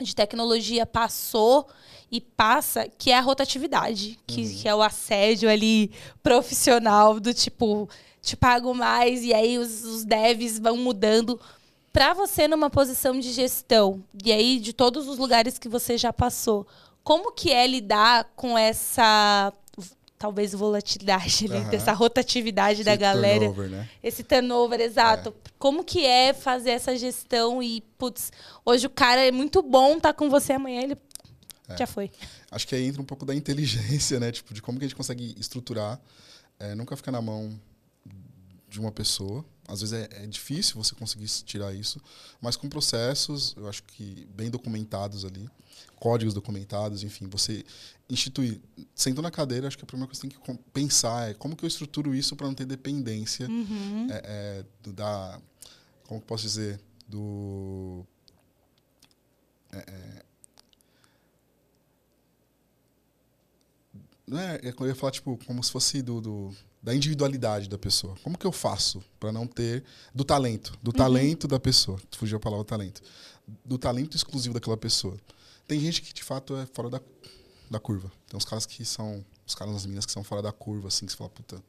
de 0.00 0.14
tecnologia 0.14 0.86
passou 0.86 1.66
e 2.10 2.20
passa, 2.20 2.88
que 2.88 3.10
é 3.10 3.18
a 3.18 3.20
rotatividade, 3.20 4.18
que, 4.26 4.48
que 4.62 4.68
é 4.68 4.74
o 4.74 4.82
assédio 4.82 5.48
ali 5.48 5.90
profissional 6.22 7.20
do 7.20 7.34
tipo, 7.34 7.88
te 8.22 8.36
pago 8.36 8.74
mais, 8.74 9.22
e 9.22 9.34
aí 9.34 9.58
os, 9.58 9.84
os 9.84 10.04
devs 10.04 10.58
vão 10.58 10.76
mudando. 10.76 11.38
Para 11.92 12.14
você 12.14 12.46
numa 12.48 12.70
posição 12.70 13.18
de 13.18 13.32
gestão, 13.32 14.02
e 14.24 14.32
aí 14.32 14.58
de 14.58 14.72
todos 14.72 15.08
os 15.08 15.18
lugares 15.18 15.58
que 15.58 15.68
você 15.68 15.98
já 15.98 16.12
passou, 16.12 16.66
como 17.02 17.32
que 17.32 17.50
é 17.52 17.66
lidar 17.66 18.30
com 18.36 18.56
essa 18.56 19.52
talvez 20.18 20.52
volatilidade, 20.52 21.46
ali, 21.46 21.58
Aham. 21.58 21.70
dessa 21.70 21.92
rotatividade 21.92 22.82
da 22.82 22.92
Esse 22.92 23.00
galera? 23.00 23.38
turnover, 23.38 23.70
né? 23.70 23.88
Esse 24.02 24.24
turnover, 24.24 24.80
exato. 24.80 25.32
Como 25.58 25.84
que 25.84 26.04
é 26.04 26.32
fazer 26.32 26.70
essa 26.70 26.96
gestão 26.96 27.62
e, 27.62 27.82
putz, 27.96 28.32
hoje 28.64 28.86
o 28.86 28.90
cara 28.90 29.24
é 29.24 29.30
muito 29.30 29.62
bom, 29.62 29.98
tá 30.00 30.12
com 30.12 30.28
você 30.28 30.54
amanhã, 30.54 30.82
ele 30.82 30.96
É. 31.68 31.76
já 31.76 31.86
foi. 31.86 32.10
Acho 32.50 32.66
que 32.66 32.74
aí 32.74 32.84
entra 32.84 33.00
um 33.02 33.04
pouco 33.04 33.24
da 33.26 33.34
inteligência, 33.34 34.18
né? 34.18 34.32
Tipo, 34.32 34.54
de 34.54 34.62
como 34.62 34.78
que 34.78 34.84
a 34.84 34.88
gente 34.88 34.96
consegue 34.96 35.34
estruturar. 35.38 36.00
É, 36.58 36.74
nunca 36.74 36.96
ficar 36.96 37.12
na 37.12 37.22
mão 37.22 37.58
de 38.68 38.80
uma 38.80 38.90
pessoa. 38.92 39.44
Às 39.66 39.80
vezes 39.80 39.92
é, 39.92 40.24
é 40.24 40.26
difícil 40.26 40.76
você 40.82 40.94
conseguir 40.94 41.26
tirar 41.44 41.74
isso, 41.74 42.00
mas 42.40 42.56
com 42.56 42.68
processos, 42.70 43.54
eu 43.56 43.68
acho 43.68 43.82
que 43.82 44.26
bem 44.34 44.48
documentados 44.50 45.26
ali, 45.26 45.46
códigos 45.96 46.32
documentados, 46.32 47.02
enfim, 47.04 47.28
você 47.28 47.64
instituir. 48.08 48.60
Sentou 48.94 49.22
na 49.22 49.30
cadeira, 49.30 49.68
acho 49.68 49.76
que 49.76 49.84
a 49.84 49.86
primeira 49.86 50.06
coisa 50.06 50.20
que 50.26 50.34
você 50.34 50.40
tem 50.42 50.56
que 50.56 50.62
pensar 50.72 51.30
é 51.30 51.34
como 51.34 51.54
que 51.54 51.64
eu 51.64 51.68
estruturo 51.68 52.14
isso 52.14 52.34
para 52.34 52.46
não 52.46 52.54
ter 52.54 52.64
dependência 52.64 53.46
Uhum. 53.46 54.08
é, 54.10 54.22
é, 54.24 54.64
do, 54.82 54.92
da. 54.92 55.38
Como 56.06 56.18
que 56.20 56.26
posso 56.26 56.44
dizer? 56.44 56.80
Do. 57.06 58.06
é, 59.72 60.24
não 64.28 64.38
é, 64.38 64.56
é, 64.62 64.74
eu 64.78 64.86
ia 64.86 64.94
falar, 64.94 65.12
tipo, 65.12 65.38
como 65.46 65.62
se 65.62 65.70
fosse 65.72 66.02
do, 66.02 66.20
do- 66.20 66.54
da 66.82 66.94
individualidade 66.94 67.68
da 67.68 67.76
pessoa. 67.78 68.14
Como 68.22 68.38
que 68.38 68.46
eu 68.46 68.52
faço 68.52 69.02
para 69.18 69.32
não 69.32 69.46
ter. 69.46 69.82
Do 70.14 70.24
talento. 70.24 70.78
Do 70.82 70.92
talento 70.92 71.48
da 71.48 71.58
pessoa. 71.58 72.00
Fugiu 72.12 72.36
a 72.36 72.40
palavra 72.40 72.64
talento. 72.64 73.02
Do 73.64 73.76
talento 73.78 74.16
exclusivo 74.16 74.54
daquela 74.54 74.76
pessoa. 74.76 75.16
Tem 75.66 75.80
gente 75.80 76.00
que, 76.02 76.12
de 76.14 76.22
fato, 76.22 76.56
é 76.56 76.66
fora 76.66 76.88
da, 76.88 77.00
da 77.70 77.80
curva. 77.80 78.10
Tem 78.28 78.36
uns 78.36 78.44
caras 78.44 78.64
que 78.64 78.84
são. 78.84 79.24
Os 79.46 79.54
caras 79.54 79.72
nas 79.72 79.86
minas 79.86 80.04
que 80.04 80.12
são 80.12 80.22
fora 80.22 80.42
da 80.42 80.52
curva, 80.52 80.88
assim, 80.88 81.06
que 81.06 81.12
você 81.12 81.16
fala, 81.16 81.30
puta, 81.30 81.62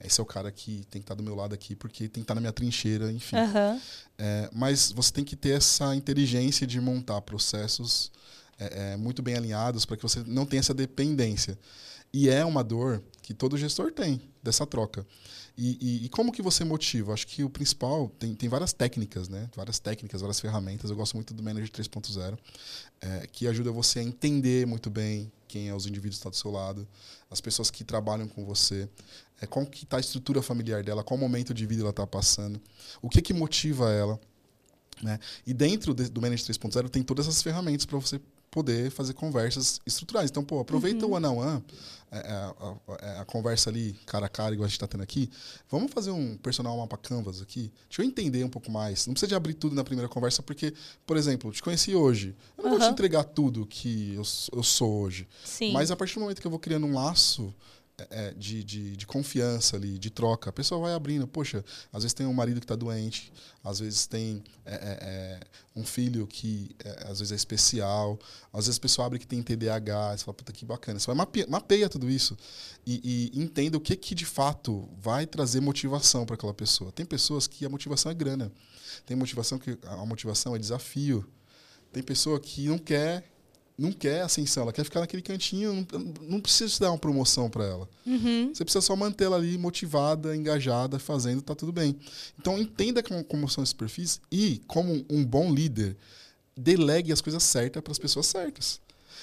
esse 0.00 0.20
é 0.20 0.22
o 0.22 0.26
cara 0.26 0.52
que 0.52 0.84
tem 0.88 1.02
que 1.02 1.04
estar 1.04 1.16
do 1.16 1.22
meu 1.22 1.34
lado 1.34 1.52
aqui, 1.52 1.74
porque 1.74 2.04
tem 2.04 2.22
que 2.22 2.24
estar 2.24 2.34
na 2.36 2.40
minha 2.40 2.52
trincheira, 2.52 3.10
enfim. 3.10 3.34
Aham. 3.34 3.80
É, 4.16 4.48
mas 4.52 4.92
você 4.92 5.12
tem 5.12 5.24
que 5.24 5.34
ter 5.34 5.50
essa 5.56 5.96
inteligência 5.96 6.64
de 6.64 6.80
montar 6.80 7.20
processos 7.22 8.12
é, 8.58 8.92
é, 8.92 8.96
muito 8.96 9.22
bem 9.22 9.34
alinhados 9.36 9.84
para 9.84 9.96
que 9.96 10.02
você 10.02 10.22
não 10.26 10.44
tenha 10.46 10.60
essa 10.60 10.74
dependência. 10.74 11.58
E 12.12 12.28
é 12.30 12.44
uma 12.44 12.64
dor 12.64 13.02
que 13.22 13.34
todo 13.34 13.56
gestor 13.58 13.92
tem 13.92 14.20
dessa 14.42 14.66
troca. 14.66 15.06
E, 15.56 15.76
e- 15.80 16.04
e 16.06 16.08
como 16.08 16.32
que 16.32 16.40
você 16.40 16.64
motiva? 16.64 17.12
Acho 17.12 17.26
que 17.26 17.42
o 17.44 17.50
principal 17.50 18.08
tem, 18.18 18.34
tem 18.34 18.48
várias 18.48 18.72
técnicas, 18.72 19.28
né? 19.28 19.50
Várias 19.54 19.78
técnicas, 19.78 20.20
várias 20.20 20.40
ferramentas. 20.40 20.88
Eu 20.88 20.96
gosto 20.96 21.14
muito 21.14 21.34
do 21.34 21.42
Manager 21.42 21.68
3.0, 21.70 22.38
é, 23.00 23.26
que 23.30 23.46
ajuda 23.46 23.70
você 23.72 23.98
a 23.98 24.02
entender 24.02 24.66
muito 24.66 24.88
bem 24.88 25.30
quem 25.48 25.68
é 25.68 25.74
os 25.74 25.86
indivíduos 25.86 26.16
que 26.16 26.20
estão 26.20 26.30
do 26.30 26.36
seu 26.36 26.50
lado, 26.50 26.86
as 27.30 27.40
pessoas 27.40 27.70
que 27.70 27.82
trabalham 27.84 28.28
com 28.28 28.44
você, 28.44 28.88
é, 29.40 29.46
como 29.46 29.66
que 29.68 29.84
está 29.84 29.96
a 29.96 30.00
estrutura 30.00 30.40
familiar 30.42 30.82
dela, 30.82 31.02
qual 31.04 31.18
momento 31.18 31.52
de 31.52 31.66
vida 31.66 31.82
ela 31.82 31.90
está 31.90 32.06
passando, 32.06 32.60
o 33.02 33.08
que 33.08 33.20
que 33.20 33.34
motiva 33.34 33.90
ela. 33.92 34.18
Né? 35.02 35.18
E 35.46 35.52
dentro 35.52 35.92
de- 35.94 36.08
do 36.08 36.20
Manage 36.22 36.44
3.0 36.44 36.88
tem 36.88 37.02
todas 37.02 37.26
essas 37.26 37.42
ferramentas 37.42 37.84
para 37.84 37.98
você 37.98 38.20
poder 38.58 38.90
fazer 38.90 39.14
conversas 39.14 39.80
estruturais. 39.86 40.30
Então, 40.30 40.42
pô, 40.42 40.58
aproveita 40.58 41.06
o 41.06 41.12
one-on-one, 41.12 41.62
é, 42.10 42.18
é, 42.18 42.32
a, 42.32 42.74
a- 43.18 43.20
a 43.20 43.24
conversa 43.24 43.70
ali, 43.70 43.92
cara 44.04 44.26
a 44.26 44.28
cara, 44.28 44.52
igual 44.54 44.64
a 44.64 44.68
gente 44.68 44.76
está 44.76 44.86
tendo 44.88 45.02
aqui. 45.02 45.30
Vamos 45.70 45.92
fazer 45.92 46.10
um 46.10 46.36
personal 46.38 46.76
mapa 46.76 46.96
canvas 46.96 47.40
aqui? 47.40 47.70
Deixa 47.88 48.02
eu 48.02 48.06
entender 48.06 48.42
um 48.42 48.48
pouco 48.48 48.70
mais. 48.70 49.06
Não 49.06 49.14
precisa 49.14 49.28
de 49.28 49.34
abrir 49.36 49.54
tudo 49.54 49.76
na 49.76 49.84
primeira 49.84 50.08
conversa, 50.08 50.42
porque, 50.42 50.74
por 51.06 51.16
exemplo, 51.16 51.52
te 51.52 51.62
conheci 51.62 51.94
hoje. 51.94 52.34
Eu 52.56 52.64
não 52.64 52.70
vou 52.72 52.80
te 52.80 52.86
entregar 52.86 53.22
tudo 53.24 53.64
que 53.64 54.14
eu, 54.14 54.22
eu 54.52 54.62
sou 54.64 55.02
hoje. 55.02 55.28
Sim. 55.44 55.72
Mas 55.72 55.90
a 55.92 55.96
partir 55.96 56.14
do 56.14 56.22
momento 56.22 56.40
que 56.40 56.46
eu 56.46 56.50
vou 56.50 56.58
criando 56.60 56.86
um 56.86 56.94
laço 56.94 57.54
é, 58.00 58.28
é, 58.28 58.34
de, 58.34 58.62
de, 58.62 58.96
de 58.96 59.06
confiança 59.08 59.76
ali, 59.76 59.98
de 59.98 60.08
troca, 60.08 60.50
a 60.50 60.52
pessoa 60.52 60.80
vai 60.80 60.94
abrindo. 60.94 61.26
Poxa, 61.26 61.64
às 61.92 62.04
vezes 62.04 62.14
tem 62.14 62.26
um 62.26 62.32
marido 62.32 62.60
que 62.60 62.64
está 62.64 62.76
doente, 62.76 63.32
às 63.62 63.80
vezes 63.80 64.06
tem 64.06 64.44
é, 64.64 64.74
é, 64.74 64.98
é, 65.00 65.40
um 65.74 65.84
filho 65.84 66.24
que 66.24 66.76
é, 66.84 67.08
às 67.08 67.18
vezes 67.18 67.32
é 67.32 67.34
especial, 67.34 68.16
às 68.52 68.66
vezes 68.66 68.78
a 68.78 68.80
pessoa 68.80 69.04
abre 69.04 69.18
que 69.18 69.26
tem 69.26 69.42
TDAH, 69.42 70.16
você 70.16 70.24
fala, 70.24 70.34
puta 70.34 70.52
que 70.52 70.64
bacana. 70.64 71.00
Você 71.00 71.08
vai 71.08 71.16
mapeia, 71.16 71.46
mapeia 71.48 71.88
tudo 71.88 72.08
isso 72.08 72.38
e, 72.86 73.32
e 73.34 73.40
entenda 73.40 73.76
o 73.76 73.80
que, 73.80 73.96
que 73.96 74.14
de 74.14 74.24
fato 74.24 74.88
vai 74.96 75.26
trazer 75.26 75.60
motivação 75.60 76.24
para 76.24 76.36
aquela 76.36 76.54
pessoa. 76.54 76.92
Tem 76.92 77.04
pessoas 77.04 77.48
que 77.48 77.66
a 77.66 77.68
motivação 77.68 78.12
é 78.12 78.14
grana, 78.14 78.52
tem 79.04 79.16
motivação 79.16 79.58
que 79.58 79.76
a 79.82 80.06
motivação 80.06 80.54
é 80.54 80.58
desafio. 80.58 81.28
Tem 81.92 82.02
pessoa 82.02 82.38
que 82.38 82.68
não 82.68 82.78
quer 82.78 83.24
não 83.78 83.92
quer 83.92 84.22
ascensão, 84.22 84.64
ela 84.64 84.72
quer 84.72 84.82
ficar 84.82 84.98
naquele 84.98 85.22
cantinho, 85.22 85.86
não, 85.92 86.14
não 86.28 86.40
precisa 86.40 86.68
te 86.68 86.80
dar 86.80 86.90
uma 86.90 86.98
promoção 86.98 87.48
para 87.48 87.64
ela. 87.64 87.88
Uhum. 88.04 88.50
Você 88.52 88.64
precisa 88.64 88.82
só 88.82 88.96
manter 88.96 89.24
ela 89.24 89.36
ali 89.36 89.56
motivada, 89.56 90.34
engajada, 90.34 90.98
fazendo, 90.98 91.40
tá 91.40 91.54
tudo 91.54 91.72
bem. 91.72 91.96
Então 92.38 92.58
entenda 92.58 93.02
como, 93.02 93.22
como 93.22 93.48
são 93.48 93.62
esses 93.62 93.72
perfis 93.72 94.20
e, 94.32 94.60
como 94.66 95.06
um 95.08 95.24
bom 95.24 95.54
líder, 95.54 95.96
delegue 96.56 97.12
as 97.12 97.20
coisas 97.20 97.42
certas 97.44 97.80
para 97.80 97.92
as 97.92 97.98
pessoas 97.98 98.26
certas. 98.26 98.80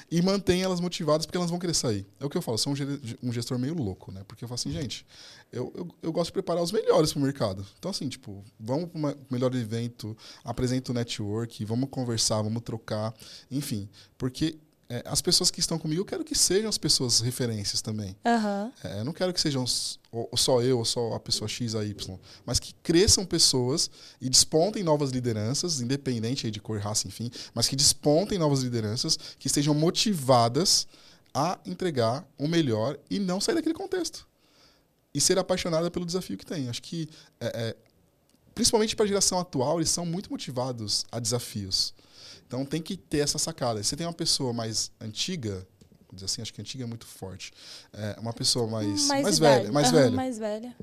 E 0.10 0.22
mantenha 0.22 0.66
elas 0.66 0.80
motivadas 0.80 1.26
porque 1.26 1.38
elas 1.38 1.50
vão 1.50 1.58
querer 1.60 1.74
sair. 1.74 2.06
É 2.20 2.26
o 2.26 2.30
que 2.30 2.38
eu 2.38 2.42
falo, 2.42 2.58
sou 2.58 2.74
um 2.74 2.76
ge- 2.76 3.00
gestor 3.32 3.58
meio 3.58 3.74
louco, 3.74 4.12
né? 4.12 4.24
Porque 4.28 4.44
eu 4.44 4.48
falo 4.48 4.56
assim, 4.56 4.72
gente, 4.72 5.06
eu, 5.52 5.74
eu, 5.76 5.88
eu 6.04 6.12
gosto 6.12 6.28
de 6.28 6.34
preparar 6.34 6.62
os 6.62 6.72
melhores 6.72 7.12
para 7.12 7.20
o 7.20 7.24
mercado. 7.24 7.66
Então, 7.80 7.90
assim, 7.90 8.08
tipo, 8.08 8.44
vamos 8.60 8.90
para 8.90 9.12
o 9.14 9.16
melhor 9.32 9.54
evento, 9.56 10.16
apresenta 10.44 10.92
o 10.92 10.96
network, 10.96 11.66
vamos 11.66 11.90
conversar, 11.90 12.42
vamos 12.42 12.62
trocar, 12.62 13.14
enfim. 13.50 13.90
Porque 14.18 14.58
é, 14.88 15.04
as 15.06 15.22
pessoas 15.22 15.50
que 15.50 15.60
estão 15.60 15.80
comigo, 15.80 16.02
eu 16.02 16.06
quero 16.06 16.24
que 16.24 16.36
sejam 16.38 16.70
as 16.70 16.78
pessoas 16.78 17.20
referências 17.20 17.82
também. 17.82 18.16
Aham. 18.26 18.72
É, 18.84 19.04
não 19.04 19.14
quero 19.14 19.34
que 19.34 19.42
sejam 19.42 19.66
só 19.66 20.62
eu 20.62 20.78
ou 20.78 20.86
só 20.86 21.14
a 21.14 21.20
pessoa 21.20 21.48
X 21.48 21.74
a 21.74 21.84
Y, 21.84 22.20
mas 22.46 22.60
que 22.60 22.74
cresçam 22.84 23.26
pessoas 23.26 23.90
e 24.22 24.30
despontem 24.30 24.84
novas 24.84 25.10
lideranças, 25.12 25.82
independente 25.82 26.52
de 26.52 26.62
cor, 26.62 26.80
raça, 26.80 27.08
enfim, 27.08 27.32
mas 27.54 27.68
que 27.68 27.76
despontem 27.76 28.38
novas 28.38 28.62
lideranças 28.62 29.18
que 29.40 29.48
estejam 29.48 29.74
motivadas 29.74 30.88
a 31.34 31.60
entregar 31.66 32.26
o 32.38 32.48
melhor 32.48 32.98
e 33.10 33.20
não 33.20 33.42
sair 33.42 33.56
daquele 33.56 33.76
contexto. 33.76 34.28
E 35.14 35.20
ser 35.20 35.40
apaixonada 35.40 35.90
pelo 35.90 36.06
desafio 36.06 36.38
que 36.38 36.46
tem. 36.46 36.70
Acho 36.70 36.82
que, 36.82 37.10
é, 37.40 37.48
é, 37.48 37.76
principalmente 38.54 38.96
para 38.96 39.06
a 39.06 39.08
geração 39.08 39.40
atual, 39.40 39.80
eles 39.80 39.90
são 39.90 40.06
muito 40.06 40.30
motivados 40.30 41.06
a 41.12 41.20
desafios. 41.20 41.94
Então 42.56 42.66
tem 42.66 42.82
que 42.82 42.96
ter 42.96 43.20
essa 43.20 43.38
sacada. 43.38 43.84
Se 43.84 43.90
você 43.90 43.96
tem 43.98 44.08
uma 44.08 44.14
pessoa 44.14 44.54
mais 44.54 44.90
antiga, 45.02 45.68
vou 46.08 46.14
dizer 46.14 46.26
assim, 46.26 46.42
acho 46.42 46.54
que 46.54 46.62
antiga 46.62 46.86
é 46.86 46.88
muito 46.88 47.06
forte. 47.06 47.52
É, 47.92 48.16
uma 48.20 48.32
pessoa 48.32 48.66
mais, 48.66 49.08
mais, 49.08 49.38
idade. 49.38 49.40
velha, 49.40 49.72
mais 49.74 49.88
Aham, 49.88 49.96
velha. 49.98 50.12
Mais 50.12 50.38
velha. 50.40 50.76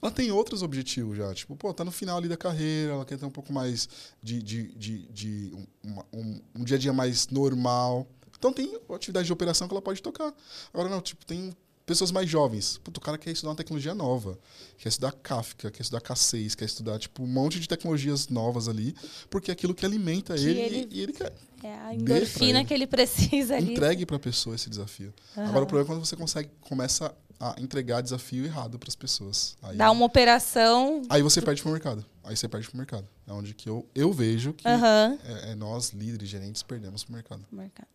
Ela 0.00 0.12
tem 0.12 0.30
outros 0.30 0.62
objetivos 0.62 1.16
já. 1.16 1.34
Tipo, 1.34 1.56
pô, 1.56 1.74
tá 1.74 1.84
no 1.84 1.90
final 1.90 2.18
ali 2.18 2.28
da 2.28 2.36
carreira, 2.36 2.92
ela 2.92 3.04
quer 3.04 3.18
ter 3.18 3.26
um 3.26 3.30
pouco 3.30 3.52
mais 3.52 3.88
de, 4.22 4.40
de, 4.40 4.72
de, 4.74 4.98
de 5.08 5.52
um, 5.84 6.02
um, 6.12 6.40
um 6.60 6.64
dia 6.64 6.76
a 6.76 6.80
dia 6.80 6.92
mais 6.92 7.26
normal. 7.28 8.06
Então 8.38 8.52
tem 8.52 8.78
atividade 8.94 9.26
de 9.26 9.32
operação 9.32 9.66
que 9.66 9.74
ela 9.74 9.82
pode 9.82 10.00
tocar. 10.00 10.32
Agora 10.72 10.88
não, 10.88 11.00
tipo, 11.00 11.26
tem 11.26 11.52
pessoas 11.88 12.12
mais 12.12 12.28
jovens. 12.30 12.78
Puta, 12.84 13.00
o 13.00 13.02
cara 13.02 13.18
quer 13.18 13.30
estudar 13.32 13.50
uma 13.50 13.56
tecnologia 13.56 13.94
nova. 13.94 14.38
Quer 14.76 14.90
estudar 14.90 15.10
Kafka, 15.12 15.70
quer 15.70 15.82
estudar 15.82 16.00
K6, 16.00 16.54
quer 16.54 16.66
estudar 16.66 16.98
tipo, 16.98 17.22
um 17.24 17.26
monte 17.26 17.58
de 17.58 17.66
tecnologias 17.66 18.28
novas 18.28 18.68
ali, 18.68 18.94
porque 19.28 19.50
é 19.50 19.54
aquilo 19.54 19.74
que 19.74 19.84
alimenta 19.84 20.34
Que 20.34 20.44
ele, 20.46 20.60
ele- 20.60 20.88
e, 20.92 21.00
ele 21.00 21.12
quer. 21.12 21.32
É 21.64 21.74
a 21.78 21.92
endorfina 21.94 22.64
que 22.64 22.72
ele 22.72 22.86
precisa 22.86 23.56
ali. 23.56 23.72
Entregue 23.72 24.06
para 24.06 24.14
a 24.16 24.20
pessoa 24.20 24.54
esse 24.54 24.70
desafio. 24.70 25.12
Aham. 25.36 25.48
Agora, 25.48 25.64
o 25.64 25.66
problema 25.66 25.88
é 25.90 25.96
quando 25.96 26.06
você 26.06 26.14
consegue, 26.14 26.50
começa 26.60 27.12
a 27.40 27.54
entregar 27.60 28.00
desafio 28.00 28.44
errado 28.44 28.78
para 28.78 28.88
as 28.88 28.94
pessoas. 28.94 29.56
Aí, 29.62 29.76
Dá 29.76 29.90
uma 29.90 30.04
operação. 30.04 31.02
aí 31.08 31.22
você 31.22 31.40
perde 31.42 31.62
pro 31.62 31.70
mercado. 31.72 32.04
Aí 32.22 32.36
você 32.36 32.48
perde 32.48 32.68
pro 32.68 32.76
mercado. 32.76 33.08
É 33.26 33.32
onde 33.32 33.54
que 33.54 33.68
eu, 33.68 33.86
eu 33.94 34.12
vejo 34.12 34.52
que 34.52 34.66
Aham. 34.68 35.18
é, 35.24 35.52
é 35.52 35.54
nós, 35.54 35.90
líderes, 35.90 36.28
gerentes, 36.28 36.62
perdemos 36.62 37.02
pro 37.02 37.14
mercado. 37.14 37.44
mercado. 37.50 37.88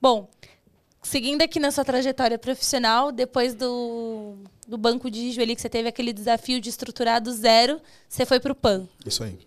Bom, 0.00 0.28
seguindo 1.02 1.42
aqui 1.42 1.58
na 1.58 1.70
sua 1.70 1.84
trajetória 1.84 2.38
profissional, 2.38 3.10
depois 3.10 3.54
do, 3.54 4.36
do 4.66 4.76
banco 4.76 5.10
de 5.10 5.32
Jueli, 5.32 5.54
que 5.54 5.60
você 5.60 5.68
teve 5.68 5.88
aquele 5.88 6.12
desafio 6.12 6.60
de 6.60 6.68
estruturar 6.68 7.20
do 7.20 7.32
zero, 7.32 7.80
você 8.08 8.24
foi 8.26 8.40
para 8.40 8.52
o 8.52 8.54
PAN. 8.54 8.88
Isso 9.04 9.24
aí. 9.24 9.38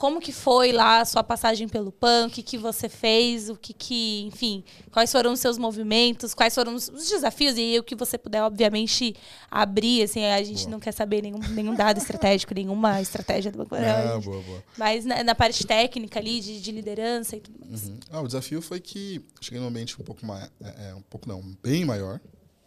Como 0.00 0.18
que 0.18 0.32
foi 0.32 0.72
lá 0.72 1.00
a 1.00 1.04
sua 1.04 1.22
passagem 1.22 1.68
pelo 1.68 1.92
PAN? 1.92 2.28
O 2.28 2.30
que, 2.30 2.42
que 2.42 2.56
você 2.56 2.88
fez? 2.88 3.50
O 3.50 3.54
que, 3.54 3.74
que, 3.74 4.22
enfim, 4.22 4.64
quais 4.90 5.12
foram 5.12 5.34
os 5.34 5.40
seus 5.40 5.58
movimentos? 5.58 6.32
Quais 6.32 6.54
foram 6.54 6.74
os, 6.74 6.88
os 6.88 7.06
desafios? 7.06 7.58
E 7.58 7.78
o 7.78 7.82
que 7.84 7.94
você 7.94 8.16
puder, 8.16 8.42
obviamente, 8.42 9.14
abrir. 9.50 10.02
Assim, 10.04 10.24
a 10.24 10.42
gente 10.42 10.60
Boa. 10.62 10.70
não 10.70 10.80
quer 10.80 10.92
saber 10.92 11.20
nenhum, 11.20 11.38
nenhum 11.50 11.74
dado 11.74 11.98
estratégico, 11.98 12.54
nenhuma 12.56 12.98
estratégia 13.02 13.52
do 13.52 13.58
Banco 13.58 13.74
Ah, 13.74 13.78
Central. 13.78 14.20
boa, 14.22 14.42
boa. 14.42 14.64
Mas 14.78 15.04
na, 15.04 15.22
na 15.22 15.34
parte 15.34 15.66
técnica 15.66 16.18
ali, 16.18 16.40
de, 16.40 16.62
de 16.62 16.72
liderança 16.72 17.36
e 17.36 17.40
tudo 17.40 17.58
mais. 17.66 17.86
Uhum. 17.86 17.98
Ah, 18.10 18.22
o 18.22 18.26
desafio 18.26 18.62
foi 18.62 18.80
que 18.80 19.22
cheguei 19.38 19.60
num 19.60 19.66
ambiente 19.68 20.00
um 20.00 20.04
pouco 20.04 20.24
mais, 20.24 20.50
é, 20.64 20.88
é, 20.88 20.94
um 20.94 21.02
pouco 21.02 21.28
não, 21.28 21.42
bem 21.62 21.84
maior, 21.84 22.18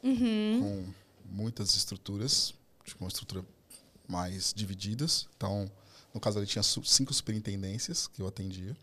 Uhum. 0.04 0.60
com 0.62 0.84
muitas 1.36 1.76
estruturas, 1.76 2.54
tipo, 2.86 3.04
uma 3.04 3.08
estrutura 3.08 3.44
mais 4.08 4.54
divididas. 4.56 5.28
Então, 5.36 5.68
no 6.14 6.20
caso 6.20 6.38
ali 6.38 6.48
tinha 6.48 6.64
cinco 6.64 7.14
superintendências 7.14 8.08
que 8.08 8.22
eu 8.22 8.28
atendia. 8.28 8.76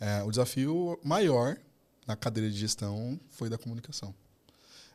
É, 0.00 0.22
o 0.22 0.30
desafio 0.30 0.98
maior 1.02 1.56
na 2.06 2.16
cadeira 2.16 2.50
de 2.50 2.56
gestão 2.56 3.18
foi 3.30 3.48
da 3.48 3.58
comunicação. 3.58 4.14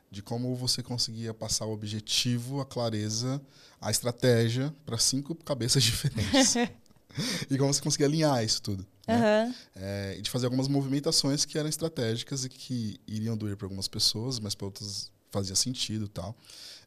De 0.09 0.22
como 0.22 0.55
você 0.55 0.82
conseguia 0.82 1.34
passar 1.34 1.66
o 1.66 1.74
objetivo, 1.74 2.61
a 2.61 2.66
clareza, 2.66 3.41
a 3.82 3.91
estratégia 3.91 4.74
para 4.86 4.97
cinco 4.97 5.36
cabeças 5.36 5.82
diferentes. 5.84 6.55
e 7.49 7.57
como 7.57 7.74
você 7.74 7.82
conseguia 7.82 8.07
alinhar 8.07 8.43
isso 8.43 8.61
tudo. 8.61 8.86
né? 9.07 9.16
Aham. 9.16 9.55
É, 9.76 10.16
e 10.18 10.22
de 10.22 10.30
fazer 10.30 10.45
algumas 10.45 10.68
movimentações 10.68 11.45
que 11.45 11.57
eram 11.57 11.70
estratégicas 11.70 12.45
e 12.45 12.49
que 12.49 12.99
iriam 13.07 13.36
doer 13.36 13.57
para 13.57 13.66
algumas 13.66 13.88
pessoas, 13.88 14.39
mas 14.39 14.55
para 14.55 14.66
outras 14.66 15.11
fazia 15.32 15.55
sentido 15.55 16.05
e 16.05 16.09
tal. 16.09 16.36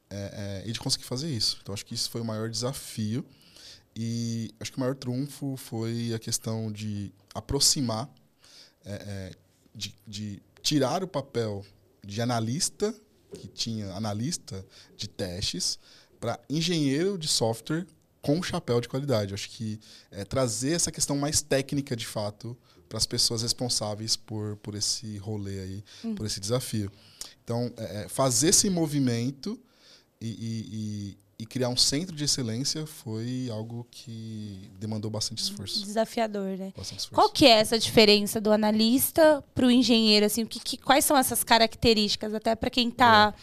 É, 0.09 0.63
é, 0.65 0.69
e 0.69 0.73
de 0.73 0.79
conseguir 0.79 1.05
fazer 1.05 1.29
isso. 1.29 1.59
Então, 1.61 1.75
acho 1.75 1.85
que 1.85 1.95
isso 1.95 2.09
foi 2.09 2.21
o 2.21 2.25
maior 2.25 2.49
desafio. 2.49 3.25
E 3.99 4.51
acho 4.61 4.71
que 4.73 4.77
o 4.77 4.81
maior 4.81 4.95
trunfo 4.95 5.57
foi 5.57 6.13
a 6.13 6.19
questão 6.19 6.71
de 6.71 7.13
aproximar, 7.35 8.11
é, 8.85 8.93
é, 8.93 9.33
de, 9.75 9.95
de 10.07 10.43
tirar 10.63 11.03
o 11.03 11.09
papel 11.09 11.65
de 12.05 12.21
analista, 12.21 12.95
que 13.35 13.49
tinha 13.49 13.91
analista 13.95 14.65
de 14.97 15.09
testes, 15.09 15.79
para 16.21 16.39
engenheiro 16.51 17.17
de 17.17 17.27
software 17.27 17.87
com 18.21 18.43
chapéu 18.43 18.81
de 18.81 18.89
qualidade. 18.89 19.33
Acho 19.33 19.49
que 19.51 19.81
é, 20.11 20.25
trazer 20.25 20.73
essa 20.73 20.93
questão 20.93 21.17
mais 21.17 21.41
técnica, 21.41 21.97
de 21.97 22.07
fato, 22.07 22.57
para 22.89 22.99
as 22.99 23.07
pessoas 23.07 23.43
responsáveis 23.43 24.15
por, 24.15 24.57
por 24.59 24.75
esse 24.75 25.17
rolê 25.19 25.59
aí, 25.61 25.85
por 26.15 26.27
esse 26.27 26.39
desafio. 26.39 26.91
Então, 27.43 27.73
é, 27.77 28.03
é, 28.05 28.09
fazer 28.09 28.49
esse 28.49 28.69
movimento 28.69 29.59
e, 30.21 30.29
e- 30.29 30.67
e- 31.13 31.19
e 31.39 31.45
criar 31.45 31.69
um 31.69 31.77
centro 31.77 32.17
de 32.17 32.25
excelência 32.25 32.87
foi 32.87 33.49
algo 33.51 33.87
que 33.91 34.71
demandou 34.79 35.11
bastante 35.11 35.43
esforço. 35.43 35.83
Desafiador, 35.85 36.57
né? 36.57 36.73
Bastante 36.77 37.01
esforço. 37.01 37.15
Qual 37.15 37.29
que 37.29 37.45
é 37.45 37.51
essa 37.59 37.79
diferença 37.79 38.41
do 38.41 38.51
analista 38.51 39.45
para 39.55 39.67
o 39.67 39.71
engenheiro? 39.71 40.25
Assim, 40.25 40.43
o 40.45 40.47
que, 40.47 40.59
que- 40.59 40.79
quais 40.79 41.05
são 41.05 41.17
essas 41.17 41.45
características? 41.45 42.33
Até 42.33 42.55
para 42.55 42.71
quem 42.71 42.89
está 42.89 43.35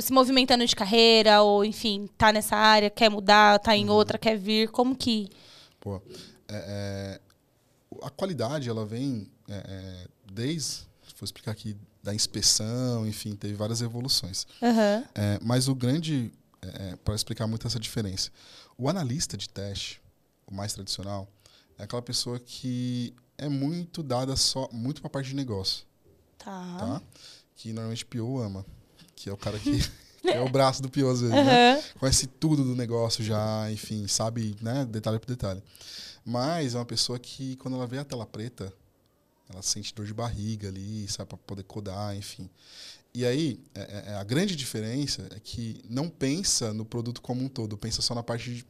se 0.00 0.12
movimentando 0.12 0.66
de 0.66 0.74
carreira 0.76 1.40
ou, 1.42 1.64
enfim, 1.64 2.08
tá 2.18 2.32
nessa 2.32 2.56
área, 2.56 2.90
quer 2.90 3.08
mudar, 3.08 3.58
tá 3.60 3.70
Uhum. 3.70 3.76
em 3.78 3.88
outra, 3.90 4.18
quer 4.18 4.36
vir. 4.36 4.68
Como 4.68 4.94
que... 4.96 5.28
Pô, 5.80 5.96
é, 5.96 6.00
é, 6.48 7.20
a 8.02 8.10
qualidade, 8.10 8.68
ela 8.68 8.84
vem 8.84 9.30
é, 9.48 9.54
é, 9.54 10.06
desde, 10.32 10.80
vou 11.18 11.24
explicar 11.24 11.52
aqui, 11.52 11.76
da 12.02 12.12
inspeção, 12.12 13.06
enfim, 13.06 13.36
teve 13.36 13.54
várias 13.54 13.80
evoluções. 13.80 14.44
É, 15.14 15.38
mas 15.40 15.68
o 15.68 15.74
grande, 15.74 16.32
para 17.04 17.14
explicar 17.14 17.46
muito 17.46 17.66
essa 17.66 17.78
diferença, 17.80 18.30
o 18.78 18.88
analista 18.88 19.36
de 19.36 19.48
teste, 19.48 20.00
o 20.46 20.54
mais 20.54 20.72
tradicional, 20.72 21.28
é 21.78 21.84
aquela 21.84 22.02
pessoa 22.02 22.38
que 22.38 23.14
é 23.38 23.48
muito 23.48 24.02
dada 24.02 24.36
só, 24.36 24.68
muito 24.72 25.00
para 25.00 25.08
a 25.08 25.10
parte 25.10 25.28
de 25.30 25.34
negócio, 25.34 25.84
Tá. 26.38 26.76
tá? 26.78 27.02
Que 27.56 27.72
normalmente 27.72 28.04
PO 28.04 28.38
ama, 28.40 28.64
que 29.14 29.28
é 29.28 29.32
o 29.32 29.36
cara 29.36 29.58
que, 29.58 29.78
que 30.20 30.28
é 30.28 30.40
o 30.40 30.48
braço 30.48 30.82
do 30.82 30.88
PO 30.88 31.08
às 31.10 31.20
vezes, 31.20 31.34
né? 31.34 31.72
Aham. 31.74 31.82
conhece 31.98 32.26
tudo 32.26 32.64
do 32.64 32.74
negócio 32.76 33.22
já, 33.24 33.70
enfim, 33.70 34.06
sabe, 34.06 34.56
né, 34.60 34.84
detalhe 34.84 35.18
por 35.18 35.26
detalhe. 35.26 35.62
Mas 36.24 36.74
é 36.74 36.78
uma 36.78 36.84
pessoa 36.84 37.18
que, 37.18 37.56
quando 37.56 37.74
ela 37.76 37.86
vê 37.86 37.98
a 37.98 38.04
tela 38.04 38.24
preta, 38.26 38.72
ela 39.50 39.60
sente 39.62 39.92
dor 39.94 40.06
de 40.06 40.14
barriga 40.14 40.68
ali, 40.68 41.06
sabe, 41.08 41.28
para 41.28 41.38
poder 41.38 41.64
codar, 41.64 42.16
enfim. 42.16 42.48
E 43.14 43.26
aí, 43.26 43.60
é- 43.74 44.04
é- 44.08 44.14
a 44.14 44.24
grande 44.24 44.56
diferença 44.56 45.28
é 45.34 45.38
que 45.40 45.82
não 45.88 46.08
pensa 46.08 46.72
no 46.72 46.84
produto 46.84 47.20
como 47.20 47.44
um 47.44 47.48
todo, 47.48 47.76
pensa 47.76 48.00
só 48.00 48.14
na 48.14 48.22
parte 48.22 48.54
de- 48.54 48.66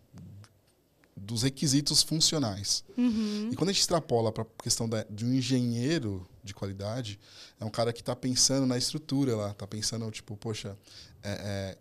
dos 1.16 1.42
requisitos 1.44 2.02
funcionais. 2.02 2.82
Uhum. 2.98 3.50
E 3.52 3.56
quando 3.56 3.70
a 3.70 3.72
gente 3.72 3.82
extrapola 3.82 4.32
para 4.32 4.42
a 4.42 4.62
questão 4.62 4.88
da, 4.88 5.04
de 5.04 5.24
um 5.24 5.32
engenheiro 5.32 6.26
de 6.42 6.52
qualidade, 6.52 7.20
é 7.60 7.64
um 7.64 7.70
cara 7.70 7.92
que 7.92 8.00
está 8.00 8.16
pensando 8.16 8.66
na 8.66 8.76
estrutura 8.76 9.36
lá, 9.36 9.50
está 9.52 9.66
pensando, 9.66 10.10
tipo, 10.10 10.36
poxa, 10.36 10.76
é, 11.22 11.30
é, 11.30 11.78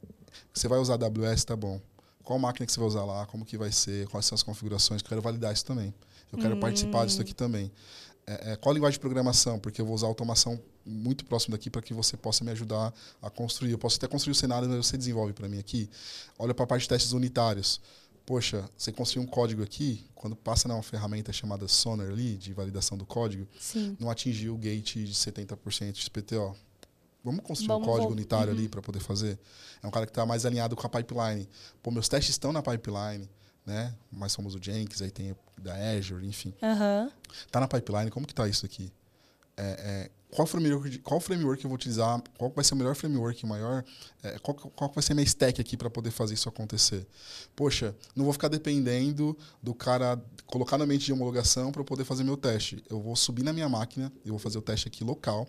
você 0.53 0.68
vai 0.68 0.78
usar 0.78 0.93
AWS, 0.95 1.43
tá 1.45 1.55
bom. 1.55 1.82
Qual 2.24 2.38
máquina 2.38 2.68
que 2.68 2.72
você 2.72 2.80
vai 2.80 2.88
usar 2.88 3.03
lá, 3.03 3.26
como 3.26 3.43
que 3.43 3.57
vai 3.57 3.72
ser, 3.72 4.07
quais 4.09 4.28
são 4.28 4.36
as 4.36 4.43
configurações, 4.43 5.01
eu 5.01 5.07
quero 5.09 5.22
validar 5.22 5.51
isso 5.51 5.66
também. 5.66 5.91
Eu 6.32 6.38
quero 6.38 6.55
participar 6.57 7.05
disso 7.07 7.20
aqui 7.22 7.34
também. 7.34 7.72
É, 8.26 8.52
é, 8.52 8.56
qual 8.56 8.72
a 8.72 8.74
linguagem 8.76 8.94
de 8.98 9.00
programação? 9.00 9.60
Porque 9.60 9.82
eu 9.82 9.86
vou 9.86 9.96
usar 9.96 10.08
automação 10.08 10.62
muito 10.86 11.26
próximo 11.26 11.52
daqui 11.56 11.70
para 11.70 11.82
que 11.82 11.94
você 11.94 12.16
possa 12.16 12.44
me 12.44 12.52
ajudar 12.52 12.94
a 13.22 13.30
construir. 13.30 13.72
Eu 13.72 13.78
posso 13.78 13.98
até 13.98 14.08
construir 14.08 14.32
o 14.32 14.36
cenário, 14.36 14.68
mas 14.70 14.86
você 14.86 14.98
desenvolve 14.98 15.34
para 15.34 15.48
mim 15.48 15.60
aqui. 15.60 15.90
Olha 16.38 16.54
para 16.54 16.64
a 16.64 16.68
parte 16.68 16.84
de 16.84 16.90
testes 16.90 17.12
unitários. 17.14 17.82
Poxa, 18.26 18.70
você 18.78 18.92
construiu 18.92 19.28
um 19.28 19.30
código 19.30 19.64
aqui, 19.64 20.06
quando 20.14 20.36
passa 20.36 20.68
numa 20.68 20.82
ferramenta 20.84 21.34
chamada 21.34 21.68
Sonar 21.68 22.08
ali, 22.08 22.38
de 22.38 22.54
validação 22.54 22.98
do 22.98 23.06
código, 23.06 23.48
Sim. 23.60 23.98
não 24.00 24.10
atingiu 24.10 24.54
o 24.54 24.58
gate 24.58 25.04
de 25.04 25.14
70% 25.14 25.92
de 25.92 26.02
XPTO. 26.02 26.56
Vamos 27.24 27.42
construir 27.44 27.68
Vamos 27.68 27.88
um 27.88 27.92
código 27.92 28.12
unitário 28.12 28.54
Uhum. 28.54 28.60
ali 28.60 28.70
para 28.70 28.82
poder 28.82 29.00
fazer? 29.00 29.40
É 29.82 29.88
um 29.88 29.92
cara 29.92 30.06
que 30.06 30.12
está 30.12 30.26
mais 30.26 30.46
alinhado 30.46 30.76
com 30.76 30.86
a 30.86 30.90
pipeline. 30.90 31.50
Pô, 31.82 31.92
meus 31.92 32.08
testes 32.08 32.30
estão 32.32 32.52
na 32.52 32.62
pipeline, 32.62 33.28
né? 33.66 33.93
Mais 34.12 34.34
famoso 34.36 34.57
o 34.57 34.64
Jenkins, 34.64 35.01
aí 35.01 35.12
tem 35.12 35.36
da 35.57 35.74
Azure, 35.76 36.26
enfim. 36.26 36.53
Aham. 36.62 37.12
Tá 37.51 37.59
na 37.59 37.68
pipeline, 37.68 38.09
como 38.12 38.26
que 38.28 38.34
tá 38.34 38.47
isso 38.47 38.66
aqui? 38.66 38.91
É, 39.57 39.64
é, 40.07 40.12
qual, 40.32 40.47
framework, 40.47 40.97
qual 40.99 41.20
framework 41.20 41.64
eu 41.64 41.70
vou 41.70 41.76
utilizar? 41.76 42.22
Qual 42.38 42.49
vai 42.51 42.64
ser 42.64 42.74
o 42.74 42.78
melhor 42.78 42.95
framework, 42.95 43.43
o 43.43 43.47
maior? 43.47 43.84
é, 44.24 44.39
qual, 44.39 44.55
qual 44.55 44.91
vai 44.91 45.03
ser 45.03 45.12
a 45.12 45.16
minha 45.16 45.26
stack 45.26 45.59
aqui 45.62 45.76
para 45.78 45.89
poder 45.89 46.09
fazer 46.09 46.34
isso 46.34 46.47
acontecer? 46.49 47.05
Poxa, 47.55 47.95
não 48.16 48.24
vou 48.24 48.34
ficar 48.34 48.47
dependendo 48.47 49.38
do 49.62 49.74
cara 49.76 50.20
colocar 50.47 50.78
no 50.78 50.86
ambiente 50.86 51.05
de 51.05 51.14
homologação 51.14 51.72
para 51.72 51.84
poder 51.84 52.05
fazer 52.05 52.24
meu 52.24 52.38
teste. 52.38 52.84
Eu 52.89 52.99
vou 53.01 53.16
subir 53.16 53.43
na 53.43 53.53
minha 53.53 53.70
máquina, 53.70 54.12
eu 54.25 54.32
vou 54.32 54.39
fazer 54.39 54.58
o 54.58 54.62
teste 54.62 54.88
aqui 54.88 55.04
local, 55.04 55.47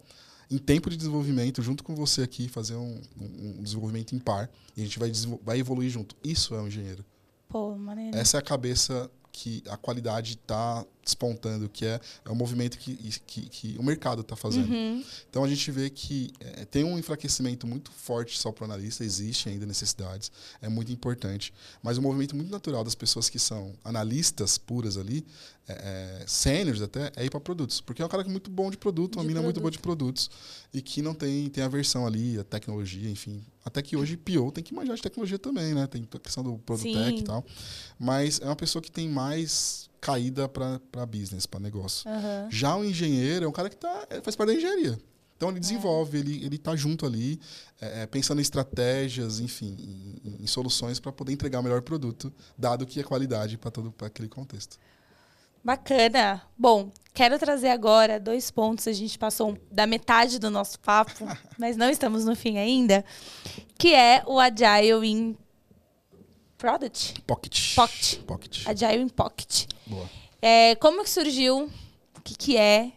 em 0.51 0.59
tempo 0.59 0.91
de 0.91 0.97
desenvolvimento, 0.97 1.63
junto 1.63 1.83
com 1.83 1.95
você 1.95 2.23
aqui, 2.23 2.49
fazer 2.49 2.75
um, 2.75 3.01
um- 3.19 3.57
um 3.61 3.63
desenvolvimento 3.63 4.15
em 4.15 4.19
par, 4.19 4.51
e 4.77 4.83
a 4.83 4.85
gente 4.85 4.99
vai, 4.99 5.11
vai 5.43 5.59
evoluir 5.61 5.89
junto. 5.91 6.15
Isso 6.23 6.55
é 6.55 6.61
um 6.61 6.67
engenheiro. 6.67 7.05
Pô, 7.53 7.77
maneiro. 7.77 8.17
Essa 8.17 8.39
é 8.39 8.41
a 8.41 8.43
cabeça 8.43 9.11
que 9.31 9.63
a 9.69 9.77
qualidade 9.77 10.35
está 10.35 10.85
despontando, 11.05 11.69
que 11.69 11.85
é, 11.85 12.01
é 12.25 12.31
o 12.31 12.35
movimento 12.35 12.79
que, 12.79 12.95
que, 13.27 13.49
que 13.49 13.77
o 13.79 13.83
mercado 13.83 14.23
está 14.23 14.37
fazendo. 14.37 14.71
Uhum. 14.71 15.05
Então 15.29 15.45
a 15.45 15.49
gente 15.49 15.71
vê 15.71 15.91
que 15.91 16.33
é, 16.41 16.65
tem 16.65 16.85
um 16.85 16.99
enfraquecimento 16.99 17.67
muito 17.67 17.91
forte 17.91 18.39
só 18.39 18.53
para 18.53 18.63
o 18.63 18.65
analista, 18.65 19.05
existe 19.05 19.49
ainda 19.49 19.67
necessidades, 19.67 20.31
é 20.61 20.69
muito 20.69 20.93
importante, 20.93 21.53
mas 21.83 21.99
um 21.99 22.03
movimento 22.03 22.37
muito 22.37 22.51
natural 22.51 22.85
das 22.85 22.95
pessoas 22.95 23.29
que 23.29 23.39
são 23.39 23.75
analistas 23.85 24.59
puras 24.59 24.97
ali, 24.97 25.25
é, 25.69 26.21
é, 26.23 26.25
sêniores 26.27 26.83
até, 26.83 27.13
é 27.15 27.25
ir 27.25 27.31
para 27.31 27.39
produtos, 27.39 27.81
porque 27.81 28.03
é 28.03 28.05
um 28.05 28.09
cara 28.09 28.25
que 28.25 28.29
é 28.29 28.33
muito 28.33 28.51
bom 28.51 28.71
de 28.71 28.77
produto, 28.77 29.17
uma 29.17 29.23
De 29.23 29.29
mina 29.29 29.41
muito 29.41 29.61
boa 29.61 29.71
produto. 29.71 29.79
de 29.79 29.83
produtos 29.83 30.31
e 30.75 30.83
que 30.83 31.01
não 31.03 31.15
tem 31.15 31.49
tem 31.49 31.63
a 31.63 31.69
versão 31.69 32.07
ali, 32.07 32.39
a 32.39 32.45
tecnologia, 32.45 33.09
enfim. 33.09 33.45
Até 33.65 33.81
que 33.81 33.97
hoje 33.97 34.17
PO 34.17 34.51
tem 34.51 34.65
que 34.65 34.75
manjar 34.75 34.97
de 34.97 35.03
tecnologia 35.03 35.39
também, 35.39 35.75
né? 35.75 35.87
Tem 35.87 36.03
a 36.03 36.19
questão 36.19 36.43
do 36.43 36.59
Produtec 36.59 37.11
Sim. 37.11 37.19
e 37.19 37.23
tal. 37.23 37.45
Mas 37.99 38.41
é 38.41 38.47
uma 38.47 38.57
pessoa 38.57 38.83
que 38.83 38.91
tem 38.91 39.09
mais 39.09 39.89
caída 40.03 40.49
para 40.49 41.07
business, 41.07 41.47
para 41.47 41.61
negócio. 41.61 42.11
Aham. 42.11 42.49
Já 42.51 42.77
o 42.77 42.85
engenheiro 42.85 43.47
é 43.47 43.49
um 43.49 43.53
cara 43.53 43.71
que 43.71 43.77
tá, 43.77 44.05
é, 44.11 44.21
faz 44.21 44.35
parte 44.35 44.49
da 44.49 44.55
engenharia. 44.55 44.99
Então 45.37 45.49
ele 45.49 45.61
desenvolve, 45.61 46.19
ele 46.19 46.45
ele 46.45 46.57
está 46.57 46.75
junto 46.75 47.07
ali, 47.07 47.41
é, 47.81 48.03
é, 48.03 48.07
pensando 48.07 48.39
em 48.39 48.43
estratégias, 48.43 49.39
enfim, 49.39 49.77
em, 50.25 50.43
em 50.43 50.47
soluções 50.47 50.99
para 50.99 51.13
poder 51.13 51.33
entregar 51.33 51.61
o 51.61 51.63
melhor 51.63 51.83
produto, 51.83 52.33
dado 52.59 52.85
que 52.85 52.99
é 53.01 53.03
qualidade 53.05 53.57
para 53.57 53.71
todo 53.71 53.93
para 53.93 54.09
aquele 54.09 54.29
contexto. 54.29 54.77
Bacana. 55.65 56.43
Bom, 56.59 56.91
quero 57.15 57.39
trazer 57.39 57.69
agora 57.69 58.19
dois 58.19 58.51
pontos. 58.51 58.89
A 58.89 58.93
gente 58.93 59.17
passou 59.17 59.57
da 59.71 59.87
metade 59.87 60.41
do 60.41 60.51
nosso 60.51 60.81
papo, 60.81 61.25
mas 61.57 61.77
não 61.77 61.89
estamos 61.89 62.25
no 62.25 62.35
fim 62.35 62.59
ainda, 62.59 63.05
que 63.79 63.95
é 63.95 64.25
o 64.27 64.41
Agile 64.41 65.07
in 65.07 65.37
Product. 66.59 67.21
Pocket. 67.23 67.75
Pocket. 67.75 68.19
Pocket. 68.25 68.67
Agile 68.67 69.03
in 69.03 69.09
Pocket. 69.09 69.67
Boa. 69.93 70.11
É, 70.41 70.75
como 70.77 71.05
que 71.05 71.11
surgiu? 71.11 71.71
O 72.17 72.21
que, 72.23 72.35
que 72.35 72.57
é? 72.57 72.93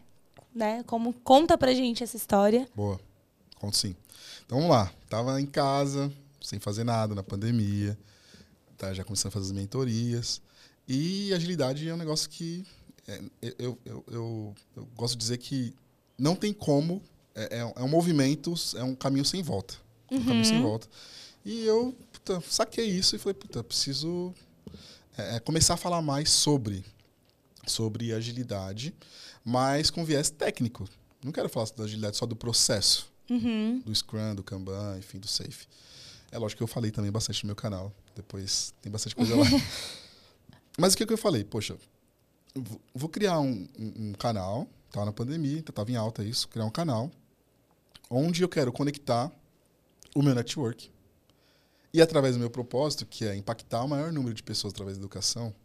Né? 0.53 0.83
Como 0.83 1.13
conta 1.13 1.57
pra 1.57 1.73
gente 1.73 2.03
essa 2.03 2.15
história? 2.15 2.67
Boa. 2.75 2.99
Conto 3.55 3.75
sim. 3.75 3.95
Então 4.45 4.57
vamos 4.59 4.73
lá. 4.73 4.91
Tava 5.09 5.39
em 5.41 5.45
casa, 5.45 6.11
sem 6.41 6.59
fazer 6.59 6.83
nada, 6.83 7.13
na 7.13 7.23
pandemia. 7.23 7.97
Tá 8.77 8.93
já 8.93 9.03
começando 9.03 9.27
a 9.27 9.31
fazer 9.31 9.47
as 9.47 9.51
mentorias. 9.51 10.41
E 10.87 11.33
agilidade 11.33 11.87
é 11.87 11.93
um 11.93 11.97
negócio 11.97 12.29
que 12.29 12.65
é, 13.07 13.21
eu, 13.41 13.77
eu, 13.85 14.03
eu, 14.07 14.55
eu, 14.75 14.87
gosto 14.95 15.13
de 15.13 15.19
dizer 15.19 15.37
que 15.37 15.73
não 16.17 16.35
tem 16.35 16.53
como. 16.53 17.01
É, 17.33 17.59
é, 17.59 17.83
um 17.83 17.89
movimento, 17.89 18.53
é 18.75 18.83
um 18.83 18.95
caminho 18.95 19.25
sem 19.25 19.43
volta. 19.43 19.75
Um 20.09 20.17
Uhum. 20.17 20.25
caminho 20.25 20.45
sem 20.45 20.61
volta. 20.61 20.87
E 21.43 21.65
eu 21.65 21.93
puta, 22.11 22.41
saquei 22.49 22.85
isso 22.85 23.15
e 23.15 23.19
falei, 23.19 23.33
puta, 23.33 23.63
preciso 23.63 24.33
é, 25.17 25.39
começar 25.39 25.75
a 25.75 25.77
falar 25.77 26.01
mais 26.01 26.29
sobre, 26.29 26.83
sobre 27.65 28.13
agilidade, 28.13 28.93
mas 29.43 29.89
com 29.89 30.03
viés 30.05 30.29
técnico. 30.29 30.87
Não 31.23 31.31
quero 31.31 31.49
falar 31.49 31.67
da 31.75 31.83
agilidade 31.83 32.17
só 32.17 32.25
do 32.25 32.35
processo, 32.35 33.11
Uhum. 33.29 33.81
do 33.83 33.93
Scrum, 33.95 34.35
do 34.35 34.43
Kanban, 34.43 34.97
enfim, 34.99 35.17
do 35.19 35.27
Safe. 35.27 35.65
É 36.31 36.37
lógico 36.37 36.57
que 36.59 36.63
eu 36.63 36.67
falei 36.67 36.91
também 36.91 37.11
bastante 37.11 37.43
no 37.43 37.47
meu 37.47 37.55
canal. 37.55 37.91
Depois 38.15 38.73
tem 38.81 38.91
bastante 38.91 39.15
coisa 39.15 39.35
lá. 39.35 39.45
Mas 40.77 40.93
o 40.93 40.97
que, 40.97 41.05
que 41.05 41.13
eu 41.13 41.17
falei? 41.17 41.43
Poxa, 41.43 41.75
vou- 42.93 43.09
criar 43.09 43.39
um, 43.39 43.67
um- 43.79 44.09
um 44.09 44.13
canal, 44.13 44.67
tava 44.91 45.05
na 45.05 45.11
pandemia, 45.13 45.57
então 45.59 45.73
tava 45.73 45.91
em 45.91 45.95
alta 45.95 46.23
isso, 46.23 46.47
criar 46.49 46.65
um 46.65 46.69
canal, 46.69 47.09
onde 48.09 48.43
eu 48.43 48.49
quero 48.49 48.71
conectar 48.71 49.31
o 50.13 50.21
meu 50.21 50.35
network. 50.35 50.91
E 51.95 52.01
através 52.01 52.35
do 52.35 52.39
meu 52.41 52.49
propósito, 52.49 53.05
que 53.05 53.23
é 53.23 53.33
impactar 53.37 53.81
o 53.81 53.87
maior 53.87 54.11
número 54.11 54.35
de 54.35 54.43
pessoas 54.43 54.73
através 54.73 54.97
da 54.97 55.01
educação, 55.01 55.55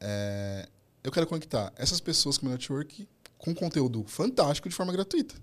é, 0.00 0.68
eu 1.02 1.10
quero 1.10 1.26
conectar 1.26 1.72
essas 1.74 2.00
pessoas 2.00 2.38
com 2.38 2.46
o 2.46 2.48
meu 2.48 2.56
network 2.56 3.08
com 3.36 3.52
conteúdo 3.52 4.04
fantástico 4.06 4.68
de 4.68 4.74
forma 4.76 4.92
gratuita. 4.92 5.34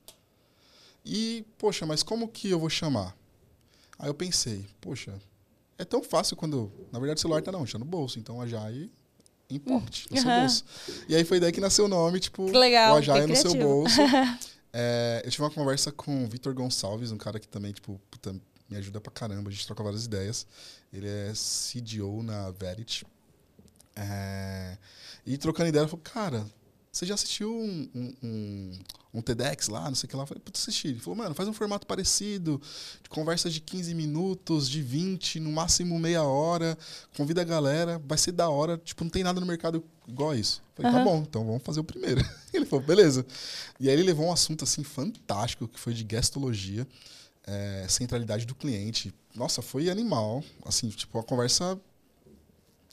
E, 1.03 1.43
poxa, 1.57 1.85
mas 1.85 2.01
como 2.01 2.29
que 2.29 2.49
eu 2.49 2.57
vou 2.57 2.69
chamar? 2.69 3.13
Aí 3.99 4.07
eu 4.07 4.13
pensei, 4.13 4.65
poxa, 4.79 5.13
é 5.77 5.83
tão 5.83 6.01
fácil 6.01 6.37
quando. 6.37 6.71
Na 6.93 6.99
verdade, 6.99 7.17
o 7.17 7.21
celular 7.21 7.41
tá 7.41 7.51
não, 7.51 7.65
tá 7.65 7.77
no 7.77 7.83
bolso, 7.83 8.17
então 8.17 8.39
a 8.39 8.47
Jai 8.47 8.89
em 9.49 9.59
pocket, 9.59 10.05
no 10.09 10.15
seu 10.15 10.31
Aham. 10.31 10.39
bolso. 10.39 10.63
E 11.09 11.15
aí 11.17 11.25
foi 11.25 11.41
daí 11.41 11.51
que 11.51 11.59
nasceu 11.59 11.83
o 11.83 11.89
nome, 11.89 12.21
tipo, 12.21 12.45
Que 12.45 12.57
legal, 12.57 12.93
o 12.93 12.97
Ajay 12.99 13.27
bem 13.27 13.27
no 13.27 13.35
seu 13.35 13.53
bolso. 13.53 13.99
É, 14.71 15.23
eu 15.25 15.29
tive 15.29 15.43
uma 15.43 15.51
conversa 15.51 15.91
com 15.91 16.23
o 16.23 16.27
Vitor 16.29 16.53
Gonçalves, 16.53 17.11
um 17.11 17.17
cara 17.17 17.37
que 17.37 17.49
também, 17.49 17.73
tipo, 17.73 17.99
puta, 18.09 18.33
me 18.69 18.77
ajuda 18.77 18.99
pra 18.99 19.11
caramba, 19.11 19.49
a 19.49 19.51
gente 19.51 19.65
troca 19.65 19.83
várias 19.83 20.05
ideias. 20.05 20.45
Ele 20.91 21.07
é 21.07 21.33
CDO 21.33 22.23
na 22.23 22.51
Verity. 22.51 23.05
É, 23.95 24.77
e 25.25 25.37
trocando 25.37 25.69
ideia, 25.69 25.83
ele 25.83 25.89
falou, 25.89 26.03
cara, 26.03 26.45
você 26.91 27.05
já 27.05 27.13
assistiu 27.13 27.53
um, 27.53 27.89
um, 27.93 28.13
um, 28.23 28.79
um 29.15 29.21
TEDx 29.21 29.67
lá, 29.67 29.85
não 29.87 29.95
sei 29.95 30.07
o 30.07 30.09
que 30.09 30.15
lá? 30.15 30.23
Eu 30.23 30.27
falei, 30.27 30.41
putz, 30.41 30.61
assisti. 30.61 30.87
Ele 30.87 30.99
falou, 30.99 31.17
mano, 31.17 31.35
faz 31.35 31.49
um 31.49 31.53
formato 31.53 31.85
parecido, 31.85 32.61
de 33.03 33.09
conversa 33.09 33.49
de 33.49 33.59
15 33.59 33.93
minutos, 33.93 34.69
de 34.69 34.81
20, 34.81 35.41
no 35.41 35.51
máximo 35.51 35.99
meia 35.99 36.23
hora, 36.23 36.77
convida 37.17 37.41
a 37.41 37.43
galera, 37.43 38.01
vai 38.05 38.17
ser 38.17 38.31
da 38.31 38.49
hora, 38.49 38.77
tipo, 38.77 39.03
não 39.03 39.11
tem 39.11 39.23
nada 39.23 39.41
no 39.41 39.45
mercado 39.45 39.83
igual 40.07 40.31
a 40.31 40.37
isso. 40.37 40.61
Eu 40.69 40.83
falei, 40.83 40.91
tá 40.91 40.97
Aham. 40.97 41.05
bom, 41.05 41.25
então 41.27 41.45
vamos 41.45 41.63
fazer 41.63 41.81
o 41.81 41.83
primeiro. 41.83 42.21
Ele 42.53 42.65
falou, 42.65 42.85
beleza. 42.85 43.25
E 43.77 43.89
aí 43.89 43.93
ele 43.93 44.03
levou 44.03 44.27
um 44.27 44.31
assunto, 44.31 44.63
assim, 44.63 44.81
fantástico, 44.81 45.67
que 45.67 45.77
foi 45.77 45.93
de 45.93 46.05
gestologia, 46.09 46.87
é, 47.47 47.85
centralidade 47.87 48.45
do 48.45 48.55
cliente. 48.55 49.13
Nossa, 49.35 49.61
foi 49.61 49.89
animal, 49.89 50.43
assim, 50.65 50.89
tipo, 50.89 51.17
uma 51.17 51.23
conversa 51.23 51.79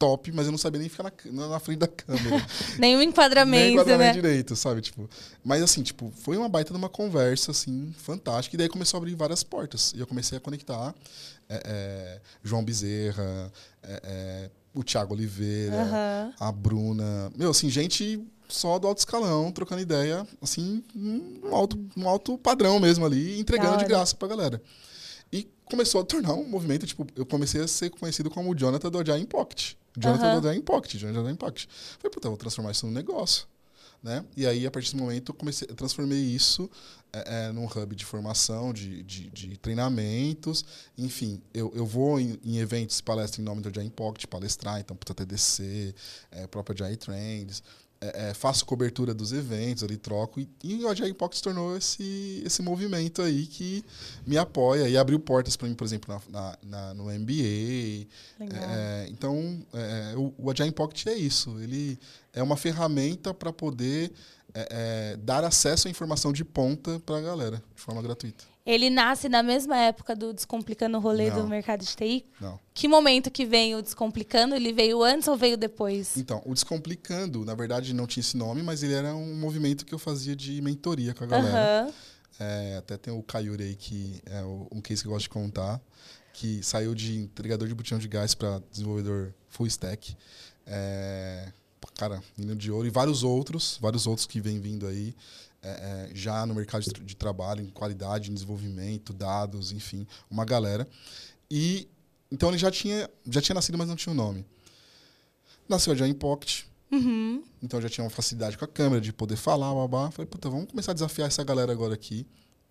top, 0.03 0.33
mas 0.33 0.47
eu 0.47 0.51
não 0.51 0.59
sabia 0.59 0.81
nem 0.81 0.89
ficar 0.89 1.13
na, 1.27 1.49
na 1.49 1.61
frente 1.61 1.79
da 1.79 1.87
câmera. 1.87 2.45
Nenhum 2.77 3.01
enquadramento, 3.01 3.63
Nem 3.63 3.75
enquadramento 3.75 4.17
né? 4.17 4.21
direito, 4.21 4.57
sabe? 4.57 4.81
Tipo, 4.81 5.09
mas 5.45 5.63
assim, 5.63 5.81
tipo, 5.81 6.13
foi 6.17 6.37
uma 6.37 6.49
baita 6.49 6.73
de 6.73 6.77
uma 6.77 6.89
conversa, 6.89 7.53
assim, 7.53 7.95
fantástica. 7.99 8.57
E 8.57 8.59
daí 8.59 8.69
começou 8.69 8.99
a 8.99 9.01
abrir 9.01 9.15
várias 9.15 9.45
portas. 9.45 9.93
E 9.95 10.01
eu 10.01 10.07
comecei 10.07 10.37
a 10.37 10.41
conectar 10.41 10.93
é, 11.49 11.63
é, 11.65 12.21
João 12.43 12.65
Bezerra, 12.65 13.53
é, 13.81 14.01
é, 14.03 14.51
o 14.75 14.83
Thiago 14.83 15.15
Oliveira, 15.15 15.83
Aham. 15.83 16.35
a 16.41 16.51
Bruna. 16.51 17.33
Meu, 17.37 17.51
assim, 17.51 17.71
gente 17.71 18.21
só 18.55 18.79
do 18.79 18.87
alto 18.87 18.99
escalão, 18.99 19.51
trocando 19.53 19.83
ideia, 19.83 20.27
assim, 20.41 20.83
um 20.95 21.55
alto, 21.55 21.79
um 21.97 22.09
alto 22.09 22.39
padrão 22.39 22.79
mesmo 22.79 23.05
ali, 23.05 23.39
entregando 23.39 23.79
de 23.79 23.85
graça 23.85 24.17
pra 24.17 24.29
galera. 24.29 24.63
E 25.33 25.49
começou 25.65 26.01
a 26.01 26.05
tornar 26.05 26.35
um 26.35 26.47
movimento, 26.47 26.87
tipo, 26.87 27.07
eu 27.17 27.25
comecei 27.25 27.63
a 27.63 27.69
ser 27.69 27.91
conhecido 27.91 28.31
como 28.31 28.51
o 28.51 28.55
Jonathan 28.55 28.91
do 28.91 28.99
Agile 28.99 29.23
in 29.23 29.27
Pocket. 29.27 29.75
Jonathan 29.97 30.41
do 30.41 30.49
Agile 30.49 30.63
Pocket, 30.63 30.95
Jonathan 30.97 31.33
do 31.33 31.37
Pocket. 31.37 31.67
Falei, 31.99 32.11
puta, 32.11 32.27
eu 32.27 32.31
vou 32.31 32.39
transformar 32.39 32.71
isso 32.73 32.87
num 32.87 32.93
negócio. 32.93 33.47
Né? 34.03 34.25
E 34.37 34.45
aí, 34.47 34.67
a 34.67 34.71
partir 34.71 34.87
desse 34.87 34.97
momento, 34.97 35.31
eu, 35.31 35.35
comecei, 35.35 35.69
eu 35.71 35.77
transformei 35.77 36.19
isso 36.19 36.69
é, 37.13 37.47
é, 37.47 37.53
num 37.53 37.67
hub 37.67 37.95
de 37.95 38.05
formação, 38.05 38.73
de, 38.73 39.03
de, 39.05 39.31
de 39.31 39.57
treinamentos. 39.59 40.65
Enfim, 40.99 41.41
eu, 41.55 41.73
eu 41.75 41.87
vou 41.87 42.19
em, 42.19 42.37
em 42.43 42.59
eventos, 42.59 43.01
palestra 43.01 43.41
em 43.41 43.45
nome 43.45 43.63
do 43.63 43.81
in 43.81 43.91
Pocket, 43.91 44.27
palestrar, 44.27 44.81
então, 44.81 44.97
puta, 44.97 45.15
TDC, 45.15 45.95
é, 46.33 46.47
próprio 46.49 46.75
Agile 46.75 46.97
Trends. 46.97 47.63
É, 48.05 48.31
é, 48.31 48.35
faço 48.35 48.67
cobertura 48.67 49.15
dos 49.15 49.33
eventos 49.33 49.85
ali, 49.85 49.97
troco. 49.97 50.41
E, 50.41 50.49
e 50.65 50.85
o 50.85 50.89
Agile 50.89 51.15
Pocket 51.15 51.37
se 51.37 51.43
tornou 51.45 51.77
esse, 51.77 52.43
esse 52.45 52.61
movimento 52.61 53.23
aí 53.23 53.47
que 53.47 53.85
me 54.27 54.37
apoia 54.37 54.89
e 54.89 54.97
abriu 54.97 55.21
portas 55.21 55.57
para 55.57 55.69
mim, 55.69 55.75
por 55.77 55.85
exemplo, 55.85 56.13
na, 56.13 56.21
na, 56.29 56.59
na- 56.65 56.95
no 56.95 57.05
MBA. 57.05 58.09
Legal. 58.41 58.61
É, 58.71 59.07
então, 59.09 59.65
é, 59.73 60.15
o, 60.17 60.35
o 60.37 60.51
Agile 60.51 60.73
Pocket 60.73 61.07
é 61.07 61.15
isso. 61.15 61.57
Ele 61.61 61.97
é 62.33 62.43
uma 62.43 62.57
ferramenta 62.57 63.33
para 63.33 63.53
poder 63.53 64.11
é, 64.53 64.69
é, 65.13 65.17
dar 65.19 65.45
acesso 65.45 65.87
à 65.87 65.91
informação 65.91 66.33
de 66.33 66.45
ponta 66.45 66.99
para 67.07 67.19
a 67.19 67.21
galera, 67.21 67.63
de 67.75 67.81
forma 67.81 68.03
gratuita. 68.03 68.45
Ele 68.65 68.91
nasce 68.91 69.29
na 69.29 69.43
mesma 69.43 69.77
época 69.77 70.15
do 70.15 70.33
Descomplicando 70.33 70.97
o 70.97 71.01
Rolê 71.01 71.31
Não. 71.31 71.43
do 71.43 71.49
mercado 71.49 71.85
de 71.85 71.97
TI? 71.97 72.25
Não. 72.41 72.61
Que 72.73 72.87
momento 72.87 73.31
que 73.31 73.45
vem 73.45 73.75
o 73.75 73.83
Descomplicando? 73.83 74.55
Ele 74.55 74.73
veio 74.73 75.03
antes 75.03 75.27
ou 75.27 75.37
veio 75.37 75.57
depois? 75.57 76.17
Então, 76.17 76.41
o 76.47 76.55
Descomplicando, 76.55 77.45
na 77.45 77.55
verdade, 77.55 77.93
não 77.93 78.07
tinha 78.07 78.23
esse 78.23 78.37
nome, 78.37 78.63
mas 78.63 78.83
ele 78.85 78.95
era 78.95 79.15
um 79.17 79.35
movimento 79.35 79.85
que 79.85 79.93
eu 79.93 79.99
fazia 79.99 80.37
de 80.37 80.63
mentoria 80.63 81.13
com 81.13 81.25
a 81.25 81.27
galera. 81.27 81.83
Aham. 81.83 81.93
É, 82.41 82.77
até 82.79 82.97
tem 82.97 83.13
o 83.13 83.23
Kayuri 83.23 83.65
aí, 83.65 83.75
que 83.75 84.21
é 84.27 84.43
um 84.71 84.81
case 84.81 85.03
que 85.03 85.09
eu 85.09 85.13
gosto 85.13 85.25
de 85.25 85.31
contar, 85.31 85.81
que 86.33 86.63
saiu 86.63 86.95
de 86.95 87.17
entregador 87.17 87.69
de 87.69 87.75
botijão 87.75 87.99
de 87.99 88.09
gás 88.09 88.35
para 88.35 88.61
desenvolvedor 88.71 89.35
full 89.49 89.67
stack. 89.67 90.17
É, 90.67 91.53
cara, 91.95 92.23
menino 92.37 92.57
de 92.57 92.71
ouro. 92.71 92.87
E 92.87 92.91
vários 92.91 93.23
outros, 93.23 93.79
vários 93.81 94.07
outros 94.07 94.27
que 94.27 94.41
vêm 94.41 94.61
vindo 94.61 94.87
aí, 94.87 95.15
é, 95.63 96.09
é, 96.11 96.15
já 96.15 96.45
no 96.47 96.55
mercado 96.55 96.83
de, 96.83 96.91
tra- 96.91 97.05
de 97.05 97.17
trabalho, 97.17 97.63
em 97.63 97.71
qualidade, 97.71 98.31
em 98.31 98.35
desenvolvimento, 98.35 99.13
dados, 99.13 99.73
enfim, 99.73 100.07
uma 100.31 100.45
galera. 100.45 100.89
E 101.51 101.89
então 102.31 102.49
ele 102.49 102.59
já 102.59 102.71
tinha, 102.71 103.09
já 103.29 103.41
tinha 103.41 103.55
nascido, 103.55 103.77
mas 103.79 103.89
não 103.89 103.97
tinha 103.97 104.13
o 104.13 104.17
nome. 104.17 104.45
Nasceu 105.69 105.95
já 105.97 106.07
em 106.07 106.15
Pocket, 106.15 106.65
Uhum. 106.91 107.43
então 107.63 107.81
já 107.81 107.89
tinha 107.89 108.05
uma 108.05 108.11
facilidade 108.11 108.59
com 108.59 108.65
a 108.67 108.69
câmera 108.69 109.01
de 109.01 109.13
poder 109.15 109.37
falar, 109.37 109.73
babá. 109.75 110.11
Falei, 110.11 110.27
puta, 110.27 110.51
vamos 110.51 110.67
começar 110.71 110.91
a 110.91 110.95
desafiar 110.95 111.29
essa 111.29 111.43
galera 111.43 111.73
agora 111.73 111.95
aqui 111.95 112.27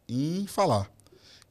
em 0.07 0.45
falar. 0.45 0.91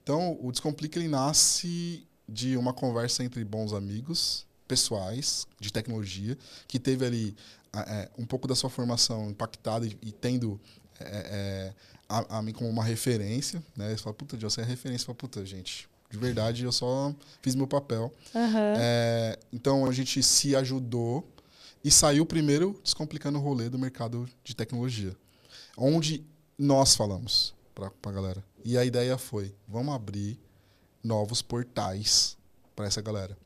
Então, 0.02 0.38
o 0.40 0.52
Descomplica 0.52 0.98
ele 0.98 1.08
nasce 1.08 2.06
de 2.28 2.56
uma 2.56 2.72
conversa 2.72 3.24
entre 3.24 3.44
bons 3.44 3.72
amigos 3.72 4.46
pessoais 4.68 5.46
de 5.58 5.72
tecnologia, 5.72 6.38
que 6.68 6.78
teve 6.78 7.04
ali 7.04 7.36
é, 7.74 8.08
um 8.16 8.24
pouco 8.24 8.46
da 8.46 8.54
sua 8.54 8.70
formação 8.70 9.30
impactada 9.30 9.84
e, 9.84 9.96
e 10.02 10.12
tendo 10.12 10.60
é, 11.00 11.26
é, 11.32 11.74
a, 12.08 12.38
a 12.38 12.42
mim 12.42 12.52
como 12.52 12.68
uma 12.68 12.84
referência, 12.84 13.62
né? 13.76 13.88
Eles 13.88 14.00
falam, 14.00 14.14
puta, 14.14 14.36
você 14.36 14.60
é 14.60 14.64
referência. 14.64 15.04
Eu 15.04 15.06
falo, 15.06 15.16
puta, 15.16 15.44
gente, 15.44 15.88
de 16.10 16.18
verdade, 16.18 16.64
eu 16.64 16.72
só 16.72 17.14
fiz 17.40 17.54
meu 17.54 17.66
papel. 17.66 18.12
É, 18.78 19.38
então 19.52 19.86
a 19.86 19.92
gente 19.92 20.22
se 20.22 20.56
ajudou 20.56 21.26
e 21.84 21.90
saiu 21.90 22.26
primeiro 22.26 22.78
descomplicando 22.82 23.38
o 23.38 23.42
rolê 23.42 23.68
do 23.68 23.78
mercado 23.78 24.28
de 24.44 24.54
tecnologia, 24.54 25.16
onde 25.76 26.24
nós 26.58 26.94
falamos 26.94 27.54
para 27.74 27.90
a 28.02 28.12
galera. 28.12 28.44
E 28.64 28.76
a 28.76 28.84
ideia 28.84 29.16
foi: 29.16 29.54
vamos 29.68 29.94
abrir 29.94 30.38
novos 31.02 31.40
portais 31.40 32.36
para 32.74 32.86
essa 32.86 33.00
galera. 33.00 33.36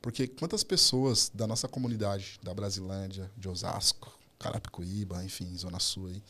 Porque 0.00 0.26
quantas 0.26 0.64
pessoas 0.64 1.30
da 1.32 1.46
nossa 1.46 1.68
comunidade, 1.68 2.40
da 2.42 2.54
Brasilândia, 2.54 3.30
de 3.36 3.48
Osasco, 3.48 4.12
Carapicuíba, 4.38 5.22
enfim, 5.24 5.56
Zona 5.56 5.78
Sul 5.78 6.08
aí, 6.08 6.22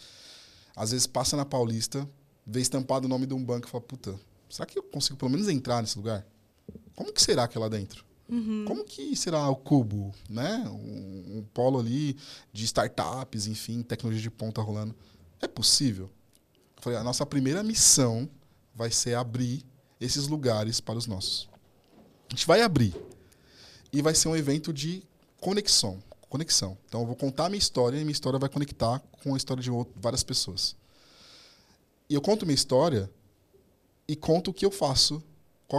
às 0.75 0.91
vezes 0.91 1.07
passa 1.07 1.37
na 1.37 1.45
Paulista 1.45 2.09
vê 2.47 2.61
estampado 2.61 3.07
o 3.07 3.09
nome 3.09 3.27
de 3.27 3.35
um 3.35 3.45
banco 3.45 3.67
e 3.67 3.71
fala, 3.71 3.83
puta, 3.83 4.19
será 4.49 4.67
que 4.67 4.79
eu 4.79 4.83
consigo 4.83 5.17
pelo 5.17 5.31
menos 5.31 5.49
entrar 5.49 5.81
nesse 5.81 5.97
lugar? 5.97 6.27
Como 6.95 7.13
que 7.13 7.23
será 7.23 7.47
que 7.49 7.57
é 7.57 7.61
lá 7.61 7.69
dentro? 7.69 8.05
Uhum. 8.29 8.65
Como 8.67 8.85
que 8.85 9.15
será 9.17 9.49
o 9.49 9.57
Cubo, 9.57 10.15
né? 10.29 10.65
Um, 10.69 11.39
um 11.39 11.47
polo 11.53 11.79
ali 11.79 12.17
de 12.53 12.65
startups, 12.65 13.47
enfim, 13.47 13.83
tecnologia 13.83 14.23
de 14.23 14.31
ponta 14.31 14.61
rolando. 14.61 14.95
É 15.41 15.49
possível? 15.49 16.11
Eu 16.77 16.83
falei, 16.83 16.99
a 16.99 17.05
nossa 17.05 17.27
primeira 17.27 17.63
missão 17.63 18.29
vai 18.75 18.91
ser 18.91 19.15
abrir 19.15 19.65
esses 20.01 20.27
lugares 20.29 20.81
para 20.81 20.99
os 20.99 21.07
nossos. 21.07 21.49
A 22.29 22.35
gente 22.35 22.47
vai 22.47 22.63
abrir. 22.63 22.95
E 23.93 24.01
vai 24.01 24.15
ser 24.15 24.29
um 24.29 24.37
evento 24.37 24.73
de 24.73 25.03
conexão. 25.39 26.03
Conexão. 26.33 26.79
Então, 26.89 27.03
eu 27.03 27.07
vou 27.07 27.15
contar 27.15 27.45
a 27.45 27.49
minha 27.51 27.59
história 27.59 27.99
e 27.99 28.01
minha 28.01 28.11
história 28.13 28.39
vai 28.39 28.49
conectar 28.49 29.01
com 29.23 29.35
a 29.35 29.37
história 29.37 29.63
de 29.63 29.71
outro, 29.71 29.93
várias 30.01 30.23
pessoas. 30.23 30.75
E 32.09 32.15
eu 32.15 32.23
conto 32.23 32.47
minha 32.47 32.55
história 32.55 33.13
e 34.09 34.17
conto 34.17 34.51
o 34.51 34.55
que 34.55 34.65
eu 34.65 34.71
faço 34.71 35.23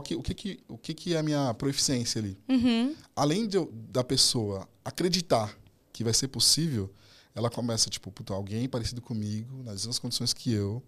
que, 0.04 0.14
o 0.14 0.22
que, 0.22 0.34
que, 0.36 0.60
o 0.68 0.78
que, 0.78 0.94
que 0.94 1.16
é 1.16 1.18
a 1.18 1.24
minha 1.24 1.52
proficiência 1.56 2.22
ali? 2.22 2.38
Uhum. 2.48 2.96
Além 3.16 3.48
de 3.48 3.58
da 3.90 4.04
pessoa 4.04 4.70
acreditar 4.86 5.58
que 5.92 6.04
vai 6.04 6.14
ser 6.14 6.28
possível, 6.28 6.88
ela 7.34 7.50
começa, 7.50 7.90
tipo, 7.90 8.12
puta, 8.12 8.32
alguém 8.32 8.70
parecido 8.70 9.02
comigo, 9.02 9.58
nas 9.64 9.78
mesmas 9.78 9.98
condições 9.98 10.34
que 10.34 10.54
eu, 10.54 10.84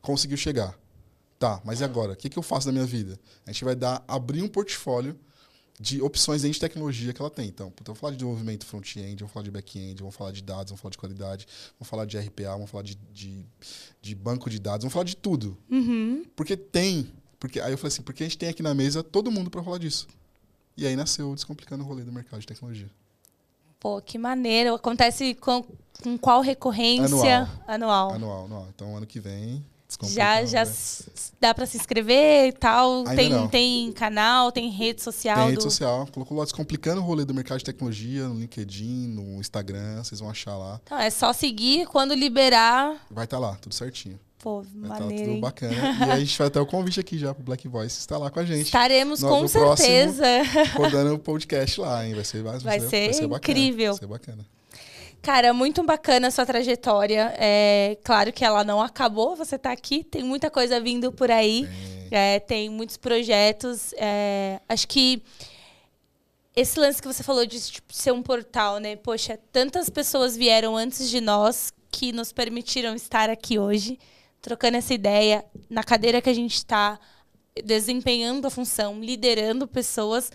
conseguiu 0.00 0.36
chegar. 0.36 0.78
Tá, 1.40 1.60
mas 1.64 1.80
e 1.80 1.84
agora? 1.84 2.12
O 2.12 2.16
que, 2.16 2.28
que 2.28 2.38
eu 2.38 2.42
faço 2.44 2.68
na 2.68 2.72
minha 2.72 2.86
vida? 2.86 3.18
A 3.44 3.50
gente 3.50 3.64
vai 3.64 3.74
dar, 3.74 4.04
abrir 4.06 4.42
um 4.42 4.48
portfólio 4.48 5.18
de 5.80 6.02
opções 6.02 6.42
de 6.42 6.58
tecnologia 6.58 7.12
que 7.12 7.20
ela 7.20 7.30
tem. 7.30 7.48
Então, 7.48 7.70
puta, 7.70 7.90
vamos 7.90 8.00
falar 8.00 8.10
de 8.12 8.18
desenvolvimento 8.18 8.66
front-end, 8.66 9.16
vamos 9.20 9.32
falar 9.32 9.44
de 9.44 9.50
back-end, 9.50 10.00
vamos 10.00 10.14
falar 10.14 10.32
de 10.32 10.42
dados, 10.42 10.70
vamos 10.70 10.80
falar 10.80 10.90
de 10.90 10.98
qualidade, 10.98 11.46
vamos 11.78 11.88
falar 11.88 12.04
de 12.04 12.18
RPA, 12.18 12.52
vamos 12.52 12.70
falar 12.70 12.82
de, 12.82 12.96
de, 13.12 13.44
de 14.02 14.14
banco 14.14 14.50
de 14.50 14.58
dados, 14.58 14.82
vamos 14.82 14.92
falar 14.92 15.04
de 15.04 15.16
tudo. 15.16 15.56
Uhum. 15.70 16.24
Porque 16.34 16.56
tem 16.56 17.12
porque, 17.38 17.60
aí 17.60 17.72
eu 17.72 17.78
falei 17.78 17.88
assim, 17.88 18.02
porque 18.02 18.22
a 18.22 18.26
gente 18.26 18.36
tem 18.36 18.48
aqui 18.48 18.62
na 18.62 18.74
mesa 18.74 19.02
todo 19.02 19.30
mundo 19.30 19.50
para 19.50 19.62
falar 19.62 19.78
disso. 19.78 20.08
E 20.76 20.86
aí 20.86 20.96
nasceu 20.96 21.34
Descomplicando 21.34 21.84
o 21.84 21.86
Rolê 21.86 22.02
do 22.02 22.12
Mercado 22.12 22.40
de 22.40 22.46
Tecnologia. 22.46 22.90
Pô, 23.78 24.00
que 24.00 24.18
maneiro. 24.18 24.74
Acontece 24.74 25.34
com, 25.34 25.64
com 26.02 26.18
qual 26.18 26.40
recorrência? 26.40 27.48
Anual. 27.66 28.12
Anual, 28.12 28.44
anual. 28.44 28.68
Então, 28.74 28.96
ano 28.96 29.06
que 29.06 29.20
vem, 29.20 29.64
já, 30.04 30.44
já 30.44 30.66
dá 31.40 31.54
para 31.54 31.64
se 31.66 31.76
inscrever 31.76 32.48
e 32.48 32.52
tal? 32.52 33.04
tem, 33.04 33.48
tem 33.48 33.92
canal, 33.92 34.52
tem 34.52 34.70
rede 34.70 35.02
social? 35.02 35.36
Tem 35.36 35.46
rede 35.46 35.56
do... 35.56 35.62
social. 35.62 36.06
Colocou 36.12 36.36
lá 36.36 36.44
Descomplicando 36.44 37.00
o 37.00 37.04
Rolê 37.04 37.24
do 37.24 37.34
Mercado 37.34 37.58
de 37.58 37.64
Tecnologia 37.64 38.28
no 38.28 38.38
LinkedIn, 38.38 39.08
no 39.08 39.40
Instagram, 39.40 40.02
vocês 40.02 40.20
vão 40.20 40.30
achar 40.30 40.56
lá. 40.56 40.80
Então, 40.84 40.98
é 40.98 41.10
só 41.10 41.32
seguir, 41.32 41.86
quando 41.86 42.14
liberar... 42.14 42.96
Vai 43.10 43.24
estar 43.24 43.38
tá 43.38 43.40
lá, 43.40 43.56
tudo 43.56 43.74
certinho. 43.74 44.18
Pô, 44.38 44.62
vai 44.62 44.98
tá 44.98 45.04
maneiro. 45.04 45.24
Tá 45.24 45.30
tudo 45.30 45.40
bacana. 45.40 45.74
e 46.06 46.10
a 46.10 46.18
gente 46.18 46.38
vai 46.38 46.46
até 46.46 46.60
o 46.60 46.66
convite 46.66 47.00
aqui 47.00 47.18
já 47.18 47.34
pro 47.34 47.42
Black 47.42 47.66
Voice 47.66 47.98
estar 47.98 48.18
lá 48.18 48.30
com 48.30 48.38
a 48.38 48.44
gente. 48.44 48.66
Estaremos 48.66 49.20
no, 49.20 49.28
com 49.28 49.42
no 49.42 49.48
certeza. 49.48 50.24
Rodando 50.76 51.14
o 51.14 51.18
podcast 51.18 51.80
lá, 51.80 52.06
hein? 52.06 52.14
Vai 52.14 52.24
ser, 52.24 52.42
vai, 52.42 52.58
vai 52.58 52.80
ser, 52.80 52.88
ser, 52.88 53.04
vai 53.04 53.14
ser 53.14 53.24
incrível. 53.24 53.92
Vai 53.92 54.00
ser 54.00 54.06
bacana. 54.06 54.57
Cara, 55.28 55.52
muito 55.52 55.82
bacana 55.82 56.28
a 56.28 56.30
sua 56.30 56.46
trajetória. 56.46 57.34
É 57.36 57.98
claro 58.02 58.32
que 58.32 58.42
ela 58.42 58.64
não 58.64 58.80
acabou, 58.80 59.36
você 59.36 59.56
está 59.56 59.70
aqui, 59.70 60.02
tem 60.02 60.24
muita 60.24 60.50
coisa 60.50 60.80
vindo 60.80 61.12
por 61.12 61.30
aí, 61.30 61.68
é, 62.10 62.40
tem 62.40 62.70
muitos 62.70 62.96
projetos. 62.96 63.92
É, 63.98 64.58
acho 64.66 64.88
que 64.88 65.22
esse 66.56 66.80
lance 66.80 67.02
que 67.02 67.06
você 67.06 67.22
falou 67.22 67.44
de 67.44 67.60
tipo, 67.60 67.92
ser 67.92 68.10
um 68.10 68.22
portal, 68.22 68.78
né? 68.78 68.96
Poxa, 68.96 69.38
tantas 69.52 69.90
pessoas 69.90 70.34
vieram 70.34 70.78
antes 70.78 71.10
de 71.10 71.20
nós 71.20 71.74
que 71.90 72.10
nos 72.10 72.32
permitiram 72.32 72.94
estar 72.94 73.28
aqui 73.28 73.58
hoje 73.58 73.98
trocando 74.40 74.78
essa 74.78 74.94
ideia 74.94 75.44
na 75.68 75.84
cadeira 75.84 76.22
que 76.22 76.30
a 76.30 76.34
gente 76.34 76.54
está, 76.54 76.98
desempenhando 77.62 78.46
a 78.46 78.50
função, 78.50 78.98
liderando 78.98 79.68
pessoas. 79.68 80.32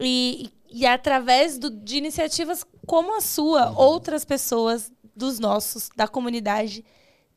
E, 0.00 0.50
e 0.70 0.86
através 0.86 1.58
do, 1.58 1.70
de 1.70 1.96
iniciativas 1.96 2.64
como 2.86 3.16
a 3.16 3.20
sua, 3.20 3.70
uhum. 3.70 3.78
outras 3.78 4.24
pessoas 4.24 4.92
dos 5.14 5.38
nossos, 5.38 5.90
da 5.96 6.06
comunidade, 6.06 6.84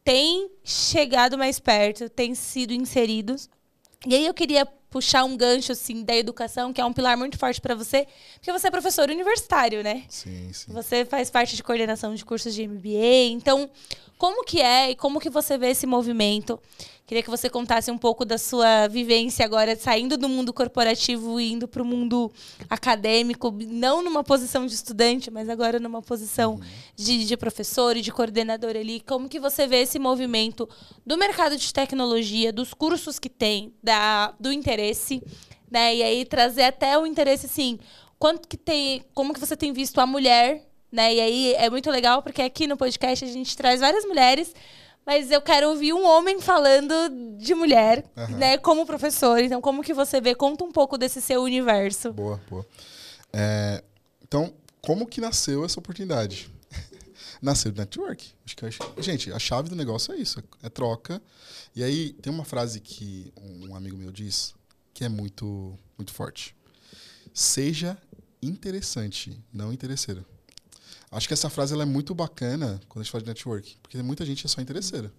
têm 0.03 0.49
chegado 0.63 1.37
mais 1.37 1.59
perto, 1.59 2.09
têm 2.09 2.35
sido 2.35 2.73
inseridos. 2.73 3.49
E 4.05 4.15
aí 4.15 4.25
eu 4.25 4.33
queria 4.33 4.65
puxar 4.89 5.23
um 5.23 5.37
gancho 5.37 5.71
assim 5.71 6.03
da 6.03 6.15
educação, 6.15 6.73
que 6.73 6.81
é 6.81 6.85
um 6.85 6.91
pilar 6.91 7.17
muito 7.17 7.37
forte 7.37 7.61
para 7.61 7.73
você, 7.73 8.05
porque 8.35 8.51
você 8.51 8.67
é 8.67 8.71
professor 8.71 9.09
universitário, 9.09 9.81
né? 9.81 10.03
Sim, 10.09 10.51
sim. 10.51 10.71
Você 10.73 11.05
faz 11.05 11.29
parte 11.29 11.55
de 11.55 11.63
coordenação 11.63 12.13
de 12.13 12.25
cursos 12.25 12.53
de 12.53 12.67
MBA, 12.67 13.31
então 13.31 13.69
como 14.17 14.43
que 14.43 14.61
é 14.61 14.91
e 14.91 14.95
como 14.95 15.19
que 15.19 15.29
você 15.29 15.57
vê 15.57 15.69
esse 15.69 15.87
movimento? 15.87 16.59
Queria 17.11 17.23
que 17.23 17.29
você 17.29 17.49
contasse 17.49 17.91
um 17.91 17.97
pouco 17.97 18.23
da 18.23 18.37
sua 18.37 18.87
vivência 18.87 19.43
agora, 19.43 19.75
saindo 19.75 20.15
do 20.15 20.29
mundo 20.29 20.53
corporativo 20.53 21.41
e 21.41 21.51
indo 21.51 21.67
para 21.67 21.83
o 21.83 21.85
mundo 21.85 22.31
acadêmico, 22.69 23.53
não 23.67 24.01
numa 24.01 24.23
posição 24.23 24.65
de 24.65 24.73
estudante, 24.73 25.29
mas 25.29 25.49
agora 25.49 25.77
numa 25.77 26.01
posição 26.01 26.53
uhum. 26.53 26.61
de, 26.95 27.25
de 27.25 27.35
professor 27.35 27.97
e 27.97 28.01
de 28.01 28.13
coordenador 28.13 28.77
ali. 28.77 29.01
Como 29.01 29.27
que 29.27 29.41
você 29.41 29.67
vê 29.67 29.81
esse 29.81 29.99
movimento 29.99 30.69
do 31.05 31.17
mercado 31.17 31.57
de 31.57 31.73
tecnologia, 31.73 32.53
dos 32.53 32.73
cursos 32.73 33.19
que 33.19 33.27
tem, 33.27 33.73
da, 33.83 34.33
do 34.39 34.49
interesse, 34.49 35.21
né? 35.69 35.93
E 35.93 36.03
aí 36.03 36.23
trazer 36.23 36.63
até 36.63 36.97
o 36.97 37.05
interesse, 37.05 37.45
assim, 37.45 37.77
quanto 38.17 38.47
que 38.47 38.55
tem, 38.55 39.03
como 39.13 39.33
que 39.33 39.39
você 39.41 39.57
tem 39.57 39.73
visto 39.73 39.99
a 39.99 40.07
mulher 40.07 40.65
né? 40.91 41.13
E 41.13 41.21
aí 41.21 41.53
é 41.53 41.69
muito 41.69 41.89
legal 41.89 42.21
porque 42.21 42.41
aqui 42.41 42.67
no 42.67 42.75
podcast 42.75 43.23
a 43.23 43.27
gente 43.27 43.55
traz 43.55 43.79
várias 43.79 44.03
mulheres, 44.03 44.53
mas 45.05 45.31
eu 45.31 45.41
quero 45.41 45.69
ouvir 45.69 45.93
um 45.93 46.05
homem 46.05 46.39
falando 46.39 46.93
de 47.37 47.53
mulher, 47.55 48.05
uhum. 48.15 48.37
né, 48.37 48.57
como 48.57 48.85
professor. 48.85 49.39
Então, 49.39 49.59
como 49.59 49.83
que 49.83 49.93
você 49.93 50.21
vê? 50.21 50.35
Conta 50.35 50.63
um 50.63 50.71
pouco 50.71 50.97
desse 50.97 51.21
seu 51.21 51.41
universo. 51.41 52.13
Boa, 52.13 52.39
boa. 52.49 52.65
É, 53.33 53.83
então, 54.21 54.53
como 54.81 55.07
que 55.07 55.19
nasceu 55.19 55.65
essa 55.65 55.79
oportunidade? 55.79 56.49
nasceu 57.41 57.71
do 57.71 57.79
network. 57.79 58.31
Acho 58.45 58.55
que, 58.55 59.01
gente, 59.01 59.31
a 59.31 59.39
chave 59.39 59.69
do 59.69 59.75
negócio 59.75 60.13
é 60.13 60.17
isso, 60.17 60.43
é 60.61 60.69
troca. 60.69 61.21
E 61.75 61.83
aí 61.83 62.13
tem 62.13 62.31
uma 62.31 62.45
frase 62.45 62.79
que 62.79 63.33
um 63.37 63.75
amigo 63.75 63.97
meu 63.97 64.11
diz 64.11 64.53
que 64.93 65.03
é 65.03 65.09
muito, 65.09 65.77
muito 65.97 66.13
forte. 66.13 66.55
Seja 67.33 67.97
interessante, 68.41 69.39
não 69.53 69.71
interesseiro. 69.71 70.25
Acho 71.11 71.27
que 71.27 71.33
essa 71.33 71.49
frase 71.49 71.73
ela 71.73 71.83
é 71.83 71.85
muito 71.85 72.15
bacana 72.15 72.79
quando 72.87 73.01
a 73.01 73.03
gente 73.03 73.11
fala 73.11 73.21
de 73.21 73.29
network, 73.29 73.77
porque 73.83 74.01
muita 74.01 74.25
gente 74.25 74.45
é 74.45 74.49
só 74.49 74.61
interesseira. 74.61 75.11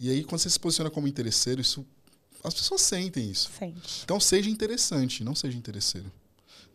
E 0.00 0.10
aí, 0.10 0.24
quando 0.24 0.40
você 0.40 0.50
se 0.50 0.58
posiciona 0.58 0.90
como 0.90 1.06
interesseiro, 1.06 1.60
isso, 1.60 1.86
as 2.42 2.52
pessoas 2.52 2.80
sentem 2.82 3.30
isso. 3.30 3.50
Sente. 3.56 4.02
Então, 4.02 4.18
seja 4.18 4.50
interessante, 4.50 5.22
não 5.22 5.36
seja 5.36 5.56
interesseiro. 5.56 6.10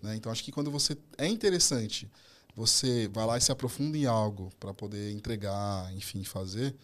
Né? 0.01 0.15
Então, 0.15 0.31
acho 0.31 0.43
que 0.43 0.51
quando 0.51 0.71
você 0.71 0.97
é 1.17 1.27
interessante, 1.27 2.09
você 2.55 3.09
vai 3.09 3.25
lá 3.25 3.37
e 3.37 3.41
se 3.41 3.51
aprofunda 3.51 3.97
em 3.97 4.05
algo 4.05 4.51
para 4.59 4.73
poder 4.73 5.11
entregar, 5.11 5.93
enfim, 5.93 6.23
fazer, 6.23 6.75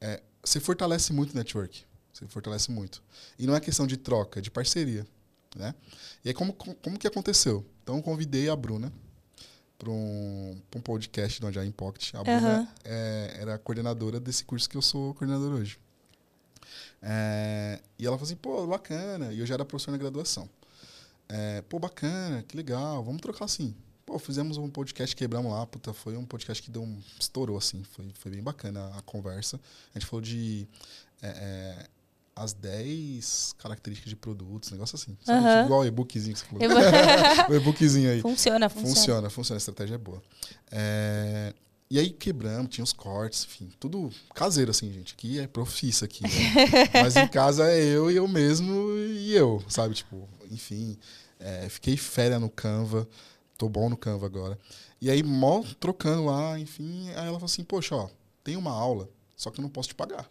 é, 0.00 0.22
você 0.42 0.58
fortalece 0.58 1.12
muito 1.12 1.32
o 1.32 1.36
network. 1.36 1.84
Você 2.12 2.26
fortalece 2.26 2.70
muito. 2.70 3.02
E 3.38 3.46
não 3.46 3.54
é 3.54 3.60
questão 3.60 3.86
de 3.86 3.96
troca, 3.96 4.40
é 4.40 4.42
de 4.42 4.50
parceria. 4.50 5.06
Né? 5.56 5.74
E 6.24 6.28
aí, 6.28 6.34
como, 6.34 6.52
como 6.54 6.98
que 6.98 7.06
aconteceu? 7.06 7.64
Então, 7.82 7.96
eu 7.96 8.02
convidei 8.02 8.48
a 8.48 8.56
Bruna, 8.56 8.92
para 9.82 9.90
um, 9.90 10.56
um 10.76 10.80
podcast 10.80 11.40
do 11.40 11.48
Agile 11.48 11.72
Pocket. 11.72 12.14
A 12.14 12.22
Bruna 12.22 12.60
uhum. 12.60 12.66
é, 12.84 13.36
era 13.40 13.54
a 13.54 13.58
coordenadora 13.58 14.20
desse 14.20 14.44
curso 14.44 14.70
que 14.70 14.76
eu 14.76 14.82
sou 14.82 15.12
coordenador 15.12 15.54
hoje. 15.54 15.76
É, 17.02 17.80
e 17.98 18.06
ela 18.06 18.16
falou 18.16 18.28
assim, 18.28 18.36
pô, 18.36 18.64
bacana. 18.64 19.32
E 19.32 19.40
eu 19.40 19.46
já 19.46 19.54
era 19.54 19.64
professor 19.64 19.90
na 19.90 19.98
graduação. 19.98 20.48
É, 21.28 21.62
pô, 21.62 21.80
bacana, 21.80 22.44
que 22.44 22.56
legal, 22.56 23.02
vamos 23.02 23.20
trocar 23.20 23.46
assim. 23.46 23.74
Pô, 24.06 24.20
fizemos 24.20 24.56
um 24.56 24.70
podcast, 24.70 25.16
quebramos 25.16 25.50
lá, 25.50 25.66
puta, 25.66 25.92
foi 25.92 26.16
um 26.16 26.24
podcast 26.24 26.62
que 26.62 26.70
deu 26.70 26.82
um, 26.82 27.00
estourou, 27.18 27.58
assim, 27.58 27.82
foi, 27.82 28.08
foi 28.14 28.30
bem 28.30 28.42
bacana 28.42 28.88
a 28.96 29.02
conversa. 29.02 29.60
A 29.92 29.98
gente 29.98 30.08
falou 30.08 30.20
de 30.20 30.68
é, 31.20 31.28
é 31.28 31.86
as 32.34 32.52
10 32.52 33.54
características 33.58 34.10
de 34.10 34.16
produtos, 34.16 34.70
negócio 34.70 34.96
assim. 34.96 35.16
Sabe? 35.22 35.46
Tipo, 35.46 35.66
igual 35.66 35.80
o 35.80 35.86
e-bookzinho 35.86 36.34
que 36.34 36.40
você 36.40 36.46
falou. 36.46 36.62
o 37.50 37.54
e-bookzinho 37.54 38.10
aí. 38.10 38.20
Funciona, 38.20 38.68
funciona. 38.68 38.94
Funciona, 38.94 39.30
funciona, 39.30 39.56
a 39.56 39.58
estratégia 39.58 39.94
é 39.94 39.98
boa. 39.98 40.22
É... 40.70 41.54
E 41.90 41.98
aí 41.98 42.08
quebramos, 42.08 42.70
tinha 42.70 42.82
os 42.82 42.92
cortes, 42.92 43.44
enfim, 43.44 43.70
tudo 43.78 44.10
caseiro, 44.34 44.70
assim, 44.70 44.90
gente. 44.90 45.12
Aqui 45.12 45.38
é 45.38 45.46
profissa 45.46 46.06
aqui. 46.06 46.22
Né? 46.22 46.30
Mas 47.02 47.14
em 47.16 47.28
casa 47.28 47.70
é 47.70 47.84
eu 47.84 48.10
e 48.10 48.16
eu 48.16 48.26
mesmo 48.26 48.90
e 48.96 49.34
eu, 49.34 49.62
sabe? 49.68 49.94
Tipo, 49.94 50.26
enfim, 50.50 50.96
é, 51.38 51.68
fiquei 51.68 51.98
férias 51.98 52.40
no 52.40 52.48
Canva, 52.48 53.06
tô 53.58 53.68
bom 53.68 53.90
no 53.90 53.96
Canva 53.98 54.24
agora. 54.24 54.58
E 55.02 55.10
aí, 55.10 55.22
mó 55.22 55.62
trocando 55.78 56.24
lá, 56.24 56.58
enfim, 56.58 57.10
aí 57.10 57.26
ela 57.26 57.32
falou 57.32 57.44
assim, 57.44 57.62
poxa, 57.62 57.94
ó, 57.94 58.08
tem 58.42 58.56
uma 58.56 58.70
aula, 58.70 59.10
só 59.36 59.50
que 59.50 59.60
eu 59.60 59.62
não 59.62 59.68
posso 59.68 59.88
te 59.88 59.94
pagar. 59.94 60.30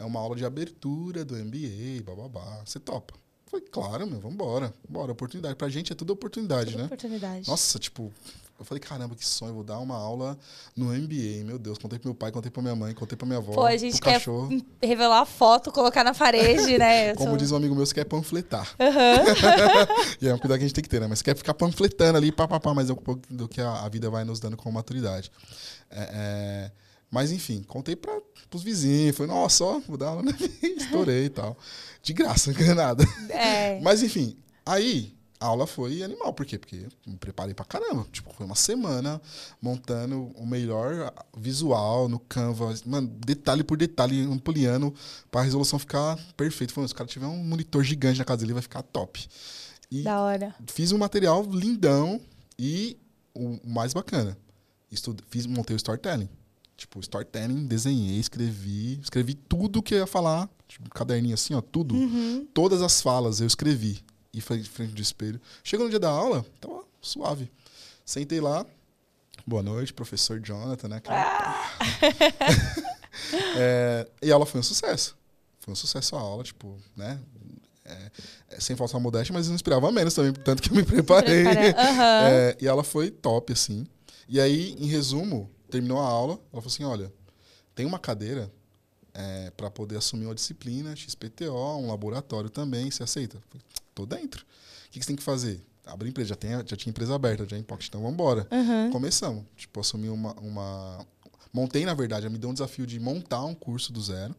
É 0.00 0.04
uma 0.04 0.18
aula 0.18 0.34
de 0.34 0.44
abertura 0.44 1.24
do 1.24 1.34
MBA, 1.36 2.02
bababá. 2.04 2.60
Você 2.64 2.80
topa? 2.80 3.14
Falei, 3.50 3.66
claro, 3.70 4.06
meu, 4.06 4.18
vambora. 4.20 4.72
Bora, 4.88 5.12
oportunidade. 5.12 5.54
Pra 5.56 5.68
gente 5.68 5.92
é 5.92 5.94
tudo 5.96 6.12
oportunidade, 6.12 6.70
Tudo 6.70 6.78
né? 6.80 6.84
oportunidade. 6.86 7.48
Nossa, 7.48 7.78
tipo, 7.80 8.12
eu 8.58 8.64
falei, 8.64 8.80
caramba, 8.80 9.16
que 9.16 9.26
sonho, 9.26 9.52
vou 9.52 9.64
dar 9.64 9.78
uma 9.80 9.96
aula 9.96 10.38
no 10.76 10.86
MBA, 10.94 11.44
meu 11.44 11.58
Deus. 11.58 11.76
Contei 11.76 11.98
pro 11.98 12.08
meu 12.10 12.14
pai, 12.14 12.30
contei 12.30 12.48
pra 12.50 12.62
minha 12.62 12.76
mãe, 12.76 12.94
contei 12.94 13.16
pra 13.18 13.26
minha 13.26 13.38
avó, 13.38 13.52
Pô, 13.52 13.64
a 13.66 13.76
gente 13.76 14.00
quer 14.00 14.14
cachorro. 14.14 14.48
revelar 14.80 15.20
a 15.22 15.26
foto, 15.26 15.72
colocar 15.72 16.04
na 16.04 16.14
parede, 16.14 16.78
né? 16.78 17.12
Como 17.16 17.30
sou- 17.30 17.36
diz 17.36 17.50
um 17.50 17.56
amigo 17.56 17.74
meu, 17.74 17.84
você 17.84 17.92
quer 17.94 18.04
panfletar. 18.04 18.72
Aham. 18.78 19.24
E 20.22 20.28
é 20.28 20.34
um 20.34 20.38
cuidado 20.38 20.58
que 20.58 20.64
a 20.64 20.68
gente 20.68 20.74
tem 20.74 20.82
que 20.84 20.88
ter, 20.90 21.00
né? 21.00 21.06
Mas 21.08 21.20
quer 21.20 21.36
ficar 21.36 21.54
panfletando 21.54 22.16
ali, 22.18 22.30
pá, 22.30 22.46
pá, 22.46 22.60
pá, 22.60 22.72
mas 22.72 22.88
é 22.88 22.92
um 22.92 22.96
pouco 22.96 23.20
do 23.28 23.48
que 23.48 23.60
a, 23.60 23.84
a 23.84 23.88
vida 23.88 24.08
vai 24.10 24.22
nos 24.24 24.38
dando 24.38 24.56
com 24.56 24.70
maturidade. 24.70 25.30
É, 25.90 26.00
é, 26.12 26.72
mas, 27.10 27.32
enfim, 27.32 27.62
contei 27.62 27.96
para 27.96 28.20
os 28.54 28.62
vizinhos. 28.62 29.16
Falei, 29.16 29.32
nossa, 29.32 29.64
ó, 29.64 29.80
vou 29.80 29.96
dar 29.96 30.08
aula 30.08 30.22
na 30.22 30.32
Estourei 30.62 31.24
e 31.24 31.30
tal. 31.30 31.56
De 32.02 32.12
graça, 32.12 32.50
não 32.50 32.58
ganhei 32.58 32.74
nada. 32.74 33.04
É. 33.28 33.80
Mas, 33.82 34.02
enfim, 34.02 34.36
aí 34.64 35.14
a 35.38 35.46
aula 35.46 35.66
foi 35.66 36.02
animal. 36.02 36.32
Por 36.32 36.46
quê? 36.46 36.58
Porque 36.58 36.86
me 37.06 37.16
preparei 37.16 37.52
pra 37.54 37.64
caramba. 37.64 38.06
Tipo, 38.12 38.32
foi 38.32 38.46
uma 38.46 38.54
semana 38.54 39.20
montando 39.60 40.30
o 40.36 40.46
melhor 40.46 41.12
visual 41.36 42.08
no 42.08 42.18
Canva. 42.20 42.74
Mano, 42.86 43.08
detalhe 43.26 43.64
por 43.64 43.76
detalhe, 43.76 44.20
ampliando 44.22 44.94
pra 45.30 45.42
resolução 45.42 45.78
ficar 45.78 46.16
perfeita. 46.36 46.72
Falei, 46.72 46.88
se 46.88 46.94
o 46.94 46.96
cara 46.96 47.08
tiver 47.08 47.26
um 47.26 47.42
monitor 47.42 47.82
gigante 47.82 48.18
na 48.18 48.24
casa 48.24 48.40
dele, 48.40 48.52
vai 48.54 48.62
ficar 48.62 48.82
top. 48.82 49.26
E 49.90 50.02
Da 50.02 50.20
hora. 50.22 50.54
fiz 50.68 50.92
um 50.92 50.98
material 50.98 51.42
lindão 51.50 52.20
e 52.58 52.96
o 53.34 53.58
mais 53.64 53.92
bacana, 53.92 54.36
estudo, 54.90 55.22
fiz, 55.30 55.46
montei 55.46 55.74
o 55.74 55.78
storytelling. 55.78 56.28
Tipo, 56.80 56.98
storytelling, 57.00 57.66
desenhei, 57.66 58.18
escrevi, 58.18 58.98
escrevi 59.02 59.34
tudo 59.34 59.82
que 59.82 59.92
eu 59.94 59.98
ia 59.98 60.06
falar, 60.06 60.48
tipo, 60.66 60.88
caderninho 60.88 61.34
assim, 61.34 61.52
ó, 61.52 61.60
tudo. 61.60 61.94
Uhum. 61.94 62.46
Todas 62.54 62.80
as 62.80 63.02
falas 63.02 63.38
eu 63.38 63.46
escrevi 63.46 64.02
e 64.32 64.40
foi 64.40 64.60
de 64.60 64.68
frente 64.68 64.94
do 64.94 65.02
espelho. 65.02 65.38
Chegou 65.62 65.84
no 65.84 65.90
dia 65.90 66.00
da 66.00 66.08
aula, 66.08 66.42
tava 66.58 66.82
suave. 66.98 67.52
Sentei 68.02 68.40
lá, 68.40 68.64
boa 69.46 69.62
noite, 69.62 69.92
professor 69.92 70.40
Jonathan, 70.40 70.88
né? 70.88 70.96
Aquela- 70.96 71.70
É, 73.58 74.08
e 74.22 74.30
a 74.30 74.34
aula 74.34 74.46
foi 74.46 74.60
um 74.60 74.62
sucesso. 74.62 75.16
Foi 75.58 75.72
um 75.72 75.76
sucesso 75.76 76.16
a 76.16 76.20
aula, 76.20 76.42
tipo, 76.42 76.78
né? 76.96 77.20
É, 77.84 78.10
é, 78.52 78.60
sem 78.60 78.74
falsa 78.74 78.98
modéstia, 78.98 79.32
mas 79.34 79.46
eu 79.46 79.50
não 79.50 79.56
esperava 79.56 79.90
menos 79.92 80.14
também, 80.14 80.32
tanto 80.32 80.62
que 80.62 80.70
eu 80.70 80.76
me 80.76 80.82
preparei. 80.82 81.44
É, 82.24 82.56
e 82.58 82.66
ela 82.66 82.82
foi 82.82 83.10
top, 83.10 83.52
assim. 83.52 83.86
E 84.28 84.40
aí, 84.40 84.74
em 84.78 84.86
resumo, 84.86 85.50
terminou 85.70 85.98
a 85.98 86.06
aula, 86.06 86.34
ela 86.34 86.62
falou 86.62 86.66
assim: 86.66 86.84
olha, 86.84 87.12
tem 87.74 87.86
uma 87.86 87.98
cadeira 87.98 88.52
é, 89.14 89.50
para 89.56 89.70
poder 89.70 89.96
assumir 89.96 90.26
uma 90.26 90.34
disciplina, 90.34 90.94
XPTO, 90.94 91.78
um 91.78 91.88
laboratório 91.88 92.50
também, 92.50 92.90
você 92.90 93.02
aceita? 93.02 93.36
Eu 93.36 93.42
falei, 93.48 93.62
Tô 93.94 94.06
dentro. 94.06 94.42
O 94.42 94.90
que, 94.90 94.98
que 94.98 95.04
você 95.04 95.08
tem 95.08 95.16
que 95.16 95.22
fazer? 95.22 95.62
Abre 95.84 96.08
empresa, 96.08 96.30
já, 96.30 96.36
tem, 96.36 96.50
já 96.50 96.76
tinha 96.76 96.90
empresa 96.90 97.14
aberta, 97.14 97.46
já 97.46 97.58
em 97.58 97.62
Pocket, 97.62 97.88
então 97.88 98.00
vamos 98.00 98.14
embora. 98.14 98.46
Uhum. 98.50 98.90
Começamos. 98.90 99.44
Tipo, 99.56 99.80
assumi 99.80 100.08
uma, 100.08 100.32
uma. 100.34 101.06
Montei, 101.52 101.84
na 101.84 101.94
verdade, 101.94 102.26
ela 102.26 102.32
me 102.32 102.38
deu 102.38 102.50
um 102.50 102.52
desafio 102.52 102.86
de 102.86 102.98
montar 103.00 103.44
um 103.44 103.54
curso 103.54 103.92
do 103.92 104.00
zero. 104.00 104.34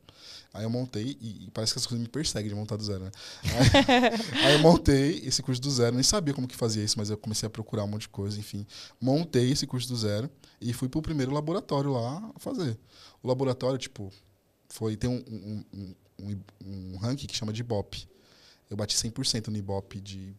Aí 0.54 0.64
eu 0.64 0.70
montei, 0.70 1.18
e, 1.22 1.46
e 1.46 1.52
parece 1.52 1.72
que 1.74 1.80
as 1.80 1.86
coisas 1.86 2.02
me 2.02 2.10
perseguem 2.10 2.50
de 2.50 2.56
montar 2.56 2.76
do 2.76 2.84
zero, 2.84 3.06
né? 3.06 3.12
Aí, 3.44 4.44
aí 4.46 4.54
eu 4.54 4.60
montei 4.60 5.20
esse 5.20 5.42
curso 5.42 5.62
do 5.62 5.72
zero, 5.72 5.96
nem 5.96 6.04
sabia 6.04 6.34
como 6.34 6.48
que 6.48 6.56
fazia 6.56 6.84
isso, 6.84 6.98
mas 6.98 7.10
eu 7.10 7.18
comecei 7.18 7.48
a 7.48 7.50
procurar 7.50 7.86
um 7.86 7.88
monte 7.88 8.02
de 8.02 8.10
coisa, 8.10 8.38
enfim. 8.38 8.66
Montei 9.00 9.52
esse 9.52 9.66
curso 9.66 9.88
do 9.88 9.96
zero 9.96 10.30
e 10.60 10.74
fui 10.74 10.90
pro 10.90 11.02
primeiro 11.02 11.32
laboratório 11.32 11.92
lá 11.92 12.32
fazer. 12.38 12.78
O 13.24 13.28
laboratório, 13.30 13.78
tipo, 13.78 14.12
foi. 14.68 14.98
Tem 14.98 15.10
um, 15.10 15.24
um, 15.74 15.96
um, 16.20 16.40
um, 16.66 16.98
ranking 16.98 17.28
que 17.28 17.36
chama 17.36 17.54
de 17.54 17.62
Ibope. 17.62 18.08
Eu 18.70 18.76
bati 18.76 18.96
100% 18.96 19.48
no 19.48 19.58
Ibope 19.58 20.02
de, 20.02 20.34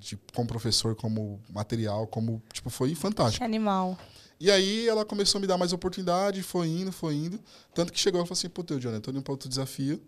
de, 0.00 0.18
como 0.34 0.48
professor, 0.48 0.96
como 0.96 1.40
material, 1.48 2.06
como. 2.06 2.42
Tipo, 2.52 2.70
foi 2.70 2.94
fantástico. 2.94 3.38
Que 3.38 3.44
animal. 3.44 3.96
E 4.40 4.50
aí 4.50 4.86
ela 4.86 5.04
começou 5.04 5.38
a 5.38 5.40
me 5.40 5.46
dar 5.46 5.58
mais 5.58 5.72
oportunidade, 5.72 6.42
foi 6.42 6.68
indo, 6.68 6.92
foi 6.92 7.14
indo. 7.14 7.40
Tanto 7.74 7.92
que 7.92 7.98
chegou 7.98 8.20
e 8.20 8.24
falou 8.24 8.34
assim, 8.38 8.48
puta, 8.48 8.78
Johnny, 8.78 8.96
eu 8.96 9.00
tô 9.00 9.10
indo 9.10 9.22
pra 9.22 9.32
outro 9.32 9.48
desafio 9.48 10.00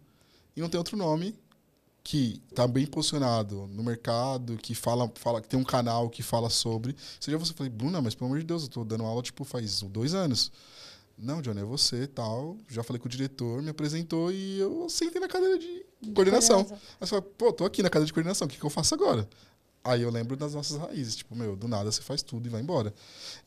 e 0.54 0.60
não 0.60 0.68
tem 0.68 0.78
outro 0.78 0.96
nome 0.96 1.34
que 2.02 2.40
tá 2.54 2.66
bem 2.66 2.86
posicionado 2.86 3.66
no 3.68 3.82
mercado, 3.82 4.56
que 4.56 4.74
fala, 4.74 5.10
fala 5.16 5.40
que 5.40 5.48
tem 5.48 5.58
um 5.58 5.64
canal 5.64 6.08
que 6.08 6.22
fala 6.22 6.48
sobre. 6.48 6.96
Seja 7.18 7.36
você, 7.36 7.52
falei, 7.52 7.70
Bruna, 7.70 8.00
mas 8.00 8.14
pelo 8.14 8.26
amor 8.26 8.38
de 8.38 8.46
Deus, 8.46 8.62
eu 8.62 8.68
tô 8.68 8.84
dando 8.84 9.04
aula, 9.04 9.22
tipo, 9.22 9.44
faz 9.44 9.82
dois 9.82 10.14
anos. 10.14 10.50
Não, 11.18 11.42
Johnny, 11.42 11.60
é 11.60 11.64
você 11.64 12.06
tal. 12.06 12.56
Já 12.68 12.82
falei 12.82 12.98
com 12.98 13.06
o 13.06 13.10
diretor, 13.10 13.62
me 13.62 13.70
apresentou 13.70 14.32
e 14.32 14.58
eu 14.58 14.88
sentei 14.88 15.20
na 15.20 15.28
cadeira 15.28 15.58
de 15.58 15.84
coordenação. 16.14 16.60
Aí 16.60 17.06
você 17.06 17.10
fala, 17.10 17.22
pô, 17.22 17.52
tô 17.52 17.64
aqui 17.64 17.82
na 17.82 17.90
cadeira 17.90 18.06
de 18.06 18.12
coordenação, 18.12 18.46
o 18.46 18.50
que, 18.50 18.58
que 18.58 18.64
eu 18.64 18.70
faço 18.70 18.94
agora? 18.94 19.28
Aí 19.82 20.02
eu 20.02 20.10
lembro 20.10 20.36
das 20.36 20.52
nossas 20.52 20.76
raízes, 20.76 21.16
tipo, 21.16 21.34
meu, 21.34 21.56
do 21.56 21.66
nada 21.66 21.90
você 21.90 22.02
faz 22.02 22.20
tudo 22.22 22.46
e 22.46 22.50
vai 22.50 22.60
embora. 22.60 22.92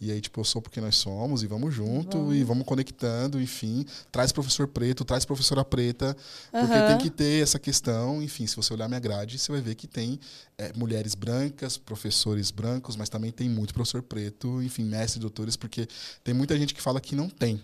E 0.01 0.11
aí, 0.11 0.19
tipo, 0.19 0.39
eu 0.39 0.43
sou 0.43 0.63
porque 0.63 0.81
nós 0.81 0.95
somos 0.95 1.43
e 1.43 1.47
vamos 1.47 1.73
junto 1.75 2.17
Vamos. 2.17 2.35
e 2.35 2.43
vamos 2.43 2.65
conectando, 2.65 3.39
enfim. 3.39 3.85
Traz 4.11 4.31
professor 4.31 4.67
preto, 4.67 5.05
traz 5.05 5.25
professora 5.25 5.63
preta, 5.63 6.17
porque 6.59 6.77
Aham. 6.77 6.87
tem 6.87 6.97
que 6.97 7.11
ter 7.11 7.43
essa 7.43 7.59
questão. 7.59 8.19
Enfim, 8.21 8.47
se 8.47 8.55
você 8.55 8.73
olhar 8.73 8.87
minha 8.87 8.99
grade, 8.99 9.37
você 9.37 9.51
vai 9.51 9.61
ver 9.61 9.75
que 9.75 9.85
tem 9.85 10.19
é, 10.57 10.73
mulheres 10.73 11.13
brancas, 11.13 11.77
professores 11.77 12.49
brancos, 12.49 12.95
mas 12.95 13.09
também 13.09 13.31
tem 13.31 13.47
muito 13.47 13.71
professor 13.71 14.01
preto, 14.01 14.59
enfim, 14.63 14.85
mestres, 14.85 15.21
doutores, 15.21 15.55
porque 15.55 15.87
tem 16.23 16.33
muita 16.33 16.57
gente 16.57 16.73
que 16.73 16.81
fala 16.81 16.99
que 16.99 17.15
não 17.15 17.29
tem. 17.29 17.61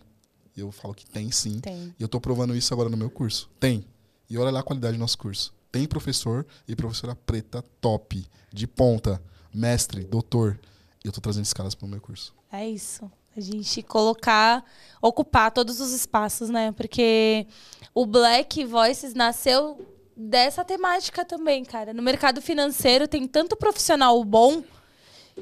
Eu 0.56 0.72
falo 0.72 0.94
que 0.94 1.08
tem 1.08 1.32
sim. 1.32 1.60
Tem. 1.60 1.96
E 1.98 2.04
eu 2.04 2.08
tô 2.08 2.22
provando 2.22 2.56
isso 2.56 2.72
agora 2.72 2.88
no 2.90 2.98
meu 2.98 3.10
curso. 3.10 3.50
Tem. 3.60 3.84
E 4.30 4.38
olha 4.38 4.52
lá 4.52 4.60
a 4.60 4.64
qualidade 4.64 4.96
do 4.96 5.00
nosso 5.00 5.18
curso. 5.18 5.54
Tem 5.72 5.88
professor 5.88 6.46
e 6.68 6.76
professora 6.76 7.16
preta 7.16 7.64
top, 7.80 8.26
de 8.52 8.68
ponta, 8.68 9.22
mestre, 9.54 10.04
doutor. 10.04 10.60
E 11.04 11.08
eu 11.08 11.12
tô 11.12 11.22
trazendo 11.22 11.44
esses 11.44 11.54
caras 11.54 11.76
pro 11.76 11.88
meu 11.88 12.02
curso. 12.02 12.34
É 12.52 12.68
isso. 12.68 13.10
A 13.38 13.40
gente 13.40 13.82
colocar, 13.84 14.66
ocupar 15.02 15.52
todos 15.52 15.80
os 15.80 15.94
espaços, 15.94 16.50
né? 16.50 16.72
Porque 16.72 17.48
o 17.94 18.06
Black 18.06 18.66
Voices 18.66 19.14
nasceu 19.14 19.86
dessa 20.18 20.66
temática 20.66 21.24
também, 21.24 21.64
cara. 21.64 21.94
No 21.94 22.02
mercado 22.02 22.42
financeiro 22.42 23.08
tem 23.08 23.28
tanto 23.28 23.56
profissional 23.56 24.22
bom 24.26 24.64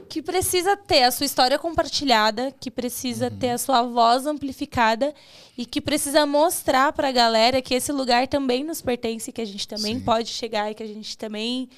que 0.09 0.21
precisa 0.21 0.75
ter 0.77 1.03
a 1.03 1.11
sua 1.11 1.25
história 1.25 1.57
compartilhada, 1.59 2.53
que 2.59 2.69
precisa 2.71 3.29
ter 3.31 3.49
a 3.51 3.57
sua 3.57 3.83
voz 3.83 4.25
amplificada 4.25 5.13
e 5.57 5.65
que 5.65 5.79
precisa 5.81 6.25
mostrar 6.25 6.93
pra 6.93 7.11
galera 7.11 7.61
que 7.61 7.73
esse 7.73 7.91
lugar 7.91 8.27
também 8.27 8.63
nos 8.63 8.81
pertence, 8.81 9.31
que 9.31 9.41
a 9.41 9.45
gente 9.45 9.67
também 9.67 9.95
Sim. 9.95 10.01
pode 10.01 10.29
chegar 10.29 10.71
e 10.71 10.75
que 10.75 10.83
a 10.83 10.87
gente 10.87 11.17
também 11.17 11.69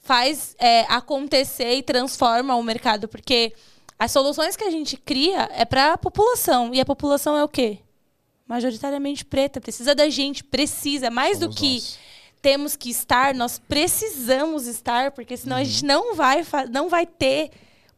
faz 0.00 0.54
é, 0.58 0.82
acontecer 0.88 1.74
e 1.74 1.82
transforma 1.82 2.54
o 2.56 2.62
mercado, 2.62 3.08
porque 3.08 3.52
as 3.98 4.12
soluções 4.12 4.56
que 4.56 4.64
a 4.64 4.70
gente 4.70 4.96
cria 4.96 5.48
é 5.52 5.64
para 5.64 5.94
a 5.94 5.98
população 5.98 6.72
e 6.74 6.80
a 6.80 6.84
população 6.84 7.36
é 7.36 7.42
o 7.42 7.48
quê? 7.48 7.78
Majoritariamente 8.46 9.24
preta, 9.24 9.60
precisa 9.60 9.94
da 9.94 10.08
gente, 10.08 10.44
precisa 10.44 11.10
mais 11.10 11.38
do 11.38 11.46
Somos 11.46 11.56
que 11.58 11.74
nós. 11.74 11.98
temos 12.40 12.76
que 12.76 12.90
estar, 12.90 13.34
nós 13.34 13.58
precisamos 13.58 14.66
estar, 14.68 15.10
porque 15.10 15.36
senão 15.36 15.56
a 15.56 15.60
Uhum. 15.60 15.64
gente 15.64 15.84
não 15.84 16.14
vai, 16.14 16.46
não 16.70 16.88
vai 16.88 17.04
ter 17.06 17.50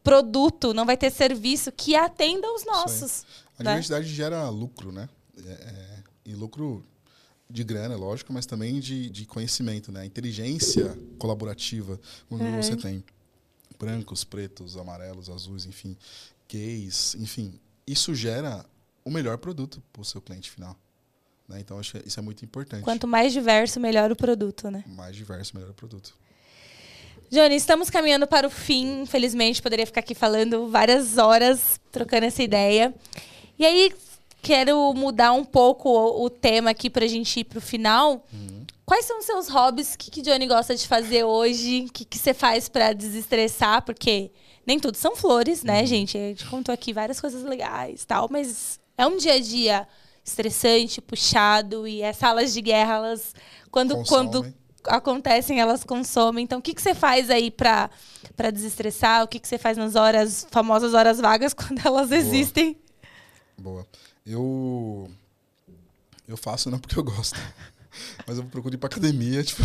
produto, 0.09 0.73
não 0.73 0.87
vai 0.87 0.97
ter 0.97 1.11
serviço 1.11 1.71
que 1.71 1.95
atenda 1.95 2.51
os 2.53 2.65
nossos. 2.65 3.25
A 3.59 3.63
né? 3.63 3.71
diversidade 3.71 4.09
gera 4.09 4.49
lucro, 4.49 4.91
né? 4.91 5.09
É, 5.45 5.51
é, 5.51 6.03
e 6.27 6.35
lucro 6.35 6.85
de 7.51 7.65
grana, 7.65 7.97
lógico, 7.97 8.33
mas 8.33 8.47
também 8.47 8.81
de, 8.81 9.09
de 9.11 9.25
conhecimento, 9.27 9.91
né? 9.93 10.05
Inteligência 10.05 10.99
colaborativa 11.19 12.01
quando 12.29 12.45
você 12.57 12.77
tem 12.77 13.05
brancos, 13.79 14.25
pretos, 14.25 14.77
amarelos, 14.77 15.31
azuis, 15.31 15.67
enfim, 15.67 15.97
gays, 16.49 17.15
enfim, 17.15 17.59
isso 17.87 18.15
gera 18.15 18.65
o 19.05 19.11
melhor 19.11 19.39
produto 19.39 19.83
para 19.93 20.03
o 20.03 20.05
seu 20.05 20.21
cliente 20.21 20.51
final. 20.51 20.77
Né? 21.49 21.61
Então, 21.61 21.79
acho 21.79 21.93
que 21.93 22.09
isso 22.09 22.19
é 22.19 22.23
muito 22.23 22.45
importante. 22.45 22.83
Quanto 22.83 23.07
mais 23.07 23.33
diverso, 23.33 23.81
melhor 23.81 24.11
o 24.11 24.17
produto, 24.17 24.71
né? 24.71 24.85
mais 24.87 25.15
diverso, 25.15 25.55
melhor 25.55 25.71
o 25.71 25.75
produto. 25.75 26.15
Johnny, 27.31 27.57
estamos 27.57 27.91
caminhando 27.91 28.27
para 28.27 28.47
o 28.47 28.51
fim. 28.51 29.03
Infelizmente, 29.03 29.61
poderia 29.61 29.87
ficar 29.87 30.01
aqui 30.01 30.15
falando 30.15 30.69
várias 30.69 31.19
horas, 31.19 31.79
trocando 31.93 32.27
essa 32.27 32.43
ideia. 32.43 32.95
E 33.59 33.67
aí, 33.67 33.93
quero 34.41 34.95
mudar 34.95 35.33
um 35.33 35.45
pouco 35.45 35.91
o, 35.91 36.25
o 36.25 36.31
tema 36.31 36.71
aqui 36.71 36.89
para 36.89 37.05
a 37.05 37.09
gente 37.09 37.41
ir 37.41 37.45
para 37.45 37.59
o 37.59 37.63
final. 37.63 38.25
Quais 38.87 39.05
são 39.05 39.19
os 39.19 39.27
seus 39.27 39.49
hobbies? 39.49 39.93
O 39.93 39.99
que, 39.99 40.11
que 40.11 40.23
Johnny 40.23 40.47
gosta 40.47 40.75
de 40.75 40.89
fazer 40.89 41.23
hoje? 41.23 41.85
O 41.89 41.93
que, 41.93 42.07
que 42.07 42.17
você 42.17 42.33
faz 42.33 42.71
para 42.71 42.95
desestressar? 42.95 43.83
Porque 43.85 44.31
nem 44.67 44.81
tudo 44.81 44.97
são 44.97 45.15
flores, 45.15 45.63
né, 45.63 45.85
gente? 45.85 46.17
A 46.17 46.21
gente 46.21 46.47
contou 46.47 46.73
aqui 46.73 46.95
várias 46.95 47.21
coisas 47.21 47.43
legais 47.43 48.03
e 48.03 48.07
tal, 48.07 48.29
mas 48.31 48.81
é 48.97 49.07
um 49.07 49.19
dia 49.19 49.35
a 49.35 49.39
dia 49.39 49.87
estressante, 50.25 51.01
puxado, 51.03 51.87
e 51.87 52.03
as 52.03 52.17
salas 52.17 52.55
de 52.55 52.63
guerra, 52.63 52.95
elas. 52.95 53.35
Quando, 53.71 54.03
quando. 54.05 54.55
Acontecem, 54.89 55.61
elas 55.61 55.85
consomem. 55.85 56.45
Então, 56.45 56.59
o 56.59 56.63
que, 56.63 56.75
que 56.75 56.83
você 56.83 56.95
faz 56.95 57.31
aí 57.31 57.51
para 57.51 57.91
desestressar? 58.53 59.25
O 59.25 59.29
que, 59.29 59.39
que 59.39 59.49
você 59.49 59.59
faz 59.59 59.77
nas 59.77 59.95
horas, 59.95 60.47
famosas 60.51 60.95
horas 60.95 61.19
vagas, 61.19 61.53
quando 61.55 61.81
elas 61.85 62.11
existem? 62.11 62.77
Boa. 63.57 63.87
Eu 64.27 65.11
eu 66.29 66.37
faço 66.37 66.71
não 66.71 66.79
porque 66.79 66.99
eu 66.99 67.05
gosto. 67.05 67.39
Mas 68.27 68.39
eu 68.39 68.45
procuro 68.45 68.75
ir 68.75 68.79
pra 68.79 68.89
academia, 68.89 69.43
tipo, 69.45 69.63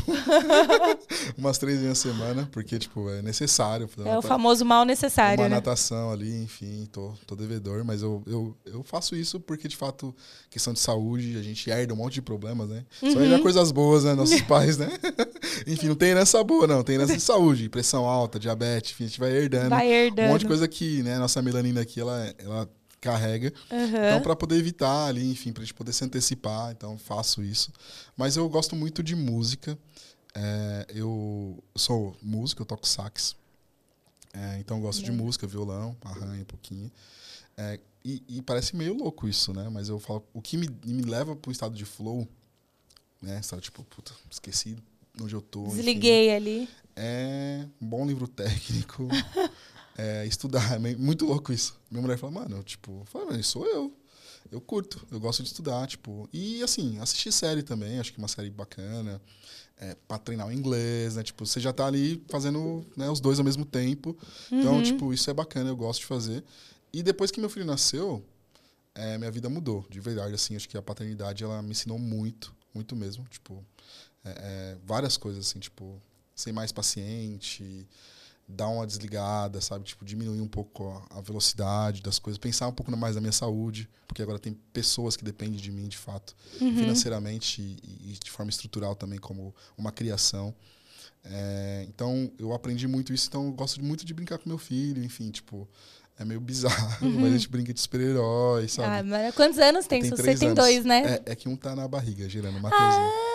umas 1.37 1.57
três 1.57 1.79
vezes 1.79 1.91
a 1.91 1.95
semana, 1.95 2.49
porque, 2.51 2.77
tipo, 2.79 3.09
é 3.09 3.21
necessário. 3.21 3.89
É 4.05 4.17
o 4.17 4.21
famoso 4.21 4.65
mal 4.65 4.85
necessário, 4.85 5.41
uma 5.41 5.49
né? 5.49 5.55
natação 5.55 6.11
ali, 6.11 6.43
enfim, 6.43 6.87
tô, 6.91 7.13
tô 7.25 7.35
devedor, 7.35 7.83
mas 7.83 8.01
eu, 8.01 8.23
eu, 8.25 8.55
eu 8.65 8.83
faço 8.83 9.15
isso 9.15 9.39
porque, 9.39 9.67
de 9.67 9.77
fato, 9.77 10.15
questão 10.49 10.73
de 10.73 10.79
saúde, 10.79 11.37
a 11.37 11.41
gente 11.41 11.69
herda 11.69 11.93
um 11.93 11.97
monte 11.97 12.15
de 12.15 12.21
problemas, 12.21 12.69
né? 12.69 12.83
Uhum. 13.01 13.13
Só 13.13 13.21
herda 13.21 13.39
coisas 13.39 13.71
boas, 13.71 14.03
né? 14.03 14.13
Nossos 14.13 14.41
pais, 14.43 14.77
né? 14.77 14.89
enfim, 15.67 15.87
não 15.87 15.95
tem 15.95 16.09
herança 16.09 16.43
boa, 16.43 16.67
não. 16.67 16.83
Tem 16.83 16.95
herança 16.95 17.15
de 17.15 17.21
saúde, 17.21 17.69
pressão 17.69 18.05
alta, 18.05 18.39
diabetes, 18.39 18.91
enfim, 18.91 19.05
a 19.05 19.07
gente 19.07 19.19
vai 19.19 19.31
herdando. 19.31 19.69
Vai 19.69 19.91
herdando. 19.91 20.29
Um 20.29 20.31
monte 20.33 20.41
de 20.41 20.47
coisa 20.47 20.67
que, 20.67 21.03
né, 21.03 21.17
nossa 21.17 21.41
melanina 21.41 21.81
aqui, 21.81 21.99
ela, 21.99 22.33
ela 22.37 22.69
carrega. 23.03 23.53
Uhum. 23.69 23.87
Então, 23.87 24.21
para 24.21 24.35
poder 24.35 24.55
evitar 24.55 25.07
ali, 25.07 25.29
enfim, 25.29 25.51
para 25.51 25.61
a 25.61 25.65
gente 25.65 25.73
poder 25.73 25.91
se 25.91 26.03
antecipar, 26.03 26.71
então 26.71 26.97
faço 26.97 27.43
isso. 27.43 27.71
Mas 28.15 28.37
eu 28.37 28.47
gosto 28.47 28.75
muito 28.75 29.03
de 29.03 29.15
música. 29.15 29.77
É, 30.33 30.87
eu 30.89 31.61
sou 31.75 32.15
músico, 32.21 32.61
eu 32.61 32.65
toco 32.65 32.87
sax. 32.87 33.35
É, 34.33 34.57
então, 34.59 34.77
eu 34.77 34.83
gosto 34.83 35.03
de 35.03 35.11
música, 35.11 35.45
violão, 35.45 35.95
arranho 36.03 36.41
um 36.41 36.45
pouquinho. 36.45 36.91
É, 37.57 37.79
e, 38.03 38.23
e, 38.27 38.41
parece 38.41 38.75
meio 38.75 38.93
louco 38.95 39.27
isso, 39.27 39.53
né? 39.53 39.69
Mas 39.69 39.89
eu 39.89 39.99
falo, 39.99 40.25
o 40.33 40.41
que 40.41 40.57
me, 40.57 40.67
me 40.85 41.03
leva 41.03 41.35
para 41.35 41.49
o 41.49 41.51
estado 41.51 41.75
de 41.75 41.85
flow, 41.85 42.27
né? 43.21 43.39
Estado 43.39 43.61
tipo, 43.61 43.83
puta, 43.83 44.11
esqueci 44.29 44.75
onde 45.21 45.35
eu 45.35 45.41
tô. 45.41 45.67
Desliguei 45.67 46.29
enfim, 46.29 46.35
ali. 46.35 46.69
É 46.95 47.65
um 47.81 47.87
bom 47.87 48.05
livro 48.05 48.27
técnico. 48.27 49.07
é, 49.97 50.25
estudar. 50.25 50.73
É 50.75 50.95
muito 50.95 51.25
louco 51.25 51.51
isso. 51.51 51.79
Minha 51.89 52.01
mulher 52.01 52.17
fala, 52.17 52.31
mano, 52.31 52.63
tipo, 52.63 53.03
fala, 53.05 53.27
mas 53.31 53.47
sou 53.47 53.65
eu. 53.65 53.93
Eu 54.51 54.61
curto, 54.61 55.05
eu 55.11 55.19
gosto 55.19 55.41
de 55.41 55.49
estudar, 55.49 55.87
tipo. 55.87 56.29
E 56.31 56.61
assim, 56.61 56.99
assistir 56.99 57.31
série 57.31 57.63
também, 57.63 57.99
acho 57.99 58.11
que 58.11 58.19
uma 58.19 58.27
série 58.27 58.49
bacana. 58.49 59.21
É, 59.75 59.97
pra 60.07 60.19
treinar 60.19 60.47
o 60.47 60.51
inglês, 60.51 61.15
né? 61.15 61.23
Tipo, 61.23 61.45
você 61.45 61.59
já 61.59 61.73
tá 61.73 61.87
ali 61.87 62.23
fazendo 62.29 62.85
né, 62.95 63.09
os 63.09 63.19
dois 63.19 63.39
ao 63.39 63.43
mesmo 63.43 63.65
tempo. 63.65 64.15
Então, 64.47 64.73
uhum. 64.73 64.79
Então, 64.79 64.83
tipo, 64.83 65.13
isso 65.13 65.29
é 65.29 65.33
bacana, 65.33 65.69
eu 65.69 65.75
gosto 65.75 66.01
de 66.01 66.05
fazer. 66.05 66.43
E 66.93 67.01
depois 67.01 67.31
que 67.31 67.39
meu 67.39 67.49
filho 67.49 67.65
nasceu, 67.65 68.23
é, 68.93 69.17
minha 69.17 69.31
vida 69.31 69.49
mudou, 69.49 69.85
de 69.89 69.99
verdade. 69.99 70.35
Assim, 70.35 70.55
acho 70.55 70.69
que 70.69 70.77
a 70.77 70.81
paternidade, 70.81 71.43
ela 71.43 71.61
me 71.61 71.71
ensinou 71.71 71.97
muito, 71.97 72.55
muito 72.73 72.95
mesmo. 72.95 73.25
Tipo, 73.25 73.65
é, 74.23 74.29
é 74.29 74.77
várias 74.85 75.17
coisas, 75.17 75.47
assim, 75.47 75.59
tipo, 75.59 75.99
ser 76.35 76.51
mais 76.51 76.71
paciente, 76.71 77.87
dar 78.47 78.67
uma 78.67 78.85
desligada, 78.85 79.61
sabe? 79.61 79.85
Tipo, 79.85 80.05
diminuir 80.05 80.41
um 80.41 80.47
pouco 80.47 81.05
a 81.09 81.21
velocidade 81.21 82.01
das 82.01 82.19
coisas, 82.19 82.37
pensar 82.37 82.67
um 82.67 82.73
pouco 82.73 82.95
mais 82.95 83.15
na 83.15 83.21
minha 83.21 83.31
saúde, 83.31 83.89
porque 84.07 84.21
agora 84.21 84.37
tem 84.37 84.53
pessoas 84.71 85.15
que 85.15 85.23
dependem 85.23 85.59
de 85.59 85.71
mim, 85.71 85.87
de 85.87 85.97
fato, 85.97 86.35
uhum. 86.61 86.75
financeiramente 86.75 87.61
e, 87.61 88.11
e, 88.11 88.19
de 88.23 88.29
forma 88.29 88.49
estrutural 88.49 88.95
também, 88.95 89.19
como 89.19 89.55
uma 89.77 89.91
criação. 89.91 90.53
É, 91.23 91.85
então, 91.87 92.31
eu 92.37 92.53
aprendi 92.53 92.87
muito 92.87 93.13
isso, 93.13 93.27
então 93.29 93.45
eu 93.45 93.53
gosto 93.53 93.81
muito 93.83 94.05
de 94.05 94.13
brincar 94.13 94.37
com 94.37 94.49
meu 94.49 94.57
filho, 94.57 95.03
enfim, 95.03 95.31
tipo, 95.31 95.67
é 96.17 96.25
meio 96.25 96.41
bizarro, 96.41 97.05
uhum. 97.05 97.21
mas 97.21 97.33
a 97.33 97.37
gente 97.37 97.49
brinca 97.49 97.73
de 97.73 97.79
super-herói, 97.79 98.67
sabe? 98.67 98.87
Ah, 98.87 99.03
mas 99.03 99.33
quantos 99.35 99.57
anos 99.57 99.87
tem? 99.87 100.03
Você 100.03 100.35
tem 100.35 100.53
dois, 100.53 100.83
né? 100.83 101.21
É, 101.25 101.31
é, 101.31 101.35
que 101.35 101.47
um 101.47 101.55
tá 101.55 101.75
na 101.75 101.87
barriga, 101.87 102.27
girando, 102.27 102.57
o 102.57 102.61
Matheusinho. 102.61 103.07
Ah! 103.07 103.32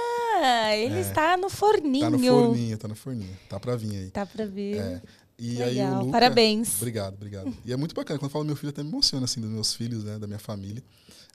Ele 0.76 0.96
é. 0.96 1.00
está 1.00 1.36
no 1.36 1.48
forninho. 1.48 2.04
Tá 2.04 2.10
no 2.10 2.18
forninho, 2.18 2.78
tá 2.78 2.88
no 2.88 2.94
forninho. 2.94 3.38
Tá 3.48 3.60
pra 3.60 3.76
vir 3.76 3.96
aí. 3.96 4.10
Tá 4.10 4.26
pra 4.26 4.46
vir. 4.46 4.76
É. 4.76 5.02
E 5.38 5.58
Legal. 5.58 5.68
aí 5.68 5.80
o 5.80 5.98
Luca, 6.00 6.12
Parabéns. 6.12 6.76
Obrigado, 6.76 7.14
obrigado. 7.14 7.56
E 7.64 7.72
é 7.72 7.76
muito 7.76 7.94
bacana. 7.94 8.18
Quando 8.18 8.28
eu 8.28 8.32
falo 8.32 8.44
meu 8.44 8.56
filho, 8.56 8.70
até 8.70 8.82
me 8.82 8.88
emociona, 8.88 9.24
assim, 9.24 9.40
dos 9.40 9.50
meus 9.50 9.72
filhos, 9.74 10.02
né? 10.04 10.18
Da 10.18 10.26
minha 10.26 10.38
família. 10.38 10.82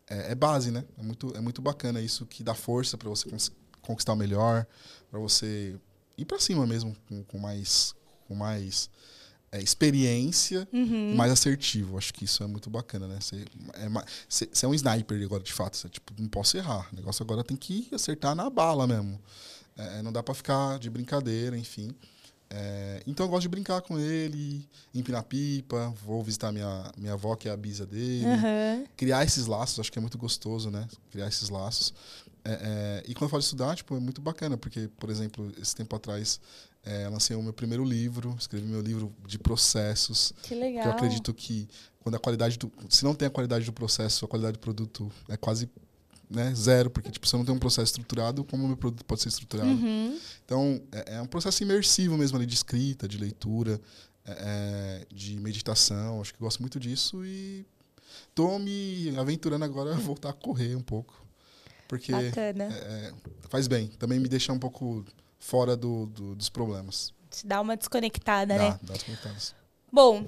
É, 0.10 0.32
é 0.32 0.36
base, 0.36 0.72
né? 0.72 0.84
É 0.98 1.02
muito, 1.02 1.34
é 1.38 1.40
muito 1.40 1.62
bacana 1.62 2.02
isso 2.02 2.26
que 2.26 2.44
dá 2.44 2.54
força 2.54 2.98
para 2.98 3.10
você 3.10 3.30
conquistar 3.82 4.14
o 4.14 4.16
melhor, 4.18 4.66
para 5.10 5.20
você 5.20 5.76
ir 6.18 6.26
para 6.26 6.40
cima 6.40 6.68
mesmo, 6.68 6.96
com, 7.08 7.24
com 7.24 7.38
mais... 7.40 7.96
Com 8.28 8.36
mais 8.36 8.90
é, 9.54 9.62
experiência 9.62 10.68
uhum. 10.74 11.16
mais 11.16 11.32
assertivo. 11.32 11.96
Acho 11.96 12.12
que 12.12 12.26
isso 12.26 12.44
é 12.44 12.48
muito 12.48 12.72
bacana, 12.72 13.08
né? 13.08 13.20
Você 13.22 13.46
é, 13.76 13.88
você, 14.28 14.50
você 14.52 14.66
é 14.66 14.70
um 14.70 14.74
sniper 14.74 15.24
agora, 15.24 15.44
de 15.44 15.54
fato. 15.54 15.78
Você, 15.78 15.88
tipo, 15.88 16.12
não 16.18 16.28
posso 16.28 16.58
errar. 16.58 16.90
O 16.92 16.96
negócio 16.96 17.22
agora 17.22 17.44
tem 17.44 17.56
que 17.56 17.88
acertar 17.94 18.34
na 18.34 18.50
bala 18.50 18.88
mesmo. 18.88 19.22
É, 19.78 20.02
não 20.02 20.12
dá 20.12 20.24
para 20.24 20.34
ficar 20.34 20.80
de 20.80 20.90
brincadeira, 20.90 21.56
enfim. 21.56 21.94
É, 22.50 23.04
então 23.06 23.28
eu 23.28 23.30
gosto 23.30 23.44
de 23.44 23.50
brincar 23.50 23.82
com 23.82 24.00
ele, 24.00 24.68
empinar 24.94 25.24
pipa, 25.24 25.94
vou 26.04 26.24
visitar 26.24 26.52
minha, 26.52 26.92
minha 26.98 27.14
avó, 27.14 27.36
que 27.36 27.48
é 27.48 27.52
a 27.52 27.58
bisa 27.58 27.86
dele. 27.86 28.26
Uhum. 28.26 28.86
Criar 28.98 29.24
esses 29.24 29.46
laços, 29.46 29.80
acho 29.80 29.92
que 29.92 30.00
é 30.00 30.02
muito 30.02 30.18
gostoso, 30.18 30.72
né? 30.72 30.88
Criar 31.12 31.28
esses 31.28 31.50
laços. 31.50 31.94
É, 32.44 32.52
é, 32.52 33.04
e 33.08 33.14
quando 33.14 33.24
eu 33.26 33.30
falo 33.30 33.40
de 33.40 33.46
estudar, 33.46 33.76
tipo, 33.76 33.96
é 33.96 34.00
muito 34.00 34.20
bacana, 34.20 34.58
porque, 34.58 34.90
por 35.00 35.12
exemplo, 35.12 35.52
esse 35.62 35.76
tempo 35.76 35.96
atrás 35.96 36.40
é, 36.86 37.08
lancei 37.08 37.36
o 37.36 37.42
meu 37.42 37.54
primeiro 37.54 37.84
livro, 37.84 38.36
escrevi 38.38 38.66
meu 38.66 38.82
livro 38.82 39.14
de 39.26 39.40
processos. 39.40 40.34
Que 40.44 40.54
legal. 40.54 40.84
Que 40.84 40.90
eu 40.90 40.92
acredito 40.92 41.34
que 41.34 41.68
quando 42.02 42.16
a 42.16 42.20
qualidade 42.20 42.58
do, 42.58 42.72
se 42.90 43.04
não 43.04 43.16
tem 43.16 43.28
a 43.28 43.32
qualidade 43.32 43.66
do 43.66 43.72
processo, 43.72 44.26
a 44.26 44.28
qualidade 44.28 44.58
do 44.58 44.60
produto 44.60 45.10
é 45.30 45.38
quase 45.38 45.70
né, 46.30 46.54
zero, 46.56 46.90
porque 46.90 47.10
tipo, 47.10 47.26
se 47.28 47.36
eu 47.36 47.38
não 47.38 47.46
tem 47.46 47.56
um 47.56 47.60
processo 47.60 47.92
estruturado, 47.92 48.44
como 48.44 48.66
o 48.66 48.68
meu 48.68 48.78
produto 48.78 49.06
pode 49.06 49.22
ser 49.22 49.30
estruturado? 49.30 49.70
Uhum. 49.70 50.20
Então, 50.44 50.82
é, 50.92 51.16
é, 51.16 51.22
um 51.22 51.28
processo 51.28 51.64
imersivo 51.64 52.18
mesmo 52.18 52.38
ali 52.38 52.46
de 52.46 52.56
escrita, 52.56 53.08
de 53.08 53.18
leitura, 53.18 53.80
é, 54.26 55.06
é 55.12 55.14
de 55.14 55.38
meditação. 55.38 56.20
Acho 56.20 56.34
que 56.34 56.40
gosto 56.40 56.60
muito 56.60 56.80
disso 56.80 57.26
e 57.26 57.66
tô 58.36 58.60
me 58.60 59.16
aventurando 59.18 59.64
agora 59.64 59.94
a 59.94 59.98
voltar 60.00 60.30
a 60.32 60.34
correr 60.34 60.76
um 60.76 60.82
pouco. 60.82 61.24
Porque 61.88 62.12
é, 62.12 63.14
faz 63.50 63.68
bem. 63.68 63.88
Também 63.88 64.20
me 64.20 64.28
deixa 64.28 64.52
um 64.52 64.60
pouco 64.60 65.06
fora 65.44 65.76
do, 65.76 66.06
do, 66.06 66.36
dos 66.36 66.50
problemas. 66.50 67.14
Te 67.30 67.46
dá 67.46 67.60
uma 67.60 67.76
desconectada, 67.76 68.56
dá, 68.56 68.64
né? 68.64 68.80
Dá 68.82 68.94
desconectada. 68.94 69.36
Bom, 69.92 70.26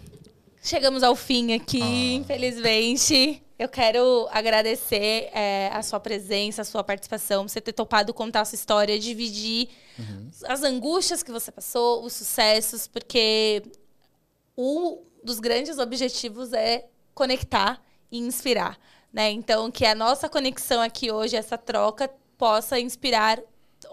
chegamos 0.62 1.04
ao 1.04 1.16
fim 1.16 1.54
aqui, 1.54 1.82
ah. 1.82 2.14
infelizmente. 2.16 3.42
Eu 3.58 3.70
quero 3.70 4.28
agradecer 4.32 5.30
é, 5.32 5.70
a 5.72 5.82
sua 5.82 5.98
presença, 6.02 6.62
a 6.62 6.66
sua 6.66 6.84
participação, 6.84 7.48
você 7.48 7.62
ter 7.62 7.72
topado 7.72 8.14
contar 8.14 8.42
a 8.42 8.46
sua 8.46 8.58
história, 8.58 9.00
dividir 9.00 9.70
uhum. 9.98 10.30
as 10.46 10.62
angústias 10.62 11.24
que 11.24 11.32
você 11.32 11.50
passou, 11.50 12.04
os 12.04 12.12
sucessos, 12.12 12.86
porque 12.86 13.64
um 14.58 15.02
dos 15.24 15.40
grandes 15.40 15.78
objetivos 15.78 16.52
é 16.52 16.86
conectar 17.14 17.82
e 18.12 18.18
inspirar. 18.18 18.78
Né? 19.14 19.32
Então, 19.32 19.72
que 19.72 19.86
a 19.86 19.96
nossa 19.96 20.28
conexão 20.28 20.82
aqui 20.82 21.10
hoje, 21.10 21.38
essa 21.38 21.58
troca, 21.58 22.10
possa 22.38 22.78
inspirar 22.78 23.40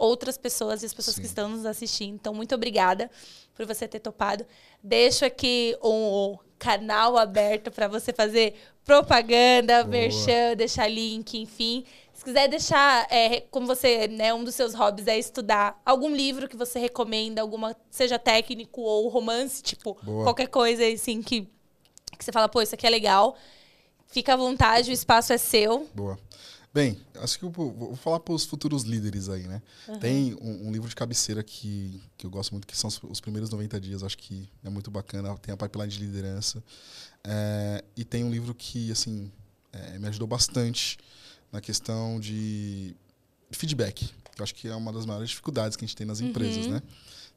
outras 0.03 0.37
pessoas 0.37 0.83
e 0.83 0.87
as 0.87 0.93
pessoas 0.93 1.15
Sim. 1.15 1.23
que 1.23 1.27
estão 1.27 1.49
nos 1.49 1.65
assistindo. 1.65 2.15
Então, 2.15 2.35
muito 2.35 2.55
obrigada 2.55 3.11
por 3.55 3.65
você 3.67 3.87
ter 3.87 4.01
topado. 4.01 4.45
Deixo 4.83 5.25
aqui 5.25 5.77
um 5.83 6.37
canal 6.59 7.17
aberto 7.17 7.71
para 7.71 7.89
você 7.89 8.13
fazer 8.13 8.55
propaganda, 8.85 9.85
merchan, 9.85 10.57
deixar 10.57 10.89
link, 10.89 11.41
enfim. 11.41 11.85
Se 12.13 12.25
quiser 12.25 12.49
deixar, 12.49 13.07
é, 13.11 13.41
como 13.43 13.67
você, 13.67 14.09
né, 14.09 14.35
um 14.35 14.45
dos 14.45 14.55
seus 14.55 14.75
hobbies 14.75 15.07
é 15.07 15.19
estudar 15.19 15.81
algum 15.85 16.15
livro 16.15 16.49
que 16.49 16.57
você 16.57 16.79
recomenda, 16.79 17.41
alguma, 17.41 17.77
seja 17.91 18.19
técnico 18.19 18.81
ou 18.81 19.09
romance, 19.09 19.63
tipo, 19.63 19.97
Boa. 20.03 20.25
qualquer 20.25 20.49
coisa 20.49 20.87
assim 20.87 21.23
que, 21.23 21.49
que 22.19 22.25
você 22.25 22.33
fala, 22.33 22.49
pô, 22.49 22.61
isso 22.61 22.75
aqui 22.75 22.87
é 22.87 22.91
legal. 22.91 23.37
Fica 24.07 24.35
à 24.35 24.37
vontade, 24.37 24.91
o 24.91 24.93
espaço 24.93 25.33
é 25.33 25.39
seu. 25.39 25.89
Boa. 25.95 26.19
Bem, 26.75 26.99
acho 27.17 27.39
que 27.39 27.45
eu 27.45 27.51
vou 27.51 27.95
falar 27.97 28.19
para 28.19 28.33
os 28.33 28.47
futuros 28.47 28.85
líderes 28.85 29.29
aí, 29.29 29.43
né? 29.43 29.61
Uhum. 29.87 29.99
Tem 29.99 30.35
um, 30.41 30.69
um, 30.69 30.73
livro 30.73 30.89
de 30.89 30.95
cabeceira 30.95 31.43
que, 31.43 32.01
que 32.17 32.25
eu 32.25 32.31
gosto 32.31 32.53
muito, 32.53 32.67
que 32.67 32.75
são 32.75 32.89
os, 32.89 32.99
os, 33.03 33.21
primeiros 33.21 33.51
90 33.51 33.79
dias, 33.79 34.03
acho 34.03 34.17
que 34.17 34.49
é 34.65 34.71
muito 34.71 34.91
bacana. 34.91 35.37
Tem 35.37 35.53
a 35.53 35.57
pipeline 35.57 35.93
de 35.93 35.99
liderança. 35.99 36.65
É, 37.25 37.85
e 37.95 38.07
tem 38.07 38.25
um 38.25 38.31
livro 38.31 38.55
que, 38.55 38.91
assim, 38.91 39.31
é, 39.71 39.99
me 39.99 40.09
ajudou 40.09 40.27
bastante 40.27 40.97
na 41.53 41.61
questão 41.61 42.19
de 42.19 42.97
feedback. 43.51 44.09
Eu 44.39 44.43
acho 44.43 44.55
que 44.55 44.67
é 44.67 44.75
uma 44.75 44.95
das 44.95 45.05
maiores 45.05 45.29
dificuldades 45.29 45.77
que 45.77 45.85
a 45.85 45.87
gente 45.87 45.97
tem 45.97 46.07
nas 46.07 46.21
uhum. 46.21 46.29
empresas, 46.29 46.69
né? 46.69 46.83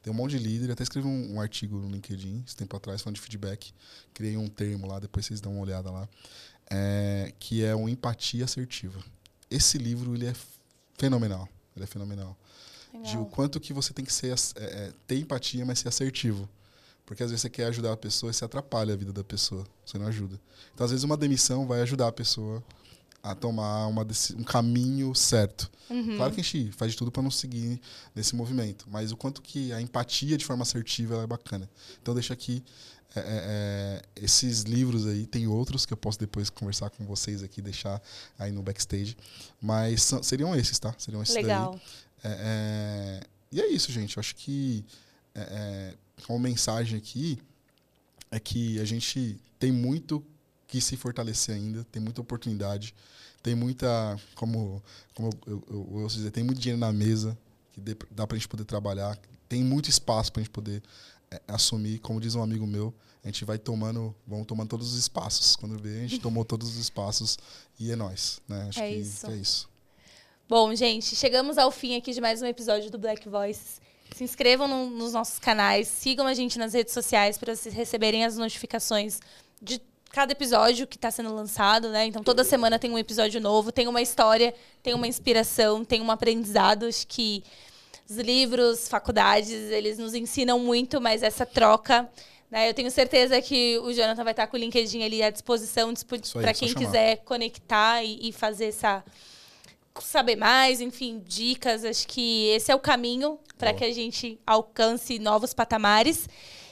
Tem 0.02 0.14
um 0.14 0.16
monte 0.16 0.32
de 0.32 0.40
líder, 0.40 0.72
até 0.72 0.84
escrevi 0.84 1.07
um, 1.07 1.34
um, 1.34 1.41
artigo 1.41 1.78
no 1.78 1.90
LinkedIn, 1.90 2.41
esse 2.48 2.56
tempo 2.56 2.78
atrás, 2.78 3.02
falando 3.02 3.16
de 3.16 3.22
feedback. 3.22 3.74
Criei 4.14 4.38
um 4.38 4.48
termo 4.48 4.88
lá, 4.88 4.98
depois 4.98 5.26
vocês 5.26 5.41
dão 5.41 5.52
uma 5.52 5.62
olhada 5.62 5.91
lá. 5.91 6.07
É, 6.72 7.34
que 7.38 7.66
é 7.66 7.76
uma 7.76 7.91
empatia 7.91 8.45
assertiva 8.45 9.03
esse 9.56 9.77
livro 9.77 10.14
ele 10.14 10.27
é 10.27 10.34
fenomenal. 10.98 11.48
Ele 11.76 11.84
é 11.84 11.88
fenomenal. 11.88 12.38
Legal. 12.94 13.11
De 13.11 13.18
o 13.18 13.26
quanto 13.26 13.60
que 13.60 13.73
você 13.73 13.94
tem 13.94 14.06
que 14.06 14.14
ser, 14.14 14.36
é, 14.56 14.64
é, 14.64 14.94
ter 15.07 15.19
empatia, 15.19 15.65
mas 15.65 15.80
ser 15.80 15.88
assertivo. 15.88 16.48
Porque 17.06 17.22
às 17.22 17.30
vezes 17.30 17.41
você 17.41 17.49
quer 17.49 17.65
ajudar 17.65 17.94
a 17.94 17.98
pessoa 17.98 18.32
e 18.32 18.34
você 18.34 18.44
atrapalha 18.44 18.94
a 18.94 18.98
vida 18.98 19.14
da 19.14 19.23
pessoa. 19.23 19.65
Você 19.86 19.98
não 19.98 20.07
ajuda. 20.07 20.40
Então, 20.73 20.86
às 20.86 20.91
vezes, 20.91 21.03
uma 21.03 21.15
demissão 21.15 21.68
vai 21.68 21.82
ajudar 21.82 22.07
a 22.07 22.11
pessoa 22.11 22.64
a 23.22 23.34
tomar 23.34 23.88
uma, 23.88 24.06
um 24.38 24.44
caminho 24.44 25.14
certo. 25.15 25.69
Uhum. 25.90 26.15
Claro 26.15 26.34
que 26.34 26.41
a 26.41 26.44
gente 26.44 26.72
faz 26.72 26.91
de 26.91 26.98
tudo 26.98 27.11
para 27.11 27.23
não 27.23 27.32
seguir 27.32 27.80
nesse 28.15 28.36
movimento, 28.36 28.86
mas 28.90 29.11
o 29.11 29.18
quanto 29.18 29.41
que 29.41 29.73
a 29.73 29.82
empatia 29.82 30.38
de 30.38 30.45
forma 30.45 30.64
assertiva 30.64 31.23
é 31.23 31.27
bacana. 31.27 31.69
Então, 32.02 32.14
deixa 32.14 32.34
aqui 32.34 32.64
é, 33.15 33.19
é, 33.19 33.23
é, 33.26 34.02
esses 34.15 34.64
livros 34.64 35.06
aí, 35.07 35.26
tem 35.26 35.48
outros 35.48 35.86
que 35.86 35.94
eu 35.94 35.98
posso 35.98 36.19
depois 36.19 36.49
conversar 36.49 36.90
com 36.90 37.06
vocês 37.06 37.44
aqui, 37.44 37.61
deixar 37.61 38.02
aí 38.38 38.52
no 38.52 38.61
backstage. 38.61 39.18
Mas 39.61 40.03
são, 40.03 40.23
seriam 40.23 40.56
esses, 40.56 40.80
tá? 40.80 40.94
Seriam 40.98 41.22
esses 41.22 41.36
Legal. 41.36 41.80
É, 42.23 42.30
é, 42.30 43.27
e 43.52 43.61
é 43.61 43.68
isso, 43.68 43.91
gente. 43.91 44.18
Eu 44.18 44.22
acho 44.22 44.36
que 44.36 44.84
uma 46.30 46.40
mensagem 46.40 46.98
aqui 46.98 47.38
é 48.32 48.40
que 48.40 48.80
a 48.80 48.86
gente 48.86 49.38
tem 49.60 49.72
muito 49.72 50.23
que 50.68 50.82
se 50.82 50.98
fortalecer 50.98 51.56
ainda, 51.56 51.86
tem 51.91 52.02
muita 52.02 52.22
oportunidade, 52.22 52.94
tem 53.41 53.56
muita, 53.56 54.19
como, 54.34 54.82
como 55.14 55.30
eu, 55.45 55.64
eu, 55.69 55.88
eu 55.91 56.02
ouço 56.02 56.18
dizer, 56.18 56.32
tem 56.32 56.44
muito 56.44 56.60
dinheiro 56.60 56.80
na 56.80 56.91
mesa 56.91 57.38
que 57.72 57.82
dá 58.11 58.26
para 58.26 58.36
a 58.36 58.40
gente 58.40 58.48
poder 58.48 58.65
trabalhar, 58.65 59.18
tem 59.48 59.64
muito 59.64 59.90
espaço 59.90 60.32
para 60.32 60.41
a 60.41 60.44
gente 60.44 60.52
poder 60.52 60.82
é, 60.82 61.15
assumir, 61.48 61.99
como 61.99 62.20
diz 62.20 62.36
um 62.36 62.44
amigo 62.44 62.66
meu, 62.66 62.94
a 63.24 63.28
gente 63.28 63.44
vai 63.44 63.57
tomando, 63.57 64.16
vamos 64.28 64.45
tomando 64.45 64.70
todos 64.70 64.94
os 64.94 64.99
espaços. 64.99 65.56
Quando 65.56 65.78
vê, 65.80 65.98
a 65.98 66.02
gente 66.02 66.20
tomou 66.20 66.45
todos 66.45 66.70
os 66.70 66.78
espaços 66.78 67.38
e 67.80 67.91
é 67.91 67.95
nós, 67.95 68.40
né? 68.48 68.68
Acho 68.70 68.80
é 68.80 68.90
que, 68.90 68.95
isso. 68.95 69.26
que 69.26 69.34
é 69.34 69.36
isso. 69.36 69.70
Bom, 70.48 70.76
gente, 70.76 71.16
chegamos 71.16 71.57
ao 71.57 71.72
fim 71.72 71.95
aqui 71.95 72.14
de 72.14 72.22
mais 72.22 72.41
um 72.41 72.45
episódio 72.45 72.91
do 72.91 72.99
Black 72.99 73.28
Voices. 73.28 73.82
Se 74.16 74.24
inscrevam 74.24 74.68
no, 74.68 74.90
nos 74.91 75.14
nossos 75.14 75.40
canais, 75.40 75.88
sigam 75.88 76.28
a 76.28 76.36
gente 76.36 76.60
nas 76.60 76.74
redes 76.74 76.94
sociais 76.94 77.38
para 77.38 77.56
vocês 77.56 77.74
receberem 77.74 78.24
as 78.24 78.38
notificações 78.38 79.20
de 79.60 79.82
cada 80.12 80.32
episódio 80.32 80.86
que 80.86 80.95
está 80.95 81.10
sendo 81.10 81.34
lançado, 81.34 81.90
né? 81.90 82.06
Então 82.06 82.24
toda 82.24 82.44
semana 82.44 82.78
tem 82.78 82.91
um 82.91 82.98
episódio 82.98 83.41
novo, 83.41 83.72
tem 83.72 83.88
uma 83.88 84.02
história, 84.02 84.53
tem 84.84 84.94
uma 84.94 85.07
inspiração, 85.07 85.84
tem 85.84 85.99
um 85.99 86.12
aprendizado. 86.12 86.86
Acho 86.86 87.07
que 87.07 87.44
os 88.10 88.18
livros, 88.18 88.88
faculdades, 88.88 89.72
eles 89.72 89.98
nos 89.98 90.14
ensinam 90.14 90.60
muito, 90.60 91.02
mas 91.02 91.23
essa 91.23 91.45
troca. 91.45 92.10
Né, 92.49 92.69
eu 92.69 92.73
tenho 92.73 92.91
certeza 92.91 93.41
que 93.41 93.80
o 93.80 93.91
Jonathan 93.91 94.23
vai 94.23 94.34
estar 94.34 94.48
com 94.48 94.56
o 94.56 94.60
LinkedIn 94.60 95.03
ali 95.03 95.23
à 95.23 95.30
disposição 95.30 95.94
para 96.34 96.53
quem 96.53 96.73
quiser 96.73 97.18
conectar 97.18 98.03
e, 98.03 98.30
e 98.30 98.32
fazer 98.32 98.65
essa 98.65 99.03
saber 100.02 100.36
mais, 100.36 100.82
enfim, 100.82 101.22
dicas. 101.26 101.84
Acho 101.86 102.07
que 102.07 102.48
esse 102.49 102.72
é 102.72 102.76
o 102.76 102.80
caminho 102.80 103.40
para 103.57 103.73
que 103.73 103.84
a 103.84 103.94
gente 103.94 104.40
alcance 104.45 105.19
novos 105.19 105.53
patamares. 105.53 106.27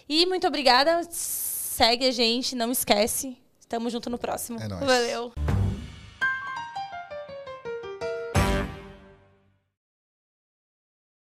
E 0.07 0.25
muito 0.25 0.47
obrigada. 0.47 1.01
Segue 1.09 2.07
a 2.07 2.11
gente, 2.11 2.55
não 2.55 2.71
esquece. 2.71 3.37
Tamo 3.67 3.89
junto 3.89 4.09
no 4.09 4.17
próximo. 4.17 4.59
É 4.59 4.67
nóis. 4.67 4.85
Valeu. 4.85 5.33